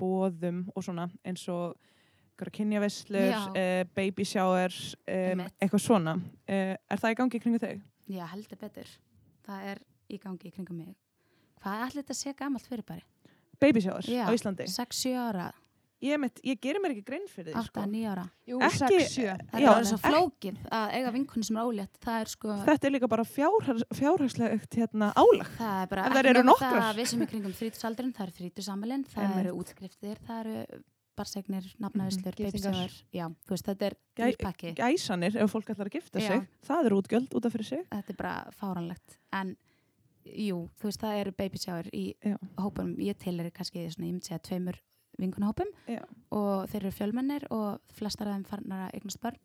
bóðum 0.00 0.64
og 0.74 0.82
svona 0.82 1.04
eins 1.22 1.44
og 1.52 1.76
kynjaveslur, 2.40 3.28
Já. 3.30 3.40
uh, 3.52 3.84
baby 3.94 4.24
showers, 4.24 4.96
um, 5.06 5.44
eitthvað 5.60 5.82
svona. 5.84 6.16
Uh, 6.48 6.72
er 6.74 6.98
það 7.02 7.14
í 7.14 7.18
gangi 7.20 7.40
kringu 7.44 7.60
þig? 7.62 7.82
já, 8.10 8.24
heldur 8.32 8.58
betur, 8.58 8.90
það 9.46 9.70
er 9.70 9.82
í 10.10 10.18
gangi 10.18 10.48
í 10.48 10.54
kringum 10.56 10.80
mig 10.80 10.96
hvað 11.60 11.86
ætli 11.86 12.02
þetta 12.02 12.16
sé 12.16 12.34
gamalt 12.36 12.66
fyrir 12.68 12.86
bari? 12.88 13.04
Baby 13.60 13.82
showers 13.84 14.08
Já. 14.08 14.24
á 14.24 14.32
Íslandi? 14.32 14.66
6-7 14.72 15.12
ára, 15.20 15.50
Ég, 16.00 16.16
mitt, 16.16 16.38
ég 16.42 16.56
gerir 16.64 16.80
mér 16.80 16.94
ekki 16.94 17.02
grein 17.04 17.26
fyrir 17.28 17.52
því, 17.52 17.62
sko. 17.66 17.80
8-9 17.84 18.04
ára 18.08 18.22
Jú, 18.48 18.58
Ekki- 18.64 19.00
6-7. 19.04 19.34
þetta 19.50 19.60
Já, 19.60 19.72
er 19.76 19.84
svo 19.90 19.98
flókið 20.00 20.60
að 20.72 20.94
eiga 20.96 21.10
vinkunni 21.12 21.44
sem 21.44 21.56
er 21.60 21.66
ólétt 21.68 21.98
það 22.00 22.20
er 22.20 22.30
sko 22.32 22.54
Þetta 22.64 22.86
er 22.88 22.94
líka 22.94 23.08
bara 23.12 23.24
fjárhags, 23.28 23.84
fjárhagslegt 23.98 24.78
hérna, 24.80 25.10
álag. 25.14 25.50
Það 25.58 25.82
er 25.82 25.90
bara 25.92 26.06
eru 26.24 26.40
það 26.40 26.48
nokkrar. 26.48 26.80
að 26.88 26.96
við 27.02 27.06
sem 27.12 27.20
er 27.22 27.26
kringum 27.34 27.52
þrítusaldurinn, 27.52 28.14
það 28.16 28.24
eru 28.30 28.36
þrítusamælinn, 28.40 29.04
það 29.12 29.36
eru 29.44 29.52
útskriftir, 29.60 30.16
það 30.26 30.40
eru 30.46 30.82
barsegnir, 31.20 31.66
nafnavislur, 31.78 32.34
já, 33.12 33.26
þú 33.44 33.52
veist, 33.52 33.66
þetta 33.68 33.86
er 33.90 33.94
Gæ- 34.16 34.30
dýrpakki, 34.30 34.74
Gæsanir, 34.78 35.36
ef 35.36 35.50
fólk 35.52 35.68
ætlar 35.68 35.90
að 35.90 35.96
gifta 35.98 36.18
Já. 36.22 36.28
sig, 36.28 36.48
það 36.64 36.86
er 36.86 36.94
útgjöld 36.96 37.34
út 37.36 37.44
af 37.44 37.52
fyrir 37.52 37.66
sig. 37.68 37.82
þetta 37.90 38.08
er 38.10 38.16
bara 38.16 38.50
fáranlegt, 38.56 39.18
en 39.32 39.56
jú, 40.24 40.70
þú 40.80 40.88
veist, 40.88 41.00
það 41.02 41.20
eru 41.20 41.32
babysjáður 41.32 41.90
í 41.92 42.14
Já. 42.24 42.36
hópunum, 42.56 42.96
ég 42.96 43.18
til 43.18 43.38
er 43.40 43.50
kannski 43.50 43.84
svona, 43.92 44.06
ég 44.08 44.14
myndi 44.16 44.24
segja 44.30 44.38
tveimur 44.48 44.78
vinkunahópum 45.20 45.70
Já. 45.88 46.00
og 46.30 46.68
þeir 46.70 46.80
eru 46.84 46.92
fjölmennir 46.96 47.46
og 47.50 47.80
flestar 47.92 48.28
af 48.28 48.34
þeim 48.38 48.46
farnar 48.50 48.86
að 48.88 48.94
eignast 48.98 49.20
börn. 49.22 49.38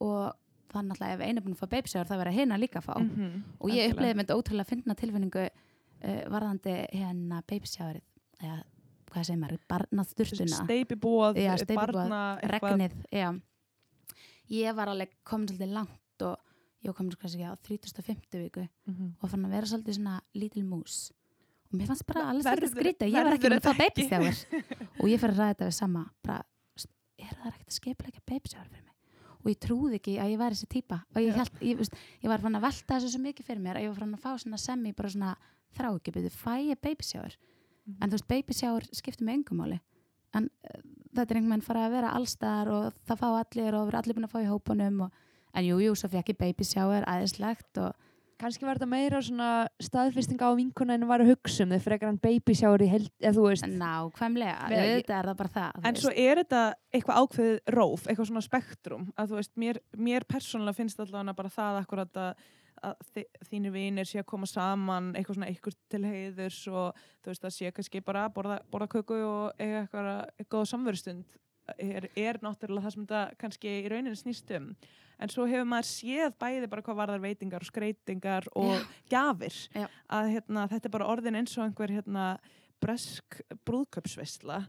Og 0.00 0.32
þannig 0.72 1.00
að 1.00 1.14
ef 1.14 1.20
einu 1.24 1.38
er 1.40 1.44
búin 1.46 1.56
að 1.56 1.62
fá 1.62 1.68
babysjáður, 1.72 2.08
það 2.10 2.18
verða 2.22 2.36
hina 2.38 2.58
líka 2.60 2.78
að 2.80 2.84
fá. 2.88 2.94
Mhm, 3.00 3.42
og 3.60 3.70
ég 3.72 3.92
uppleiði 3.94 4.14
með 4.18 4.24
þetta 4.26 4.38
ótrúlega 4.38 4.68
fyndna 4.68 4.94
tilfinningu 4.94 5.44
uh, 5.48 6.22
varðandi 6.30 6.74
hérna 6.92 7.42
babysjáðurinn 7.48 8.04
eða 8.42 8.58
hvað 9.08 9.24
segir 9.24 9.40
maður, 9.40 9.58
Já, 11.40 11.54
steypibúað, 11.56 11.94
barna, 12.04 12.20
regnið, 12.52 12.98
já. 13.10 13.30
Ég 14.52 14.74
var 14.76 14.88
alveg 14.92 15.10
komin 15.28 15.48
svolítið 15.48 15.72
langt 15.72 16.24
og 16.28 16.36
ég 16.84 16.94
komin 16.96 17.16
kannski 17.20 17.44
á 17.48 17.52
3050 17.56 18.42
viku 18.44 18.66
Mhm. 18.86 19.14
og 19.22 19.30
fann 19.30 19.44
að 19.44 19.50
vera 19.56 19.66
svolítið 19.66 19.96
svona 19.98 20.20
lítil 20.34 20.64
mús 20.64 21.10
og 21.68 21.78
mér 21.78 21.86
fannst 21.90 22.06
bara 22.08 22.24
Verður- 22.32 22.44
svolítið 22.46 22.74
skrítið 22.74 23.12
ég 23.12 23.24
var 23.28 23.36
ekki 23.36 23.50
með 23.52 23.58
að 23.58 23.66
fá 23.66 23.72
ekki? 23.72 24.08
babysjáður 24.08 24.36
og 25.02 25.08
ég 25.12 25.20
fyrir 25.20 25.34
að 25.34 25.40
ræða 25.42 25.54
þetta 25.54 25.70
sama 25.78 26.04
bara, 26.24 26.44
er 27.18 27.34
það 27.34 27.48
ekkert 27.52 27.68
að 27.68 27.78
skeipilega 27.78 28.22
babysjáður 28.26 28.70
fyrir 28.72 28.84
mig? 28.84 28.94
Og 29.38 29.50
ég 29.52 29.58
trúði 29.62 29.98
ekki 30.00 30.14
að 30.18 30.30
ég 30.32 30.38
væri 30.40 30.56
þessi 30.58 30.68
típa 30.72 30.98
og 31.14 31.20
ég, 31.22 31.34
held, 31.36 31.60
ég, 31.62 31.76
veist, 31.78 31.94
ég 32.24 32.28
var 32.32 32.40
fann 32.42 32.56
að 32.58 32.64
velta 32.68 32.94
þessu 32.98 33.12
svo 33.12 33.20
mikið 33.22 33.46
fyrir 33.46 33.62
mér 33.62 33.76
að 33.78 33.84
ég 33.86 33.92
var 33.92 34.00
fann 34.02 34.14
að 34.16 34.24
fá 34.24 34.30
svona 34.42 34.58
semi 34.58 34.92
bara 34.92 35.08
svona 35.12 35.36
þrá 35.76 35.88
ekki 35.94 36.14
byrju, 36.16 36.30
fæ 36.34 36.54
ég 36.72 36.80
babysjáður 36.82 37.36
Mhm. 37.88 38.02
en 38.02 38.10
þú 38.10 38.16
veist, 38.18 38.28
babysjáður 38.28 38.84
skiptir 38.92 39.24
mig 39.24 39.34
engum 39.38 39.56
máli. 39.62 39.78
En 40.36 40.44
uh, 40.44 40.80
þetta 41.16 41.30
er 41.32 41.36
einhvern 41.38 41.54
veginn 41.54 41.64
fara 41.64 41.86
að 41.86 41.94
vera 41.94 42.10
allstar 42.12 42.68
og 42.68 42.92
það 43.08 43.18
fá 43.22 43.28
allir 43.40 43.74
og 43.78 43.94
allir 43.96 44.14
búin 44.18 44.26
að 44.28 44.32
fá 44.34 44.40
í 44.44 44.48
hópunum 44.50 45.00
og, 45.06 45.12
en 45.54 45.64
jú, 45.64 45.78
jú, 45.80 45.94
Kannski 48.38 48.66
var 48.68 48.78
þetta 48.78 48.86
meira 48.90 49.18
svona 49.24 49.46
staðfesting 49.82 50.38
á 50.38 50.54
vinkuna 50.54 50.94
en 50.94 51.06
var 51.10 51.24
að 51.24 51.32
hugsa 51.32 51.64
um 51.64 51.72
þau 51.74 51.80
frekar 51.82 52.12
en 52.12 52.20
baby 52.22 52.54
shower 52.54 52.84
í 52.84 52.86
held, 52.92 53.08
eða 53.18 53.34
þú 53.34 53.46
veist. 53.48 53.66
nákvæmlega, 53.72 54.68
auðvitað 54.68 55.16
er 55.18 55.28
það 55.32 55.40
bara 55.40 55.52
það 55.56 55.80
En 55.82 55.88
veist. 55.88 56.04
svo 56.04 56.12
er 56.14 56.40
þetta 56.44 56.60
eitthvað 56.94 57.18
ákveðið 57.24 57.58
róf, 57.74 58.06
eitthvað 58.06 58.30
svona 58.30 58.44
spektrum 58.46 59.08
að 59.18 59.32
þú 59.32 59.40
veist, 59.40 59.52
mér, 59.58 59.80
mér 59.96 60.28
persónulega 60.30 60.78
finnst 60.78 61.02
allavega 61.02 61.34
bara 61.40 61.52
það 61.56 61.80
akkurat 61.82 62.20
að, 62.22 62.46
að 62.86 63.24
þínir 63.50 63.74
vinir 63.74 64.06
sé 64.06 64.22
að 64.22 64.28
koma 64.30 64.46
saman 64.46 65.10
eitthvað 65.18 65.40
svona 65.40 65.50
eitthvað 65.50 65.78
til 65.90 66.04
heiðurs 66.06 66.60
og 66.70 67.02
þú 67.24 67.32
veist 67.34 67.48
að 67.50 67.56
sé 67.58 67.74
kannski 67.74 68.04
bara 68.06 68.28
borða, 68.30 68.60
borða 68.70 68.90
köku 68.94 69.18
og 69.18 69.58
eiga 69.58 69.82
eitthvað 69.82 70.46
góða 70.46 70.70
samverustund 70.76 71.26
er, 71.76 72.08
er 72.16 72.40
náttúrulega 72.44 72.86
það 72.86 72.94
sem 72.94 73.06
þetta 73.06 73.40
kannski 73.42 73.74
í 73.74 73.90
rauninni 73.92 74.18
snýst 74.18 74.52
um. 74.56 74.70
En 75.18 75.32
svo 75.32 75.48
hefur 75.50 75.66
maður 75.66 75.88
séð 75.90 76.36
bæði 76.38 76.70
bara 76.70 76.84
hvað 76.86 77.00
varðar 77.00 77.22
veitingar 77.24 77.64
og 77.64 77.68
skreitingar 77.68 78.46
og 78.58 78.84
gjafir 79.10 79.56
Já. 79.74 79.88
að 80.14 80.30
hérna, 80.36 80.68
þetta 80.70 80.88
er 80.88 80.94
bara 80.94 81.08
orðin 81.10 81.40
eins 81.40 81.56
og 81.58 81.64
einhver 81.66 81.94
hérna, 81.96 82.26
bresk 82.78 83.40
brúðköpsveisla 83.66 84.62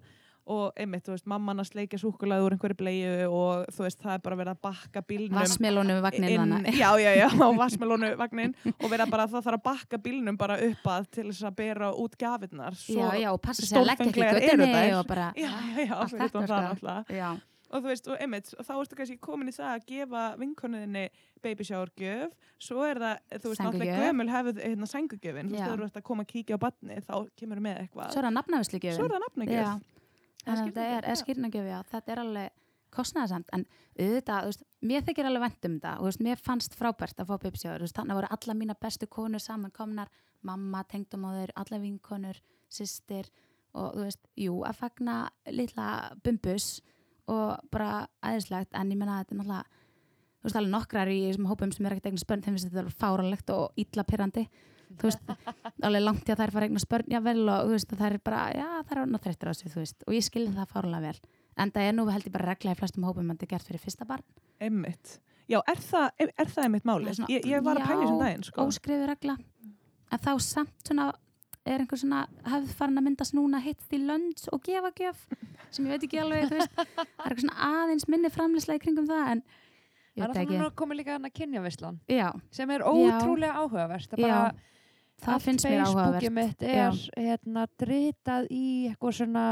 og 0.49 0.79
einmitt, 0.79 1.03
þú 1.05 1.13
veist, 1.13 1.27
mamman 1.29 1.61
að 1.61 1.69
sleikja 1.69 1.99
súkulega 2.01 2.45
úr 2.45 2.55
einhverju 2.55 2.77
bleiðu 2.79 3.27
og 3.37 3.67
þú 3.75 3.85
veist, 3.85 3.99
það 4.01 4.15
er 4.15 4.23
bara 4.25 4.39
verið 4.39 4.53
að 4.55 4.61
bakka 4.65 5.03
bílnum 5.09 5.37
Vassmelónu 5.39 5.97
vagnin 6.05 6.35
þannig 6.35 6.79
já, 6.79 6.89
já, 7.03 7.11
já, 7.19 7.27
á 7.45 7.47
vassmelónu 7.59 8.13
vagnin 8.19 8.55
og 8.75 8.87
vera 8.91 9.09
bara, 9.11 9.27
það 9.29 9.45
þarf 9.49 9.59
að 9.59 9.67
bakka 9.69 10.01
bílnum 10.07 10.39
bara 10.39 10.57
upp 10.69 10.89
að 10.95 11.11
til 11.19 11.27
þess 11.29 11.49
að 11.51 11.59
bera 11.61 11.91
út 11.93 12.17
gafirnar 12.19 12.79
Já, 12.89 13.05
já, 13.19 13.29
og 13.33 13.41
passa 13.45 13.67
sig 13.67 13.77
að 13.77 13.91
leggja 13.91 14.09
ekki 14.09 14.25
göttinni 14.25 14.89
og 14.97 15.05
bara 15.09 15.29
já, 15.37 15.49
já, 15.49 15.85
já, 15.85 15.93
allt 15.99 16.15
fyrir 16.15 16.25
þetta, 16.25 16.47
sko. 16.47 16.63
náttúrulega. 16.65 17.19
Já, 17.19 17.29
og 17.69 17.83
þú 17.83 17.91
veist, 17.91 18.07
og 18.09 18.23
einmitt, 18.23 18.49
þá 18.65 18.71
ertu 18.79 18.97
kannski 18.97 19.17
komin 19.21 19.51
í 19.51 19.53
það 19.53 19.73
að 19.75 19.85
gefa 19.91 20.23
vinkonuðinni 20.39 21.03
baby 21.43 21.67
shower 21.67 21.91
gjöf. 21.99 22.33
Svo 22.61 22.85
er 22.87 22.99
það, 23.03 23.21
þú 23.35 23.51
veist, 23.51 23.63
náttúrulega 23.63 23.99
gömul 24.07 24.27
hefur 24.33 24.63
hérna 24.63 24.89
sængugjöfin, 24.89 25.51
þú 25.51 25.55
veist, 25.55 25.67
Já. 25.67 25.75
þú 25.75 25.87
ert 25.87 26.01
að 26.01 26.05
koma 26.09 26.25
að 26.25 26.31
kíkja 26.33 26.57
á 26.57 26.63
badni, 26.65 26.99
þá 27.05 27.15
kemur 27.39 27.63
með 27.63 27.81
eitthvað. 27.83 28.11
Svo 28.13 28.21
er 28.23 28.27
það 28.29 28.35
nafnavislu 28.39 28.81
svo 28.81 29.05
er 29.05 29.13
það 29.13 29.23
nafnagjöf. 29.27 29.61
Já, 29.61 29.98
þetta 30.49 30.87
er, 30.95 31.07
er 31.11 31.19
skýrnagjöf, 31.19 31.91
þetta 31.93 32.13
er 32.13 32.23
alveg 32.23 32.57
kostnæðasamt, 32.93 33.49
en 33.53 33.65
auðvitað, 33.99 34.47
veist, 34.49 34.63
mér 34.89 35.03
þykir 35.05 35.29
alveg 35.29 35.43
vent 35.45 35.67
um 35.67 35.75
þetta, 35.77 35.91
og 35.99 36.23
mér 36.25 36.41
fannst 36.41 36.77
frábært 36.77 37.21
að 37.21 37.29
fá 37.29 37.35
veist, 37.83 37.95
þannig 37.97 38.17
voru 38.17 38.31
alla 38.35 38.55
mína 38.57 38.75
bestu 38.81 39.09
konur 39.11 39.43
saman 39.43 39.73
komnar, 39.75 40.09
mamma, 40.41 40.83
tengdumóður, 40.89 41.53
alla 41.59 41.79
vinkonur, 41.81 42.39
systir, 42.71 43.29
og 43.77 43.93
þú 43.93 44.07
veist, 44.07 44.23
jú, 44.39 44.55
að 44.65 44.79
fagna 44.79 45.17
litla 45.53 45.89
bumbus 46.23 46.79
og 47.29 47.59
bara 47.69 48.07
æðislegt, 48.25 48.73
en 48.73 48.89
ég 48.89 48.97
menna 48.97 49.19
að 49.19 49.27
þetta 49.27 49.35
er 49.35 49.41
náttúrulega, 49.43 49.85
þú 50.39 50.47
veist, 50.47 50.59
alveg 50.59 50.73
nokkrar 50.73 51.13
í 51.13 51.21
þessum 51.27 51.49
hópum 51.51 51.75
sem 51.75 51.85
er 51.85 51.95
ekkert 51.95 52.09
eignar 52.09 52.25
spörn, 52.25 52.45
þeim 52.45 52.55
finnst 52.55 52.69
þetta 52.69 52.83
alveg 52.85 52.99
fáralegt 53.03 53.53
og 53.53 53.83
illa 53.83 54.07
pyrrandi, 54.07 54.47
þú 54.97 55.07
veist, 55.09 55.21
alveg 55.85 56.03
langt 56.03 56.27
í 56.29 56.33
að 56.33 56.41
þær 56.43 56.51
fara 56.55 56.67
eignar 56.69 56.83
spörn, 56.83 57.09
já 57.13 57.19
vel 57.23 57.43
og 57.49 57.67
þú 57.69 57.75
veist, 57.75 57.93
það 57.99 58.07
er 58.11 58.17
bara, 58.25 58.41
já, 58.55 58.67
það 58.83 58.91
er 58.95 59.01
orðin 59.03 59.21
þreyttur 59.25 59.49
á 59.49 59.51
þessu, 59.53 59.71
þú 59.75 59.79
veist, 59.83 60.03
og 60.07 60.13
ég 60.17 60.25
skilði 60.25 60.55
það 60.57 60.73
fárlega 60.73 61.01
vel, 61.05 61.19
en 61.59 61.71
það 61.75 61.87
er 61.89 61.93
nú 61.99 62.05
held 62.09 62.25
ég 62.29 62.35
bara 62.35 62.49
regla 62.53 62.73
í 62.75 62.79
flestum 62.79 63.07
hópum 63.09 63.29
að 63.29 63.37
þetta 63.37 63.47
er 63.49 63.53
gert 63.55 63.69
fyrir 63.69 63.83
fyrsta 63.85 64.07
barn, 64.09 64.25
einmitt. 64.59 65.15
Já, 65.49 65.59
er 65.65 65.79
það, 65.81 66.09
er, 66.21 66.33
er 66.37 66.51
það 66.53 66.63
einmitt 66.67 66.85
máli 66.85 67.05
Það 67.05 67.09
er 67.09 67.17
svona- 67.19 67.33
ég, 67.33 67.45
ég 67.49 67.63
var 67.65 67.79
að 67.79 67.87
pæla 67.89 68.01
þessum 68.03 68.19
daginn, 68.23 68.43
sko. 68.49 68.65
óskrifu 68.69 69.07
regla, 69.09 69.37
en 70.11 70.19
þá 70.25 70.31
samt 70.41 70.85
svona 70.89 71.07
er 71.69 71.81
einhver 71.83 71.99
svona 72.01 72.19
hefð 72.49 72.69
farin 72.79 72.97
að 72.97 73.03
myndast 73.05 73.33
núna 73.35 73.59
hitt 73.61 73.81
í 73.93 73.97
lönds 74.01 74.47
og 74.53 74.61
gefa 74.65 74.89
gjöf 74.95 75.25
sem 75.69 75.85
ég 75.85 75.91
veit 75.91 76.05
ekki 76.07 76.19
alveg, 76.21 76.47
þú 76.49 76.55
veist. 76.57 76.71
Það 76.79 77.01
er 77.03 77.33
eitthvað 77.33 77.41
svona 77.43 77.67
aðeins 77.69 78.07
minni 78.09 78.29
framleyslega 78.33 78.79
í 78.79 78.83
kringum 78.85 79.09
það 79.09 79.25
en 79.35 79.41
ég 79.43 80.23
Það 80.23 80.23
er 80.23 80.29
veit 80.29 80.37
það 80.37 80.41
ekki. 80.45 80.57
núna 80.57 80.71
komið 80.81 80.97
líka 81.01 81.13
hann 81.17 81.27
að 81.29 81.35
kynjavislan 81.37 81.99
já, 82.09 82.29
sem 82.57 82.71
er 82.73 82.85
ótrúlega 82.89 83.59
áhugavert. 83.61 84.09
Það 84.09 84.23
já, 84.23 84.31
bara 84.33 84.55
það 85.23 85.41
finnst 85.45 85.65
mér 85.67 85.81
Facebookið 85.81 86.03
áhugavert 86.03 86.35
mitt 86.37 86.61
Já. 86.63 86.85
er 86.89 87.25
hérna 87.25 87.65
dritað 87.81 88.47
í 88.51 88.65
eitthvað 88.91 89.17
svona 89.19 89.47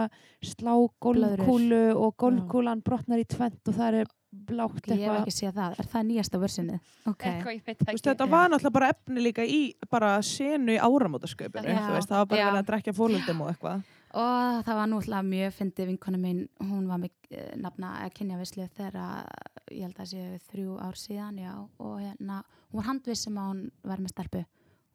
slá 0.51 0.73
golfkúlu 1.03 1.81
og 1.95 2.15
golfkúlan 2.23 2.83
brotnar 2.85 3.23
í 3.23 3.27
tvent 3.27 3.71
og 3.71 3.77
það 3.77 3.99
er 4.03 4.13
blátt 4.47 4.87
ég 4.91 4.99
hef 4.99 5.07
eitthvað. 5.07 5.21
ekki 5.21 5.33
séð 5.33 5.53
það, 5.55 5.75
er 5.79 5.87
það 5.91 6.07
nýjasta 6.07 6.39
versunni 6.41 6.77
ok, 7.07 7.23
Eitthvað, 7.29 7.53
ég 7.55 7.61
veit 7.65 7.77
Þú 7.79 7.85
veist, 7.87 7.93
ekki. 7.95 8.09
þetta 8.09 8.27
var 8.31 8.49
náttúrulega 8.51 8.75
bara 8.77 8.89
efni 8.93 9.23
líka 9.23 9.45
í 9.47 9.59
bara 9.89 10.09
senu 10.21 10.75
í 10.75 10.81
áramótasköpunu 10.83 11.71
Já. 11.71 11.79
þú 11.87 11.93
veist, 11.95 12.11
það 12.11 12.21
var 12.21 12.27
bara 12.33 12.49
verið 12.49 12.59
að 12.59 12.67
drekja 12.71 12.93
fólundum 12.97 13.41
og 13.45 13.53
eitthvað. 13.53 13.93
Og 14.17 14.59
það 14.67 14.77
var 14.79 14.93
alltaf 14.97 15.25
mjög 15.27 15.55
fyndið 15.57 15.89
vinkona 15.91 16.19
mín, 16.21 16.43
hún 16.63 16.85
var 16.91 17.01
með 17.01 17.11
uh, 17.37 17.49
nafna 17.63 17.93
að 18.03 18.13
kynja 18.19 18.37
vislu 18.39 18.67
þegar 18.77 19.25
ég 19.71 19.83
held 19.87 19.99
að 20.03 20.11
séu 20.13 20.37
þrjú 20.51 20.77
ár 20.79 20.99
síðan 20.99 21.41
já, 21.41 21.53
og 21.79 21.97
hérna, 22.03 22.41
hún 22.71 22.81
var 22.81 22.87
handvissum 22.91 23.39
að 23.41 23.49
hún 23.51 23.65
var 23.83 24.03
með 24.03 24.13
stelpu 24.15 24.43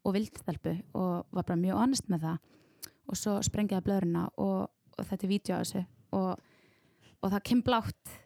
og 0.03 0.17
vildi 0.17 0.43
stelpu 0.43 0.77
og 0.99 1.27
var 1.31 1.47
bara 1.47 1.59
mjög 1.61 1.81
honest 1.83 2.09
með 2.13 2.27
það 2.27 2.39
og 3.13 3.19
svo 3.19 3.37
sprengiði 3.45 3.85
blöðurina 3.87 4.25
og, 4.41 4.71
og 4.99 5.09
þetta 5.09 5.27
er 5.27 5.33
vídeo 5.33 5.59
á 5.59 5.63
þessu 5.63 5.83
og, 6.19 6.31
og 7.23 7.35
það 7.35 7.45
kem 7.51 7.63
blátt 7.67 8.17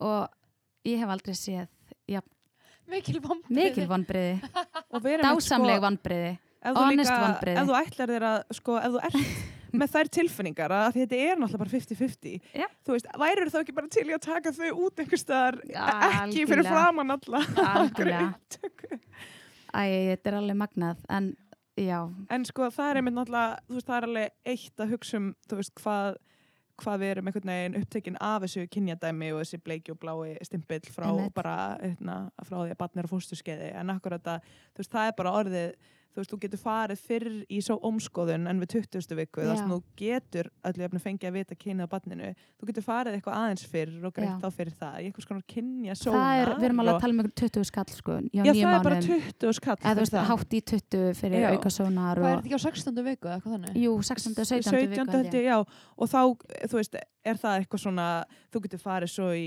og 0.00 0.88
ég 0.88 1.00
hef 1.02 1.14
aldrei 1.14 1.36
séð 1.38 1.68
ja, 2.10 2.22
Mikil 2.90 3.20
með, 3.20 4.42
dásamleg 5.24 5.82
vonbriði 5.84 6.34
ef 6.60 6.74
þú 6.74 6.84
honest 6.84 7.08
líka, 7.10 7.22
vonbrigði. 7.24 7.56
ef 7.60 7.70
þú 7.70 7.78
ætlar 7.80 8.12
þér 8.14 8.28
að 8.30 8.38
sko, 8.58 8.76
ef 8.80 8.94
þú 8.94 9.02
ert 9.08 9.18
með 9.80 9.92
þær 9.94 10.08
tilfinningar 10.16 10.72
að 10.74 10.88
því 10.94 11.04
þetta 11.04 11.18
er 11.24 11.40
náttúrulega 11.40 11.62
bara 11.62 11.72
50-50 11.76 12.38
Já. 12.58 12.66
þú 12.86 12.96
veist, 12.96 13.10
værir 13.22 13.52
þá 13.52 13.58
ekki 13.60 13.76
bara 13.76 13.92
til 13.94 14.06
að 14.10 14.24
taka 14.26 14.52
þau 14.56 14.70
út 14.86 15.02
einhver 15.04 15.20
staðar, 15.20 15.60
Já, 15.70 15.84
ekki 16.24 16.46
fyrir 16.50 16.64
algjörlega. 16.64 16.72
framann 16.74 17.14
alla 17.14 17.44
Algjörlega. 17.76 18.32
Æ, 19.74 19.84
þetta 20.10 20.30
er 20.32 20.38
alveg 20.40 20.58
magnað 20.60 21.04
en 21.08 21.30
já, 21.78 22.00
en 22.30 22.44
sko 22.48 22.70
það 22.74 22.90
er 22.90 23.00
einmitt 23.00 23.16
náttúrulega 23.16 23.60
þú 23.68 23.78
veist, 23.78 23.86
það 23.86 23.96
er 23.98 24.08
alveg 24.08 24.52
eitt 24.54 24.82
að 24.84 24.92
hugsa 24.94 25.20
um 25.20 25.30
þú 25.48 25.60
veist, 25.60 25.74
hvað 25.80 26.18
hvað 26.80 27.02
við 27.02 27.10
erum 27.12 27.28
einhvern 27.28 27.50
veginn 27.52 27.78
upptekinn 27.80 28.18
af 28.24 28.42
þessu 28.44 28.66
kynjadæmi 28.72 29.30
og 29.34 29.42
þessi 29.42 29.58
bleiki 29.64 29.92
og 29.92 29.98
blái 30.00 30.36
stimpill 30.46 30.86
frá 30.88 31.08
Einmitt. 31.10 31.34
bara, 31.36 31.56
hérna, 31.82 32.14
frá 32.40 32.56
því 32.62 32.74
að 32.74 32.78
barnir 32.80 33.08
og 33.08 33.12
fóstuskeiði 33.12 33.72
en 33.76 33.92
akkur 33.94 34.16
þetta, 34.16 34.38
þú 34.72 34.82
veist, 34.82 34.94
það 34.94 35.10
er 35.10 35.16
bara 35.18 35.34
orðið 35.42 35.74
þú 36.10 36.20
veist, 36.20 36.30
þú 36.32 36.38
getur 36.42 36.60
farið 36.60 37.02
fyrr 37.06 37.28
í 37.46 37.60
svo 37.62 37.76
ómskoðun 37.86 38.48
en 38.50 38.60
við 38.62 38.72
20. 38.74 39.14
viku, 39.20 39.44
þar 39.46 39.58
sem 39.60 39.70
þú 39.70 39.78
getur 40.00 40.48
öllu 40.70 40.86
efni 40.86 41.00
fengið 41.04 41.28
að 41.30 41.36
vita 41.38 41.58
kynið 41.60 41.86
á 41.86 41.92
barninu 41.92 42.30
þú 42.60 42.68
getur 42.70 42.86
farið 42.86 43.16
eitthvað 43.18 43.36
aðeins 43.40 43.66
fyrr 43.70 43.92
og 44.08 44.14
greitt 44.16 44.30
Já. 44.32 44.38
þá 44.42 44.56
fyrir 44.58 44.74
það, 44.80 44.96
í 45.00 45.10
einhvers 45.10 45.28
konar 45.30 45.44
kynja 45.54 45.96
það 46.00 46.40
er, 46.40 46.52
við 46.56 46.68
erum 46.70 46.82
alveg 46.84 46.96
að 46.96 47.04
tala 47.04 47.14
um 47.14 47.22
einhvern 47.22 47.36
20 47.42 47.68
skall 47.70 47.94
sko, 47.94 48.18
já, 48.26 48.42
Já, 48.42 48.52
það 48.52 48.74
er 48.74 48.84
bara 48.88 48.98
mánuðum. 49.00 49.30
20 49.40 49.58
skall 49.60 49.76
eða 49.80 49.94
þú 49.94 50.04
veist, 50.04 50.18
hátt 50.30 50.56
í 50.58 50.62
20 50.72 51.14
fyrir 51.20 51.44
Já. 51.44 51.48
auka 51.54 51.74
sónar 51.74 52.20
Hvað 52.20 52.30
er 52.30 52.40
þetta 52.40 52.50
ekki 52.50 52.58
á 52.58 52.66
16. 52.66 53.04
viku 53.10 53.30
eða 53.30 53.38
eitthvað 53.38 53.54
þannig? 53.56 53.78
jú, 53.84 53.94
16. 54.10 54.34
og 54.34 54.50
17. 54.50 54.64
17. 54.98 55.22
viku 55.30 55.60
og 56.00 56.10
þá, 56.10 56.20
þú 56.70 56.80
veist, 56.80 56.98
er 57.30 57.36
það 57.40 57.58
eitthvað 57.60 57.84
svona, 57.84 58.08
þú 58.50 58.62
getur 58.66 58.82
farið 58.82 59.12
svo 59.14 59.30
í 59.36 59.46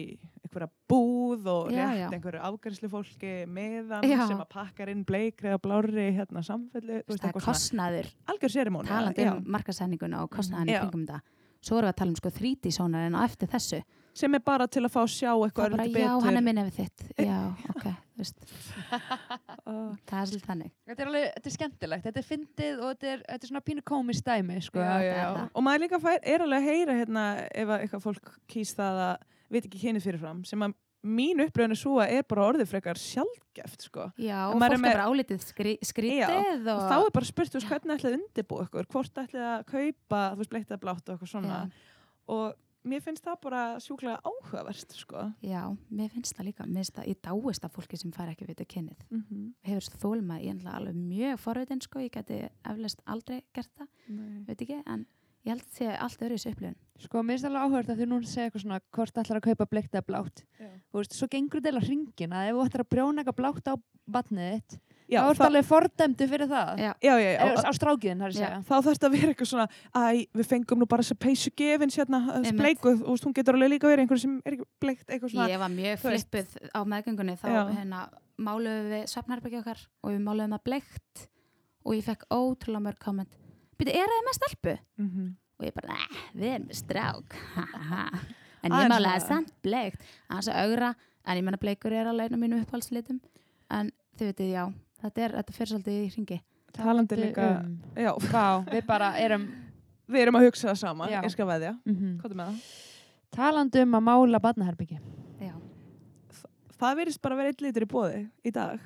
einhverja 0.53 0.69
búð 0.89 1.47
og 1.49 1.71
Já, 1.73 1.83
rétt 1.83 1.99
já. 1.99 2.07
einhverju 2.13 2.41
afgærslu 2.49 2.89
fólki 2.91 3.33
meðan 3.49 4.05
Já. 4.07 4.27
sem 4.29 4.39
að 4.39 4.49
pakkar 4.53 4.91
inn 4.93 5.03
bleikri 5.07 5.53
og 5.55 5.61
blári 5.65 6.09
hérna 6.13 6.43
samfellu, 6.45 7.01
þú 7.03 7.15
veist, 7.15 7.23
það 7.23 7.31
er 7.33 7.47
kostnaður 7.49 8.11
talandi 8.87 9.29
um 9.31 9.43
markasenninguna 9.57 10.23
og 10.23 10.37
í 10.37 10.71
Já. 10.71 10.83
kringum 10.83 11.07
þetta 11.07 11.23
svo 11.63 11.79
erum 11.79 11.87
við 11.87 11.93
að 11.93 11.99
tala 12.01 12.11
um 12.13 12.19
sko 12.19 12.31
3D 12.37 12.71
sónar 12.75 13.05
en 13.07 13.15
á 13.19 13.21
eftir 13.25 13.51
þessu 13.51 13.83
Sem 14.13 14.35
er 14.37 14.43
bara 14.45 14.67
til 14.69 14.83
að 14.85 14.91
fá 14.93 14.99
að 15.01 15.09
sjá 15.09 15.31
það 15.31 15.43
eitthvað 15.47 15.71
bara, 15.73 15.85
já, 15.89 15.93
betur. 15.95 16.25
hann 16.27 16.35
er 16.37 16.43
minn 16.45 16.59
ef 16.61 16.75
þitt 16.75 17.05
já, 17.29 17.37
ok, 17.73 17.85
veist, 18.19 18.43
það 20.09 20.19
er 20.19 20.27
svolítið 20.29 20.43
þannig 20.51 20.73
Þetta 20.85 21.01
er 21.05 21.09
alveg, 21.09 21.25
þetta 21.33 21.49
er 21.49 21.55
skemmtilegt, 21.55 22.05
þetta 22.05 22.21
er 22.21 22.27
fyndið 22.27 22.83
og 22.83 22.91
þetta 22.91 23.09
er, 23.09 23.23
þetta 23.31 23.47
er 23.47 23.51
svona 23.53 23.63
pínu 23.69 23.85
komist 23.89 24.27
dæmi, 24.27 24.59
sko. 24.61 24.83
já, 24.83 24.91
já, 25.01 25.13
það 25.15 25.17
já. 25.17 25.29
það. 25.39 25.47
Og 25.49 25.65
maður 25.65 25.83
líka 25.87 26.01
fær, 26.03 26.19
er 26.35 26.45
alveg 26.45 26.61
að 26.61 26.69
heyra 26.69 26.97
hérna 26.99 27.25
ef 27.47 27.73
að 27.73 27.85
eitthvað 27.87 28.05
fólk 28.05 28.31
kýst 28.53 28.77
það 28.83 29.01
að 29.07 29.25
veit 29.51 29.65
ekki 29.65 29.79
kynið 29.87 30.03
fyrirfram, 30.07 30.43
sem 30.45 30.59
að 30.61 30.73
mín 31.03 31.41
upplöðin 31.43 31.71
er 31.75 31.75
svo 31.75 31.97
að 31.99 32.11
er 32.15 32.23
bara 32.23 32.45
orðið 32.53 32.67
frekar 32.71 32.95
sjálfgeft, 32.95 33.81
sko. 33.89 34.11
já, 34.17 34.47
og 34.49 34.55
maður 34.55 34.73
er 34.73 34.77
fólk 34.77 34.85
með- 34.85 34.93
bara 34.93 35.07
álítið 35.11 35.39
skrí, 35.43 35.77
skrítið 35.83 36.67
Og 36.67 36.77
og, 36.77 36.89
þá 36.89 36.97
er 37.05 37.11
bara 37.11 37.25
spurt, 37.25 37.53
veist, 37.53 37.67
hvernig 37.67 37.97
ætlið 37.99 38.13
að 38.13 38.19
undirbúa 38.21 38.67
ykkur, 38.69 38.87
hvort 38.87 39.13
ætlið 39.13 39.47
að 39.51 39.65
kaupa, 39.65 40.21
þú 40.31 40.37
veist, 40.37 40.49
bleiktað 40.53 40.79
blátt 40.79 41.09
og 41.09 41.15
eitthvað 41.17 41.29
svona. 41.33 41.57
já, 41.67 41.71
Og 42.29 42.53
mér 42.85 43.01
finnst 43.03 43.23
það 43.23 43.41
bara 43.41 43.61
sjúklega 43.79 44.21
áhugavert, 44.23 44.91
sko. 44.95 45.33
já, 45.43 45.77
mér 45.91 46.09
finnst 46.11 46.35
það 46.37 46.45
líka 46.47 46.63
mér 46.67 46.79
finnst 46.83 46.95
það, 46.95 47.07
ég 47.07 47.21
dáist 47.21 47.63
af 47.65 47.71
fólki 47.73 47.97
sem 47.99 48.11
fær 48.11 48.29
ekki 48.31 48.47
vita 48.47 48.63
kynið 48.63 48.99
Mm 49.11 49.23
-hmm. 49.27 49.53
hefur 49.63 49.99
þólma, 49.99 50.39
ég 50.41 50.49
er 50.49 50.55
náttúrulega 50.55 50.75
alveg 50.79 50.95
mjög 50.95 51.37
forveitin 51.39 51.81
sko, 51.81 51.99
ég 51.99 52.11
geti 52.11 52.49
eflest 52.65 53.01
aldrei 53.07 53.41
gert 53.53 53.69
það, 53.77 53.87
veit 54.47 54.61
ekki, 54.61 54.83
en 54.87 55.05
ég 55.43 55.51
held 55.53 55.63
að 55.63 55.77
sé 55.77 55.91
allt 55.97 56.21
öðru 56.23 56.37
þessu 56.39 56.53
upplifun. 56.53 56.77
Sko, 57.03 57.23
mér 57.25 57.35
finnst 57.35 57.47
alveg 57.49 57.63
áhugað 57.65 57.89
að 57.93 57.99
því 57.99 58.05
núna 58.07 58.29
segja 58.29 58.47
eitthvað 58.47 58.63
svona 58.63 58.79
hvort 58.95 59.17
ætlar 59.19 59.39
að 59.41 59.47
kaupa 59.49 59.65
bleikt 59.73 59.95
eða 59.97 60.05
blátt. 60.07 60.43
Þú 60.93 61.01
veist, 61.01 61.17
svo 61.17 61.27
gengur 61.27 61.59
þetta 61.63 61.81
hringin 61.83 62.35
að 62.37 62.49
ef 62.49 62.55
þú 62.55 62.65
ætlar 62.67 62.83
að 62.85 62.91
brjóna 62.93 63.23
eitthvað 63.23 63.39
blátt 63.41 63.67
á 63.67 63.75
batnið 64.13 64.49
þitt, 64.53 64.79
Já, 65.07 65.19
þá 65.19 65.27
ertu 65.29 65.39
það- 65.39 65.47
alveg 65.49 65.65
fordæmdu 65.67 66.27
fyrir 66.27 66.47
það. 66.47 66.69
já, 66.79 66.91
já. 67.03 67.13
Eða, 67.43 67.63
á 67.63 67.71
strákiðin, 67.75 68.19
það 68.19 68.27
er 68.27 68.33
að 68.33 68.39
segja. 68.39 68.61
þá 68.63 68.73
þarf 68.73 68.87
þetta 68.93 69.07
að 69.07 69.15
vera 69.15 69.31
eitthvað 69.33 69.49
svona 69.51 69.67
æ, 69.93 70.27
við 70.33 70.47
fengum 70.47 70.79
nú 70.79 70.87
bara 70.87 71.03
þess 71.03 71.13
að 71.15 71.19
peysu 71.23 71.51
gefins 71.55 71.95
hérna, 71.99 72.19
bleikuð, 72.55 73.03
og 73.03 73.19
þú 73.19 73.23
hún 73.27 73.35
getur 73.37 73.53
alveg 73.55 73.69
líka 73.73 73.87
verið 73.87 74.03
einhver 74.03 74.19
sem 74.19 74.41
er 74.45 74.53
ekki 74.57 74.67
bleikt, 74.79 75.07
eitthvað 75.07 75.31
svona 75.33 75.49
ég 75.51 75.59
var 75.59 75.69
mjög 75.69 75.99
þú 75.99 76.09
flippuð 76.13 76.49
á 76.71 76.79
meðgöngunni 76.83 77.35
þá 77.39 77.47
hérna, 77.77 78.01
máluðum 78.39 78.89
við 78.91 79.03
svefnherbergi 79.13 79.59
okkar 79.61 79.79
og 80.03 80.11
við 80.11 80.21
máluðum 80.23 80.55
það 80.57 80.63
bleikt 80.67 81.27
og 81.83 81.93
ég 81.95 82.03
fekk 82.03 82.27
ótrúlega 82.31 82.83
mörg 82.87 82.99
komment 82.99 83.29
byrju, 83.79 83.93
er 83.99 84.13
það 84.13 84.23
með 84.27 84.37
stelpu? 84.39 84.75
mm 84.97 85.09
-hmm. 85.09 85.33
og 85.59 85.65
ég 85.67 85.73
bara, 85.73 85.87
nei, 85.97 86.21
við 86.33 86.53
erum 86.53 86.67
með 86.67 86.79
strák 86.81 87.35
ha, 87.55 87.65
ha, 87.73 87.83
ha. 87.89 88.19
en 88.63 88.71
ég 88.71 88.89
málaði 88.89 89.19
svona. 89.19 89.27
samt 89.27 89.53
bleikt 89.63 90.01
aðeins 90.29 90.47
að 90.47 90.61
augra, 90.63 90.95
en 91.25 91.37
ég 91.37 91.43
menna 91.43 91.57
bleikur 91.61 91.93
er 91.93 92.07
alveg 92.07 92.25
einu 92.31 92.35
af 92.35 92.41
mínu 92.41 92.61
upphaldslitum 92.61 93.19
en 93.71 93.91
þið 94.17 94.25
veitir, 94.31 94.49
já, 94.53 94.63
þetta 95.01 95.21
er, 95.21 95.31
þetta 95.37 95.53
fyrir 95.53 95.67
svolítið 95.73 95.99
í 96.03 96.09
ringi 96.17 96.41
talandi 96.73 97.15
líka 97.15 97.49
Um, 97.63 97.77
já, 97.95 98.11
vá, 98.31 98.63
við 98.71 98.85
bara 98.85 99.11
erum, 99.21 99.45
við 100.07 100.21
erum 100.21 100.35
að 100.35 100.45
hugsa 100.47 100.67
það 100.71 100.79
sama, 100.81 101.09
Já. 101.09 101.21
ég 101.23 101.31
skal 101.31 101.45
veðja 101.47 101.75
mm 101.85 102.17
hvað 102.21 102.31
er 102.31 102.35
með 102.35 102.45
það? 102.45 102.57
talandi 103.33 103.81
um 103.81 103.95
að 103.95 104.03
mála 104.03 104.39
batnaherbyggi. 104.39 104.99
já, 105.41 105.53
það 106.79 106.95
verðist 106.97 107.21
bara 107.21 107.35
að 107.35 107.37
vera 107.37 107.49
eitt 107.49 107.61
litur 107.61 107.83
í 107.83 107.89
bóði 107.93 108.29
í 108.43 108.51
dag 108.51 108.79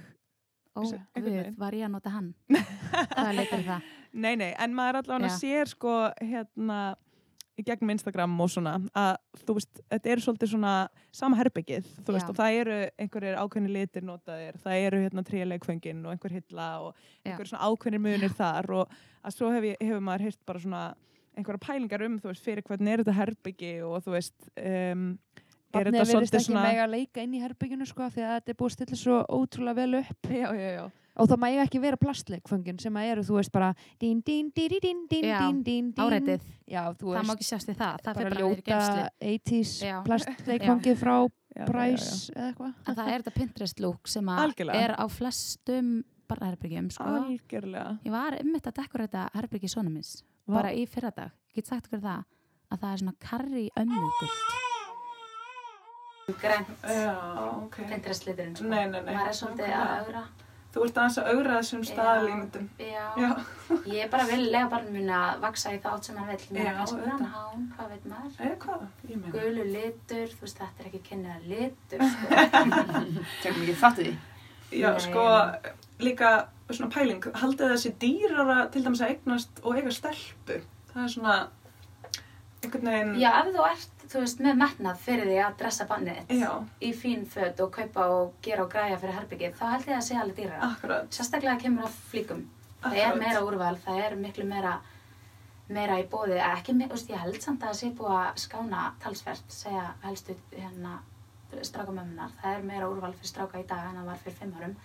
ó, 0.78 0.82
við, 1.26 1.49
var 1.58 1.76
ég 1.78 1.88
að 1.88 1.98
nota 1.98 2.14
hann 2.14 2.32
hvað 3.16 3.34
leitur 3.40 3.66
það? 3.66 3.91
nei, 4.14 4.32
nei, 4.40 4.52
en 4.54 4.78
maður 4.78 5.02
allavega 5.02 5.34
Já. 5.34 5.38
sér 5.41 5.74
sko 5.74 5.98
hérna 6.22 6.80
í 7.58 7.64
gegnum 7.66 7.90
Instagram 7.95 8.36
og 8.44 8.52
svona 8.54 8.76
að 8.94 9.16
þú 9.41 9.56
veist, 9.58 9.80
þetta 9.90 10.12
eru 10.14 10.24
svolítið 10.24 10.52
svona 10.52 10.74
sama 11.16 11.40
herbyggið, 11.40 11.88
þú 12.06 12.14
veist, 12.14 12.28
Já. 12.28 12.30
og 12.30 12.38
það 12.38 12.58
eru 12.62 12.78
einhverjir 13.02 13.40
ákveðni 13.41 13.72
litir 13.74 14.06
notaðir, 14.06 14.60
það 14.62 14.86
eru 14.86 15.02
hérna 15.02 15.24
tríleikföngin 15.26 16.04
og 16.06 16.14
einhver 16.14 16.38
hilla 16.38 16.68
og 16.86 16.91
Já. 16.94 17.32
einhverjir 17.32 17.52
svona 17.56 17.72
ákveðnir 17.72 18.04
munir 18.04 18.38
þar 18.38 18.72
og 18.78 18.95
að 19.26 19.38
svo 19.40 19.49
hef 19.56 19.68
hefur 19.74 20.06
maður 20.06 20.28
heyrt 20.28 20.41
bara 20.45 20.62
svona 20.62 20.84
einhverja 21.38 21.64
pælingar 21.66 22.06
um, 22.06 22.20
þú 22.22 22.32
veist, 22.32 22.45
fyrir 22.45 22.66
hvernig 22.66 22.94
er 22.94 23.04
þetta 23.04 23.18
herbyggi 23.18 23.74
og 23.86 24.06
þú 24.06 24.16
veist 24.16 24.49
um, 24.62 25.10
er 25.68 25.77
Barnið 25.77 25.98
þetta 25.99 26.03
verðist 26.03 26.14
svolítið 26.15 26.39
ekki 26.39 26.48
svona 26.52 26.64
mega 26.68 26.85
að 26.85 26.94
leika 26.95 27.23
inn 27.26 27.34
í 27.34 27.41
herbygginu, 27.44 27.85
sko, 27.89 28.07
því 28.14 28.23
að 28.23 28.34
þetta 28.38 28.53
er 28.53 28.57
búið 28.61 28.69
að 28.72 28.76
stilla 28.77 28.99
svo 29.02 29.18
ótrúlega 29.38 29.77
vel 29.81 29.99
upp. 30.02 30.30
já, 30.41 30.48
já, 30.56 30.69
já, 30.77 30.85
Og 31.18 31.26
það 31.26 31.39
mæga 31.41 31.64
ekki 31.65 31.80
vera 31.81 31.98
plastleikföngin 31.98 32.77
sem 32.77 32.98
að 33.02 33.07
eru, 33.10 33.22
þú 33.26 33.38
veist, 33.39 33.52
bara 33.52 33.72
dín, 33.98 34.19
dín, 34.22 34.52
dín, 34.53 34.69
dín, 34.69 34.81
dín, 34.84 34.99
dín, 35.10 35.31
dín, 35.34 35.64
dín, 35.65 35.88
dín. 35.98 36.03
áreitið, 36.06 36.44
Já, 36.69 36.84
þú 36.94 37.07
það 37.10 37.23
má 37.26 37.31
veist, 37.31 37.34
ekki 37.34 37.48
sjást 37.48 37.72
í 37.72 37.76
það 37.80 38.03
það 38.06 38.19
bara 38.19 38.19
fyrir 38.19 38.35
bara 38.35 38.44
niður 38.45 38.61
í 38.61 38.65
geimslu 38.68 38.99
ljóta 39.02 39.31
80s 39.31 39.72
Já. 39.81 39.95
plastleikfangið 40.07 41.02
frá 41.02 41.15
Price 41.65 42.30
eða 42.35 42.52
eitthvað. 42.52 42.73
en 42.85 42.98
það 42.99 43.10
er 43.10 43.23
þetta 43.23 43.34
Pinterest 43.39 43.81
look 43.81 44.11
sem 44.14 44.30
að 44.30 44.53
er 44.77 44.94
á 44.94 45.06
flestum 45.10 45.89
barnaherbyggjum 46.30 46.91
sko. 46.94 47.10
algjörlega 47.23 47.98
ég 48.06 48.14
var 48.14 48.38
einmitt 48.38 48.69
að 48.69 48.77
dekorata 48.84 49.26
herbyggi 49.34 49.72
svona 49.73 49.89
minns 49.89 50.19
Vá. 50.45 50.60
bara 50.60 50.76
í 50.77 50.85
fyrradag, 50.85 51.34
ég 51.49 51.64
get 51.64 51.72
sagt 51.73 51.89
ykkur 51.89 52.03
það 52.06 52.27
að 52.69 52.80
það 52.84 52.94
er 52.94 53.03
svona 53.03 53.18
karri 53.26 53.65
ömmugult 53.80 54.57
grænt 56.36 56.68
já, 56.84 57.14
ok 57.64 57.78
Pinterest 57.88 58.26
liturinn 58.28 58.56
sko. 58.56 58.68
Nei, 58.68 58.84
nei, 58.91 59.02
nei. 59.02 59.14
maður 59.16 59.30
er 59.32 59.38
svolítið 59.40 59.68
Nákvæmlega. 59.68 59.88
að 59.88 60.04
augra 60.06 60.24
þú 60.78 60.84
ert 60.84 60.98
aðeins 61.02 61.18
að 61.18 61.30
augra 61.32 61.54
þessum 61.62 61.84
staðalímyndum 61.88 62.66
já. 62.84 63.06
já, 63.18 63.30
ég 63.88 64.02
er 64.04 64.10
bara 64.12 64.26
vil 64.28 64.41
lega 64.52 64.68
barnum 64.74 64.98
mín 64.98 65.14
að 65.16 65.40
vaksa 65.45 65.72
í 65.74 65.80
þátt 65.86 66.10
sem 66.10 66.18
hann 66.20 66.28
vill 66.34 66.48
mér 66.58 66.68
er 66.72 66.76
kannski 66.82 66.99
grann 67.06 67.30
hán, 67.32 67.64
hvað 67.78 67.94
veit 67.94 68.06
maður 68.12 68.44
eða 68.49 68.58
hvað, 68.66 68.84
ég 69.08 69.22
meina 69.22 69.34
gulu 69.38 69.68
litur, 69.72 70.28
þú 70.36 70.44
veist 70.44 70.62
þetta 70.62 70.84
er 70.84 70.90
ekki 70.91 71.02
kynniða 71.08 71.40
litur 71.48 72.04
sko. 72.12 72.26
Tökum 73.41 73.64
ekki 73.64 73.78
þátt 73.82 74.04
í 74.04 74.08
því. 74.10 74.16
Já, 74.78 74.90
Nei. 74.91 74.99
sko, 75.08 75.26
líka 76.04 76.30
svona 76.68 76.91
pæling, 76.91 77.24
haldið 77.40 77.72
þessi 77.72 77.94
dýrara 78.04 78.58
til 78.74 78.84
dæmis 78.84 79.02
að 79.06 79.14
eignast 79.16 79.62
og 79.64 79.78
eiga 79.80 79.94
stelpu. 79.95 80.60
Það 80.91 81.04
er 81.06 81.14
svona 81.14 81.36
einhvern 82.66 82.90
veginn... 82.91 83.14
já, 83.22 83.30
ef 83.40 83.54
þú 83.56 83.66
ert, 83.72 83.97
þú 84.08 84.20
veist, 84.24 84.40
með 84.44 84.56
metnað 84.62 85.00
fyrir 85.04 85.26
því 85.28 85.38
að 85.46 85.56
dressa 85.60 85.86
bannið 85.90 86.20
þitt 86.28 86.84
í 86.88 86.92
fín 86.96 87.26
föt 87.28 87.60
og 87.66 87.72
kaupa 87.76 88.06
og 88.18 88.34
gera 88.42 88.64
og 88.64 88.70
græja 88.72 88.98
fyrir 89.02 89.18
herbyggið, 89.20 89.56
þá 89.60 89.66
held 89.74 89.88
ég 89.88 89.98
að 89.98 90.06
sé 90.08 90.16
alveg 90.22 90.36
dýrara. 90.42 90.70
Akkurat. 90.72 91.10
sérstaklega 91.12 91.60
kemur 91.62 91.84
á 91.84 91.90
flíkum. 92.12 92.46
Það 92.84 92.98
er 93.04 93.16
meira 93.20 93.42
úrval, 93.44 93.76
það 93.86 94.04
er 94.06 94.16
miklu 94.16 94.46
meira 94.46 94.78
meira 95.70 95.98
í 96.00 96.06
bóði, 96.08 96.38
ekki, 96.40 96.74
me- 96.74 96.86
þú 96.88 96.96
veist, 96.96 97.10
ég 97.10 97.20
held 97.20 97.42
samt 97.42 97.62
að 97.64 97.68
það 97.74 97.80
sé 97.82 97.90
búið 97.98 98.14
að 98.18 98.38
skána 98.40 98.84
talsvert, 99.04 99.44
segja 99.52 99.94
helstu 100.04 100.36
hérna 100.56 101.00
strákamömmunar, 101.62 102.32
það 102.42 102.56
er 102.58 102.64
meira 102.64 102.88
úrval 102.92 103.14
fyrir 103.14 103.28
stráka 103.32 103.60
í 103.60 103.66
dag 103.68 103.90
en 103.90 103.98
það 104.00 104.06
var 104.06 104.18
fyrir 104.24 104.38
fimm 104.38 104.54
árum. 104.60 104.76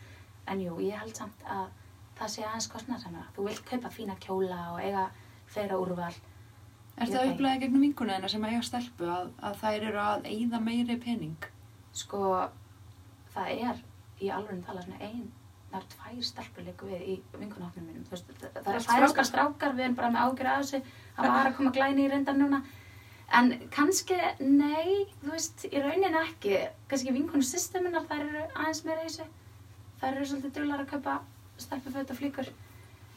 En 0.49 0.61
jú, 0.61 0.77
ég 0.82 0.99
held 0.99 1.15
samt 1.16 1.44
að 1.47 1.69
það 2.19 2.28
sé 2.35 2.43
aðeins 2.47 2.69
kostnarsamara, 2.73 3.28
þú 3.36 3.47
vilt 3.49 3.65
kaupa 3.69 3.90
fína 3.94 4.16
kjóla 4.23 4.59
og 4.73 4.81
eiga 4.82 5.07
fleira 5.47 5.78
úrval 5.78 6.12
Er 7.01 7.09
það 7.09 7.31
upplegað 7.32 7.62
gegnum 7.64 7.86
vinkuna 7.86 8.16
þeirna 8.19 8.28
sem 8.28 8.44
eiga 8.44 8.62
stelpu 8.66 9.09
að, 9.09 9.31
að 9.40 9.60
þær 9.62 9.86
eru 9.89 10.01
að 10.02 10.27
eyða 10.28 10.60
meiri 10.60 10.98
pening? 11.01 11.52
sko, 11.93 12.48
það 13.35 13.48
er 13.69 13.81
í 14.23 14.28
alveg 14.32 14.60
tala 14.66 14.85
svona 14.85 15.01
ein 15.05 15.31
það 15.73 15.78
er 15.78 15.89
tvær 15.94 16.24
stelpur 16.28 16.66
líka 16.66 16.86
við 16.89 17.02
í 17.09 17.14
vinkunahopnum 17.32 17.85
mínum. 17.89 18.05
Veist, 18.10 18.28
það, 18.40 18.59
það 18.59 18.74
er 18.74 18.86
færiska 18.86 19.24
strákar? 19.24 19.74
við 19.77 19.86
erum 19.86 19.97
bara 19.97 20.10
með 20.12 20.24
ágjur 20.27 20.51
af 20.52 20.59
þessu. 20.62 20.81
Það 21.16 21.35
var 21.36 21.48
að 21.48 21.55
koma 21.59 21.73
glæni 21.77 22.05
í 22.05 22.10
reyndar 22.12 22.36
núna. 22.36 22.60
En 23.39 23.48
kannski, 23.73 24.19
nei 24.44 25.06
þú 25.23 25.31
veist, 25.32 25.64
í 25.70 25.81
rauninni 25.81 26.20
ekki. 26.20 26.59
Kannski 26.90 27.14
vinkunu 27.16 27.48
systeminnar, 27.48 28.05
þær 28.10 28.27
eru 28.27 28.43
aðeins 28.51 28.82
meira 28.85 29.06
í 29.06 29.09
þessu. 29.09 29.28
Þær 30.02 30.10
eru 30.10 30.28
svolítið 30.28 30.55
duglar 30.59 30.85
að 30.85 30.93
kaupa 30.93 31.16
stelpuföt 31.62 32.12
og 32.12 32.20
flíkur 32.20 32.52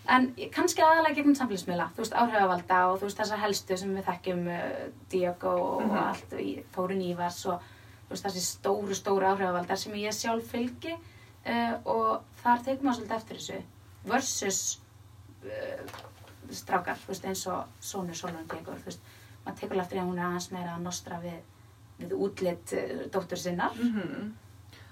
en 0.08 0.28
kannski 0.54 0.82
aðalega 0.82 1.16
gegnum 1.16 1.36
samfélagsmiðla 1.36 1.90
þú 1.96 2.04
veist, 2.04 2.14
áhrifavalda 2.14 2.80
og 2.92 3.00
þú 3.00 3.08
veist 3.08 3.18
þessar 3.20 3.40
helstu 3.42 3.78
sem 3.78 3.96
við 3.96 4.06
þekkjum 4.10 4.48
uh, 4.48 4.90
Diego 5.10 5.54
og 5.56 5.82
Mhm. 5.82 5.98
allt 5.98 6.34
í 6.40 6.64
Þórun 6.76 7.02
Ívars 7.12 7.46
og 7.50 7.62
þú 8.08 8.10
veist, 8.14 8.26
þessi 8.26 8.44
stóru, 8.46 8.94
stóru 8.96 9.26
áhrifavaldar 9.26 9.78
sem 9.78 9.94
ég 9.94 10.14
sjálf 10.14 10.46
fylgi 10.52 10.94
uh, 10.94 11.74
og 11.86 12.22
þar 12.44 12.64
tekum 12.64 12.86
maður 12.90 13.00
svolítið 13.02 13.16
eftir 13.18 13.38
þessu 13.38 13.64
versus 14.06 14.80
uh, 15.46 15.86
strákar, 16.52 16.98
þú 17.02 17.08
veist, 17.14 17.26
eins 17.26 17.48
og 17.50 17.66
Sónur 17.82 18.16
Sólun 18.18 18.46
Diego, 18.52 18.72
þú 18.78 18.86
veist, 18.92 19.02
maður 19.46 19.60
tekur 19.60 19.82
eftir 19.82 19.98
því 19.98 20.04
að 20.04 20.10
hún 20.12 20.20
er 20.22 20.26
aðeins 20.30 20.52
meira 20.54 20.76
að 20.78 20.82
nostra 20.86 21.20
við, 21.24 21.40
við 22.00 22.14
útlit 22.18 22.74
uh, 22.78 23.06
dóttur 23.14 23.38
sinnar 23.42 23.74
Mhm. 23.74 24.34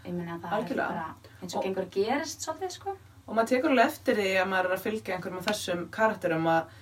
ég 0.06 0.14
meina 0.14 0.36
að 0.36 0.42
það 0.42 0.54
er 0.54 0.64
ekki 0.64 0.74
Algjörlega. 0.74 0.88
bara 0.88 1.16
eins 1.42 1.54
og 1.54 1.60
Og- 1.60 1.64
gengur 1.66 1.86
gerist 1.94 2.42
svolítið 2.48 2.72
sko 2.72 2.98
Og 3.28 3.36
maður 3.36 3.52
tekur 3.54 3.72
alveg 3.72 3.92
eftir 3.92 4.18
því 4.20 4.32
að 4.42 4.50
maður 4.52 4.70
er 4.70 4.76
að 4.76 4.82
fylgja 4.84 5.16
einhverjum 5.16 5.40
af 5.40 5.46
þessum 5.48 5.84
karakterum 5.96 6.48
að, 6.52 6.74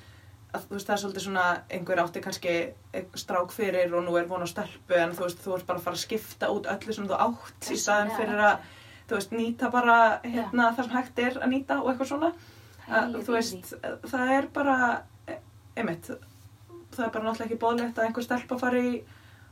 að 0.52 0.64
þú 0.66 0.76
veist, 0.76 0.88
það 0.88 0.96
er 0.96 1.02
svolítið 1.04 1.26
svona, 1.28 1.44
einhver 1.78 2.02
átti 2.02 2.24
kannski 2.26 2.56
strák 3.22 3.54
fyrir 3.54 3.94
og 3.94 4.08
nú 4.08 4.18
er 4.18 4.26
von 4.32 4.42
á 4.42 4.50
stelpu 4.50 4.98
en 4.98 5.14
þú 5.18 5.28
veist, 5.28 5.44
þú 5.46 5.54
ert 5.58 5.68
bara 5.70 5.82
að 5.82 5.86
fara 5.86 6.00
að 6.00 6.06
skipta 6.08 6.50
út 6.56 6.72
öllu 6.74 6.98
sem 6.98 7.08
þú 7.12 7.20
átt 7.28 7.70
í 7.70 7.78
staðin 7.78 8.16
fyrir 8.18 8.42
að, 8.50 8.66
þú 9.06 9.20
veist, 9.20 9.38
nýta 9.38 9.70
bara 9.78 10.00
hérna 10.26 10.72
það 10.74 10.84
sem 10.90 10.98
hægt 10.98 11.24
er 11.28 11.40
að 11.40 11.54
nýta 11.54 11.80
og 11.84 11.94
eitthvað 11.94 12.12
svona. 12.16 12.34
Að, 12.90 13.18
þú 13.22 13.38
veist, 13.38 13.74
það 14.10 14.36
er 14.40 14.52
bara, 14.58 14.78
e- 15.30 15.42
einmitt, 15.78 16.10
það 16.92 17.06
er 17.06 17.14
bara 17.14 17.26
náttúrulega 17.28 17.48
ekki 17.52 17.62
bóðlegt 17.62 18.00
að 18.02 18.10
einhver 18.10 18.26
stelpa 18.26 18.58
fari 18.60 18.86
í 18.90 19.02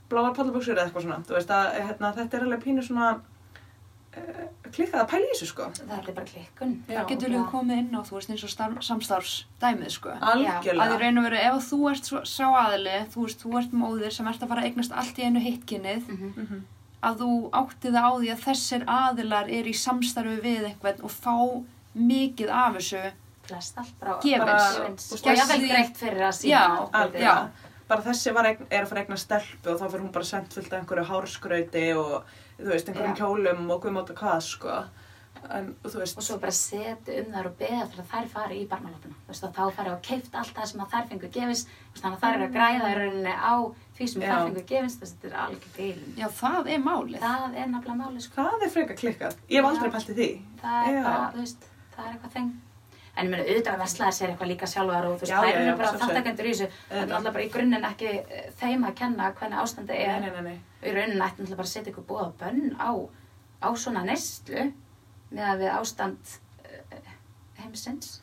bláar 0.10 0.34
pallaböksur 0.34 0.74
eða 0.74 0.90
eitthvað 0.90 1.06
svona. 1.06 1.22
Veist, 1.30 1.54
að 1.54 1.84
hérna, 1.86 2.16
þetta 2.18 2.40
er 2.40 2.48
alveg 2.48 2.66
pínu 2.66 2.84
svona 2.84 3.12
klikkað 4.74 5.02
að 5.04 5.08
pæla 5.12 5.26
í 5.26 5.30
þessu, 5.34 5.48
sko. 5.50 5.66
það 5.78 6.08
er 6.10 6.14
bara 6.18 6.26
klikkun 6.30 6.74
Já. 6.88 6.96
Það 7.00 7.08
getur 7.12 7.30
líka 7.34 7.52
komið 7.52 7.78
inn 7.84 7.96
á, 7.96 8.02
þú 8.08 8.16
veist, 8.18 8.30
eins 8.34 8.44
og 8.44 8.50
starf, 8.54 8.80
samstarfsdæmið, 8.90 9.92
sko. 9.96 10.10
Að 10.10 10.34
Algjörlega. 10.34 10.90
í 10.96 11.00
raun 11.04 11.18
og 11.22 11.24
veru, 11.28 11.40
ef 11.50 11.70
þú 11.70 11.80
ert 11.92 12.10
svo, 12.10 12.22
sá 12.26 12.46
aðili, 12.64 12.98
þú 13.14 13.24
veist, 13.26 13.44
þú 13.44 13.54
ert 13.62 13.72
móðir 13.84 14.12
sem 14.16 14.28
ert 14.28 14.42
að 14.46 14.48
fara 14.54 14.62
að 14.62 14.70
eignast 14.72 14.92
allt 14.92 15.18
í 15.20 15.24
einu 15.30 15.40
hitkinnið, 15.46 16.08
Mhm. 16.10 16.34
Mhm. 16.36 16.62
að 17.04 17.18
þú 17.24 17.50
átti 17.52 17.92
það 17.96 18.08
á 18.10 18.12
því 18.20 18.30
að 18.34 18.44
þessir 18.48 18.86
aðilar 18.86 19.50
er 19.50 19.64
í 19.64 19.74
samstarfi 19.74 20.42
við 20.42 20.64
eitthvað 20.70 21.04
og 21.04 21.12
fá 21.12 21.64
mikið 21.96 22.50
af 22.50 22.76
þessu. 22.76 23.12
flest 23.50 23.78
allt 23.80 24.00
bara 24.00 24.20
Gefins. 24.22 25.12
og 25.12 25.20
ég 25.26 25.48
vel 25.48 25.70
greitt 25.70 25.98
fyrir 25.98 26.22
að 26.22 26.36
sína 26.38 26.50
Já, 26.50 26.90
hluti. 26.92 27.18
já. 27.20 27.48
bara 27.88 28.02
þessi 28.02 28.32
var 28.34 28.44
eign, 28.46 28.68
er 28.70 28.84
að 28.84 28.88
fara 28.88 29.02
að 29.02 29.06
eigna 29.08 29.18
stelpu 29.18 29.72
og 29.74 29.80
þá 29.80 29.86
fyrir 29.90 30.02
hún 30.04 30.12
bara 30.12 30.26
sendt 30.26 30.54
fullt 30.54 30.74
af 30.74 30.80
einhverju 30.86 31.06
hárskrauti 31.10 31.98
og 31.98 32.24
þú 32.60 32.72
veist, 32.74 32.90
einhverjum 32.90 33.16
Já. 33.16 33.20
kjólum 33.22 33.70
og 33.74 33.84
guðmáta 33.86 34.16
hvað 34.20 34.42
sko 34.46 34.80
en 35.56 35.70
þú 35.86 36.02
veist 36.02 36.18
og 36.20 36.26
svo 36.26 36.38
bara 36.42 36.52
setja 36.56 37.16
um 37.22 37.30
þær 37.34 37.48
og 37.50 37.56
beða 37.60 37.86
fyrir 37.90 38.04
að 38.04 38.10
þær 38.12 38.28
fari 38.34 38.58
í 38.60 38.66
veist 38.70 39.46
og 39.48 39.54
þá 39.56 39.62
fari 39.78 39.92
og 39.94 40.02
keift 40.04 40.36
allt 40.36 40.56
það 40.58 40.70
sem 40.72 40.84
að 40.84 40.94
þær 40.94 41.08
fengu 41.12 41.30
gefins 41.38 41.64
þú 41.66 41.94
veist, 41.94 42.04
þannig 42.04 42.18
að 42.18 42.24
þær 42.24 42.36
eru 42.36 42.48
að 42.48 42.56
græða 42.58 42.90
í 42.92 42.98
rauninni 43.00 43.36
á 43.40 43.56
því 43.98 44.08
sem 44.12 44.22
Já. 44.26 44.30
þær 44.30 44.48
fengu 44.50 44.64
gefins 44.74 44.98
þess 45.00 45.14
að 45.14 45.22
þetta 45.24 45.30
er 45.32 45.38
algjör 45.46 45.76
bílun 45.78 46.18
Já, 46.20 46.28
það 46.42 46.72
er 46.76 46.84
málið. 46.90 47.20
það 47.24 47.60
er 47.64 47.70
nefnilega 47.74 48.00
máli 48.02 48.26
sko 48.26 48.48
það 48.50 48.66
er 48.68 48.74
frekar 48.76 49.00
klikkað, 49.04 49.38
ég 49.50 49.62
hef 49.62 49.70
aldrei 49.70 49.90
Já. 49.90 49.94
pælt 49.96 50.10
í 50.10 50.18
því 50.20 50.30
það 50.64 50.90
er 50.90 50.98
Já. 50.98 51.04
bara, 51.08 51.30
þú 51.36 51.46
veist, 51.46 51.70
það 51.96 52.04
er 52.06 52.12
eitthvað 52.18 52.36
þeng 52.36 52.52
en 53.20 53.28
ég 53.28 53.32
meina 53.34 53.46
auðvitað 53.46 53.74
að 53.76 53.82
veslaði 53.84 54.16
sér 54.18 54.32
eitthvað 54.32 54.52
líka 54.52 54.70
sjálfar 54.70 55.08
og 55.10 55.16
þú 55.16 55.26
veist, 55.26 55.34
já, 55.34 55.60
eru 55.60 55.76
bara 55.80 55.92
þáttakendur 56.02 56.48
í 56.50 56.54
þessu. 56.54 56.68
Það 56.90 57.02
er 57.02 57.16
alltaf 57.18 57.36
bara 57.36 57.46
í 57.46 57.52
grunninn 57.54 57.88
ekki 57.90 58.12
eh, 58.20 58.46
þeim 58.62 58.86
að 58.88 58.96
kenna 59.02 59.32
hvernig 59.40 59.64
ástandi 59.64 59.98
er. 59.98 60.22
Nei, 60.24 60.32
nei, 60.36 60.44
nei. 60.48 60.60
í 60.84 60.94
rauninni 60.96 61.26
ætti 61.26 61.44
náttúrulega 61.44 61.60
bara 61.60 61.68
að 61.68 61.74
setja 61.74 61.94
ykkur 61.94 62.08
búið 62.10 62.32
bönn 62.40 62.64
á, 62.80 62.90
á 63.60 63.70
svona 63.84 64.06
neyslu 64.08 64.70
með 65.30 65.46
að 65.52 65.64
við 65.64 65.74
ástand 65.76 66.36
uh, 66.66 67.12
heimsins. 67.60 68.16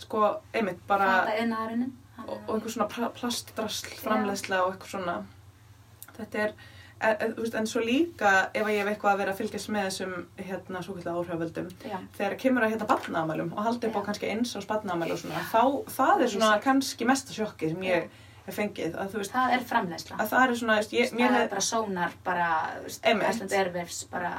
Sko, 0.00 0.22
einmitt 0.54 0.80
bara 0.88 1.10
og, 2.24 2.38
og 2.46 2.54
einhver 2.56 2.72
svona 2.72 2.88
pla- 2.90 3.12
plastdrasl 3.14 3.98
framleiðsla 4.00 4.62
og 4.64 4.74
eitthvað 4.74 4.94
svona. 4.94 5.16
Þetta 6.14 6.46
er 6.46 6.56
e, 7.04 7.12
e, 7.12 7.28
þú 7.36 7.44
veist, 7.44 7.56
en 7.60 7.68
svo 7.70 7.84
líka 7.84 8.32
ef 8.50 8.70
ég 8.72 8.80
hef 8.80 8.90
eitthvað 8.92 9.12
að 9.12 9.22
vera 9.22 9.34
að 9.34 9.40
fylgjast 9.42 9.70
með 9.74 9.86
þessum 9.88 10.16
hérna 10.40 10.82
svo 10.84 10.96
kallega 10.96 11.20
áhrifavöldum 11.20 11.70
já, 11.84 11.96
þegar 12.18 12.36
kemur 12.42 12.66
að 12.66 12.74
hérna 12.74 12.90
barnaamælum 12.90 13.54
og 13.54 13.68
haldi 13.68 13.90
upp 13.90 14.00
á 14.00 14.06
kannski 14.08 14.32
eins 14.32 14.56
ás 14.58 14.68
barnaamælu 14.70 15.16
og 15.16 15.22
svona 15.22 15.46
þá, 15.52 15.62
það 15.98 16.26
er 16.26 16.34
svona 16.34 16.50
kannski 16.64 17.08
mesta 17.08 17.36
sjokki 17.36 17.72
sem 17.72 17.86
ég 17.88 18.10
hef 18.44 18.58
fengið 18.58 18.98
að 19.00 19.14
þú 19.14 19.22
veist, 19.22 19.32
það 19.32 19.54
er 19.56 19.64
framleiðsla. 19.70 20.18
að 20.20 20.34
það 20.34 20.44
er 20.44 20.58
svona, 20.60 20.74
þú 20.74 20.82
veist, 20.82 20.98
ég, 20.98 21.14
mér 21.16 21.32
það 21.32 21.44
er 21.44 21.54
bara 21.54 21.64
sónar 21.64 22.18
bara. 22.26 22.50
Æsland 23.14 23.56
Airwaves 23.56 24.02
bara 24.12 24.34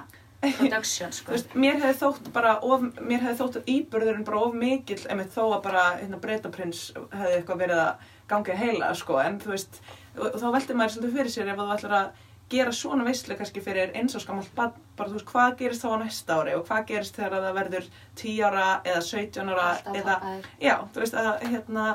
production 0.59 1.13
Þú 1.13 1.19
sko 1.19 1.33
veist, 1.33 1.55
mér 1.57 1.79
hefði 1.81 1.97
þótt 2.01 2.29
bara 2.35 2.55
of, 2.65 2.83
mér 2.99 3.23
hefði 3.23 3.37
þótt 3.39 3.59
að 3.61 3.71
íburðurinn 3.75 4.27
bara 4.27 4.41
of 4.45 4.57
mikill 4.59 5.01
einmitt 5.09 5.33
þó 5.33 5.43
að 5.47 5.61
bara 5.65 5.85
hérna 5.99 6.19
breytaprins 6.21 6.85
hefði 7.13 7.39
eitthvað 7.39 7.61
verið 7.63 7.81
að 7.85 8.11
ganga 8.29 8.59
heila 8.59 8.91
sko 8.97 9.19
en 9.21 9.39
þú 9.41 9.53
veist, 9.53 9.81
og, 10.17 10.27
og 10.33 10.37
þá 10.41 10.47
velti 10.57 10.77
maður 10.77 10.95
svolítið 10.95 11.17
fyrir 11.19 11.33
sér 11.35 11.51
ef 11.53 11.61
þú 11.61 11.67
ætlar 11.77 11.97
að 11.99 12.23
gera 12.49 12.73
svona 12.76 13.05
veislu 13.07 13.38
kannski 13.39 13.63
fyrir 13.65 13.95
eins 13.97 14.15
og 14.15 14.22
skamalt 14.22 14.51
barn 14.55 14.76
bara 14.97 15.09
þú 15.09 15.17
veist, 15.17 15.31
hvað 15.31 15.57
gerist 15.63 15.85
þá 15.85 15.89
á 15.89 15.97
næsta 16.03 16.38
ári 16.39 16.53
og 16.55 16.67
hvað 16.67 16.85
gerist 16.91 17.17
þegar 17.17 17.47
það 17.47 17.57
verður 17.57 17.89
10 18.22 18.45
ára 18.49 18.67
eða 18.85 19.01
17 19.09 19.51
ára 19.55 19.65
alltaf 19.72 19.99
eða, 20.01 20.19
já, 20.61 20.76
þú 20.93 21.03
veist 21.03 21.19
að 21.22 21.31
hérna, 21.49 21.89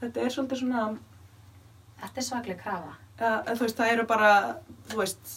þetta 0.00 0.24
er 0.24 0.34
svolítið 0.34 0.62
svona 0.64 0.88
þetta 2.00 2.22
er 2.22 2.28
svaklega 2.30 2.62
krafa 2.64 2.98
að, 3.20 3.56
þú 3.56 3.66
veist, 3.66 3.80
það 3.80 3.94
eru 3.94 4.06
bara, 4.08 4.30
þú 4.90 5.00
veist, 5.00 5.32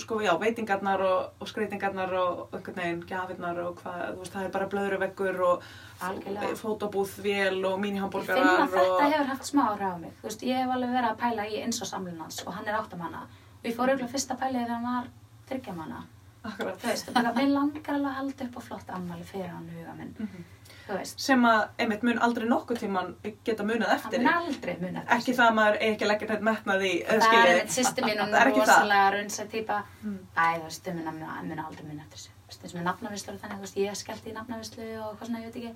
sko, 0.00 0.18
já, 0.24 0.32
veitingarnar 0.40 1.04
og, 1.04 1.34
og 1.42 1.50
skreitingarnar 1.50 2.14
og 2.16 2.56
einhvern 2.56 2.80
veginn 2.80 3.04
gjafirnar 3.08 3.60
og 3.66 3.80
hvað, 3.82 4.02
þú 4.06 4.22
veist, 4.22 4.34
það 4.34 4.46
er 4.46 4.52
bara 4.56 4.68
blöðruveggur 4.72 5.40
og 5.44 5.68
algjörlega 6.08 6.58
fótobúð, 6.60 7.16
vél 7.24 7.60
og 7.60 7.76
Ég 7.76 7.82
mínihamborgarar 7.84 8.64
að 8.64 8.76
þetta 8.78 8.96
og... 8.96 9.06
hefur 9.06 9.32
haft 9.32 9.48
smá 9.50 9.64
áhrif 9.68 9.92
á 9.92 9.96
mig. 10.00 10.14
Þú 10.20 10.30
veist, 10.30 10.46
ég 10.48 10.62
hef 10.62 10.76
alveg 10.76 10.94
verið 10.96 11.10
að 11.10 11.20
pæla 11.24 11.48
í 11.48 11.62
eins 11.62 11.82
og 11.84 11.90
samlunans 11.90 12.44
og 12.46 12.56
hann 12.56 12.70
er 12.70 12.78
áttamanna. 12.80 13.26
Og 13.64 13.70
ég 13.70 13.76
fór 13.78 13.88
auðvitað 13.94 14.10
fyrsta 14.12 14.34
pælið 14.36 14.60
þegar 14.60 14.74
hann 14.74 14.88
var 14.90 15.06
þryggjamanna. 15.48 16.02
Akkurat. 16.44 16.76
Þú 16.82 16.88
veist, 16.90 17.06
og 17.08 17.14
mér 17.38 17.46
langar 17.54 17.94
alveg 17.94 18.10
að 18.10 18.18
halda 18.18 18.44
upp 18.44 18.56
á 18.58 18.62
flott 18.66 18.90
ammali 18.92 19.24
fyrir 19.24 19.48
hann 19.48 19.70
huga 19.72 19.94
minn. 19.96 20.10
Mhm. 20.20 20.42
Þú 20.84 20.96
veist, 20.98 21.20
Sem 21.24 21.40
að, 21.48 21.62
einmitt, 21.80 22.02
mun 22.04 22.18
aldrei 22.20 22.44
nokkuð 22.48 22.78
tíman 22.82 23.14
geta 23.44 23.64
munað 23.64 23.88
hann 23.88 23.96
eftir 23.96 24.18
mun 24.20 24.28
því. 24.28 24.34
aldrei 24.36 24.74
muna 24.82 25.04
Ekki 25.16 25.32
það 25.32 25.48
að 25.48 25.54
maður 25.58 25.78
eigi 25.80 25.94
ekki 25.94 26.04
að 26.04 26.10
leggja 26.12 26.28
þetta 26.28 26.44
metnað 26.50 26.84
í, 26.84 26.92
eða 27.00 27.08
Það 27.08 27.14
er 27.14 27.24
skiljið. 27.24 27.54
einmitt 27.54 27.72
sýsti 27.78 28.04
mín, 28.04 28.18
Það 28.20 28.28
er 28.28 28.40
er 28.42 28.50
ekki 28.52 28.60
það. 28.60 28.68
rosalega 28.68 29.06
raunsæð 29.14 29.48
típa. 29.54 29.78
Mm. 30.04 30.18
Æ, 30.36 30.44
þú 30.58 30.64
veist, 30.68 30.84
þau 30.84 30.94
muna 30.94 31.64
aldrei 31.64 31.84
muna 31.88 32.02
eftir 32.04 32.18
þessu. 32.18 32.28
Þú 32.44 32.48
veist, 32.52 32.62
eins 32.64 32.74
og 32.74 32.78
með 32.80 32.84
nafnavislu 32.90 33.32
og 33.32 33.40
þannig, 33.40 33.56
þú 33.56 33.64
veist, 33.64 33.76
ég 33.80 33.96
skellti 33.96 34.28
í 34.28 34.34
nafnavislu 34.36 34.84
og 35.00 35.16
hvað 35.16 35.24
svona, 35.26 35.40
ég 35.40 35.48
veit 35.48 35.56
ekki. 35.64 35.74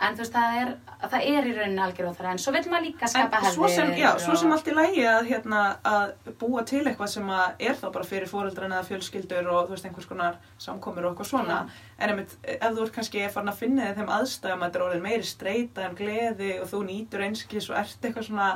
En 0.00 0.14
þú 0.16 0.22
veist, 0.22 0.32
það 0.32 0.54
er, 0.56 0.70
það 1.02 1.24
er 1.28 1.46
í 1.46 1.50
rauninni 1.52 1.82
algjör 1.84 2.06
óþara, 2.08 2.30
en 2.32 2.40
svo 2.40 2.52
vil 2.54 2.62
maður 2.72 2.86
líka 2.86 3.08
skapa 3.12 3.42
En 3.42 3.52
svo 3.52 3.68
sem, 3.68 3.90
hefðir 3.90 4.00
já, 4.00 4.08
svo 4.24 4.36
sem 4.40 4.54
allt 4.54 4.70
í 4.72 4.74
lægi 4.74 5.02
að, 5.06 5.26
hérna, 5.28 5.60
að 5.84 6.30
búa 6.40 6.64
til 6.66 6.80
eitthvað 6.80 7.10
sem 7.12 7.28
er 7.36 7.76
þá 7.76 7.84
bara 7.92 8.08
fyrir 8.08 8.30
fóreldrana 8.30 8.78
eða 8.78 8.88
fjölskyldur 8.88 9.50
og 9.52 9.68
þú 9.68 9.76
veist 9.76 9.86
einhvers 9.90 10.08
konar 10.08 10.40
samkomur 10.64 11.06
og 11.06 11.12
eitthvað 11.12 11.30
svona. 11.34 11.60
En 12.00 12.14
einmitt, 12.14 12.34
ef 12.40 12.64
þú 12.72 12.86
ert 12.86 12.96
kannski 12.96 13.28
farin 13.36 13.52
að 13.52 13.60
finna 13.60 13.90
þig 13.90 14.00
þeim 14.00 14.12
aðstæðum 14.16 14.64
að 14.64 14.66
þetta 14.66 14.80
er 14.80 14.86
orðin 14.88 15.06
meiri 15.06 15.28
streyta 15.28 15.86
en 15.86 16.00
gleði 16.00 16.50
og 16.62 16.72
þú 16.72 16.82
nýtur 16.88 17.26
einskis 17.28 17.70
og 17.70 17.78
ert 17.84 18.08
eitthvað 18.08 18.28
svona 18.30 18.50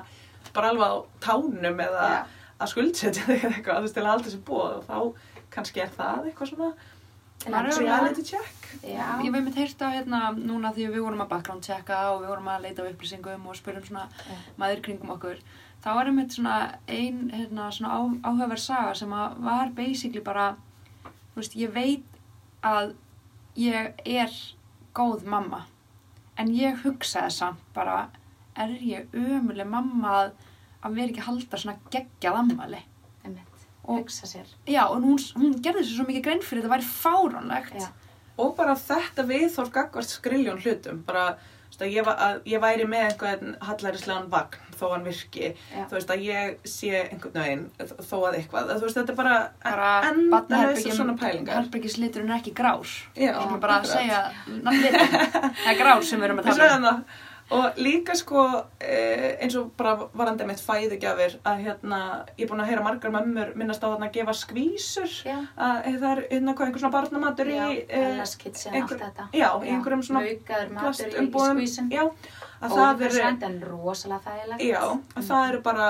bara 0.57 0.73
alveg 0.73 0.89
á 0.89 0.99
tánum 1.29 1.87
eða 1.87 2.11
Já. 2.17 2.19
að 2.57 2.73
skuldsetja 2.73 3.29
þig 3.29 3.49
eitthvað, 3.53 3.77
þú 3.77 3.87
veist, 3.87 4.01
til 4.01 4.07
að 4.07 4.13
halda 4.15 4.31
þessi 4.31 4.45
búið 4.49 4.77
og 4.81 4.85
þá 4.89 5.33
kannski 5.57 5.85
er 5.85 5.93
það 5.95 6.31
eitthvað 6.31 6.55
svona 6.55 6.73
er 6.73 6.96
reality 7.53 8.23
check. 8.23 8.67
Já, 8.83 9.07
Ég 9.23 9.29
hef 9.31 9.35
einmitt 9.39 9.57
heyrt 9.57 9.83
á 9.83 9.89
hérna 9.95 10.21
núna 10.37 10.73
því 10.75 10.89
við 10.93 11.05
vorum 11.07 11.23
að 11.25 11.31
background 11.31 11.65
checka 11.65 12.01
og 12.13 12.23
við 12.23 12.33
vorum 12.33 12.51
að 12.53 12.67
leita 12.67 12.83
á 12.85 12.89
upplýsingum 12.91 13.47
og 13.47 13.57
spyrjum 13.57 13.87
svona 13.87 14.09
Já. 14.11 14.37
maður 14.61 14.83
kringum 14.87 15.15
okkur. 15.17 15.41
Þá 15.85 15.89
er 16.01 16.11
einmitt 16.11 16.35
svona 16.35 16.57
ein 16.89 17.31
hérna, 17.31 17.71
svona 17.73 17.95
á, 17.95 18.01
áhugaverð 18.27 18.63
saga 18.65 18.95
sem 18.99 19.13
að 19.15 19.39
var 19.47 19.73
basically 19.77 20.23
bara, 20.25 20.49
þú 21.33 21.41
veist, 21.41 21.57
ég 21.57 21.73
veit 21.75 22.21
að 22.67 22.95
ég 23.57 24.03
er 24.05 24.37
góð 24.97 25.25
mamma 25.25 25.65
en 26.37 26.51
ég 26.53 26.83
hugsaði 26.85 27.31
samt 27.33 27.63
bara, 27.77 28.09
er 28.57 28.75
ég 28.83 29.15
ömuleg 29.17 29.69
mamma 29.69 30.13
að, 30.25 30.35
að 30.83 30.99
vera 30.99 31.13
ekki 31.13 31.23
að 31.23 31.29
halda 31.31 31.61
svona 31.63 31.79
geggjað 31.95 32.41
ammali? 32.43 32.83
Og- 33.87 34.01
hugsa 34.03 34.27
sér. 34.27 34.47
Já, 34.67 34.85
og 34.91 35.03
hún, 35.03 35.19
hún 35.39 35.57
gerði 35.63 35.83
þessu 35.85 35.97
svo 36.01 36.07
mikið 36.09 36.23
grein 36.29 36.43
fyrir 36.43 36.63
þetta 36.63 36.75
væri 36.77 36.91
fáránlegt. 36.91 37.75
Já. 37.81 37.89
og 38.39 38.51
bara 38.57 38.75
þetta 38.77 39.23
viðhorf 39.25 39.71
gagvart 39.73 40.11
skriljón 40.13 40.59
hlutum 40.61 40.99
bara 41.07 41.39
þú 41.67 41.71
veist, 41.71 41.83
að 41.87 41.93
ég, 41.95 42.09
að 42.27 42.41
ég 42.53 42.61
væri 42.61 42.85
með 42.89 43.05
einhvern 43.07 43.55
hallærislegan 43.65 44.27
vagn 44.29 44.59
þó 44.77 44.91
hann 44.93 45.07
virki 45.07 45.55
Já. 45.73 45.87
þú 45.89 45.95
veist 45.97 46.11
að 46.13 46.25
ég 46.27 46.59
sé 46.69 46.91
einhvern 47.01 47.33
veginn 47.41 47.65
þó 47.81 48.17
að 48.29 48.37
eitthvað 48.43 48.75
þú 48.75 48.83
veist 48.85 48.99
þetta 49.01 49.15
er 49.15 49.19
bara, 49.23 49.37
bara 49.65 49.89
endalausar 50.11 50.99
svona 50.99 51.17
pælingar 51.17 51.63
herbergisliturinn 51.63 52.31
er 52.35 52.37
ekki 52.43 52.53
grár 52.61 52.85
Já, 53.17 53.33
bara 53.57 53.79
akkurat. 53.81 53.97
segja 53.97 54.21
það 54.45 55.73
er 55.73 55.81
grár 55.81 56.05
sem 56.05 56.21
við 56.21 56.29
erum 56.29 56.43
að 56.45 56.51
tala 56.53 56.93
um. 56.93 57.05
Og 57.51 57.77
líka 57.79 58.15
sko 58.19 58.43
eh, 58.83 59.37
eins 59.43 59.55
og 59.59 59.69
bara 59.79 60.09
varandi 60.19 60.47
mitt 60.49 60.59
fæðugjafir 60.63 61.37
að 61.47 61.61
hérna 61.67 62.01
ég 62.35 62.43
er 62.43 62.51
búin 62.51 62.63
að 62.65 62.73
heyra 62.73 62.83
margar 62.83 63.13
mömmur 63.15 63.53
minnast 63.59 63.85
á 63.87 63.87
þarna 63.87 64.09
að 64.09 64.17
gefa 64.17 64.35
skvísur. 64.35 65.13
Já, 65.29 65.37
að 65.55 65.87
eh, 65.87 65.99
það 66.01 66.09
er 66.11 66.23
hérna 66.33 66.57
hvað 66.57 66.67
einhver 66.67 66.83
svona 66.83 66.97
barnamatur 66.97 67.53
í 67.53 67.61
eh, 67.87 68.19
í 69.31 69.71
einhverjum 69.71 70.03
svona 70.09 70.25
já, 71.95 72.03
að 72.59 72.77
það 72.81 73.07
en 73.47 73.63
rosalega 73.63 74.21
þægilegt. 74.27 74.67
Já, 74.67 74.83
að 75.15 75.31
það 75.31 75.49
eru 75.53 75.63
bara 75.69 75.89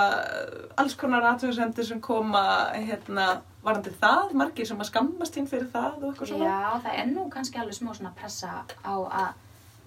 alls 0.76 0.98
konar 1.00 1.30
aðtöðsendir 1.32 1.88
sem 1.88 2.04
koma 2.04 2.44
hérna, 2.74 3.26
varandi 3.64 3.96
það, 3.96 4.36
margir 4.42 4.68
sem 4.68 4.84
að 4.84 4.90
skammast 4.90 5.40
hinn 5.40 5.48
fyrir 5.48 5.72
það 5.72 6.02
og 6.02 6.08
eitthvað 6.10 6.34
svona. 6.34 6.52
Já, 6.52 6.78
það 6.84 7.00
er 7.00 7.10
nú 7.14 7.26
kannski 7.32 7.64
alveg 7.64 7.80
smá 7.80 7.94
svona 7.94 8.12
pressa 8.18 8.60
á 8.84 8.92
að 8.92 9.34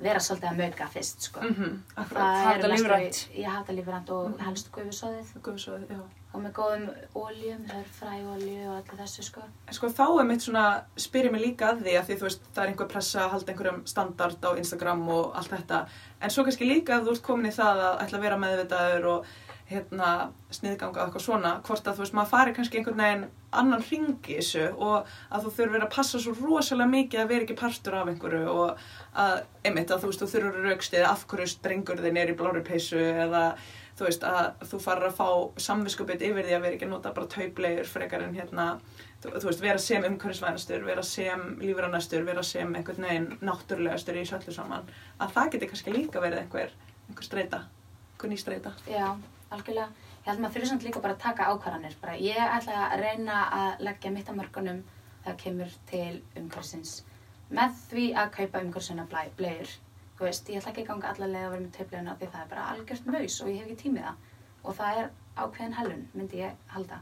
vera 0.01 0.19
svolítið 0.19 0.49
að 0.51 0.57
mauka 0.63 0.87
fyrst 0.93 1.21
sko. 1.29 1.41
Mhm, 1.41 1.81
akkurat. 1.97 2.61
það 2.61 2.69
mestu- 2.69 2.87
lífrænt. 2.87 3.19
ég 3.35 3.49
þetta 3.57 3.75
lífrænt 3.79 4.09
og 4.09 4.29
Mhm. 4.29 4.39
helst 4.45 4.71
gufusóðið 4.71 5.33
Guðsóð, 5.43 5.87
já. 5.89 5.99
og 6.33 6.41
með 6.43 6.51
góðum 6.53 6.89
óljum, 7.15 7.65
það 7.67 7.83
fræolju 7.99 8.67
og 8.69 8.75
allir 8.77 9.01
þessu 9.03 9.23
sko. 9.23 9.41
En 9.67 9.73
sko 9.73 9.87
þá 9.87 10.19
er 10.19 10.23
mitt 10.25 10.39
svona, 10.41 10.83
spyrir 10.97 11.31
mig 11.31 11.41
líka 11.41 11.73
að 11.73 11.81
því 11.83 11.93
að 11.99 12.05
því 12.05 12.17
þú 12.17 12.21
veist, 12.27 12.39
það 12.55 12.63
er 12.63 12.67
einhver 12.73 12.87
pressa 12.89 13.19
að 13.19 13.29
halda 13.31 13.53
einhverjum 13.53 13.87
standard 13.87 14.41
á 14.41 14.57
Instagram 14.57 15.07
og 15.09 15.35
allt 15.35 15.49
þetta. 15.49 15.87
En 16.21 16.29
svo 16.29 16.43
kannski 16.43 16.67
líka 16.69 16.89
að 16.99 17.05
þú 17.07 17.11
ert 17.11 17.23
komin 17.23 17.51
í 17.51 17.55
það 17.55 17.77
að 17.77 18.01
ætla 18.01 18.17
að 18.17 18.21
vera 18.21 18.37
meðvitaður 18.37 19.05
og 19.05 19.25
hérna 19.69 20.11
sniðganga 20.53 21.03
eitthvað 21.03 21.23
svona, 21.23 21.51
hvort 21.65 21.87
að 21.87 21.99
þú 21.99 22.03
veist, 22.03 22.15
maður 22.17 22.31
fari 22.31 22.53
kannski 22.57 22.79
einhvern 22.79 23.03
veginn 23.03 23.25
annan 23.61 23.83
ring 23.89 24.29
í 24.29 24.37
þessu 24.39 24.63
og 24.75 25.09
að 25.29 25.45
þú 25.45 25.51
þurfir 25.57 25.85
að 25.85 25.91
passa 25.93 26.21
svo 26.21 26.33
rosalega 26.37 26.93
mikið 26.93 27.21
að 27.23 27.33
vera 27.33 27.45
ekki 27.45 27.59
partur 27.59 27.99
af 27.99 28.09
einhverju 28.09 28.47
og 28.53 28.81
að, 29.13 29.35
einmitt, 29.63 29.91
að 29.93 30.01
þú 30.03 30.11
veist, 30.11 30.23
þú 30.23 30.31
þurfur 30.33 30.65
raukstið 30.69 31.05
af 31.09 31.27
hverju 31.29 31.51
springur 31.53 32.01
þið 32.01 32.17
neyri 32.17 32.37
blári 32.39 32.65
peysu 32.65 32.97
eða 32.97 33.43
þú 33.99 34.07
veist, 34.07 34.25
að 34.25 34.67
þú 34.71 34.81
farir 34.83 35.09
að 35.09 35.17
fá 35.19 35.29
samviskupið 35.67 36.25
yfir 36.29 36.47
því 36.47 36.57
að 36.57 36.65
vera 36.65 36.77
ekki 36.77 36.87
að 36.87 36.93
nota 36.93 37.13
bara 37.15 37.31
tauplegur 37.33 37.89
frekar 37.89 38.25
en 38.25 38.37
hérna 38.37 38.67
þú, 39.21 39.33
þú 39.33 39.49
veist, 39.49 39.63
vera 39.63 39.81
sem 39.83 40.05
umhverfisvænastur, 40.09 40.85
vera 40.87 41.03
sem 41.05 41.43
lífrannastur, 41.61 42.23
vera 42.27 42.45
sem 42.47 42.77
einhvern 42.79 43.07
veginn 43.09 43.27
náttúrulegastur 43.43 44.17
í 44.17 44.23
þessu 44.23 44.39
öllu 44.39 44.55
saman. 44.55 44.93
Að 45.19 45.35
það 45.35 45.51
geti 45.55 45.71
kannski 45.73 45.95
líka 45.95 46.23
verið 46.23 46.45
einhver, 46.45 46.71
einhver 47.09 47.27
streita, 47.27 47.65
einhver 48.13 48.31
ný 48.31 48.39
streita. 48.39 48.73
Já, 48.87 49.11
algjörlega. 49.55 49.89
Ég 50.19 50.29
held 50.29 50.41
maður 50.43 50.55
fyrir 50.57 50.71
samt 50.71 50.85
líka 50.85 51.03
bara 51.03 51.15
að 51.17 51.23
taka 51.25 51.49
ákvarðanir. 51.51 51.99
Bara 52.01 52.15
ég 52.21 52.39
ætla 52.45 52.79
að 52.87 53.03
reyna 53.03 53.43
að 53.59 53.85
leggja 53.87 54.11
mitt 54.15 54.31
að 54.31 54.39
mörgunum 54.41 54.81
þegar 55.23 55.37
kemur 55.43 55.77
til 55.89 56.21
umhverfisins 56.39 56.97
með 57.49 57.77
því 57.89 58.05
að 58.21 58.33
kaupa 58.37 58.63
umhverfisina 58.65 59.07
blegur. 59.09 59.71
Þú 60.19 60.27
veist, 60.27 60.49
ég 60.51 60.59
ætla 60.59 60.73
ekki 60.73 60.83
að 60.83 60.89
ganga 60.91 61.13
alla 61.13 61.29
leið 61.31 61.45
að 61.45 61.53
vera 61.53 61.63
með 61.63 61.75
taupleguna 61.77 62.15
því 62.19 62.27
það 62.33 62.41
er 62.41 62.49
bara 62.53 62.67
algjört 62.73 63.05
maus 63.13 63.37
og 63.41 63.49
ég 63.49 63.61
hef 63.61 63.69
ekki 63.69 63.81
tímið 63.83 64.07
það. 64.07 64.25
Og 64.59 64.75
það 64.79 64.99
er 65.01 65.11
ákveðin 65.39 65.77
helun, 65.77 66.03
myndi 66.13 66.41
ég 66.41 66.65
halda. 66.73 66.99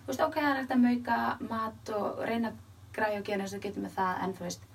Þú 0.00 0.10
veist, 0.10 0.24
ok, 0.26 0.38
það 0.38 0.48
er 0.50 0.60
hægt 0.60 0.74
að 0.76 0.84
mauka 0.86 1.18
mat 1.50 1.92
og 1.98 2.22
reyna 2.30 2.52
að 2.52 2.62
græja 2.96 3.20
og 3.20 3.28
gera 3.28 3.44
eins 3.44 3.54
og 3.58 3.62
getur 3.66 3.84
með 3.84 3.94
það, 3.98 4.22
en 4.24 4.34
þú 4.38 4.46
veist, 4.46 4.65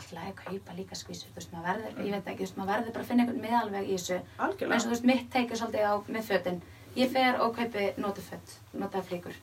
alltaf 0.00 0.24
að 0.24 0.40
kaupa 0.44 0.74
líka 0.76 0.96
skvísur, 0.98 1.30
þú 1.30 1.38
veist, 1.40 1.52
maður 1.52 1.66
verður, 1.70 2.04
ég 2.06 2.12
veit 2.16 2.26
ekki, 2.32 2.40
þú 2.42 2.46
veist, 2.46 2.56
maður 2.60 2.72
verður 2.74 2.92
bara 2.96 3.04
að 3.04 3.08
finna 3.10 3.22
einhvern 3.24 3.44
miðalveg 3.44 3.88
í 3.88 3.96
þessu. 3.96 4.16
Eins 4.16 4.38
og 4.38 4.44
algjörlega, 4.46 4.80
þú 4.84 4.92
veist, 4.94 5.06
mitt 5.10 5.30
teik 5.34 5.50
er 5.54 5.60
svolítið 5.60 5.86
á 5.86 5.94
með 6.16 6.28
fötin. 6.30 6.60
Ég 6.96 7.12
fer 7.14 7.40
og 7.44 7.54
kaupi 7.56 7.84
notufött 8.02 8.56
notaða 8.74 9.04
flíkur. 9.10 9.36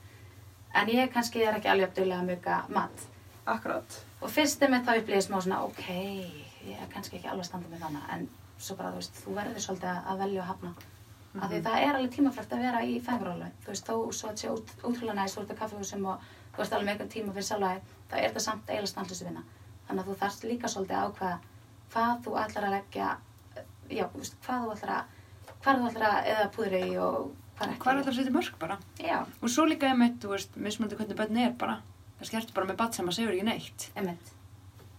En 0.75 0.87
ég 0.91 1.11
kannski 1.13 1.43
er 1.47 1.55
ekki 1.57 1.69
alveg 1.71 1.95
að 1.97 2.25
muka 2.27 2.57
mat. 2.69 3.05
Akkurat. 3.47 4.01
Og 4.21 4.29
fyrst 4.33 4.61
er 4.61 4.69
með 4.73 4.83
það 4.89 5.01
upplýðið 5.03 5.25
smá 5.29 5.39
svona 5.41 5.61
ok, 5.63 5.85
ég 6.67 6.81
er 6.83 6.89
kannski 6.91 7.17
ekki 7.17 7.29
alveg 7.31 7.45
að 7.45 7.49
standa 7.51 7.69
með 7.71 7.85
þannig 7.85 8.09
en 8.17 8.27
svo 8.59 8.75
bara, 8.75 8.91
þú 8.91 8.99
veist, 8.99 9.21
þú 9.23 9.35
verður 9.37 9.63
svolítið 9.63 9.89
að- 9.93 10.07
að 10.11 10.17
velja 10.25 10.41
og 10.41 10.47
hafna. 10.51 10.73
Af 11.37 11.49
því 11.51 11.57
Mhm. 11.57 11.63
það 11.67 11.81
er 11.87 11.95
alveg 11.95 12.11
tímafrægt 12.15 12.51
að 12.53 12.61
vera 12.65 12.79
í 12.81 12.99
fæðingarólu 13.01 13.47
þú 13.63 13.67
veist, 13.67 13.85
þó 13.85 13.95
svo 14.13 14.29
að 14.29 14.37
sé 14.41 14.47
út, 14.49 14.67
útrúlega 14.83 15.15
næst 15.15 15.37
þú 15.37 15.41
ert 15.41 15.51
að 15.51 15.57
kaffehúsum 15.59 16.05
og 16.07 16.19
þú 16.53 16.57
veist 16.57 16.73
alveg 16.73 16.85
með 16.85 16.91
einhvern 16.91 17.09
tíma 17.09 17.33
fyrir 17.33 17.47
sjálfæði, 17.49 17.81
þá 18.09 18.13
er 18.17 18.29
þetta 18.29 18.39
samt 18.41 18.67
eiginlega 18.67 18.87
standlösu 18.93 19.25
vinna 19.27 19.43
þannig 19.87 20.01
að 20.03 20.07
þú 20.11 20.15
þarfst 20.21 20.47
líka 20.51 20.71
svolítið 20.73 20.97
að 20.97 21.07
ákveða 21.07 21.37
hvað 21.93 22.23
þú 22.25 22.37
ætlar 22.43 22.67
að 22.67 22.75
leggja 22.77 23.09
já, 23.89 24.05
þú 24.11 24.21
veist, 24.23 24.37
hvað 24.45 24.63
þú 24.65 24.71
ætlar 24.77 24.93
að 24.97 25.03
hvað 25.63 25.81
þú 25.81 25.91
ætlar 25.91 26.07
að 26.11 26.31
eða 26.33 26.47
púðri 26.57 26.81
í 26.87 26.97
og 27.01 27.19
hvað 27.57 27.69
ekki 27.71 27.81
Hvað 27.83 27.93
er 27.93 27.99
þetta 28.01 28.11
að 28.11 28.17
setja 28.19 28.35
mörg 28.37 28.57
bara? 28.61 28.77
já, 29.01 29.17
Og 29.41 29.49
svo 29.49 29.65
líka 29.65 29.87
einmitt, 29.89 30.19
þú 30.21 30.33
veist, 30.35 30.57
mismöndi 30.61 30.97
hvernig 30.99 31.17
bönni 31.17 31.45
er 31.47 31.55
bara. 31.57 31.79
Það 32.19 32.27
skertu 32.31 32.53
bara 32.53 32.67
með 32.69 32.77
bat 32.81 32.93
sem 32.97 33.07
að 33.09 33.15
segur 33.17 33.33
ekki 33.33 33.47
neitt. 33.47 33.87
einmitt, 33.97 34.29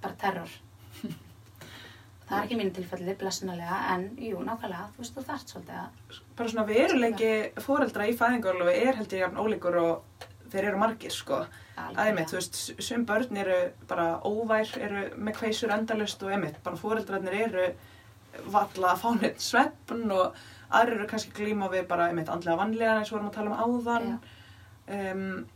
bara 0.02 0.14
terror 0.18 0.50
það 2.28 2.34
er 2.38 2.42
ekki 2.44 2.58
mínu 2.58 2.74
tilfelli 2.76 3.14
blessunarlega, 3.20 3.78
en 3.94 4.08
jú, 4.20 4.40
nákvæmlega 4.44 4.88
þú 4.96 5.02
veist, 5.04 5.14
þú 5.16 5.24
þarft 5.28 5.52
svolítið 5.54 5.78
að 5.82 6.18
bara 6.38 6.52
svona 6.52 6.66
veruleiki 6.68 7.30
foreldra 7.64 8.08
í 8.10 8.16
fæðingarlofi 8.18 8.74
er 8.82 8.98
held 8.98 9.14
ég 9.16 9.22
jafn 9.24 9.40
ólíkur 9.42 9.78
og 9.80 10.26
þeir 10.52 10.68
eru 10.72 10.82
margir 10.82 11.14
sko 11.14 11.40
að 11.78 12.00
einmitt, 12.04 12.30
þú 12.30 12.38
veist, 12.38 12.60
sum 12.84 13.04
börn 13.08 13.40
eru 13.42 13.58
bara 13.90 14.06
óvær, 14.26 14.70
eru 14.82 15.04
með 15.16 15.38
kveisur 15.40 15.74
endalust 15.74 16.22
og 16.24 16.32
einmitt, 16.34 16.58
bara 16.64 16.80
foreldrarnir 16.80 17.36
eru 17.48 17.68
valla 18.52 18.92
að 18.92 19.02
fá 19.02 19.08
neitt 19.16 19.42
sveppn 19.42 20.10
og 20.14 20.38
aðrir 20.68 20.98
eru 20.98 21.10
kannski 21.10 21.34
glíma 21.36 21.70
við 21.72 21.86
bara 21.90 22.10
einmitt 22.10 22.30
andlega 22.32 22.60
vanlega 22.60 22.98
eins 22.98 23.12
og 23.12 23.18
vorum 23.18 23.30
að 23.30 23.38
tala 23.38 23.54
um 23.54 23.62
áðan. 23.64 24.18
Um, 24.88 25.46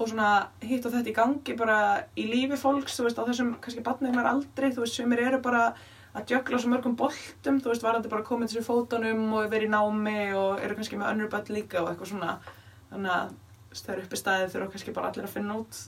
og 0.00 0.08
svona 0.08 0.28
hitt 0.64 0.86
og 0.88 0.94
þetta 0.94 1.12
í 1.12 1.16
gangi 1.16 1.54
bara 1.56 1.78
í 2.18 2.24
lífi 2.26 2.58
fólks, 2.58 2.96
þú 2.96 3.06
veist, 3.06 3.20
á 3.20 3.28
þessum 3.28 3.52
kannski 3.62 3.84
batningnar 3.84 4.30
aldrei, 4.30 4.70
þú 4.72 4.86
veist, 4.86 4.96
sumir 4.98 5.22
eru 5.22 5.40
bara 5.44 5.68
að 6.12 6.26
djökla 6.28 6.58
svo 6.60 6.72
mörgum 6.72 6.96
boltum, 6.98 7.60
þú 7.62 7.72
veist, 7.72 7.84
varandi 7.84 8.10
bara 8.12 8.26
komið 8.26 8.52
þessu 8.52 8.66
fótunum 8.66 9.22
og 9.36 9.52
verið 9.52 9.70
í 9.70 9.72
námi 9.72 10.18
og 10.36 10.64
eru 10.64 10.76
kannski 10.76 10.98
með 11.00 11.12
önnur 11.12 11.30
börn 11.32 11.54
líka 11.56 11.80
og 11.80 11.92
eitthvað 11.92 12.12
svona. 12.12 12.34
Þannig 12.90 13.14
að 13.14 13.32
það 13.80 13.94
eru 13.96 14.02
uppi 14.06 14.16
staðið 14.20 14.52
þurfa 14.54 14.70
kannski 14.74 14.92
bara 14.96 15.08
allir 15.12 15.24
að 15.28 15.34
finna 15.36 15.56
út 15.62 15.80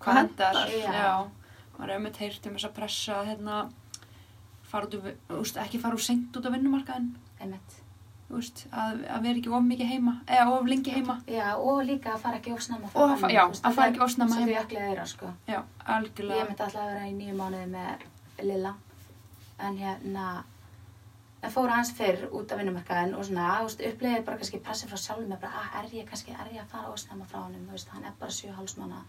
Hvað 0.00 0.16
hendar? 0.16 0.56
Maður 1.76 1.90
er 1.90 1.94
einmitt 1.96 2.16
heyrt 2.20 2.46
um 2.48 2.54
þess 2.56 2.68
að 2.68 2.74
pressa 2.76 3.18
að 3.20 3.26
hérna, 3.30 3.58
fara 4.70 4.86
út, 4.88 4.94
úr- 5.00 5.14
veist, 5.36 5.56
ekki 5.60 5.80
fara 5.80 5.96
úr 5.96 6.02
seint 6.04 6.36
út 6.36 6.44
á 6.48 6.50
vinnumarkaðin. 6.52 7.10
veist, 8.30 8.66
að, 8.72 9.00
að 9.10 9.22
vera 9.26 9.38
ekki 9.40 9.50
of 9.52 9.64
mikið 9.66 9.88
heima, 9.90 10.12
eða 10.28 10.52
of 10.54 10.66
lengi 10.70 10.92
heima. 10.94 11.16
Já, 11.26 11.48
og 11.58 11.80
líka 11.84 12.12
að 12.14 12.20
fara 12.24 12.36
ekki 12.38 12.52
ofsnæma 12.54 12.90
Og 12.94 13.14
að 13.16 13.32
já, 13.34 13.42
að 13.48 13.74
fara 13.74 13.88
ekki 13.90 14.02
of 14.04 14.10
snemma 14.14 14.36
heim. 14.38 14.48
heim. 14.48 14.54
Svo 14.54 14.60
því 14.60 14.64
öklið 14.64 14.86
þeirra, 14.88 15.06
sko. 15.06 15.32
Já, 15.48 15.60
Ég 15.60 16.48
myndi 16.48 16.62
alltaf 16.62 16.82
að 16.84 16.92
vera 16.94 17.08
í 17.08 17.14
nýju 17.18 17.34
mánuði 17.40 17.66
með 17.72 18.04
Lilla. 18.46 18.74
En 19.60 19.76
hérna, 19.82 20.26
en 21.40 21.52
fór 21.54 21.70
aðeins 21.72 21.94
fyrr 21.96 22.26
út 22.36 22.52
af 22.52 22.60
vinnumarkaðin 22.60 23.14
og 23.16 23.24
svona, 23.24 23.46
þú 23.60 23.68
veist, 23.68 23.82
upplegið 23.90 24.24
bara 24.26 24.40
kannski 24.40 24.60
pressi 24.64 24.88
frá 24.90 24.98
sjálfum 25.00 25.30
mig, 25.30 25.40
bara, 25.40 25.62
ah, 25.62 25.80
er 25.80 25.88
ég 25.96 26.08
kannski, 26.08 26.34
er 26.36 26.52
ég 26.52 26.60
að 26.60 26.72
fara 26.74 26.92
ofsnæma 26.92 27.28
frá 27.30 27.40
þú 27.48 27.70
veist, 27.72 27.92
hann 27.94 28.04
er 28.04 28.16
bara 28.20 28.36
7,5 28.36 28.80
mánuða 28.80 29.04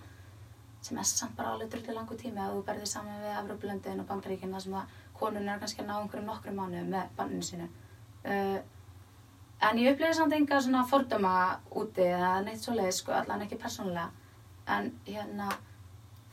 sem 0.82 0.98
er 0.98 1.06
samt 1.06 1.36
bara 1.38 1.53
alveg 1.53 1.70
drullu 1.70 1.94
langu 1.94 2.16
tími 2.18 2.41
að 2.41 2.56
þú 2.56 2.62
berðir 2.66 2.90
saman 2.90 3.20
við 3.22 3.34
Evrópulöndin 3.38 3.99
og 4.02 4.08
Bandaríkinn 4.10 4.53
þar 4.56 4.64
sem 4.64 4.78
að 4.80 4.94
konun 5.20 5.49
er 5.49 5.60
kannski 5.62 5.84
að 5.84 5.90
ná 5.91 5.98
einhverjum 5.98 6.30
nokkrum 6.32 6.58
mánuðum 6.58 6.88
með 6.95 7.12
banninu 7.20 7.45
sínu. 7.45 7.68
Uh, 8.26 8.58
en 9.68 9.82
ég 9.82 9.94
upplýði 9.94 10.18
samt 10.18 10.34
enga 10.34 10.62
svona 10.66 10.82
fordóma 10.90 11.34
úti 11.78 12.08
eða 12.08 12.32
neitt 12.48 12.64
svo 12.64 12.74
leið, 12.80 12.95
sko, 12.98 13.14
allan 13.14 13.45
ekki 13.45 13.60
persónulega. 13.62 14.08
En 14.74 14.90
hérna, 15.06 15.52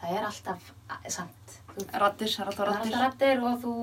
það 0.01 0.17
er 0.17 0.31
alltaf 0.31 0.73
samt. 1.13 1.59
Rattir, 1.93 2.33
rattir. 2.49 2.97
rættir 2.97 3.45
og 3.45 3.61
þú 3.67 3.75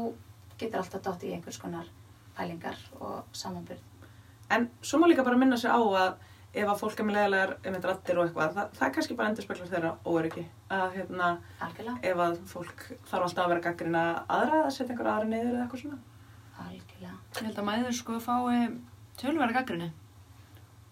getur 0.58 0.82
alltaf 0.82 1.06
dótt 1.06 1.28
í 1.28 1.36
einhvers 1.36 1.62
konar 1.62 1.94
pælingar 2.38 2.80
og 3.00 3.36
samanbyrð. 3.36 3.84
En 4.56 4.70
svo 4.82 5.00
má 5.02 5.08
líka 5.10 5.24
bara 5.26 5.38
minna 5.38 5.58
sig 5.58 5.72
á 5.72 5.80
að 5.80 6.16
ef 6.56 6.70
að 6.72 6.80
fólk 6.80 7.00
er 7.00 7.08
með 7.08 7.18
leðilegar 7.18 7.54
einmitt 7.66 7.86
rattir 7.90 8.20
og 8.20 8.28
eitthvað, 8.28 8.54
það, 8.56 8.76
það 8.78 8.88
er 8.88 8.94
kannski 8.96 9.18
bara 9.20 9.32
endurspeglar 9.32 9.72
þeirra 9.72 9.92
óöryggi. 10.08 10.44
Að 10.72 10.98
hérna, 11.00 11.30
Algjörlega, 11.66 11.96
ef 12.12 12.22
að 12.26 12.38
fólk 12.52 12.84
þarf 13.10 13.26
alltaf 13.28 13.44
að 13.44 13.52
vera 13.52 13.66
gaggrina 13.66 14.04
aðra, 14.38 14.62
að 14.62 14.74
setja 14.78 14.94
einhver 14.94 15.12
aðra 15.12 15.32
niður 15.32 15.50
eða 15.52 15.66
eitthvað 15.66 15.84
svona. 15.84 16.00
algjörlega. 16.66 17.18
Ég 17.36 17.48
held 17.50 17.60
að 17.60 17.68
mæður 17.70 17.98
sko 18.00 18.20
fái 18.24 18.60
tölverða 19.20 19.58
gaggrinni. 19.60 19.90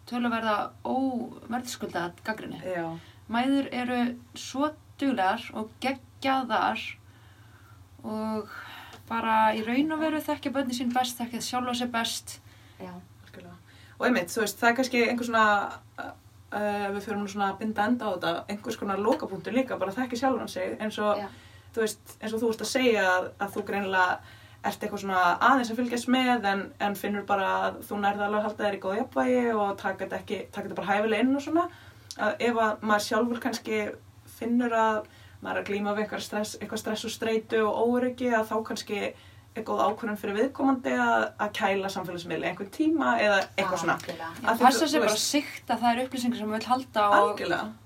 Tölverða 0.10 0.58
óverðskulda 0.84 2.04
gaggrinni. 2.28 2.60
Já. 2.68 2.90
Mæður 3.32 3.70
eru 3.72 4.02
svo 4.36 4.74
duglegar 5.00 5.48
og 5.56 5.72
geggjaðar 5.84 6.84
og 8.04 8.52
bara 9.10 9.38
í 9.56 9.64
raun 9.66 9.96
og 9.96 10.04
veru 10.04 10.22
þekkja 10.24 10.52
bönni 10.56 10.76
sín 10.78 10.94
best, 10.94 11.18
þekkja 11.20 11.42
sjálfa 11.44 11.76
sér 11.80 11.92
best. 11.94 12.38
Já, 12.80 12.92
Algjörlega. 13.28 13.56
Og 14.00 14.06
einmitt, 14.08 14.32
þú 14.34 14.44
veist, 14.44 14.60
það 14.60 14.70
er 14.70 14.78
kannski 14.80 15.02
einhver 15.08 15.30
svona, 15.30 15.48
uh, 16.04 16.88
við 16.94 17.02
fyrir 17.08 17.20
nú 17.20 17.32
svona 17.32 17.50
að 17.52 17.60
binda 17.64 17.88
enda 17.90 18.12
á 18.12 18.14
þetta, 18.14 18.36
einhvers 18.54 18.80
konar 18.80 19.04
lokapunktur 19.04 19.56
líka, 19.56 19.80
bara 19.82 19.96
þekki 19.96 20.22
sjálfan 20.22 20.52
sig, 20.52 20.78
eins 20.80 21.00
og, 21.04 21.20
þú 21.76 21.84
veist, 21.86 22.16
eins 22.22 22.34
og 22.34 22.42
þú 22.42 22.54
veist 22.54 22.66
að 22.66 22.72
segja 22.72 23.06
að, 23.10 23.30
að 23.44 23.54
þú 23.58 23.68
greinilega 23.70 24.40
ert 24.64 24.84
eitthvað 24.84 25.02
svona 25.02 25.22
aðeins 25.44 25.72
að 25.74 25.80
fylgjast 25.82 26.10
með 26.14 26.46
en, 26.48 26.62
en 26.86 26.94
finnur 26.96 27.26
bara 27.28 27.48
að 27.66 27.82
þú 27.88 27.98
nærði 28.00 28.24
alveg 28.28 28.40
að 28.40 28.46
halda 28.48 28.64
þér 28.64 28.78
í 28.78 28.82
góð 28.86 28.96
jafnvægi 29.00 29.42
og 29.60 29.74
taka 29.82 30.06
þetta 30.06 30.20
ekki, 30.22 30.38
taka 30.56 30.70
þetta 30.70 30.78
bara 30.78 30.92
hæfilega 30.92 31.26
inn 31.26 31.36
og 31.36 31.44
svona, 31.44 31.66
að 32.16 32.46
ef 32.48 32.62
að 32.64 32.86
maður 32.88 33.06
sjálfur 33.08 33.42
kannski 33.44 33.82
finnur 34.38 34.78
að 34.78 35.02
maður 35.44 35.60
er 35.60 35.64
að 35.64 35.70
glíma 35.70 35.94
við 35.94 36.06
eitthvað 36.06 36.26
stress, 36.30 36.56
eitthvað 36.62 36.82
stress 36.82 37.06
og 37.08 37.14
streitu 37.14 37.62
og 37.68 37.80
óöryggi 37.84 38.32
að 38.34 38.50
þá 38.52 38.58
kannski 38.70 39.00
er 39.54 39.66
góð 39.68 39.82
ákvörðun 39.86 40.18
fyrir 40.18 40.38
viðkomandi 40.40 40.94
að, 40.98 41.24
að 41.44 41.52
kæla 41.60 41.90
samfélagsmiðli 41.94 42.48
einhvern 42.50 42.72
tíma 42.74 43.12
eða 43.22 43.42
eitthvað 43.54 43.84
svona. 43.84 43.98
Það 44.40 44.64
passa 44.64 44.88
sér 44.90 45.04
bara 45.04 45.18
að 45.18 45.84
það 45.84 45.90
eru 45.92 46.06
upplýsingar 46.08 46.40
sem 46.40 46.50
við 46.50 46.58
vil 46.58 46.70
halda 46.72 47.04
og, 47.20 47.44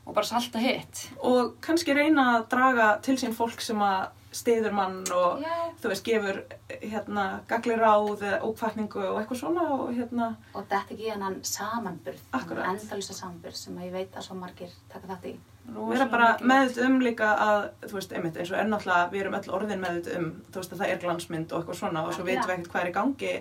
og 0.07 0.15
bara 0.15 0.29
salta 0.29 0.61
hitt. 0.63 1.01
Og 1.27 1.57
kannski 1.65 1.95
reyna 1.97 2.29
að 2.37 2.47
draga 2.53 2.87
til 3.03 3.17
sín 3.19 3.35
fólk 3.35 3.63
sem 3.65 3.83
að 3.83 4.07
stiður 4.31 4.73
mann 4.75 4.97
og 5.15 5.41
Já, 5.41 5.53
þú 5.81 5.91
veist, 5.91 6.03
gefur 6.05 6.39
hérna 6.81 7.25
gagli 7.47 7.75
ráð 7.79 8.23
eða 8.27 8.39
ókvartningu 8.43 9.03
og 9.07 9.19
eitthvað 9.21 9.39
svona 9.39 9.67
og 9.73 9.93
hérna, 9.95 10.27
og 10.53 10.65
þetta 10.67 10.95
ekki 10.95 11.11
hennan 11.13 11.37
samanburð, 11.47 12.19
Akkurat. 12.35 12.67
endalisa 12.73 13.15
samanburð 13.17 13.55
sem 13.55 13.77
að 13.77 13.87
ég 13.87 13.95
veit 13.95 14.17
að 14.19 14.27
svo 14.27 14.35
margir 14.35 14.73
taka 14.91 15.07
þetta 15.13 15.31
í. 15.31 15.37
vera 15.67 16.05
bara 16.11 16.27
meðut 16.41 16.77
um 16.85 16.99
líka 17.03 17.31
að, 17.43 17.69
þú 17.87 17.97
veist, 17.97 18.13
einmitt 18.13 18.37
eins 18.37 18.51
og 18.51 18.59
er 18.59 18.69
náttúrulega, 18.71 19.09
við 19.11 19.21
erum 19.21 19.39
öll 19.39 19.55
orðin 19.57 19.81
meðut 19.83 20.11
um, 20.17 20.29
þú 20.51 20.61
veist, 20.61 20.73
að 20.75 20.83
það 20.83 20.93
er 20.93 21.01
glansmynd 21.01 21.51
og 21.51 21.59
eitthvað 21.59 21.79
svona 21.81 22.05
og 22.07 22.13
svo 22.15 22.23
veitum 22.27 22.47
við 22.47 22.55
ekkert 22.57 22.71
hvað 22.71 22.83
er 22.83 22.91
í 22.91 22.95
gangi 22.99 23.33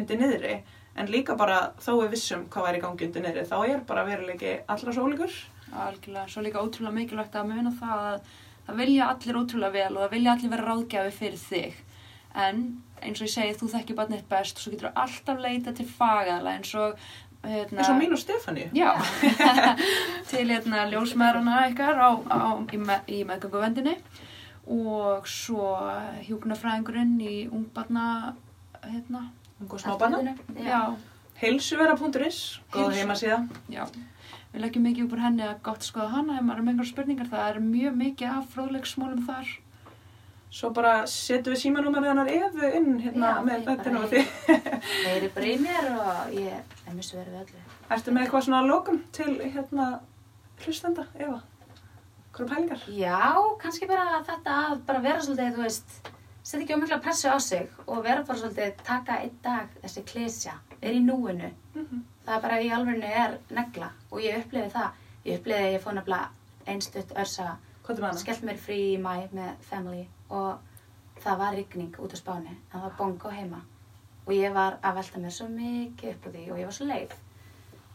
undir 0.00 0.20
niðri, 0.22 0.54
en 0.96 1.10
líka 1.10 1.36
bara 1.36 1.58
þó 1.80 1.92
við 2.04 2.14
vissum 2.14 2.46
hvað 2.52 2.68
er 2.70 2.78
í 2.78 2.84
gangi 2.86 3.08
undir 3.08 3.26
niðri, 3.26 3.44
þá 3.48 3.58
er 3.68 3.84
bara 3.88 4.06
veruleiki 4.08 4.54
allra 4.68 4.92
sólíkur. 4.96 5.36
Algjörlega, 5.74 6.28
svo 6.30 6.42
líka 6.44 6.62
ótrúlega 6.62 6.94
mikilvægt 6.94 7.34
að 7.36 7.48
muna 7.50 7.72
það 7.80 8.02
að 8.14 8.32
það 8.66 8.80
vilja 8.82 9.10
allir 9.12 9.40
ótrúlega 9.40 9.74
vel 9.74 9.92
og 9.96 10.02
það 10.04 10.14
vilja 10.16 10.32
allir 10.34 10.54
vera 10.54 10.68
ráðgjafi 10.70 11.14
fyrir 11.18 11.42
þig. 11.42 11.82
En 12.44 12.64
eins 13.04 13.20
og 13.20 13.28
ég 13.28 13.34
segi, 13.34 13.58
þú 13.58 13.68
þekkir 13.74 13.98
barnið 13.98 14.22
þitt 14.22 14.32
best 14.32 14.58
og 14.58 14.64
svo 14.64 14.74
getur 14.74 14.94
alltaf 15.04 15.42
leita 15.42 15.74
til 15.76 15.86
fagaðala 15.86 16.54
eins 16.56 16.72
og 16.78 16.96
hérna, 17.44 17.78
eins 17.78 17.90
og 17.92 17.98
mín 18.00 18.14
og 18.16 18.20
Stefáni. 18.22 18.68
Já, 18.76 18.92
til 20.30 20.46
hérna 20.48 20.86
ljósmaðurana 20.92 21.66
ykkar 21.70 22.00
á, 22.00 22.10
á, 22.30 22.40
í, 22.64 22.80
me, 22.80 23.00
í 23.06 23.20
meðgönguvendinni 23.28 23.98
og 24.74 25.28
svo 25.28 25.74
hjúknarfræðingurinn 26.24 27.18
í 27.20 27.34
ungbarna, 27.52 28.32
hérna, 28.86 29.26
og 29.68 29.76
smábanna. 29.80 30.34
Já. 30.56 30.64
já, 30.64 30.80
Heilsuvera.is, 31.42 32.40
góð 32.72 32.96
heimasíða. 32.96 33.44
Við 34.54 34.62
leggjum 34.62 34.84
mikið 34.86 35.04
upp 35.08 35.14
úr 35.16 35.20
henni 35.24 35.42
að 35.42 35.56
gott 35.66 35.82
skoða 35.82 36.12
hana 36.12 36.34
ef 36.38 36.44
maður 36.46 36.60
er 36.60 36.64
með 36.64 36.72
einhver 36.72 36.86
spurningar. 36.86 37.26
Það 37.32 37.46
er 37.48 37.56
mjög 37.64 37.96
mikið 37.98 38.28
af 38.30 38.52
fróðleiksmólum 38.52 39.24
þar. 39.26 39.48
Svo 40.54 40.70
bara 40.76 40.92
setjum 41.10 41.56
við 41.56 41.60
símanúmerið 41.64 42.12
hennar 42.12 42.30
Efu 42.30 42.70
inn 42.78 43.00
hérna 43.02 43.32
Já, 43.32 43.40
með 43.48 43.64
þetta 43.66 43.94
og 43.98 44.06
því. 44.12 44.22
Þeir 44.92 45.10
eru 45.16 45.32
bara 45.34 45.50
í 45.50 45.56
mér 45.64 45.90
og 45.96 46.36
ég 46.38 46.54
er 46.86 46.94
mjög 46.94 47.08
sverið 47.08 47.34
við 47.34 47.40
öllu. 47.40 47.64
Ertu 47.98 48.14
með 48.14 48.28
eitthvað 48.28 48.46
svona 48.46 48.62
lókum 48.68 49.02
til 49.18 49.28
hérna 49.42 49.88
hlustenda, 50.62 51.08
Eva? 51.18 51.40
Hvað 52.38 52.54
pælingar? 52.54 52.86
Já, 52.94 53.26
kannski 53.58 53.90
bara 53.90 54.22
þetta 54.30 54.56
að 54.68 54.78
bara 54.86 55.02
vera 55.02 55.26
svolítið, 55.26 55.58
þú 55.58 55.66
veist, 55.66 56.00
setja 56.46 56.62
ekki 56.62 56.78
ómikla 56.78 57.02
pressu 57.02 57.34
á 57.34 57.38
sig 57.42 57.66
og 57.88 58.06
vera 58.06 58.22
bara 58.22 58.38
svolítið, 58.38 58.78
taka 58.86 59.18
einn 59.18 59.34
dag 59.42 59.74
þessi 59.82 60.06
klísja, 60.06 60.60
vera 60.78 60.94
í 60.94 61.02
núinu. 61.02 61.50
Mm 61.74 62.04
Það 62.24 62.42
bara 62.46 62.60
í 62.64 62.70
alvegnu 62.72 63.10
er 63.24 63.38
negla 63.52 63.90
og 64.10 64.22
ég 64.24 64.38
upplifi 64.40 64.72
það. 64.72 65.00
Ég 65.24 65.40
upplifi 65.40 65.66
að 65.66 65.74
ég 65.74 65.82
fór 65.84 65.96
nefnilega 65.98 66.72
einstutt 66.72 67.12
örsa, 67.20 67.56
skellt 68.20 68.46
mér 68.48 68.60
frí 68.60 68.78
í 68.94 69.00
mæ 69.00 69.28
með 69.32 69.50
family 69.68 70.06
og 70.30 71.20
það 71.20 71.38
var 71.42 71.54
rigning 71.58 71.98
út 72.00 72.16
á 72.16 72.18
spáni, 72.18 72.54
en 72.54 72.72
það 72.72 72.86
var 72.86 72.96
bongo 72.98 73.32
heima. 73.32 73.60
Og 74.24 74.32
ég 74.32 74.56
var 74.56 74.78
að 74.80 75.00
velta 75.00 75.20
mér 75.20 75.36
svo 75.36 75.48
mikið 75.52 76.14
upp 76.14 76.26
á 76.26 76.28
því 76.32 76.44
og 76.50 76.58
ég 76.60 76.68
var 76.70 76.76
svo 76.78 76.88
leið. 76.88 77.14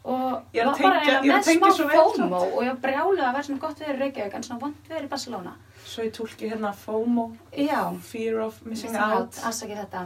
Og 0.04 0.56
Ég 0.56 0.66
var 0.66 0.78
bara 0.80 1.00
að 1.20 1.26
með 1.28 1.50
smá 1.50 1.90
FOMO 1.92 2.40
og 2.40 2.62
ég 2.64 2.70
var 2.72 2.78
brjálið 2.86 3.26
að 3.26 3.34
vera 3.36 3.44
svona 3.48 3.64
gott 3.66 3.82
viður 3.82 3.98
í 3.98 4.00
Reykjavík 4.00 4.38
en 4.38 4.46
svona 4.48 4.62
vond 4.62 4.88
viður 4.88 5.06
í 5.06 5.12
Barcelona. 5.12 5.56
Svo 5.90 6.06
ég 6.06 6.14
tólki 6.16 6.50
hérna 6.52 6.72
FOMO, 6.78 7.26
Já, 7.52 7.82
Fear 8.08 8.40
of 8.46 8.62
Missing 8.64 8.96
Out. 8.96 9.42
Afsakið 9.50 9.82
þetta. 9.84 10.06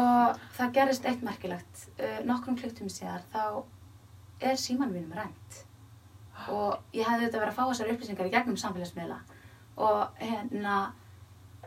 Og 0.00 0.42
það 0.58 0.74
gerist 0.80 1.08
eitt 1.08 1.24
merkilegt. 1.26 1.86
Uh, 2.00 2.18
nokkrum 2.26 2.58
klukktum 2.58 2.90
síðar 2.90 3.22
þá 3.32 3.62
er 4.40 4.58
síman 4.58 4.92
mínum 4.94 5.14
rænt. 5.14 5.62
Og 6.48 6.78
ég 6.94 7.06
hefði 7.06 7.28
þetta 7.28 7.42
verið 7.42 7.52
að 7.52 7.58
fá 7.58 7.64
þessar 7.70 7.92
upplýsingar 7.94 8.28
í 8.30 8.34
gegnum 8.34 8.58
samfélagsmiðla. 8.58 9.18
Og 9.78 10.22
hérna, 10.22 10.78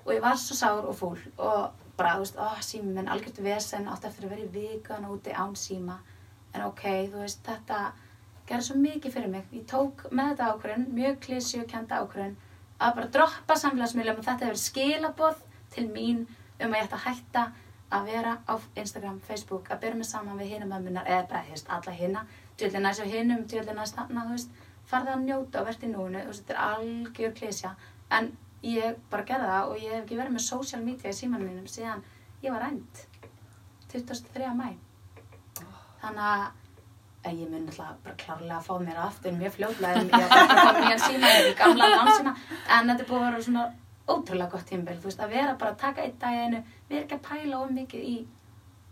og 0.04 0.12
ég 0.16 0.24
var 0.24 0.40
svo 0.40 0.58
sár 0.58 0.88
og 0.88 0.98
fúl 0.98 1.20
og 1.38 1.72
bara, 1.98 2.16
þú 2.18 2.24
veist, 2.26 2.40
ó, 2.40 2.48
sími 2.66 2.96
minn, 2.96 3.10
algjört 3.12 3.40
vesen, 3.46 3.88
átti 3.92 4.10
eftir 4.10 4.28
að 4.28 4.34
vera 4.36 4.46
í 4.48 4.52
vikan 4.56 5.08
úti 5.12 5.36
án 5.36 5.54
síma. 5.60 6.00
En 6.52 6.66
ok, 6.68 6.84
þú 7.12 7.24
veist, 7.24 7.44
þetta 7.48 7.82
gerði 8.50 8.68
svo 8.68 8.78
mikið 8.82 9.16
fyrir 9.16 9.32
mig. 9.32 9.48
Ég 9.56 9.66
tók 9.70 10.06
með 10.12 10.34
þetta 10.34 10.52
ákvörðun, 10.52 10.88
mjög 10.98 11.20
klísju 11.26 11.64
og 11.64 11.70
kenda 11.72 12.02
ákvörðun, 12.04 12.38
að 12.82 12.96
bara 12.98 13.12
droppa 13.16 13.58
samfélagsmiðlum 13.62 14.22
og 14.22 14.28
þetta 14.28 14.50
hefur 14.50 14.62
skilaboð 14.66 15.44
til 15.76 15.88
mín 15.92 16.26
um 16.62 16.74
að 16.74 16.78
ég 16.82 16.88
ætti 16.88 16.98
að 16.98 17.06
hætta 17.08 17.46
að 17.92 18.12
vera 18.12 18.34
á 18.48 18.54
Instagram, 18.76 19.20
Facebook, 19.28 19.72
að 19.72 19.82
byrja 19.84 20.00
mig 20.00 20.08
saman 20.08 20.40
við 20.40 20.54
hina 20.54 20.68
mömmunar, 20.68 21.08
eða 21.08 21.28
bara, 21.32 21.44
þú 21.48 21.56
veist, 21.56 21.72
alla 21.78 21.96
hina, 21.96 22.22
djöldin 22.60 22.86
næst 22.88 23.04
á 23.04 23.08
hinum, 23.14 23.42
djöldin 23.52 23.80
næst 23.80 23.98
þarna, 23.98 24.28
þú 24.28 24.38
veist, 24.38 24.62
farði 24.92 25.14
að 25.16 25.26
njóta 25.26 25.62
og 25.62 25.68
verði 25.68 25.90
í 25.90 25.92
núinu, 25.92 26.22
þú 26.22 26.32
veist, 26.32 26.46
þetta 26.46 26.56
er 26.56 26.62
algjör 26.70 27.36
klísja, 27.40 27.74
en 28.18 28.32
ég 28.64 29.02
bara 29.12 29.28
gerði 29.28 29.50
það 29.52 29.74
og 29.74 29.84
ég 29.84 29.96
hef 29.96 30.06
ekki 30.06 30.22
verið 30.22 30.38
með 30.38 30.48
social 30.48 30.82
media 30.86 31.12
í 31.12 31.18
símanum 31.18 31.52
mínum 31.52 31.68
síðan 31.72 32.06
ég 32.46 32.54
var 32.54 32.64
rænt, 32.68 33.06
23. 33.92 34.54
mæ. 34.56 34.91
Þannig 36.02 36.26
að 36.32 36.50
að 37.30 37.36
ég 37.38 37.50
mun 37.52 37.68
alltaf 37.70 37.98
bara 38.04 38.16
klárlega 38.18 38.56
að 38.58 38.64
fá 38.66 38.74
mér 38.82 39.00
aftur 39.04 39.34
mjög 39.38 39.52
fljóðlega 39.54 40.00
en 40.00 40.08
ég 40.10 40.24
var 40.32 40.48
bara 40.50 40.62
að 40.62 40.78
fá 40.78 40.86
mér 40.90 41.02
síma 41.04 41.28
í 41.46 41.52
gamla 41.60 41.90
landsina 41.92 42.32
en 42.78 42.90
þetta 42.90 43.06
búið 43.12 43.20
að 43.22 43.26
vera 43.28 43.42
svona 43.48 43.66
ótrúlega 44.10 44.50
gott 44.56 44.66
tímbil, 44.72 44.96
þú 44.98 45.06
veist, 45.12 45.22
að 45.22 45.36
vera 45.36 45.54
bara 45.62 45.72
að 45.76 45.78
taka 45.84 46.02
einn 46.08 46.16
dag 46.24 46.40
einu, 46.46 46.64
vera 46.90 47.04
ekki 47.06 47.20
að 47.20 47.28
pæla 47.30 47.60
of 47.62 47.70
mikið 47.78 48.08
í, 48.14 48.16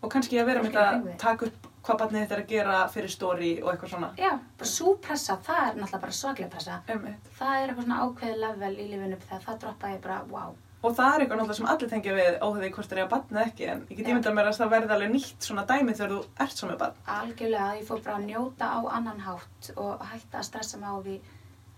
Og 0.01 0.11
kannski 0.13 0.37
að 0.39 0.45
vera 0.47 0.61
með 0.63 0.69
þetta 0.77 0.99
þig. 1.07 1.17
taka 1.19 1.45
upp 1.49 1.65
hvað 1.83 1.97
barnið 2.03 2.21
þetta 2.21 2.35
er 2.37 2.43
að 2.43 2.51
gera 2.53 2.75
fyrir 2.93 3.09
story 3.11 3.49
og 3.63 3.71
eitthvað 3.73 3.89
svona. 3.95 4.09
já, 4.21 4.29
bara 4.61 4.69
súpressa, 4.75 5.35
það 5.49 5.59
er 5.65 5.73
náttúrulega 5.81 6.01
bara 6.05 6.17
svaklega 6.21 6.51
pressa, 6.53 6.77
Einmitt. 6.87 7.33
það 7.39 7.55
er 7.57 7.67
eitthvað 7.73 7.83
svona 7.89 8.01
ákveðið 8.05 8.39
level 8.45 8.73
í 8.77 8.87
lífinu 8.93 9.17
þegar 9.25 9.43
það 9.49 9.59
droppa 9.65 9.91
ég 9.95 10.01
bara, 10.05 10.21
wow, 10.29 10.53
Og 10.79 10.93
það 10.95 11.09
er 11.13 11.23
eitthvað 11.23 11.39
náttúrulega 11.41 11.57
sem 11.57 11.69
allir 11.73 11.89
tengja 11.91 12.13
við 12.15 12.35
óhefði 12.39 12.69
hvort 12.75 12.87
það 12.87 12.99
er 12.99 13.03
að 13.03 13.09
barnið 13.13 13.39
ekki 13.41 13.65
en 13.67 13.81
ég 13.89 13.97
get 13.97 14.11
ímyndað 14.13 14.35
mér 14.37 14.47
að 14.47 14.59
það 14.61 14.69
verði 14.73 14.93
alveg 14.95 15.09
nýtt 15.11 15.47
svona 15.49 15.65
dæmi 15.67 15.95
þegar 15.97 16.13
þú 16.13 16.19
ert 16.45 16.55
svo 16.61 16.69
með 16.69 16.77
barn. 16.83 17.01
algjörlega, 17.15 17.67
ég 17.75 17.87
fór 17.89 18.01
bara 18.05 18.15
að 18.15 18.27
njóta 18.29 18.69
á 18.71 18.79
annan 18.95 19.19
hátt 19.25 19.71
og 19.75 20.05
hætta 20.13 20.39
að 20.39 20.47
stressa 20.47 20.79
mig 20.79 20.87
á 20.87 20.97
því 21.03 21.15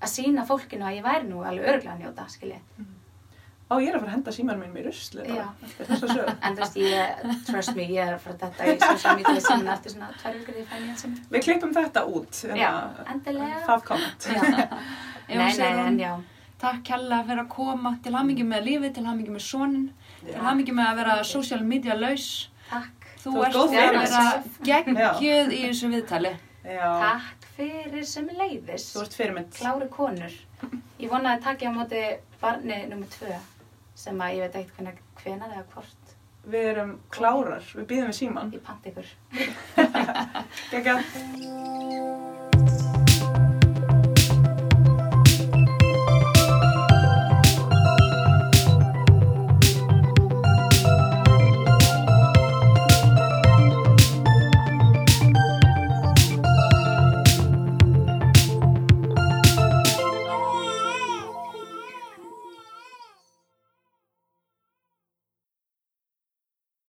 að 0.02 0.12
sína 0.14 0.46
fólkinu 0.46 0.86
að 0.86 0.98
ég 1.00 1.06
væri 1.08 1.30
nú 1.32 1.42
alveg 1.42 1.72
örgulega 1.72 1.96
að 1.96 2.04
njóta, 2.04 2.28
skilji. 2.30 2.60
Á, 3.72 3.80
ég 3.80 3.88
er 3.88 3.96
að 3.96 4.02
fara 4.04 4.10
að 4.12 4.16
henda 4.18 4.32
símanum 4.36 4.64
minn 4.68 4.82
í 4.82 4.84
rusli 4.84 5.24
bara, 5.24 5.46
eftir 5.64 5.88
þess 5.88 6.04
að 6.04 6.10
sögu. 6.12 6.32
En 6.46 6.56
þú 6.58 6.62
veist, 6.62 6.80
ég, 6.82 7.22
trust 7.48 7.74
me, 7.78 7.86
ég 7.88 8.10
er 8.12 8.18
frá 8.20 8.34
þetta 8.42 8.66
í 8.68 8.74
social 8.82 9.14
media 9.16 9.44
síðan 9.46 9.70
eftir 9.72 9.94
svona 9.94 10.10
tvær 10.18 10.36
vikur 10.36 10.58
því 10.58 10.66
fæni 10.74 10.90
hans 10.90 11.06
sem. 11.06 11.14
Við 11.32 11.46
klippum 11.46 11.72
þetta 11.78 12.04
út. 12.12 12.42
Hérna, 12.52 13.06
endilega. 13.14 13.62
Það. 13.70 14.04
Eva 15.32 15.42
Nei, 15.46 15.54
nei, 15.56 15.72
en 15.86 16.02
já. 16.02 16.12
Takk 16.62 16.84
kella 16.86 17.24
fyrir 17.26 17.42
að 17.42 17.52
koma 17.56 17.96
til 18.06 18.14
hamingi 18.14 18.46
með 18.46 18.68
lífið, 18.68 18.92
til 18.98 19.06
hamingi 19.08 19.34
með 19.34 19.44
sonin, 19.48 19.88
til 20.22 20.42
hamingi 20.46 20.76
með 20.78 20.90
að 20.92 21.00
vera 21.02 21.16
social 21.26 21.64
media 21.66 21.96
laus. 21.98 22.28
Takk. 22.70 23.08
Þú 23.22 23.32
Þú 23.32 23.42
ert 23.46 23.56
að 23.58 23.74
fyrir 23.76 23.98
vera 24.02 24.22
geggjöð 24.68 25.50
í 25.54 25.62
þessu 25.68 25.88
viðtali. 25.94 26.34
Já. 26.66 26.90
Takk 27.02 27.48
fyrir 27.58 28.06
sem 28.10 28.30
leiðis. 28.38 28.86
Þú 28.94 29.02
ert 29.06 29.18
fyrirmynd. 29.18 29.52
Kláru 29.58 29.88
konur. 29.94 30.34
Ég 31.02 31.10
vonaði 31.10 31.34
að 31.34 31.44
takja 31.48 31.74
á 31.74 31.78
móti 31.78 32.02
barni 32.42 32.78
nummer 32.90 33.10
tvö 33.14 33.34
sem 33.98 34.22
að 34.22 34.36
ég 34.38 34.42
veit 34.46 34.56
ekkert 34.62 34.76
hvernig 34.78 34.98
hvenar 35.22 35.52
eða 35.56 35.66
hvort 35.74 35.98
Við 36.42 36.64
erum 36.72 36.94
klárar. 37.14 37.66
Við 37.78 37.86
býðum 37.92 38.10
við 38.10 38.18
síman. 38.18 38.54
ég 38.56 38.62
pant 38.66 38.86
ykkur. 38.90 39.06